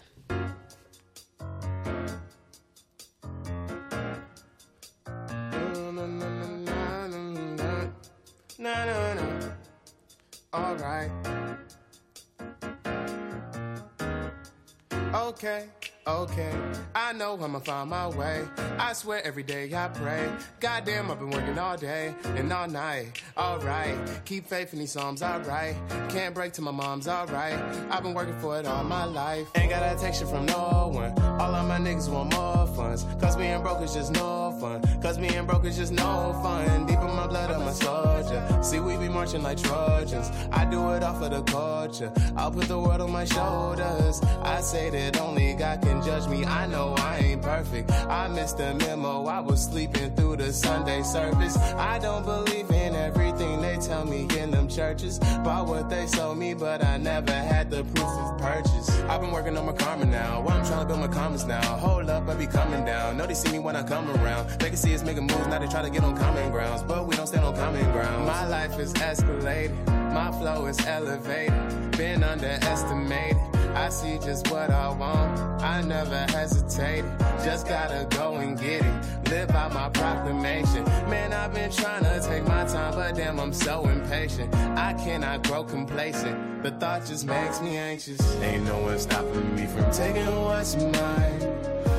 Okay, 15.14 15.68
okay. 16.08 16.52
I 16.94 17.14
know 17.14 17.38
I'ma 17.42 17.60
find 17.60 17.90
my 17.90 18.08
way. 18.08 18.44
I 18.78 18.94
swear 18.94 19.26
every 19.26 19.44
day 19.44 19.74
I 19.74 19.88
pray. 19.90 20.30
Goddamn, 20.60 21.12
I've 21.12 21.20
been 21.20 21.30
working 21.30 21.58
all 21.58 21.78
day 21.78 22.16
and 22.24 22.52
all 22.52 22.68
night. 22.68 23.22
Alright, 23.38 23.98
keep 24.26 24.48
faith 24.48 24.74
in 24.74 24.80
these 24.80 24.92
psalms, 24.92 25.22
alright. 25.22 25.76
Can't 26.10 26.34
break 26.34 26.54
till 26.54 26.64
my 26.64 26.72
mom's 26.72 27.08
alright. 27.08 27.60
I've 27.90 28.04
been 28.04 28.14
working 28.14 28.38
for 28.40 28.60
it 28.60 28.66
all 28.66 28.84
my 28.84 29.06
life. 29.06 29.48
Ain't 29.56 29.70
got 29.70 29.84
a 29.84 30.00
text 30.00 30.24
from 30.26 30.46
no 30.46 30.92
one. 30.94 31.18
All 31.40 31.54
of 31.54 31.68
my 31.68 31.80
niggas 31.80 32.10
want 32.10 32.34
more 32.34 32.68
funds. 32.76 33.06
Cause 33.20 33.36
being 33.36 33.62
broke 33.62 33.82
is 33.82 33.94
just 33.94 34.12
no 34.14 34.45
fun. 34.60 34.82
Cause 35.02 35.18
being 35.18 35.46
broke 35.46 35.66
is 35.66 35.78
just 35.78 35.92
no 35.92 36.38
fun. 36.42 36.86
Deep 36.86 37.00
in 37.00 37.16
my 37.16 37.28
blood, 37.28 37.52
I'm 37.52 37.68
a 37.68 37.74
soldier. 37.74 38.64
See, 38.64 38.80
we 38.80 38.98
be 38.98 39.10
marching 39.10 39.44
like 39.44 39.62
Trojans. 39.62 40.32
I 40.52 40.66
do 40.66 40.92
it 40.92 41.04
off 41.04 41.22
of 41.22 41.32
the 41.32 41.44
culture. 41.44 42.12
I'll 42.36 42.52
put 42.52 42.68
the 42.68 42.80
world 42.80 43.02
on 43.02 43.12
my 43.12 43.26
shoulders. 43.26 44.22
I 44.42 44.62
say 44.62 44.90
that 44.90 45.20
only 45.20 45.54
God 45.54 45.82
can 45.82 46.04
judge 46.04 46.28
me. 46.28 46.46
I 46.46 46.66
know 46.68 46.96
I 46.98 47.18
ain't 47.18 47.42
perfect. 47.42 47.92
I 47.92 48.28
missed 48.28 48.58
the 48.58 48.74
memo. 48.74 49.26
I 49.26 49.40
was 49.40 49.64
sleeping 49.64 50.16
through 50.16 50.38
the 50.38 50.52
Sunday 50.52 51.04
service. 51.04 51.58
I 51.58 52.00
don't 52.00 52.26
believe 52.26 52.70
in 52.72 52.96
everything 52.96 53.35
they 53.62 53.78
tell 53.78 54.06
me 54.06 54.28
in 54.38 54.52
them 54.52 54.68
churches. 54.68 55.20
Bought 55.44 55.68
what 55.68 55.90
they 55.90 56.08
sold 56.08 56.38
me, 56.38 56.54
but 56.54 56.84
I 56.84 56.98
never 56.98 57.32
had 57.32 57.70
the 57.70 57.84
proof 57.84 58.08
of 58.08 58.38
purchase. 58.38 58.90
I've 59.10 59.22
been 59.22 59.32
working 59.32 59.58
on 59.58 59.66
my 59.66 59.74
karma 59.74 60.06
now. 60.06 60.42
Well, 60.42 60.58
I'm 60.58 60.66
trying 60.66 60.82
to 60.82 60.86
build 60.86 61.00
my 61.00 61.08
commas 61.08 61.46
now. 61.46 61.62
Hold 61.78 62.10
up, 62.10 62.28
I 62.28 62.36
be 62.36 62.48
coming 62.48 62.86
down. 62.86 63.18
Know 63.18 63.28
they 63.28 63.34
see 63.34 63.52
me 63.52 63.60
when 63.60 63.76
I 63.76 63.84
come 63.84 64.10
around. 64.10 64.50
They 64.60 64.70
can 64.70 64.78
see 64.78 64.94
us 64.96 65.04
making 65.04 65.28
moves, 65.28 65.48
now 65.48 65.60
they 65.60 65.68
try 65.68 65.82
to 65.82 65.90
get 65.90 66.04
on 66.04 66.16
common 66.18 66.52
grounds. 66.52 66.84
But 66.84 67.08
we 67.08 67.16
don't 67.16 67.28
stand 67.28 67.46
on 67.46 67.56
common 67.56 67.90
ground. 67.92 68.26
My 68.26 68.48
life 68.48 68.80
is 68.80 68.94
escalated. 68.94 69.76
My 70.14 70.32
flow 70.32 70.66
is 70.66 70.80
elevated. 70.86 71.92
Been 71.98 72.24
underestimated. 72.24 73.38
I 73.76 73.90
see 73.90 74.18
just 74.18 74.50
what 74.50 74.70
I 74.70 74.88
want. 74.90 75.62
I 75.62 75.82
never 75.82 76.26
hesitated. 76.30 77.12
Just 77.44 77.68
gotta 77.68 78.08
go 78.10 78.36
and 78.36 78.58
get 78.58 78.82
it. 78.82 79.30
Live 79.30 79.52
out 79.52 79.74
my 79.74 79.90
proclamation. 79.90 80.86
Man, 81.10 81.34
I've 81.34 81.54
been 81.54 81.70
trying 81.70 82.04
to 82.04 82.26
take 82.26 82.48
my 82.48 82.64
time, 82.64 82.94
but 82.94 83.16
damn, 83.16 83.38
I'm 83.38 83.52
so 83.52 83.86
impatient. 83.88 84.56
I 84.56 84.94
cannot 84.94 85.44
grow 85.44 85.66
complacent. 85.66 86.64
The 86.64 86.72
thought 86.72 87.06
just 87.06 87.26
makes 87.26 87.62
me 87.62 87.76
anxious. 87.76 88.22
Ain't 88.42 88.64
no 88.64 88.80
one 88.80 88.98
stopping 88.98 89.56
me 89.56 89.66
from 89.66 89.92
taking 89.92 90.26
what's 90.42 90.76
mine. 90.78 91.40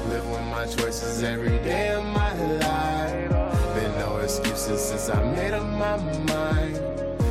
Live 0.09 0.27
with 0.31 0.47
my 0.47 0.65
choices 0.65 1.23
every 1.23 1.59
day 1.59 1.91
of 1.91 2.05
my 2.05 2.33
life. 2.59 3.75
Been 3.75 3.93
no 3.99 4.17
excuses 4.17 4.81
since 4.81 5.11
I 5.11 5.23
made 5.35 5.53
up 5.53 5.67
my 5.67 5.97
mind. 6.25 6.77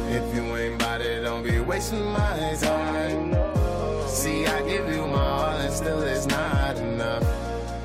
If 0.09 0.35
you 0.35 0.43
ain't 0.55 0.77
bout 0.77 1.01
it, 1.01 1.21
don't 1.23 1.41
be 1.41 1.59
wasting 1.59 2.05
my 2.11 2.55
time. 2.61 3.54
See, 4.15 4.45
I 4.45 4.61
give 4.61 4.87
you 4.87 5.05
my 5.07 5.21
all 5.21 5.57
and 5.57 5.73
still 5.73 6.01
it's 6.01 6.25
not 6.25 6.77
enough. 6.77 7.23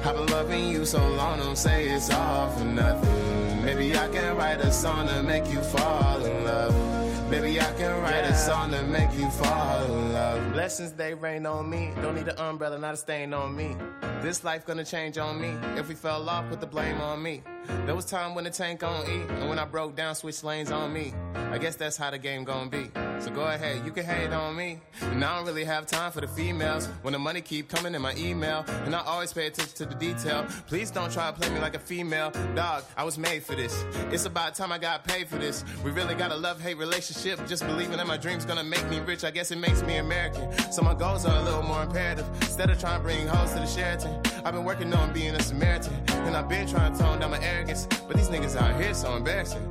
I've 0.06 0.14
been 0.14 0.26
loving 0.26 0.68
you 0.68 0.86
so 0.86 1.04
long, 1.08 1.40
don't 1.40 1.58
say 1.58 1.88
it's 1.88 2.08
all 2.08 2.48
for 2.50 2.64
nothing. 2.64 3.64
Maybe 3.64 3.96
I 3.96 4.06
can 4.08 4.36
write 4.36 4.60
a 4.60 4.70
song 4.70 5.08
to 5.08 5.24
make 5.24 5.50
you 5.50 5.60
fall 5.60 6.24
in 6.24 6.44
love. 6.44 7.30
Maybe 7.30 7.60
I 7.60 7.72
can 7.74 8.00
write 8.00 8.24
a 8.24 8.34
song 8.34 8.70
to 8.70 8.82
make 8.84 9.12
you 9.12 9.28
fall 9.30 9.84
in 9.84 10.12
love. 10.12 10.52
Blessings 10.52 10.92
they 10.92 11.14
rain 11.14 11.46
on 11.46 11.68
me. 11.68 11.90
Don't 12.00 12.14
need 12.14 12.28
an 12.28 12.38
umbrella, 12.38 12.78
not 12.78 12.94
a 12.94 12.96
stain 12.96 13.34
on 13.34 13.56
me. 13.56 13.76
This 14.22 14.44
life 14.44 14.64
gonna 14.64 14.84
change 14.84 15.18
on 15.18 15.40
me. 15.40 15.52
If 15.76 15.88
we 15.88 15.96
fell 15.96 16.28
off, 16.28 16.48
put 16.48 16.60
the 16.60 16.66
blame 16.66 17.00
on 17.00 17.22
me. 17.22 17.42
There 17.86 17.94
was 17.96 18.04
time 18.04 18.36
when 18.36 18.44
the 18.44 18.50
tank 18.50 18.84
on 18.84 19.04
E, 19.06 19.22
and 19.28 19.48
when 19.48 19.58
I 19.58 19.64
broke 19.64 19.96
down, 19.96 20.14
switch 20.14 20.44
lanes 20.44 20.70
on 20.70 20.92
me. 20.92 21.12
I 21.50 21.58
guess 21.58 21.74
that's 21.74 21.96
how 21.96 22.10
the 22.10 22.18
game 22.18 22.44
gonna 22.44 22.70
be. 22.70 22.90
So 23.18 23.30
go 23.30 23.42
ahead, 23.42 23.84
you 23.84 23.90
can 23.90 24.04
hate 24.04 24.32
on 24.32 24.56
me. 24.56 24.78
And 25.02 25.24
I 25.24 25.36
don't 25.36 25.46
really 25.46 25.64
have 25.64 25.84
time 25.84 26.12
for 26.12 26.20
the 26.20 26.28
females. 26.28 26.86
When 27.02 27.12
the 27.12 27.18
money 27.18 27.40
keep 27.40 27.68
coming 27.68 27.94
in 27.94 28.00
my 28.00 28.14
email, 28.14 28.64
and 28.84 28.94
I 28.94 29.00
always 29.00 29.32
pay 29.32 29.46
attention 29.48 29.74
to 29.76 29.86
the 29.86 29.94
detail. 29.94 30.46
Please 30.68 30.90
don't 30.90 31.12
try 31.12 31.30
to 31.30 31.36
play 31.36 31.50
me 31.50 31.58
like 31.58 31.74
a 31.74 31.78
female. 31.78 32.30
Dog, 32.54 32.84
I 32.96 33.04
was 33.04 33.18
made 33.18 33.42
for 33.42 33.56
this. 33.56 33.84
It's 34.10 34.26
about 34.26 34.54
time 34.54 34.70
I 34.70 34.78
got 34.78 35.04
paid 35.04 35.28
for 35.28 35.36
this. 35.36 35.64
We 35.84 35.90
really 35.90 36.14
got 36.14 36.30
a 36.30 36.36
love-hate 36.36 36.78
relationship. 36.78 37.46
Just 37.46 37.66
believing 37.66 37.96
that 37.96 38.06
my 38.06 38.16
dreams 38.16 38.44
gonna 38.44 38.64
make 38.64 38.88
me 38.88 39.00
rich. 39.00 39.24
I 39.24 39.30
guess 39.30 39.50
it 39.50 39.58
makes 39.58 39.82
me 39.82 39.96
American. 39.96 40.52
So 40.72 40.82
my 40.82 40.94
goals 40.94 41.26
are 41.26 41.36
a 41.36 41.42
little 41.42 41.62
more 41.62 41.82
imperative. 41.82 42.26
Instead 42.36 42.70
of 42.70 42.78
trying 42.78 43.00
to 43.00 43.02
bring 43.02 43.26
hoes 43.26 43.52
to 43.54 43.60
the 43.60 43.66
Sheraton, 43.66 44.14
I've 44.44 44.54
been 44.54 44.64
working 44.64 44.94
on 44.94 45.12
being 45.12 45.34
a 45.34 45.42
Samaritan. 45.42 45.94
And 46.26 46.36
I've 46.36 46.48
been 46.48 46.68
trying 46.68 46.92
to 46.92 46.98
tone 46.98 47.18
down 47.18 47.32
my 47.32 47.42
arrogance. 47.42 47.86
But 48.06 48.16
these 48.16 48.28
niggas 48.28 48.56
out 48.56 48.80
here 48.80 48.94
so 48.94 49.16
embarrassing. 49.16 49.66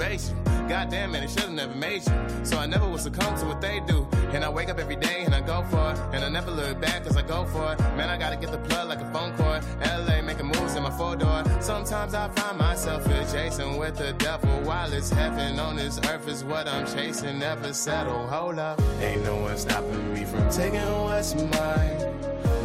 You? 0.00 0.34
Goddamn, 0.66 1.12
man, 1.12 1.22
it 1.24 1.30
should've 1.30 1.50
never 1.50 1.74
made 1.74 2.06
you. 2.06 2.44
So 2.44 2.56
I 2.56 2.64
never 2.64 2.88
will 2.88 2.96
succumb 2.96 3.36
to 3.38 3.44
what 3.44 3.60
they 3.60 3.80
do. 3.86 4.08
And 4.32 4.42
I 4.42 4.48
wake 4.48 4.70
up 4.70 4.78
every 4.78 4.96
day 4.96 5.24
and 5.24 5.34
I 5.34 5.42
go 5.42 5.62
for 5.64 5.92
it. 5.92 5.98
And 6.14 6.24
I 6.24 6.30
never 6.30 6.50
look 6.50 6.80
back 6.80 7.04
cause 7.04 7.18
I 7.18 7.22
go 7.22 7.44
for 7.44 7.74
it. 7.74 7.80
Man, 7.96 8.08
I 8.08 8.16
gotta 8.16 8.36
get 8.36 8.50
the 8.50 8.58
plug 8.58 8.88
like 8.88 9.00
a 9.00 9.12
phone 9.12 9.36
cord. 9.36 9.62
LA 9.82 10.22
making 10.22 10.46
moves 10.46 10.74
in 10.74 10.84
my 10.84 10.90
four 10.90 11.16
door. 11.16 11.44
Sometimes 11.60 12.14
I 12.14 12.28
find 12.28 12.56
myself 12.56 13.04
adjacent 13.06 13.78
with 13.78 13.98
the 13.98 14.14
devil. 14.14 14.48
While 14.62 14.90
it's 14.94 15.10
heaven 15.10 15.60
on 15.60 15.76
this 15.76 16.00
earth 16.08 16.26
is 16.28 16.44
what 16.44 16.66
I'm 16.66 16.86
chasing. 16.86 17.38
Never 17.38 17.74
settle, 17.74 18.26
hold 18.26 18.58
up. 18.58 18.80
Ain't 19.00 19.22
no 19.22 19.36
one 19.36 19.58
stopping 19.58 20.14
me 20.14 20.24
from 20.24 20.48
taking 20.50 20.80
what's 21.02 21.34
mine. 21.34 21.98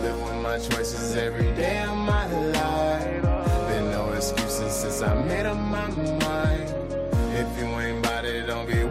Living 0.01 0.41
my 0.41 0.57
choices 0.57 1.17
every 1.17 1.51
day 1.55 1.83
of 1.83 1.97
my 1.97 2.27
life. 2.27 3.21
Been 3.67 3.91
no 3.91 4.13
excuses 4.13 4.73
since 4.73 5.01
I 5.01 5.13
made 5.23 5.45
up 5.45 5.57
my 5.57 5.87
mind. 5.89 6.54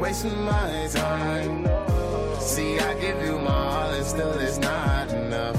Wasting 0.04 0.44
my 0.44 0.86
time. 0.92 1.64
See, 2.38 2.78
I 2.78 2.92
give 3.00 3.22
you 3.24 3.38
my 3.38 3.54
all 3.54 3.90
and 3.90 4.04
still 4.04 4.38
it's 4.38 4.58
not 4.58 5.08
enough. 5.08 5.56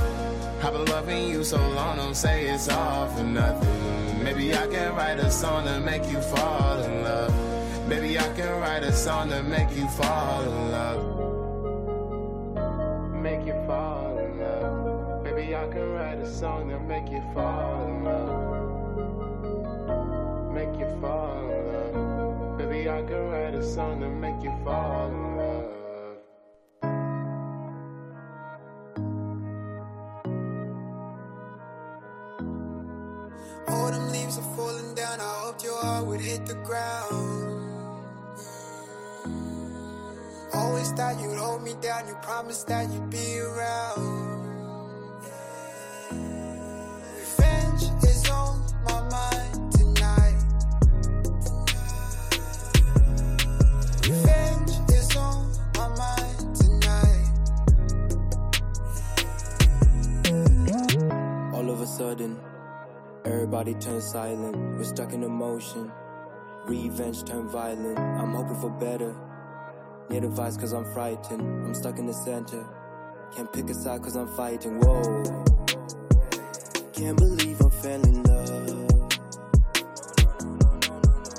I've 0.63 0.71
been 0.71 0.85
loving 0.85 1.29
you 1.29 1.43
so 1.43 1.57
long, 1.69 1.97
don't 1.97 2.13
say 2.15 2.45
it's 2.53 2.69
all 2.69 3.07
for 3.07 3.23
nothing. 3.23 4.23
Maybe 4.23 4.53
I 4.53 4.67
can 4.67 4.95
write 4.95 5.17
a 5.17 5.31
song 5.31 5.65
to 5.65 5.79
make 5.79 6.05
you 6.11 6.21
fall 6.21 6.77
in 6.83 7.03
love. 7.03 7.33
Maybe 7.89 8.19
I 8.19 8.27
can 8.33 8.59
write 8.61 8.83
a 8.83 8.93
song 8.93 9.29
to 9.29 9.41
make 9.41 9.71
you 9.75 9.87
fall 9.89 10.43
in 10.43 10.71
love. 10.77 11.01
Make 13.27 13.47
you 13.47 13.57
fall 13.65 14.19
in 14.19 14.37
love. 14.37 15.23
Maybe 15.23 15.55
I 15.55 15.67
can 15.73 15.89
write 15.95 16.19
a 16.19 16.31
song 16.31 16.69
to 16.69 16.79
make 16.81 17.09
you 17.09 17.23
fall 17.33 17.87
in 17.87 18.03
love. 18.03 18.53
Make 20.53 20.75
you 20.79 20.87
fall 21.01 21.49
in 21.49 21.65
love. 21.65 21.74
I 22.87 23.01
can 23.01 23.29
write 23.29 23.55
a 23.55 23.63
song 23.63 23.99
to 24.01 24.09
make 24.09 24.43
you 24.43 24.51
fall 24.63 25.07
in 25.07 25.37
love. 25.37 25.71
All 33.67 33.91
them 33.91 34.11
leaves 34.11 34.37
are 34.37 34.55
falling 34.55 34.93
down. 34.93 35.19
I 35.19 35.23
hoped 35.23 35.63
your 35.63 35.81
heart 35.81 36.05
would 36.05 36.21
hit 36.21 36.45
the 36.45 36.53
ground. 36.53 37.71
Always 40.53 40.91
thought 40.91 41.19
you'd 41.19 41.37
hold 41.37 41.63
me 41.63 41.73
down. 41.81 42.07
You 42.07 42.15
promised 42.21 42.67
that 42.67 42.87
you'd 42.91 43.09
be 43.09 43.39
around. 43.39 44.24
Sudden, 62.15 62.39
everybody 63.25 63.73
turns 63.73 64.09
silent. 64.11 64.55
We're 64.77 64.83
stuck 64.83 65.11
in 65.11 65.23
emotion. 65.23 65.91
Revenge 66.65 67.23
turned 67.25 67.49
violent. 67.49 67.99
I'm 67.99 68.33
hoping 68.33 68.55
for 68.55 68.69
better. 68.69 69.15
Need 70.09 70.23
advice 70.23 70.55
cause 70.57 70.71
I'm 70.71 70.85
frightened. 70.93 71.41
I'm 71.41 71.73
stuck 71.73 71.99
in 71.99 72.07
the 72.07 72.13
center. 72.13 72.65
Can't 73.35 73.51
pick 73.51 73.69
a 73.69 73.73
side 73.73 74.01
cause 74.01 74.15
I'm 74.15 74.27
fighting. 74.35 74.79
Whoa. 74.79 75.23
Can't 76.93 77.17
believe 77.17 77.61
I 77.61 77.69
fell 77.69 78.01
in 78.01 78.23
love. 78.23 78.91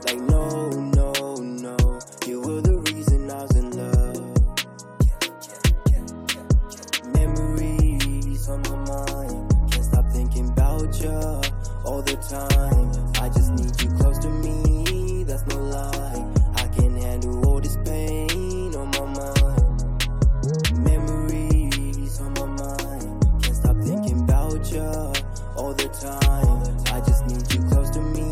Like, 0.05 0.21
no. 0.21 0.86
About 11.07 11.51
all 11.85 12.03
the 12.03 12.17
time. 12.17 13.23
I 13.23 13.29
just 13.29 13.53
need 13.53 13.81
you 13.83 13.91
close 13.99 14.19
to 14.19 14.29
me. 14.29 15.25
That's 15.25 15.47
no 15.47 15.57
lie. 15.57 16.33
I 16.57 16.67
can 16.69 16.97
handle 16.97 17.47
all 17.47 17.61
this 17.61 17.77
pain 17.85 18.75
on 18.75 18.89
my 18.91 19.07
mind. 19.19 20.05
Memories 20.79 22.21
on 22.21 22.33
my 22.35 22.47
mind. 22.47 23.43
Can't 23.43 23.57
stop 23.57 23.77
thinking 23.79 24.21
about 24.23 24.71
you 24.73 24.83
all 25.57 25.75
the 25.75 25.89
time. 26.01 26.95
I 26.95 27.01
just 27.01 27.27
need 27.27 27.53
you 27.53 27.69
close 27.71 27.91
to 27.91 28.01
me. 28.01 28.26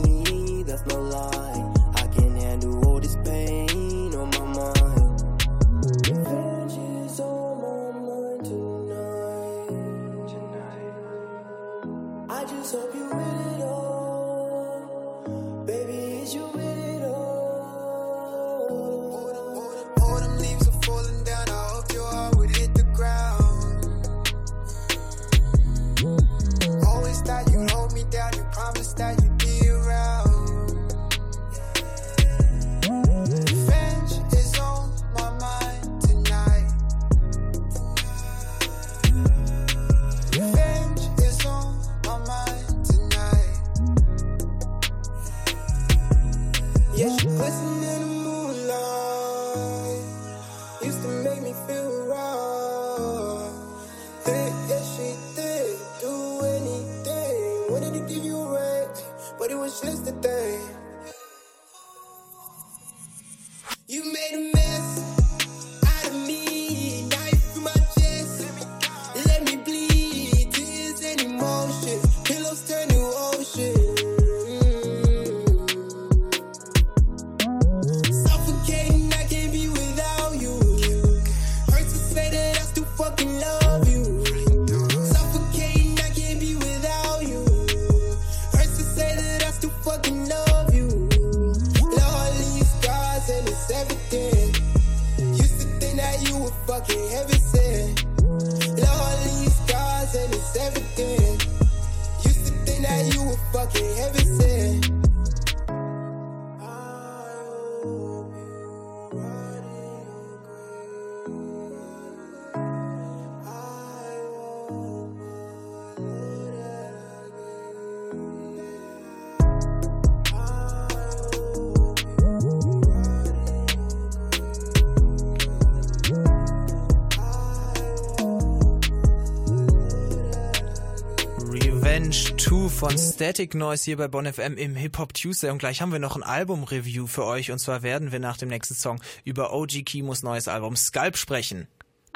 Static 133.24 133.54
Noise 133.54 133.86
hier 133.86 133.96
bei 133.96 134.06
Bonn 134.06 134.30
FM 134.30 134.58
im 134.58 134.76
Hip 134.76 134.98
Hop 134.98 135.14
Tuesday 135.14 135.48
und 135.48 135.56
gleich 135.56 135.80
haben 135.80 135.90
wir 135.92 135.98
noch 135.98 136.14
ein 136.14 136.22
Album-Review 136.22 137.06
für 137.06 137.24
euch 137.24 137.50
und 137.50 137.58
zwar 137.58 137.82
werden 137.82 138.12
wir 138.12 138.18
nach 138.18 138.36
dem 138.36 138.50
nächsten 138.50 138.74
Song 138.74 139.00
über 139.24 139.54
OG 139.54 139.86
Kimos 139.86 140.22
neues 140.22 140.46
Album 140.46 140.76
Scalp 140.76 141.16
sprechen. 141.16 141.66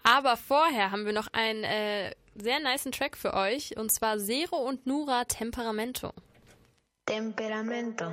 Aber 0.02 0.36
vorher 0.36 0.90
haben 0.90 1.06
wir 1.06 1.14
noch 1.14 1.28
einen 1.32 1.64
äh, 1.64 2.14
sehr 2.34 2.60
niceen 2.60 2.92
Track 2.92 3.16
für 3.16 3.32
euch 3.32 3.74
und 3.78 3.90
zwar 3.90 4.18
Zero 4.18 4.56
und 4.56 4.86
Nura 4.86 5.24
Temperamento. 5.24 6.12
Temperamento. 7.06 8.12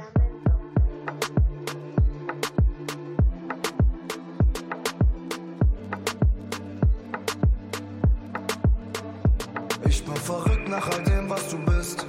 Ich 9.85 10.01
bin 10.05 10.15
verrückt 10.15 10.69
nach 10.69 10.89
all 10.91 11.03
dem, 11.03 11.30
was 11.30 11.49
du 11.49 11.57
bist. 11.65 12.05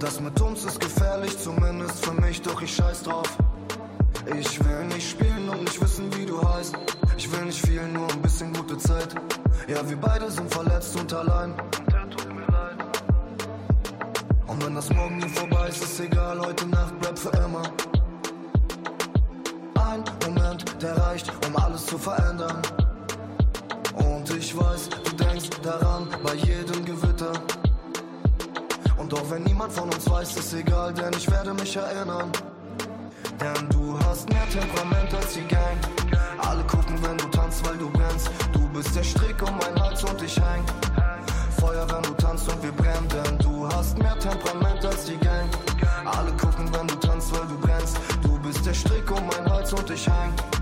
Das 0.00 0.18
mit 0.18 0.40
uns 0.40 0.64
ist 0.64 0.80
gefährlich, 0.80 1.38
zumindest 1.38 2.02
für 2.02 2.14
mich, 2.14 2.40
doch 2.40 2.62
ich 2.62 2.74
scheiß 2.74 3.02
drauf. 3.02 3.36
Ich 4.38 4.58
will 4.64 4.86
nicht 4.86 5.10
spielen 5.10 5.46
und 5.50 5.60
nicht 5.60 5.78
wissen, 5.78 6.10
wie 6.16 6.24
du 6.24 6.42
heißt. 6.42 6.74
Ich 7.18 7.30
will 7.30 7.44
nicht 7.44 7.60
viel, 7.66 7.86
nur 7.88 8.10
ein 8.10 8.22
bisschen 8.22 8.50
gute 8.54 8.78
Zeit. 8.78 9.14
Ja, 9.68 9.86
wir 9.86 9.98
beide 9.98 10.30
sind 10.30 10.50
verletzt 10.50 10.98
und 10.98 11.12
allein. 11.12 11.52
Und 14.46 14.64
wenn 14.64 14.74
das 14.74 14.88
morgen 14.90 15.18
nie 15.18 15.28
vorbei 15.28 15.68
ist, 15.68 15.82
ist 15.82 16.00
egal, 16.00 16.40
heute 16.40 16.66
Nacht 16.66 16.98
bleibt 16.98 17.18
für 17.18 17.32
immer. 17.44 17.62
Ein 19.74 20.02
Moment, 20.24 20.82
der 20.82 20.96
reicht, 20.96 21.30
um 21.46 21.54
alles 21.56 21.84
zu 21.84 21.98
verändern. 21.98 22.62
Und 23.96 24.34
ich 24.34 24.56
weiß, 24.56 24.88
du 25.04 25.24
denkst 25.24 25.50
daran 25.62 26.08
bei 26.24 26.36
jedem 26.36 26.86
Gewitter. 26.86 27.32
Und 29.00 29.14
auch 29.14 29.30
wenn 29.30 29.42
niemand 29.44 29.72
von 29.72 29.84
uns 29.84 30.08
weiß, 30.10 30.36
ist 30.36 30.52
egal, 30.52 30.92
denn 30.92 31.10
ich 31.16 31.28
werde 31.30 31.54
mich 31.54 31.74
erinnern. 31.74 32.30
Denn 33.40 33.68
du 33.70 33.98
hast 34.04 34.28
mehr 34.28 34.46
Temperament 34.50 35.14
als 35.14 35.32
die 35.32 35.46
Gang. 35.48 35.78
Alle 36.38 36.62
gucken, 36.64 36.98
wenn 37.02 37.16
du 37.16 37.24
tanzt, 37.30 37.66
weil 37.66 37.78
du 37.78 37.88
brennst. 37.88 38.28
Du 38.52 38.68
bist 38.68 38.94
der 38.94 39.02
Strick 39.02 39.40
um 39.40 39.56
meinen 39.56 39.80
Hals 39.80 40.04
und 40.04 40.22
ich 40.22 40.36
häng. 40.36 40.62
Feuer, 41.58 41.86
wenn 41.90 42.02
du 42.02 42.10
tanzt 42.22 42.46
und 42.52 42.62
wir 42.62 42.72
brennen, 42.72 43.08
denn 43.08 43.38
du 43.38 43.66
hast 43.68 43.98
mehr 43.98 44.18
Temperament 44.18 44.84
als 44.84 45.06
die 45.06 45.16
Gang. 45.16 45.48
Alle 46.04 46.32
gucken, 46.32 46.70
wenn 46.74 46.86
du 46.86 46.94
tanzt, 46.96 47.32
weil 47.32 47.46
du 47.48 47.58
brennst. 47.58 47.96
Du 48.22 48.38
bist 48.40 48.66
der 48.66 48.74
Strick 48.74 49.10
um 49.10 49.26
meinen 49.26 49.50
Hals 49.50 49.72
und 49.72 49.90
ich 49.90 50.06
häng. 50.06 50.59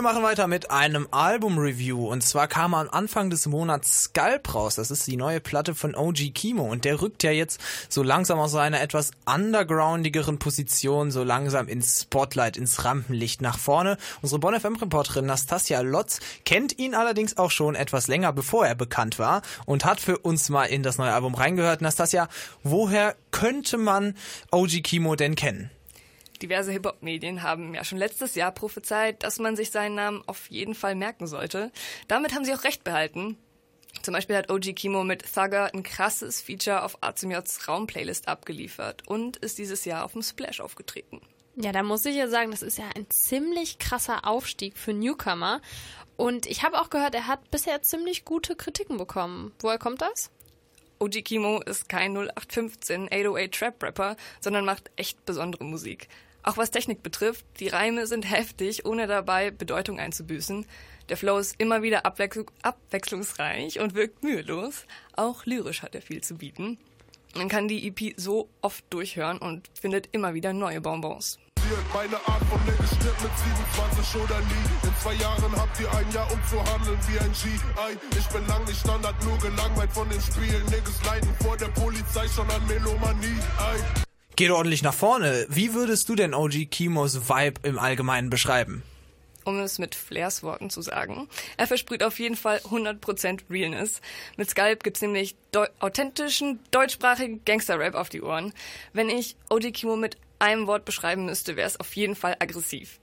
Wir 0.00 0.04
machen 0.04 0.22
weiter 0.22 0.46
mit 0.46 0.70
einem 0.70 1.08
Album-Review. 1.10 2.08
Und 2.08 2.22
zwar 2.22 2.48
kam 2.48 2.72
am 2.72 2.88
Anfang 2.88 3.28
des 3.28 3.44
Monats 3.44 4.04
Scalp 4.04 4.54
raus. 4.54 4.76
Das 4.76 4.90
ist 4.90 5.06
die 5.06 5.18
neue 5.18 5.40
Platte 5.40 5.74
von 5.74 5.94
OG 5.94 6.32
Kimo. 6.32 6.62
Und 6.62 6.86
der 6.86 7.02
rückt 7.02 7.22
ja 7.22 7.32
jetzt 7.32 7.60
so 7.90 8.02
langsam 8.02 8.38
aus 8.38 8.52
seiner 8.52 8.80
etwas 8.80 9.10
undergroundigeren 9.26 10.38
Position 10.38 11.10
so 11.10 11.22
langsam 11.22 11.68
ins 11.68 12.00
Spotlight, 12.00 12.56
ins 12.56 12.82
Rampenlicht 12.82 13.42
nach 13.42 13.58
vorne. 13.58 13.98
Unsere 14.22 14.38
Bonn 14.38 14.58
FM-Reporterin 14.58 15.26
Nastasia 15.26 15.82
Lotz 15.82 16.20
kennt 16.46 16.78
ihn 16.78 16.94
allerdings 16.94 17.36
auch 17.36 17.50
schon 17.50 17.74
etwas 17.74 18.08
länger, 18.08 18.32
bevor 18.32 18.66
er 18.66 18.76
bekannt 18.76 19.18
war. 19.18 19.42
Und 19.66 19.84
hat 19.84 20.00
für 20.00 20.16
uns 20.16 20.48
mal 20.48 20.64
in 20.64 20.82
das 20.82 20.96
neue 20.96 21.12
Album 21.12 21.34
reingehört. 21.34 21.82
Nastasia, 21.82 22.30
woher 22.62 23.16
könnte 23.32 23.76
man 23.76 24.14
OG 24.50 24.82
Kimo 24.82 25.14
denn 25.14 25.34
kennen? 25.34 25.70
Diverse 26.42 26.72
Hip-Hop-Medien 26.72 27.42
haben 27.42 27.74
ja 27.74 27.84
schon 27.84 27.98
letztes 27.98 28.34
Jahr 28.34 28.52
prophezeit, 28.52 29.22
dass 29.22 29.38
man 29.38 29.56
sich 29.56 29.70
seinen 29.70 29.94
Namen 29.94 30.22
auf 30.26 30.50
jeden 30.50 30.74
Fall 30.74 30.94
merken 30.94 31.26
sollte. 31.26 31.70
Damit 32.08 32.34
haben 32.34 32.44
sie 32.44 32.54
auch 32.54 32.64
recht 32.64 32.84
behalten. 32.84 33.36
Zum 34.02 34.14
Beispiel 34.14 34.36
hat 34.36 34.50
OG 34.50 34.74
Kimo 34.74 35.04
mit 35.04 35.22
Thugger 35.34 35.70
ein 35.74 35.82
krasses 35.82 36.40
Feature 36.40 36.84
auf 36.84 37.02
ACMJs 37.02 37.68
Raumplaylist 37.68 38.28
abgeliefert 38.28 39.06
und 39.06 39.36
ist 39.38 39.58
dieses 39.58 39.84
Jahr 39.84 40.04
auf 40.04 40.12
dem 40.12 40.22
Splash 40.22 40.60
aufgetreten. 40.60 41.20
Ja, 41.56 41.72
da 41.72 41.82
muss 41.82 42.06
ich 42.06 42.16
ja 42.16 42.28
sagen, 42.28 42.52
das 42.52 42.62
ist 42.62 42.78
ja 42.78 42.84
ein 42.96 43.06
ziemlich 43.10 43.78
krasser 43.78 44.26
Aufstieg 44.26 44.78
für 44.78 44.94
Newcomer. 44.94 45.60
Und 46.16 46.46
ich 46.46 46.62
habe 46.62 46.80
auch 46.80 46.90
gehört, 46.90 47.14
er 47.14 47.26
hat 47.26 47.50
bisher 47.50 47.82
ziemlich 47.82 48.24
gute 48.24 48.56
Kritiken 48.56 48.96
bekommen. 48.96 49.52
Woher 49.60 49.78
kommt 49.78 50.00
das? 50.00 50.30
OG 51.00 51.24
Kimo 51.24 51.60
ist 51.62 51.88
kein 51.88 52.14
0815 52.14 53.08
808 53.10 53.52
Trap 53.52 53.82
Rapper, 53.82 54.16
sondern 54.40 54.64
macht 54.64 54.90
echt 54.96 55.24
besondere 55.24 55.64
Musik. 55.64 56.08
Auch 56.42 56.56
was 56.56 56.70
Technik 56.70 57.02
betrifft, 57.02 57.44
die 57.58 57.68
Reime 57.68 58.06
sind 58.06 58.30
heftig, 58.30 58.86
ohne 58.86 59.06
dabei 59.06 59.50
Bedeutung 59.50 59.98
einzubüßen. 59.98 60.66
Der 61.08 61.16
Flow 61.16 61.38
ist 61.38 61.56
immer 61.58 61.82
wieder 61.82 62.06
abwechsl 62.06 62.46
abwechslungsreich 62.62 63.80
und 63.80 63.94
wirkt 63.94 64.22
mühelos. 64.22 64.86
Auch 65.16 65.44
lyrisch 65.44 65.82
hat 65.82 65.94
er 65.94 66.02
viel 66.02 66.22
zu 66.22 66.36
bieten. 66.36 66.78
Man 67.34 67.48
kann 67.48 67.68
die 67.68 67.86
EP 67.86 68.14
so 68.16 68.48
oft 68.60 68.84
durchhören 68.90 69.38
und 69.38 69.68
findet 69.80 70.08
immer 70.12 70.34
wieder 70.34 70.52
neue 70.52 70.80
Bonbons. 70.80 71.38
Meine 71.94 72.16
Art 72.26 72.42
von 72.44 72.58
stirbt 72.98 73.22
mit 73.22 73.30
27 73.38 74.22
oder 74.22 74.40
nie. 74.40 74.88
In 74.88 74.96
zwei 75.00 75.14
Jahren 75.14 75.52
habt 75.56 75.78
ihr 75.80 75.92
ein 75.92 76.10
Jahr, 76.12 76.30
um 76.32 76.40
zu 76.44 76.58
handeln 76.72 76.98
wie 77.08 77.18
ein 77.18 77.32
G. 77.32 77.48
Ey, 77.48 77.96
ich 78.18 78.26
bin 78.28 78.46
lang 78.48 78.64
nicht 78.64 78.80
Standard, 78.80 79.14
nur 79.24 79.38
gelangweilt 79.38 79.92
von 79.92 80.08
den 80.08 80.20
Spielen. 80.20 80.64
Niggas 80.66 81.04
leiden 81.04 81.30
vor 81.42 81.56
der 81.56 81.68
Polizei 81.68 82.26
schon 82.28 82.50
an 82.50 82.66
Melomanie. 82.66 83.38
Ey. 83.58 84.09
Geht 84.40 84.52
ordentlich 84.52 84.82
nach 84.82 84.94
vorne. 84.94 85.44
Wie 85.50 85.74
würdest 85.74 86.08
du 86.08 86.14
denn 86.14 86.32
OG 86.32 86.70
Kimos 86.70 87.28
Vibe 87.28 87.60
im 87.62 87.78
Allgemeinen 87.78 88.30
beschreiben? 88.30 88.82
um 89.44 89.58
es 89.58 89.78
mit 89.78 89.94
Flairs 89.94 90.42
Worten 90.42 90.70
zu 90.70 90.80
sagen. 90.80 91.28
Er 91.58 91.66
versprüht 91.66 92.02
auf 92.02 92.18
jeden 92.18 92.36
Fall 92.36 92.56
100% 92.70 93.40
Realness. 93.50 94.00
Mit 94.38 94.48
Skype 94.48 94.78
gibt's 94.82 95.02
nämlich 95.02 95.36
deu 95.52 95.66
authentischen, 95.80 96.58
deutschsprachigen 96.70 97.44
Gangster-Rap 97.44 97.94
auf 97.94 98.08
die 98.08 98.22
Ohren. 98.22 98.54
Wenn 98.94 99.10
ich 99.10 99.36
OG 99.50 99.74
Kimo 99.74 99.96
mit 99.96 100.16
einem 100.38 100.66
Wort 100.66 100.86
beschreiben 100.86 101.26
müsste, 101.26 101.56
wäre 101.56 101.68
es 101.68 101.78
auf 101.78 101.94
jeden 101.94 102.16
Fall 102.16 102.36
aggressiv. 102.38 102.98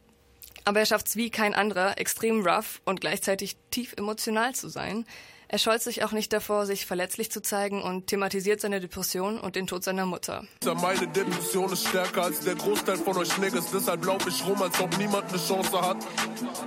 Aber 0.65 0.79
er 0.79 0.87
schafft's 0.87 1.17
wie 1.17 1.29
kein 1.29 1.53
anderer, 1.53 1.99
extrem 1.99 2.47
rough 2.47 2.81
und 2.83 2.99
gleichzeitig 2.99 3.57
tief 3.69 3.93
emotional 3.95 4.55
zu 4.55 4.69
sein. 4.69 5.05
Er 5.49 5.59
scheut 5.59 5.81
sich 5.81 6.03
auch 6.03 6.11
nicht 6.11 6.33
davor, 6.33 6.65
sich 6.65 6.85
verletzlich 6.85 7.31
zu 7.31 7.41
zeigen 7.41 7.81
und 7.81 8.07
thematisiert 8.07 8.59
seine 8.59 8.81
Depression 8.81 9.39
und 9.39 9.55
den 9.55 9.65
Tod 9.65 9.81
seiner 9.81 10.05
Mutter. 10.05 10.43
Meine 10.81 11.07
Depression 11.07 11.71
ist 11.71 11.87
stärker 11.87 12.23
als 12.23 12.41
der 12.41 12.55
Großteil 12.55 12.97
von 12.97 13.15
euch 13.17 13.37
Niggas, 13.37 13.71
deshalb 13.71 14.03
lauf 14.03 14.27
ich 14.27 14.45
rum, 14.45 14.61
als 14.61 14.77
ob 14.81 14.97
niemand 14.97 15.29
eine 15.29 15.37
Chance 15.37 15.81
hat. 15.81 15.97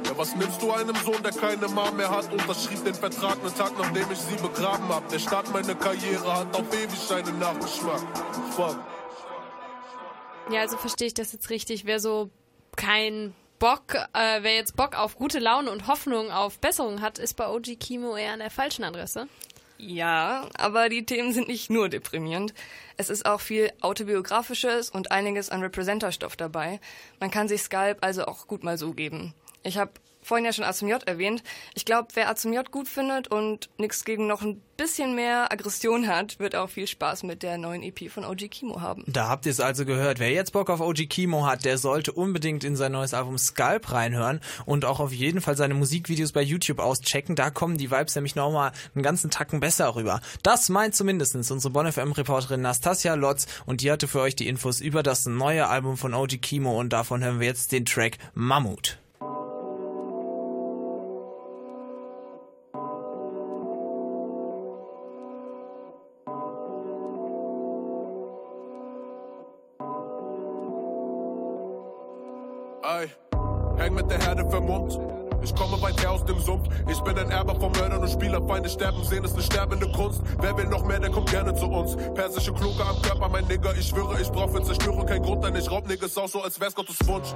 Ja, 0.06 0.16
was 0.16 0.34
nimmst 0.34 0.62
du 0.62 0.72
einem 0.72 0.96
Sohn, 0.96 1.22
der 1.22 1.32
keine 1.32 1.68
Mom 1.68 1.94
mehr 1.94 2.10
hat? 2.10 2.32
Unterschrieb 2.32 2.82
den 2.84 2.94
Vertrag 2.94 3.38
einen 3.40 3.54
Tag, 3.54 3.72
nachdem 3.78 4.10
ich 4.10 4.18
sie 4.18 4.36
begraben 4.36 4.88
hab. 4.88 5.06
Der 5.10 5.18
Start 5.18 5.52
meiner 5.52 5.74
Karriere 5.74 6.34
hat 6.34 6.54
auf 6.56 6.64
ewig 6.72 7.12
einen 7.12 7.38
Nachgeschmack. 7.38 8.02
Fuck. 8.56 8.78
Ja, 10.50 10.62
also 10.62 10.78
verstehe 10.78 11.08
ich 11.08 11.14
das 11.14 11.32
jetzt 11.32 11.50
richtig. 11.50 11.84
Wer 11.84 12.00
so 12.00 12.30
kein 12.76 13.34
Bock, 13.60 13.94
äh, 14.14 14.42
wer 14.42 14.54
jetzt 14.54 14.74
Bock 14.74 14.98
auf 14.98 15.16
gute 15.16 15.38
Laune 15.38 15.70
und 15.70 15.86
Hoffnung 15.86 16.30
auf 16.30 16.58
Besserung 16.58 17.02
hat, 17.02 17.18
ist 17.18 17.34
bei 17.34 17.46
OG 17.46 17.76
Kimo 17.78 18.16
eher 18.16 18.32
an 18.32 18.38
der 18.38 18.50
falschen 18.50 18.84
Adresse. 18.84 19.28
Ja, 19.76 20.48
aber 20.56 20.88
die 20.88 21.04
Themen 21.04 21.34
sind 21.34 21.46
nicht 21.46 21.68
nur 21.68 21.90
deprimierend. 21.90 22.54
Es 22.96 23.10
ist 23.10 23.26
auch 23.26 23.42
viel 23.42 23.70
autobiografisches 23.82 24.88
und 24.88 25.12
einiges 25.12 25.50
an 25.50 25.62
Representer-Stoff 25.62 26.36
dabei. 26.36 26.80
Man 27.20 27.30
kann 27.30 27.48
sich 27.48 27.60
Skalp 27.60 27.98
also 28.00 28.24
auch 28.24 28.46
gut 28.46 28.64
mal 28.64 28.78
so 28.78 28.94
geben. 28.94 29.34
Ich 29.62 29.76
habe 29.76 29.92
vorhin 30.30 30.44
ja 30.44 30.52
schon 30.52 30.64
A 30.64 30.70
J 30.70 31.02
erwähnt. 31.08 31.42
Ich 31.74 31.84
glaube, 31.84 32.08
wer 32.14 32.30
A 32.30 32.34
J 32.34 32.70
gut 32.70 32.86
findet 32.86 33.28
und 33.28 33.68
nichts 33.78 34.04
gegen 34.04 34.28
noch 34.28 34.42
ein 34.42 34.62
bisschen 34.76 35.16
mehr 35.16 35.52
Aggression 35.52 36.06
hat, 36.06 36.38
wird 36.38 36.54
auch 36.54 36.70
viel 36.70 36.86
Spaß 36.86 37.24
mit 37.24 37.42
der 37.42 37.58
neuen 37.58 37.82
EP 37.82 38.08
von 38.10 38.24
OG 38.24 38.48
Kimo 38.48 38.80
haben. 38.80 39.02
Da 39.08 39.28
habt 39.28 39.44
ihr 39.44 39.52
es 39.52 39.58
also 39.58 39.84
gehört. 39.84 40.20
Wer 40.20 40.30
jetzt 40.30 40.52
Bock 40.52 40.70
auf 40.70 40.80
OG 40.80 41.08
Kimo 41.08 41.46
hat, 41.46 41.64
der 41.64 41.78
sollte 41.78 42.12
unbedingt 42.12 42.62
in 42.62 42.76
sein 42.76 42.92
neues 42.92 43.12
Album 43.12 43.38
Scalp 43.38 43.92
reinhören 43.92 44.40
und 44.66 44.84
auch 44.84 45.00
auf 45.00 45.12
jeden 45.12 45.40
Fall 45.40 45.56
seine 45.56 45.74
Musikvideos 45.74 46.30
bei 46.30 46.42
YouTube 46.42 46.78
auschecken. 46.78 47.34
Da 47.34 47.50
kommen 47.50 47.76
die 47.76 47.90
Vibes 47.90 48.14
nämlich 48.14 48.36
nochmal 48.36 48.70
einen 48.94 49.02
ganzen 49.02 49.30
Tacken 49.30 49.58
besser 49.58 49.96
rüber. 49.96 50.20
Das 50.44 50.68
meint 50.68 50.94
zumindest 50.94 51.34
unsere 51.34 51.72
Bonn 51.72 51.90
FM 51.90 52.12
Reporterin 52.12 52.62
Nastasia 52.62 53.14
Lotz 53.14 53.48
und 53.66 53.80
die 53.82 53.90
hatte 53.90 54.06
für 54.06 54.20
euch 54.20 54.36
die 54.36 54.46
Infos 54.46 54.80
über 54.80 55.02
das 55.02 55.26
neue 55.26 55.66
Album 55.66 55.96
von 55.96 56.14
OG 56.14 56.40
Kimo 56.40 56.78
und 56.78 56.92
davon 56.92 57.24
hören 57.24 57.40
wir 57.40 57.48
jetzt 57.48 57.72
den 57.72 57.84
Track 57.84 58.16
Mammut. 58.32 58.98
Und 78.30 78.36
Spielerfeinde 78.36 78.68
sterben 78.68 79.04
sehen, 79.04 79.24
ist 79.24 79.34
eine 79.34 79.42
sterbende 79.42 79.90
Kunst. 79.92 80.20
Wer 80.40 80.56
will 80.56 80.66
noch 80.66 80.84
mehr, 80.84 81.00
der 81.00 81.10
kommt 81.10 81.30
gerne 81.30 81.54
zu 81.54 81.66
uns. 81.66 81.96
Persische 82.14 82.52
Kluge 82.52 82.84
am 82.84 83.00
Körper, 83.02 83.28
mein 83.28 83.44
Nigger. 83.46 83.74
Ich 83.76 83.88
schwöre, 83.88 84.20
ich 84.20 84.30
brauch 84.30 84.50
für 84.50 84.62
Zerstörung 84.62 85.06
keinen 85.06 85.22
Grund, 85.22 85.44
denn 85.44 85.54
ich 85.56 85.70
raub 85.70 85.86
Niggas 85.88 86.16
auch 86.16 86.28
so, 86.28 86.40
als 86.40 86.60
wär's 86.60 86.74
Gottes 86.74 86.96
Wunsch. 87.06 87.34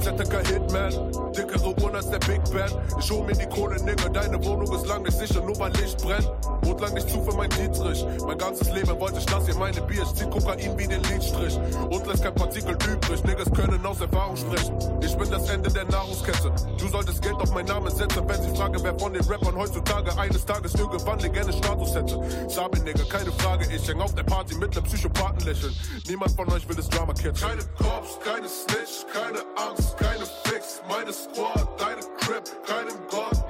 ZTK 0.00 0.46
Hitman, 0.46 1.12
dickere 1.36 1.68
Uhren 1.80 1.94
als 1.94 2.10
der 2.10 2.18
Big 2.20 2.42
Band. 2.52 2.76
Ich 2.98 3.10
hol 3.10 3.24
mir 3.24 3.34
die 3.34 3.46
Kohle, 3.46 3.76
Nigger. 3.82 4.08
Deine 4.08 4.44
Wohnung 4.44 4.72
ist 4.74 4.86
lang 4.86 5.02
nicht 5.02 5.16
sicher, 5.16 5.40
nur 5.42 5.58
weil 5.58 5.72
Licht 5.72 6.02
brennt. 6.02 6.30
Und 6.66 6.80
lang 6.80 6.94
nicht 6.94 7.08
zu 7.08 7.22
für 7.22 7.36
mein 7.36 7.50
Dietrich. 7.50 8.04
Mein 8.26 8.38
ganzes 8.38 8.70
Leben 8.72 8.98
wollte 8.98 9.18
ich 9.18 9.26
das 9.26 9.44
hier, 9.46 9.56
meine 9.56 9.80
Bier. 9.82 10.02
Ich 10.02 10.14
zieh 10.14 10.26
Kokain 10.26 10.78
wie 10.78 10.86
den 10.88 11.02
Lidstrich. 11.04 11.58
Und 11.90 12.06
lässt 12.06 12.22
kein 12.22 12.34
Partikel 12.34 12.74
übrig. 12.74 13.24
Niggas 13.24 13.52
können 13.52 13.84
aus 13.86 14.00
Erfahrung 14.00 14.36
sprechen. 14.36 14.74
Ich 15.02 15.16
bin 15.16 15.30
das 15.30 15.48
Ende 15.48 15.70
der 15.70 15.84
Nahrungskette. 15.84 16.52
Du 16.78 16.88
solltest 16.88 17.22
Geld 17.22 17.36
auf 17.36 17.52
meinen 17.52 17.68
Namen 17.68 17.90
setzen, 17.94 18.22
wenn 18.26 18.42
sie 18.42 18.56
fragen, 18.56 18.78
wer 18.82 18.98
von 18.98 19.12
den 19.12 19.24
Rappern 19.24 19.56
heutzutage 19.56 20.16
eines 20.32 20.46
Tages 20.46 20.74
irgendwann 20.74 21.18
Legende-Status 21.18 21.94
hätte. 21.94 22.48
Sabi, 22.48 22.80
Nigga, 22.80 23.04
keine 23.04 23.30
Frage, 23.32 23.66
ich 23.70 23.86
häng 23.86 24.00
auf 24.00 24.14
der 24.14 24.22
Party 24.22 24.54
mit 24.54 24.74
nem 24.74 24.84
Psychopathen 24.84 25.44
lächeln. 25.46 25.74
Niemand 26.08 26.32
von 26.32 26.50
euch 26.50 26.66
will 26.68 26.76
das 26.76 26.88
Drama 26.88 27.12
catchen. 27.12 27.34
Keine 27.34 27.62
Cops, 27.76 28.18
keine 28.24 28.48
Snitch, 28.48 29.04
keine 29.12 29.40
Angst, 29.56 29.96
keine 29.98 30.24
Fix. 30.44 30.80
Meine 30.88 31.12
Squad, 31.12 31.68
deine 31.78 32.00
Crip, 32.18 32.44
keinem 32.66 32.96
Gott, 33.10 33.41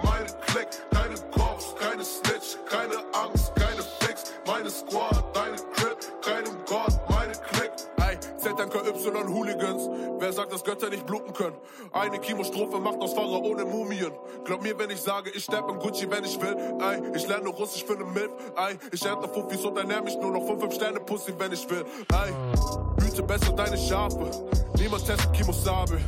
ZNKY 9.02 9.32
Hooligans. 9.32 9.88
Wer 10.18 10.32
sagt, 10.32 10.52
dass 10.52 10.64
Götter 10.64 10.88
nicht 10.88 11.06
bluten 11.06 11.32
können? 11.32 11.56
Eine 11.92 12.20
Chemostrophe 12.20 12.78
macht 12.78 13.00
aus 13.00 13.12
Fahrer 13.12 13.42
ohne 13.42 13.64
Mumien. 13.64 14.12
Glaub 14.44 14.62
mir, 14.62 14.78
wenn 14.78 14.90
ich 14.90 15.00
sage, 15.00 15.30
ich 15.30 15.44
sterb 15.44 15.68
in 15.68 15.78
Gucci, 15.78 16.08
wenn 16.10 16.24
ich 16.24 16.40
will. 16.40 16.56
Ey, 16.80 17.02
ich 17.14 17.26
lerne 17.26 17.48
Russisch 17.48 17.84
für 17.84 17.96
ne 17.96 18.04
Milf. 18.04 18.30
Ey, 18.56 18.78
ich 18.92 19.04
ernte 19.04 19.28
Fuffis 19.28 19.64
und 19.64 19.76
ernähr 19.76 20.02
mich 20.02 20.16
nur 20.18 20.30
noch 20.30 20.46
von 20.46 20.60
5 20.60 20.74
Sterne 20.74 21.00
Pussy, 21.00 21.34
wenn 21.38 21.52
ich 21.52 21.68
will. 21.68 21.84
Ey, 22.12 22.32
hüte 23.04 23.22
besser 23.22 23.52
deine 23.52 23.76
Schafe. 23.76 24.30
Niemand 24.78 25.06
testet 25.06 25.32
Kimosabe. 25.32 25.98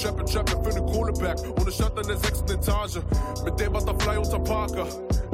Trappe, 0.00 0.24
trappe 0.24 0.62
für 0.62 0.80
ne 0.80 0.92
Kohleberg. 0.92 1.38
Ohne 1.60 1.72
Stadt 1.72 1.98
an 1.98 2.06
der 2.06 2.16
sechsten 2.16 2.50
Etage. 2.50 3.00
Mit 3.44 3.58
dem 3.60 3.72
Butterfly 3.72 4.16
unter 4.18 4.38
Parker. 4.38 4.86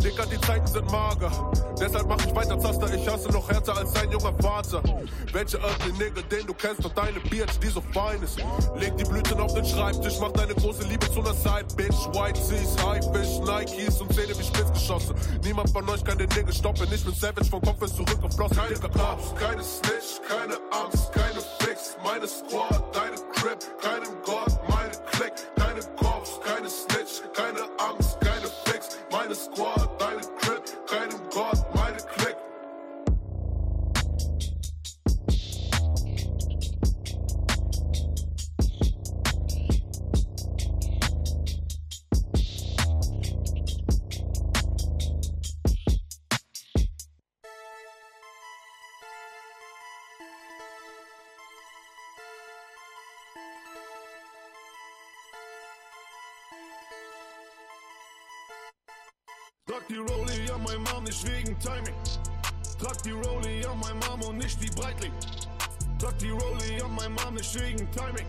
Dicker, 0.02 0.26
die 0.26 0.40
Zeiten 0.40 0.66
sind 0.66 0.90
mager. 0.90 1.30
Deshalb 1.78 2.08
mach 2.08 2.24
ich 2.24 2.34
weiter 2.34 2.58
Zaster. 2.58 2.92
Ich 2.94 3.06
hasse 3.08 3.28
noch 3.30 3.48
härter 3.50 3.76
als 3.76 3.92
dein 3.92 4.10
junger 4.10 4.32
Vater. 4.40 4.82
Welche 5.32 5.58
ugly 5.58 5.92
Nigger, 5.98 6.22
den 6.22 6.46
du 6.46 6.54
kennst, 6.54 6.84
doch 6.84 6.92
deine 7.10 7.20
Bitch, 7.28 7.58
die 7.62 7.68
so 7.68 7.80
fein 7.92 8.22
ist. 8.22 8.38
Leg 8.78 8.96
die 8.96 9.04
Blüten 9.04 9.38
auf 9.40 9.54
den 9.54 9.64
Schreibtisch, 9.64 10.14
mach 10.20 10.32
deine 10.32 10.54
große 10.54 10.84
Liebe 10.84 11.10
zu 11.12 11.20
einer 11.20 11.34
Side 11.34 11.66
Bitch. 11.76 12.06
White 12.12 12.40
Seas, 12.40 12.76
High 12.84 13.04
Fish, 13.12 13.38
Nikes 13.40 14.00
und 14.00 14.12
Zähne 14.14 14.38
wie 14.38 14.44
Spitzgeschosse. 14.44 15.14
Niemand 15.42 15.70
von 15.70 15.88
euch 15.88 16.04
kann 16.04 16.18
den 16.18 16.28
Nigger 16.30 16.52
stoppen. 16.52 16.86
Ich 16.92 17.04
bin 17.04 17.14
Savage 17.14 17.46
vom 17.46 17.60
Kopf 17.62 17.78
bis 17.78 17.94
zurück 17.94 18.18
auf 18.22 18.34
Flossen. 18.34 18.56
Keine 18.56 18.74
Cops, 18.74 19.34
keine 19.38 19.62
Snitch, 19.62 20.20
keine 20.28 20.54
Angst, 20.70 21.12
keine 21.12 21.40
Fix. 21.58 21.96
Meine 22.04 22.28
Squad, 22.28 22.84
deine 22.94 23.16
Crip, 23.34 23.58
keinem 23.80 24.14
Gott, 24.24 24.58
meine 24.68 24.92
Click. 25.12 25.32
Keine 25.56 25.80
Cops, 25.96 26.40
keine 26.44 26.68
Snitch, 26.68 27.22
keine 27.34 27.62
Angst, 27.78 28.20
keine 28.20 28.48
Fix. 28.64 28.98
Meine 29.10 29.34
Squad, 29.34 29.79
Trag 59.70 59.86
die 59.86 59.98
Rollie 59.98 60.52
an 60.52 60.64
mein 60.64 60.82
Mom 60.82 61.04
nicht 61.04 61.24
wegen 61.24 61.56
Timing. 61.60 61.94
Trag 62.80 63.00
die 63.04 63.12
Rollie 63.12 63.64
an 63.70 63.78
mein 63.78 63.96
Mom 64.00 64.20
und 64.22 64.38
nicht 64.38 64.60
die 64.60 64.68
Breitling. 64.70 65.12
Trag 66.00 66.18
die 66.18 66.30
Rollie 66.30 66.84
an 66.84 66.92
mein 66.96 67.12
Mom 67.12 67.34
nicht 67.34 67.54
wegen 67.54 67.88
Timing. 67.92 68.26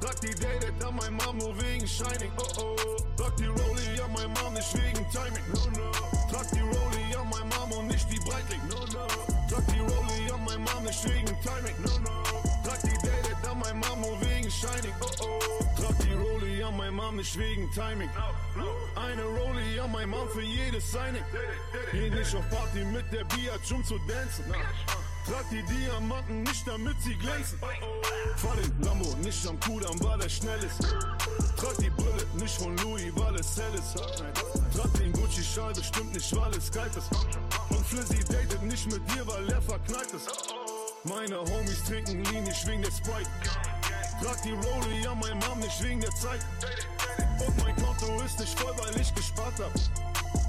Trag 0.00 0.18
die 0.22 0.34
Dated 0.34 0.82
an 0.82 0.96
mein 0.96 1.12
Mom 1.12 1.36
nur 1.36 1.54
wegen 1.60 1.86
Shining. 1.86 2.32
Oh 2.38 2.44
oh. 2.56 2.76
Trag 3.18 3.36
die 3.36 3.44
Rollie 3.44 4.02
an 4.02 4.10
mein 4.14 4.32
Mom 4.32 4.54
nicht 4.54 4.72
wegen 4.72 5.04
Timing. 5.12 5.44
No 5.52 5.60
no. 5.76 5.92
Trag 6.32 6.50
die 6.50 6.60
Rollie 6.60 7.18
an 7.20 7.28
mein 7.28 7.48
Mom 7.50 7.72
und 7.78 7.88
nicht 7.88 8.10
die 8.10 8.20
Breitling. 8.20 8.62
No 8.70 8.80
no. 8.96 9.06
Trag 9.50 9.66
die 9.66 9.80
Rollie 9.80 10.32
an 10.32 10.42
mein 10.46 10.62
Mom 10.62 10.84
nicht 10.84 11.04
wegen 11.04 11.36
Timing. 11.44 11.76
No 11.84 11.98
no. 11.98 12.22
Trag 12.64 12.80
die 12.80 12.96
Dated 13.04 13.46
an 13.46 13.58
mein 13.58 13.76
Mom 13.76 14.00
nur 14.00 14.18
wegen 14.22 14.50
Shining. 14.50 14.94
Oh 15.02 15.10
oh. 15.20 15.80
Trag 15.82 15.98
die 15.98 16.14
Rollie 16.14 16.66
an 16.66 16.78
mein 16.78 16.94
Mom 16.94 17.16
nicht 17.16 17.38
wegen 17.38 17.70
Timing. 17.72 18.08
Eine 18.96 19.24
Rollie 19.24 19.82
an 19.82 19.92
mein 19.92 20.08
Mom 20.08 20.28
für 20.30 20.42
jedes 20.42 20.90
Signing. 20.90 21.22
Geh 21.92 22.08
nicht 22.08 22.34
auf 22.34 22.48
Party 22.48 22.84
mit 22.84 23.04
der 23.12 23.24
Biatch, 23.24 23.70
um 23.72 23.84
zu 23.84 23.98
dancen. 24.08 24.44
Trag 25.26 25.44
die 25.50 25.62
Diamanten 25.64 26.44
nicht, 26.44 26.66
damit 26.66 27.00
sie 27.02 27.14
glänzen. 27.16 27.58
Fahr 28.36 28.56
den 28.56 28.82
Lambo 28.82 29.14
nicht 29.22 29.46
am 29.46 29.58
Kudamm, 29.60 30.00
weil 30.02 30.20
er 30.22 30.28
schnell 30.28 30.62
ist. 30.62 30.80
Trag 31.56 31.76
die 31.78 31.90
Brille 31.90 32.24
nicht 32.38 32.56
von 32.56 32.76
Louis, 32.78 33.12
weil 33.16 33.34
es 33.34 33.56
hell 33.56 33.74
ist. 33.74 33.96
Trag 34.74 34.92
den 34.94 35.12
Gucci-Schal 35.12 35.74
bestimmt 35.74 36.14
nicht, 36.14 36.34
weil 36.34 36.50
es 36.56 36.70
kalt 36.70 36.96
ist. 36.96 37.10
Und 37.70 37.86
Flizzy 37.86 38.24
datet 38.24 38.62
nicht 38.62 38.86
mit 38.86 39.02
dir, 39.12 39.26
weil 39.26 39.48
er 39.50 39.60
verknallt 39.60 40.12
ist. 40.14 40.54
Meine 41.04 41.38
Homies 41.38 41.84
trinken 41.84 42.24
Lean 42.24 42.44
nicht 42.44 42.66
wegen 42.66 42.82
der 42.82 42.90
Sprite. 42.92 43.30
Trag 44.22 44.42
die 44.42 44.52
Rollie 44.52 45.10
an 45.10 45.18
mein 45.18 45.38
Mom 45.38 45.58
nicht 45.58 45.82
wegen 45.82 46.00
der 46.00 46.10
Zeit. 46.12 46.40
Und 47.46 47.56
mein 47.58 47.76
Konto 47.76 48.20
ist 48.24 48.38
nicht 48.40 48.58
voll, 48.58 48.74
weil 48.78 49.00
ich 49.00 49.14
gespart 49.14 49.54
hab. 49.58 49.72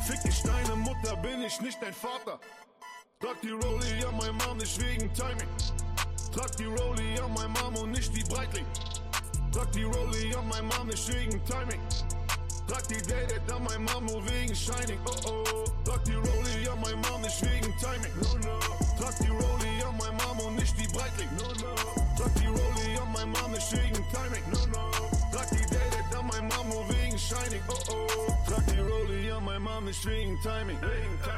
Fick 0.04 0.20
ich 0.26 0.42
deine 0.42 0.76
Mutter, 0.76 1.16
bin 1.18 1.42
ich 1.44 1.60
nicht 1.62 1.78
dein 1.82 1.94
Vater. 1.94 2.40
Trag 3.20 3.42
die 3.42 3.52
Rollie 3.52 4.08
an 4.08 4.16
mein 4.18 4.36
Mom 4.36 4.58
nicht 4.58 4.80
wegen 4.80 5.12
Timing. 5.14 5.48
Trag 6.34 6.56
die 6.58 6.66
Rollie 6.66 7.24
an 7.24 7.34
mein 7.34 7.52
Mom 7.52 7.76
und 7.76 7.92
nicht 7.92 8.16
die 8.16 8.24
Breitling. 8.24 8.66
Trag 9.52 9.72
die 9.72 9.84
Rolli 9.84 10.36
an 10.36 10.48
mein 10.48 10.68
Mom 10.68 10.88
nicht 10.88 11.08
wegen 11.08 11.44
Timing. 11.46 11.80
Trag 12.68 12.88
die 12.88 13.02
Dated 13.02 13.52
an 13.52 13.64
mein 13.64 13.84
Mom 13.86 14.06
nur 14.06 14.24
wegen 14.30 14.56
Shining. 14.56 15.00
Oh 15.06 15.12
oh. 15.26 15.66
Trag 15.84 16.04
die 16.06 16.14
Rolli 16.14 16.68
an 16.70 16.80
mein 16.82 17.00
Mom 17.02 17.22
nicht 17.22 17.42
wegen 17.42 17.74
Timing. 17.80 18.14
No 18.22 18.38
no. 18.46 18.60
Trag 19.00 19.18
die 19.20 19.30
Rolli 19.30 19.84
an 19.84 19.98
mein 19.98 20.16
Mom 20.18 20.40
und 20.48 20.56
nicht 20.58 20.80
die 20.80 20.88
Breitling. 20.88 21.30
No 21.38 21.48
no. 21.62 21.76
Trag 22.18 22.36
die 22.36 22.48
Rolli 22.48 22.98
an 23.02 23.12
mein 23.14 23.32
Mom 23.32 23.52
nicht 23.52 23.72
wegen 23.72 24.06
Timing. 24.12 24.44
No 24.52 24.66
no. 24.68 24.97
Shining. 27.28 27.62
Oh 27.68 27.74
oh. 27.90 28.38
Trag 28.48 28.66
die 28.68 28.80
Rolli 28.80 29.30
an 29.32 29.44
mein 29.44 29.62
Mom 29.62 29.84
nicht 29.84 30.06
wegen 30.06 30.40
Timing. 30.42 30.78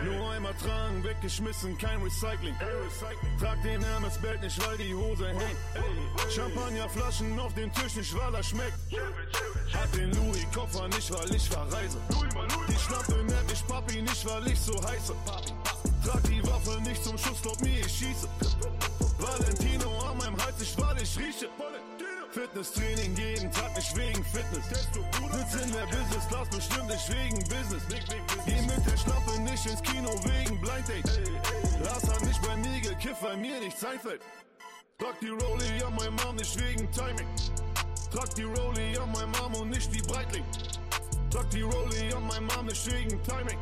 Nur 0.03 0.31
einmal 0.31 0.53
tragen, 0.63 1.03
weggeschmissen, 1.03 1.75
kein 1.79 1.99
Recycling. 2.03 2.55
Trag 3.39 3.59
den 3.63 3.81
Hermesbelt 3.81 4.41
nicht, 4.41 4.67
weil 4.67 4.77
die 4.77 4.93
Hose 4.93 5.29
hängt. 5.29 6.31
Champagnerflaschen 6.31 7.39
auf 7.39 7.55
dem 7.55 7.73
Tisch 7.73 7.95
nicht, 7.95 8.15
weil 8.15 8.35
er 8.35 8.43
schmeckt. 8.43 8.77
Hat 9.73 9.95
den 9.95 10.13
Louis-Koffer 10.13 10.87
nicht, 10.89 11.11
weil 11.11 11.33
ich 11.33 11.49
verreise. 11.49 11.97
Die 12.67 12.77
Schnappe 12.77 13.15
nennt 13.23 13.49
mich 13.49 13.65
Papi 13.67 14.01
nicht, 14.03 14.25
weil 14.27 14.47
ich 14.47 14.59
so 14.59 14.75
heiße. 14.83 15.15
Trag 16.05 16.23
die 16.25 16.43
Waffe 16.45 16.79
nicht 16.81 17.03
zum 17.03 17.17
Schuss, 17.17 17.41
glaub 17.41 17.59
mir, 17.61 17.79
ich 17.79 17.91
schieße. 17.91 18.27
Valentino 19.17 19.89
an 20.07 20.17
meinem 20.19 20.37
Hals, 20.45 20.61
ich 20.61 20.77
weil 20.77 21.01
ich 21.01 21.17
rieche. 21.17 21.49
Fitnesstraining 22.31 23.15
jeden 23.15 23.51
Tag, 23.51 23.75
nicht 23.75 23.95
wegen 23.95 24.23
Fitness. 24.23 24.65
Sitz 24.69 25.63
in 25.63 25.71
der 25.71 25.85
Business 25.87 26.27
Class, 26.27 26.47
bestimmt 26.49 26.87
nicht 26.87 27.09
wegen 27.09 27.39
Business. 27.49 27.83
Geh 28.45 28.61
mit 28.61 28.85
der 28.85 28.97
Schnappe 28.97 29.39
nicht 29.41 29.65
ins 29.65 29.81
Kino 29.81 30.11
wegen 30.23 30.61
Blind 30.61 30.87
Date. 30.87 31.31
Lars 31.83 32.07
hat 32.07 32.23
nicht 32.23 32.41
bei 32.41 32.55
mir 32.57 32.81
gekifft, 32.81 33.23
weil 33.23 33.37
mir 33.37 33.59
nichts 33.59 33.83
einfällt. 33.83 34.21
Trag 34.99 35.19
die 35.21 35.29
Rolli 35.29 35.83
an 35.83 35.95
mein 35.95 36.13
Mom 36.15 36.35
nicht 36.35 36.59
wegen 36.59 36.91
Timing. 36.91 37.27
Trag 38.11 38.33
die 38.35 38.43
Rolli 38.43 38.97
an 38.97 39.11
mein 39.11 39.31
Mom 39.31 39.61
und 39.61 39.69
nicht 39.71 39.93
die 39.93 40.01
Breitling. 40.01 40.43
Trag 41.31 41.49
die 41.49 41.61
Rolli 41.61 42.13
an 42.13 42.27
mein 42.27 42.45
Mom 42.45 42.65
nicht 42.67 42.85
wegen 42.91 43.21
Timing. 43.23 43.57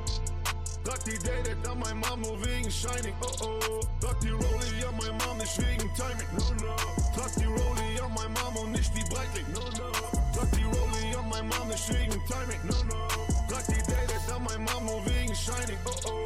Trag 0.87 1.03
die 1.03 1.19
Dated 1.19 1.67
an 1.67 1.79
mein 1.79 1.97
Mom 1.97 2.21
nur 2.21 2.39
wegen 2.45 2.71
Shining. 2.71 3.13
Oh 3.19 3.27
oh. 3.41 3.81
Trag 3.99 4.17
die 4.21 4.29
Rolli 4.29 4.85
an 4.87 4.95
mein 4.97 5.17
Mom 5.17 5.37
nicht 5.37 5.57
wegen 5.57 5.93
Timing. 5.93 6.27
No 6.37 6.45
no. 6.63 6.75
Trag 7.13 7.29
die 7.35 7.43
Rolli 7.43 7.99
an 7.99 8.13
mein 8.15 8.31
Mom 8.31 8.55
und 8.55 8.71
nicht 8.71 8.95
die 8.95 9.03
Breitling. 9.09 9.45
No 9.53 9.59
no. 9.59 9.91
Trag 10.33 10.49
die 10.53 10.63
Rolli 10.63 11.13
an 11.13 11.27
mein 11.27 11.45
Mom 11.49 11.67
nicht 11.67 11.89
wegen 11.89 12.13
Timing. 12.29 12.61
No 12.63 12.83
no. 12.85 13.07
Trag 13.49 13.67
die 13.67 13.91
Dated 13.91 14.31
an 14.33 14.43
mein 14.45 14.63
Mom 14.63 14.85
nur 14.85 15.05
wegen 15.05 15.35
Shining. 15.35 15.77
Oh 15.83 15.91
oh. 16.05 16.23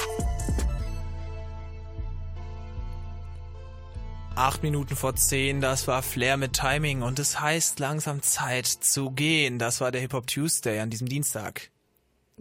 Acht 4.36 4.62
Minuten 4.62 4.96
vor 4.96 5.16
zehn, 5.16 5.60
das 5.62 5.88
war 5.88 6.04
Flair 6.04 6.38
mit 6.38 6.54
Timing 6.54 7.02
und 7.02 7.18
es 7.18 7.40
heißt 7.40 7.80
langsam 7.80 8.22
Zeit 8.22 8.68
zu 8.68 9.10
gehen. 9.10 9.58
Das 9.58 9.82
war 9.82 9.92
der 9.92 10.02
Hip 10.02 10.14
Hop 10.14 10.28
Tuesday 10.28 10.82
an 10.82 10.92
diesem 10.92 11.10
Dienstag. 11.10 11.72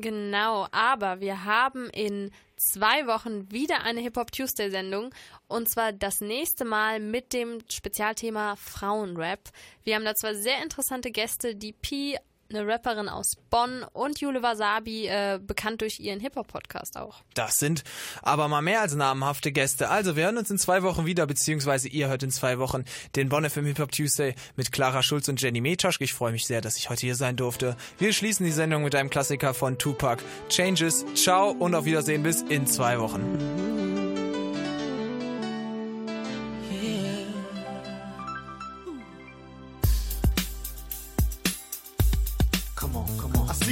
Genau, 0.01 0.67
aber 0.71 1.21
wir 1.21 1.45
haben 1.45 1.91
in 1.91 2.31
zwei 2.57 3.07
Wochen 3.07 3.51
wieder 3.51 3.83
eine 3.83 4.01
Hip-Hop 4.01 4.33
Tuesday-Sendung 4.33 5.15
und 5.49 5.69
zwar 5.69 5.93
das 5.93 6.21
nächste 6.21 6.65
Mal 6.65 7.01
mit 7.01 7.33
dem 7.33 7.59
Spezialthema 7.69 8.57
Frauenrap. 8.57 9.41
Wir 9.83 9.97
haben 9.97 10.05
da 10.05 10.15
zwar 10.15 10.35
sehr 10.35 10.63
interessante 10.63 11.11
Gäste, 11.11 11.55
die 11.55 11.73
Pi, 11.73 12.17
eine 12.51 12.67
Rapperin 12.67 13.09
aus 13.09 13.37
Bonn 13.51 13.85
und 13.93 14.21
Jule 14.21 14.43
Wasabi, 14.43 15.07
äh, 15.07 15.39
bekannt 15.43 15.81
durch 15.81 16.01
ihren 16.01 16.21
Hip-Hop-Podcast 16.21 16.97
auch. 16.97 17.23
Das 17.35 17.59
sind 17.59 17.85
aber 18.23 18.49
mal 18.49 18.63
mehr 18.63 18.81
als 18.81 18.95
namenhafte 18.95 19.53
Gäste. 19.53 19.89
Also 19.89 20.17
wir 20.17 20.25
hören 20.25 20.39
uns 20.39 20.51
in 20.51 20.59
zwei 20.59 20.83
Wochen 20.83 21.07
wieder, 21.07 21.27
beziehungsweise 21.27 21.89
ihr 21.89 22.09
hört 22.09 22.23
in 22.23 22.31
zwei 22.31 22.59
Wochen 22.59 22.85
den 23.17 23.29
Bonn 23.29 23.49
FM 23.49 23.67
Hip 23.67 23.79
Hop 23.79 23.93
Tuesday 23.93 24.35
mit 24.57 24.73
Clara 24.73 25.03
Schulz 25.03 25.29
und 25.29 25.41
Jenny 25.41 25.61
Metaschk. 25.61 26.01
Ich 26.01 26.15
freue 26.15 26.33
mich 26.33 26.47
sehr, 26.47 26.61
dass 26.61 26.77
ich 26.77 26.91
heute 26.91 27.03
hier 27.03 27.17
sein 27.17 27.37
durfte. 27.37 27.77
Wir 27.99 28.13
schließen 28.13 28.45
die 28.45 28.53
Sendung 28.53 28.85
mit 28.85 28.95
einem 28.95 29.11
Klassiker 29.11 29.55
von 29.55 29.79
Tupac. 29.79 30.23
Changes. 30.49 31.05
Ciao 31.15 31.51
und 31.51 31.75
auf 31.75 31.85
Wiedersehen 31.85 32.23
bis 32.23 32.43
in 32.43 32.67
zwei 32.67 32.99
Wochen. 33.01 33.90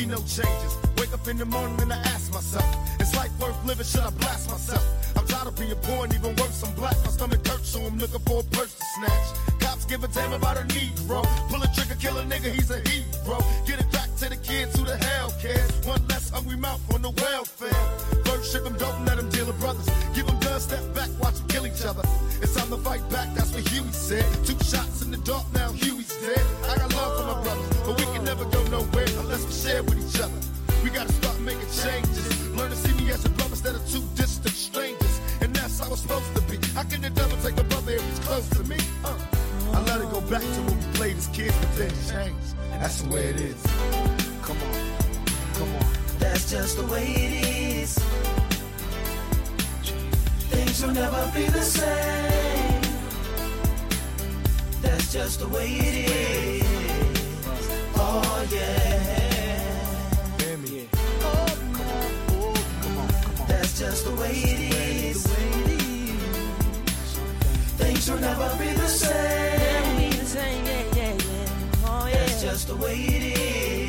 No 0.09 0.17
changes. 0.25 0.73
Wake 0.97 1.13
up 1.13 1.27
in 1.29 1.37
the 1.37 1.45
morning 1.45 1.81
and 1.81 1.93
I 1.93 1.99
ask 2.13 2.33
myself, 2.33 2.65
is 3.01 3.15
life 3.15 3.31
worth 3.39 3.65
living? 3.65 3.85
Should 3.85 4.01
I 4.01 4.11
blast 4.11 4.51
myself? 4.51 4.85
I'm 5.17 5.27
tired 5.27 5.49
of 5.49 5.57
being 5.57 5.75
poor 5.83 6.05
and 6.05 6.15
even 6.15 6.35
worse, 6.37 6.63
I'm 6.65 6.75
black. 6.75 6.97
My 7.05 7.11
stomach 7.11 7.47
hurts, 7.47 7.69
so 7.69 7.81
I'm 7.81 7.99
looking 7.99 8.21
for 8.21 8.41
a 8.41 8.45
purse 8.57 8.75
to 8.75 8.85
snatch. 8.97 9.61
Cops 9.61 9.85
give 9.85 10.03
a 10.03 10.09
damn 10.09 10.33
about 10.33 10.57
a 10.57 10.65
Negro. 10.73 11.23
Pull 11.49 11.63
a 11.63 11.69
trigger, 11.75 11.97
kill 12.01 12.17
a 12.19 12.25
nigga, 12.25 12.51
he's 12.51 12.71
a 12.71 12.81
hero. 12.89 13.39
Get 13.67 13.81
it 13.81 13.91
back 13.93 14.09
to 14.17 14.29
the 14.29 14.37
kids 14.37 14.79
who 14.79 14.85
the 14.85 14.97
hell 14.97 15.33
cares. 15.41 15.71
One 15.87 16.01
less 16.09 16.31
hungry 16.31 16.57
mouth 16.57 16.83
on 16.95 17.03
the 17.03 17.11
welfare. 17.11 17.83
First 18.25 18.53
ship 18.53 18.65
them, 18.65 18.77
don't 18.79 19.05
let 19.05 19.17
them 19.19 19.29
deal 19.29 19.47
with 19.47 19.61
brothers. 19.61 19.89
Give 20.15 20.27
them 20.27 20.39
guns, 20.41 20.65
step 20.65 20.83
back, 20.95 21.11
watch 21.21 21.35
them 21.35 21.49
kill 21.49 21.67
each 21.67 21.85
other. 21.85 22.03
It's 22.41 22.55
time 22.55 22.71
to 22.71 22.79
fight 22.79 23.05
back, 23.11 23.35
that's 23.35 23.53
what 23.53 23.67
Huey 23.69 23.93
said. 23.93 24.25
Two 24.47 24.59
shots 24.65 25.03
in 25.03 25.11
the 25.11 25.19
dark, 25.19 25.45
now 25.53 25.71
Huey's 25.73 26.09
dead. 26.25 26.45
I 26.71 26.77
got 26.77 26.95
love 26.95 27.13
for 27.19 27.27
my 27.35 27.43
brothers, 27.43 27.69
but 27.85 27.99
we 27.99 28.05
can 28.15 28.18
unless 29.39 29.65
we 29.65 29.71
share 29.71 29.83
with 29.83 29.99
each 29.99 30.21
other. 30.21 30.41
We 30.83 30.91
gotta 30.91 31.13
start 31.13 31.41
making 31.41 31.69
changes. 31.83 32.51
Learn 32.57 32.71
to 32.71 32.77
see 32.77 32.93
me 33.03 33.11
as 33.11 33.25
a 33.25 33.31
brother 33.31 33.51
instead 33.51 33.75
of 33.75 33.89
two 33.91 34.03
distant 34.15 34.55
strangers. 34.55 35.21
And 35.41 35.55
that's 35.55 35.79
how 35.79 35.93
it's 35.93 36.03
supposed 36.03 36.35
to 36.35 36.43
be. 36.43 36.57
How 36.75 36.83
can 36.85 37.03
the 37.03 37.11
devil 37.11 37.37
take 37.43 37.59
a 37.59 37.65
brother 37.65 37.93
if 37.93 38.09
he's 38.09 38.19
close 38.21 38.49
to 38.51 38.65
me? 38.65 38.77
Uh, 39.05 39.17
I 39.73 39.83
let 39.83 40.01
it 40.01 40.11
go 40.11 40.21
back 40.23 40.43
to 40.43 40.61
when 40.63 40.77
we 40.77 40.85
played 40.95 41.17
as 41.17 41.27
kids, 41.29 41.55
but 41.61 41.77
then 41.77 41.91
changed. 42.11 42.55
That's 42.71 43.03
the 43.03 43.11
way 43.11 43.25
it 43.27 43.41
is. 43.41 43.63
Come 44.43 44.57
on, 44.57 44.97
come 45.55 45.75
on. 45.75 45.87
That's 46.19 46.51
just 46.51 46.77
the 46.77 46.87
way 46.87 47.05
it 47.05 47.47
is. 47.83 47.99
Things 50.51 50.83
will 50.83 50.93
never 50.93 51.31
be 51.35 51.45
the 51.47 51.63
same. 51.63 52.83
That's 54.83 55.13
just 55.13 55.41
the 55.41 55.49
way 55.49 55.67
it 55.67 56.11
is. 56.11 56.98
Oh 58.11 58.49
yeah. 58.51 59.69
That's 63.47 63.79
just 63.79 64.05
the 64.07 64.13
way 64.15 64.33
it 64.33 64.61
is. 64.75 65.27
Things 67.77 68.11
will 68.11 68.19
never 68.19 68.49
be 68.59 68.73
the 68.73 68.89
same. 68.89 70.11
That's 72.11 72.43
just 72.43 72.69
the 72.69 72.77
way 72.77 72.95
it 72.95 73.23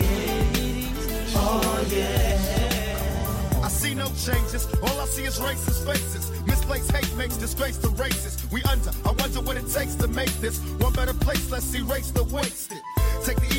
is. 0.02 1.34
Oh 1.36 1.88
yeah. 1.90 3.64
I 3.64 3.70
see 3.70 3.94
no 3.96 4.08
changes. 4.26 4.68
All 4.84 5.00
I 5.00 5.06
see 5.06 5.24
is 5.24 5.40
racist 5.40 5.86
faces. 5.86 6.30
Misplaced 6.46 6.92
hate 6.92 7.16
makes 7.16 7.38
disgrace 7.38 7.78
to 7.78 7.90
races. 7.90 8.36
We 8.52 8.64
under. 8.64 8.92
I 9.06 9.12
wonder 9.12 9.40
what 9.42 9.56
it 9.56 9.70
takes 9.72 9.96
to 9.96 10.08
make 10.10 10.34
this 10.42 10.60
one 10.80 10.92
better 10.92 11.14
place. 11.14 11.50
Let's 11.50 11.74
erase 11.74 12.12
the 12.12 12.26
wasted. 12.26 12.82
Take 13.24 13.40
the 13.48 13.59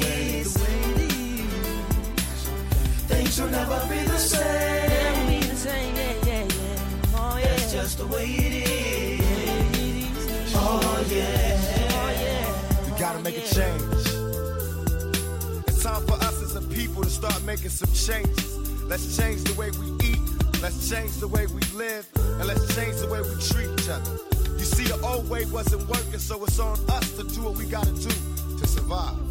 Things 3.31 3.43
will 3.43 3.51
never 3.51 3.79
be 3.87 3.99
the 4.03 4.17
same. 4.17 4.89
That's 7.41 7.71
just 7.71 7.97
the 7.99 8.07
way 8.07 8.25
it 8.25 8.67
is. 8.67 10.53
Oh, 10.53 10.81
oh 10.83 11.05
yeah. 11.07 12.83
We 12.83 12.99
gotta 12.99 13.19
make 13.19 13.37
a 13.37 13.47
change. 13.55 13.83
It's 15.65 15.81
time 15.81 16.05
for 16.07 16.15
us 16.15 16.41
as 16.43 16.57
a 16.57 16.61
people 16.61 17.03
to 17.03 17.09
start 17.09 17.41
making 17.45 17.69
some 17.69 17.93
changes. 17.93 18.57
Let's 18.83 19.15
change 19.15 19.45
the 19.45 19.53
way 19.53 19.71
we 19.79 19.87
eat. 20.05 20.19
Let's 20.61 20.89
change 20.89 21.15
the 21.21 21.29
way 21.29 21.45
we 21.47 21.61
live. 21.73 22.05
And 22.17 22.45
let's 22.45 22.75
change 22.75 22.97
the 22.97 23.07
way 23.07 23.21
we 23.21 23.33
treat 23.47 23.69
each 23.79 23.87
other. 23.87 24.11
You 24.59 24.65
see, 24.65 24.83
the 24.83 24.99
old 25.07 25.29
way 25.29 25.45
wasn't 25.45 25.87
working, 25.87 26.19
so 26.19 26.43
it's 26.43 26.59
on 26.59 26.77
us 26.89 27.15
to 27.15 27.23
do 27.23 27.43
what 27.43 27.55
we 27.55 27.63
gotta 27.63 27.93
do 27.93 28.11
to 28.57 28.67
survive. 28.67 29.30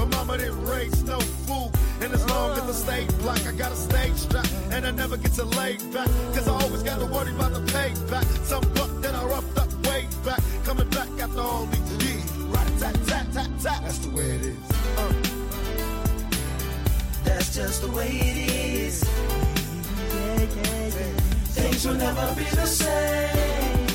My 0.31 0.37
mama 0.37 0.49
didn't 0.49 1.07
no 1.07 1.19
fool. 1.19 1.71
And 1.99 2.13
as 2.13 2.25
long 2.29 2.51
as 2.51 2.63
I 2.63 2.71
stay 2.71 3.05
black, 3.19 3.45
I 3.45 3.51
got 3.51 3.73
a 3.73 3.75
stage 3.75 4.13
strap. 4.13 4.47
And 4.71 4.87
I 4.87 4.91
never 4.91 5.17
get 5.17 5.33
to 5.33 5.43
lay 5.43 5.75
back. 5.91 6.07
Cause 6.33 6.47
I 6.47 6.53
always 6.53 6.83
gotta 6.83 7.05
worry 7.05 7.31
about 7.31 7.51
the 7.51 7.59
payback. 7.73 8.25
Some 8.45 8.63
buck 8.73 8.89
that 9.01 9.13
I 9.13 9.25
roughed 9.25 9.57
up 9.57 9.67
way 9.87 10.07
back. 10.23 10.39
Coming 10.63 10.87
back 10.89 11.09
after 11.19 11.41
all 11.41 11.65
these 11.65 12.05
years. 12.05 12.31
Right, 12.47 12.79
tat, 12.79 12.95
tat, 13.07 13.27
tat, 13.33 13.49
tat. 13.61 13.81
That's 13.83 13.97
the 13.97 14.09
way 14.15 14.23
it 14.23 14.41
is. 14.41 14.71
Uh. 14.97 15.13
That's 17.25 17.53
just 17.53 17.81
the 17.81 17.91
way 17.91 18.07
it 18.07 18.37
is. 18.37 19.03
Things 21.55 21.85
will 21.85 21.95
never 21.95 22.35
be 22.35 22.45
the 22.45 22.65
same. 22.65 23.87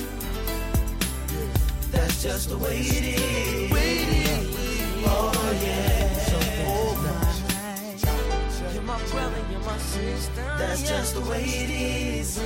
That's 1.93 2.23
just 2.23 2.51
the 2.51 2.59
way 2.59 2.81
it 2.81 3.05
is. 3.05 3.47
Oh 5.07 5.61
yeah. 5.65 6.16
You're 8.87 8.95
my 8.95 9.05
brother, 9.07 9.43
you're 9.51 9.59
uh, 9.59 9.65
oh, 9.65 9.67
my 9.67 9.79
sister. 9.79 10.43
That's 10.59 10.89
just 10.89 11.15
the 11.15 11.21
way 11.23 11.43
it 11.43 11.71
is. 11.71 12.39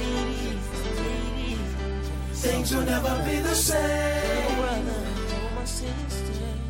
Things 2.32 2.74
will 2.74 2.82
never 2.82 3.22
be 3.26 3.40
the 3.40 3.54
same. 3.54 4.86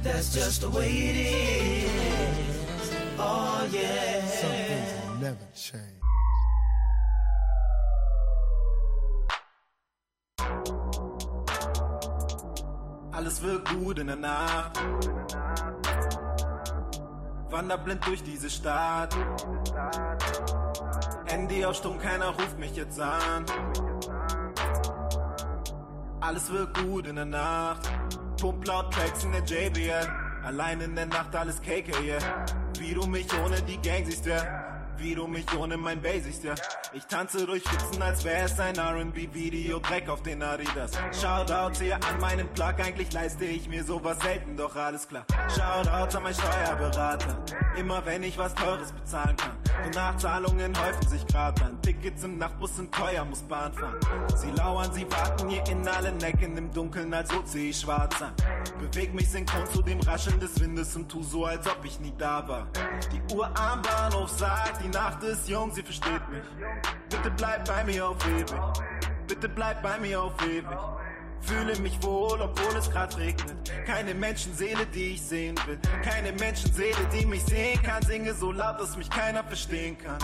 That's 0.02 0.34
just 0.34 0.62
the 0.62 0.70
way 0.70 0.88
it 0.88 1.16
is. 1.16 1.90
Oh 3.16 3.68
yeah. 3.70 4.26
Some 4.26 4.50
things 4.50 4.92
will 5.06 5.14
never 5.20 5.46
change. 5.54 6.00
Alles 13.12 13.40
wird 13.40 13.64
gut 13.66 13.98
in 14.00 14.08
der 14.08 14.16
Nacht. 14.16 14.80
Wander 17.50 17.78
blind 17.78 18.06
durch 18.06 18.22
diese 18.22 18.48
Stadt. 18.48 19.16
Handy 21.26 21.64
auf 21.64 21.76
Stumm, 21.76 21.98
keiner 21.98 22.28
ruft 22.28 22.58
mich 22.58 22.76
jetzt 22.76 23.00
an. 23.00 23.44
Alles 26.20 26.50
wird 26.52 26.74
gut 26.78 27.06
in 27.06 27.16
der 27.16 27.24
Nacht. 27.24 27.90
Pump 28.40 28.66
laut 28.66 28.92
Tracks 28.92 29.24
in 29.24 29.32
der 29.32 29.42
JBL. 29.42 30.08
Allein 30.44 30.80
in 30.80 30.94
der 30.94 31.06
Nacht 31.06 31.34
alles 31.34 31.60
Cake, 31.60 31.92
yeah. 32.02 32.18
Wie 32.78 32.94
du 32.94 33.06
mich 33.06 33.26
ohne 33.44 33.60
die 33.62 33.78
Gang 33.78 34.06
siehst, 34.06 34.26
ja. 34.26 34.69
Wie 35.00 35.14
du 35.14 35.26
mich 35.26 35.46
ohne 35.58 35.78
mein 35.78 36.02
Bass 36.02 36.24
siehst, 36.24 36.44
ja. 36.44 36.54
Ich 36.92 37.06
tanze 37.06 37.46
durch 37.46 37.62
Pfützen, 37.62 38.02
als 38.02 38.22
wäre 38.22 38.44
es 38.44 38.60
ein 38.60 38.76
R&B-Video, 38.76 39.78
Dreck 39.78 40.10
auf 40.10 40.22
den 40.22 40.42
Adidas. 40.42 40.90
Shoutouts 41.18 41.80
hier 41.80 41.94
an 41.94 42.20
meinen 42.20 42.46
Plug, 42.48 42.74
eigentlich 42.78 43.10
leiste 43.12 43.46
ich 43.46 43.66
mir 43.66 43.82
sowas 43.82 44.18
selten, 44.20 44.56
doch 44.58 44.76
alles 44.76 45.08
klar. 45.08 45.24
Shoutouts 45.48 46.16
an 46.16 46.22
mein 46.22 46.34
Steuerberater, 46.34 47.38
immer 47.78 48.04
wenn 48.04 48.22
ich 48.22 48.36
was 48.36 48.54
Teures 48.54 48.92
bezahlen 48.92 49.36
kann. 49.36 49.56
Die 49.86 49.96
Nachzahlungen 49.96 50.72
häufen 50.78 51.08
sich 51.08 51.26
grad 51.26 51.62
an, 51.62 51.80
Tickets 51.80 52.24
im 52.24 52.36
Nachtbus 52.36 52.76
sind 52.76 52.94
teuer, 52.94 53.24
muss 53.24 53.42
Bahn 53.42 53.72
fahren. 53.72 53.96
Sie 54.36 54.50
lauern, 54.50 54.92
sie 54.92 55.10
warten 55.10 55.48
hier 55.48 55.64
in 55.68 55.88
allen 55.88 56.22
Ecken 56.22 56.56
im 56.58 56.70
Dunkeln, 56.72 57.14
als 57.14 57.30
so 57.30 57.40
zieh 57.42 57.70
ich 57.70 57.80
schwarz 57.80 58.20
an. 58.20 58.32
Beweg 58.78 59.14
mich 59.14 59.30
synchron 59.30 59.66
zu 59.66 59.80
dem 59.80 60.00
Rascheln 60.00 60.38
des 60.40 60.60
Windes 60.60 60.94
und 60.96 61.08
tu 61.08 61.22
so, 61.22 61.46
als 61.46 61.66
ob 61.66 61.82
ich 61.84 61.98
nie 62.00 62.12
da 62.18 62.46
war. 62.46 62.66
Die 63.10 63.34
Uhr 63.34 63.46
am 63.58 63.80
Bahnhof 63.80 64.28
sagt, 64.28 64.84
die 64.84 64.89
Nacht 64.90 65.22
ist 65.22 65.48
jung, 65.48 65.72
sie 65.72 65.82
versteht 65.82 66.28
mich. 66.30 66.42
Bitte 67.08 67.30
bleib 67.36 67.66
bei 67.66 67.84
mir 67.84 68.08
auf 68.08 68.26
ewig. 68.26 68.52
Bitte 69.26 69.48
bleib 69.48 69.82
bei 69.82 69.98
mir 69.98 70.22
auf 70.22 70.34
ewig. 70.44 70.64
Fühle 71.40 71.78
mich 71.80 72.02
wohl, 72.02 72.40
obwohl 72.40 72.76
es 72.76 72.90
grad 72.90 73.16
regnet. 73.16 73.56
Keine 73.86 74.14
Menschenseele, 74.14 74.84
die 74.86 75.14
ich 75.14 75.22
sehen 75.22 75.56
will. 75.66 75.78
Keine 76.02 76.32
Menschenseele, 76.32 77.08
die 77.12 77.24
mich 77.24 77.44
sehen 77.44 77.80
kann. 77.82 78.02
Singe 78.02 78.34
so 78.34 78.52
laut, 78.52 78.80
dass 78.80 78.96
mich 78.96 79.08
keiner 79.08 79.42
verstehen 79.44 79.96
kann. 79.96 80.18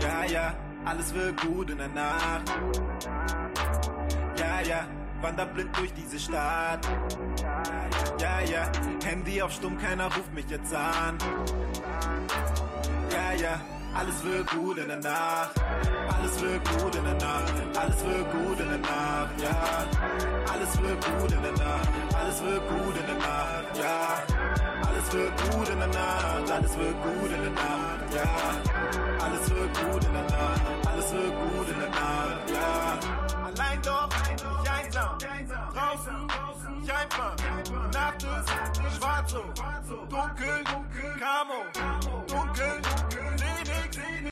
Ja, 0.00 0.24
ja, 0.24 0.54
alles 0.84 1.14
wird 1.14 1.40
gut 1.42 1.70
in 1.70 1.78
der 1.78 1.88
Nacht. 1.88 2.50
Ja, 4.36 4.60
ja, 4.62 4.84
wander 5.22 5.46
blind 5.46 5.76
durch 5.76 5.92
diese 5.94 6.18
Stadt. 6.18 6.86
Ja, 8.18 8.40
ja, 8.40 8.70
Handy 9.04 9.42
auf 9.42 9.52
Stumm, 9.52 9.78
keiner 9.78 10.06
ruft 10.06 10.32
mich 10.34 10.48
jetzt 10.48 10.74
an. 10.74 11.18
Ja, 13.12 13.32
ja, 13.32 13.60
alles 13.94 14.22
wird 14.24 14.50
gut 14.50 14.78
in 14.78 14.88
der 14.88 15.00
Nacht. 15.00 15.54
Alles 16.08 16.40
wird 16.40 16.64
gut 16.78 16.94
in 16.94 17.04
der 17.04 17.14
Nacht. 17.14 17.52
Alles 17.76 18.04
wird 18.04 18.32
gut 18.32 18.60
in 18.60 18.68
der 18.68 18.78
Nacht. 18.78 19.40
Ja, 19.42 19.86
alles 20.52 20.80
wird 20.80 21.04
gut 21.04 21.32
in 21.32 21.42
der 21.42 21.52
Nacht. 21.52 21.88
Alles 22.14 22.42
wird 22.42 22.68
gut 22.68 22.96
in 22.96 23.06
der 23.06 23.16
Nacht. 23.16 23.78
Ja, 23.78 24.22
alles 24.86 25.12
wird 25.12 25.52
gut 25.52 25.68
in 25.68 25.78
der 25.78 25.88
Nacht. 25.88 26.50
Alles 26.50 26.76
wird 26.78 27.02
gut 27.02 27.30
in 27.30 27.42
der 27.42 27.50
Nacht. 27.50 28.14
Ja, 28.14 29.24
alles 29.24 29.50
wird 29.50 29.92
gut 29.92 30.04
in 30.04 30.12
der 30.12 30.22
Nacht. 30.22 30.62
Alles 30.86 31.12
wird 31.12 31.34
gut 31.40 31.68
in 31.68 31.80
der 31.80 31.90
Nacht. 31.90 32.50
Ja, 32.52 32.98
allein 33.44 33.82
doch. 33.82 34.08
Draußen, 35.90 36.88
einfach. 36.88 37.34
Nacht 37.92 38.22
ist 38.22 38.96
schwarz, 38.96 39.32
dunkel, 40.08 40.64
Camo. 41.18 42.29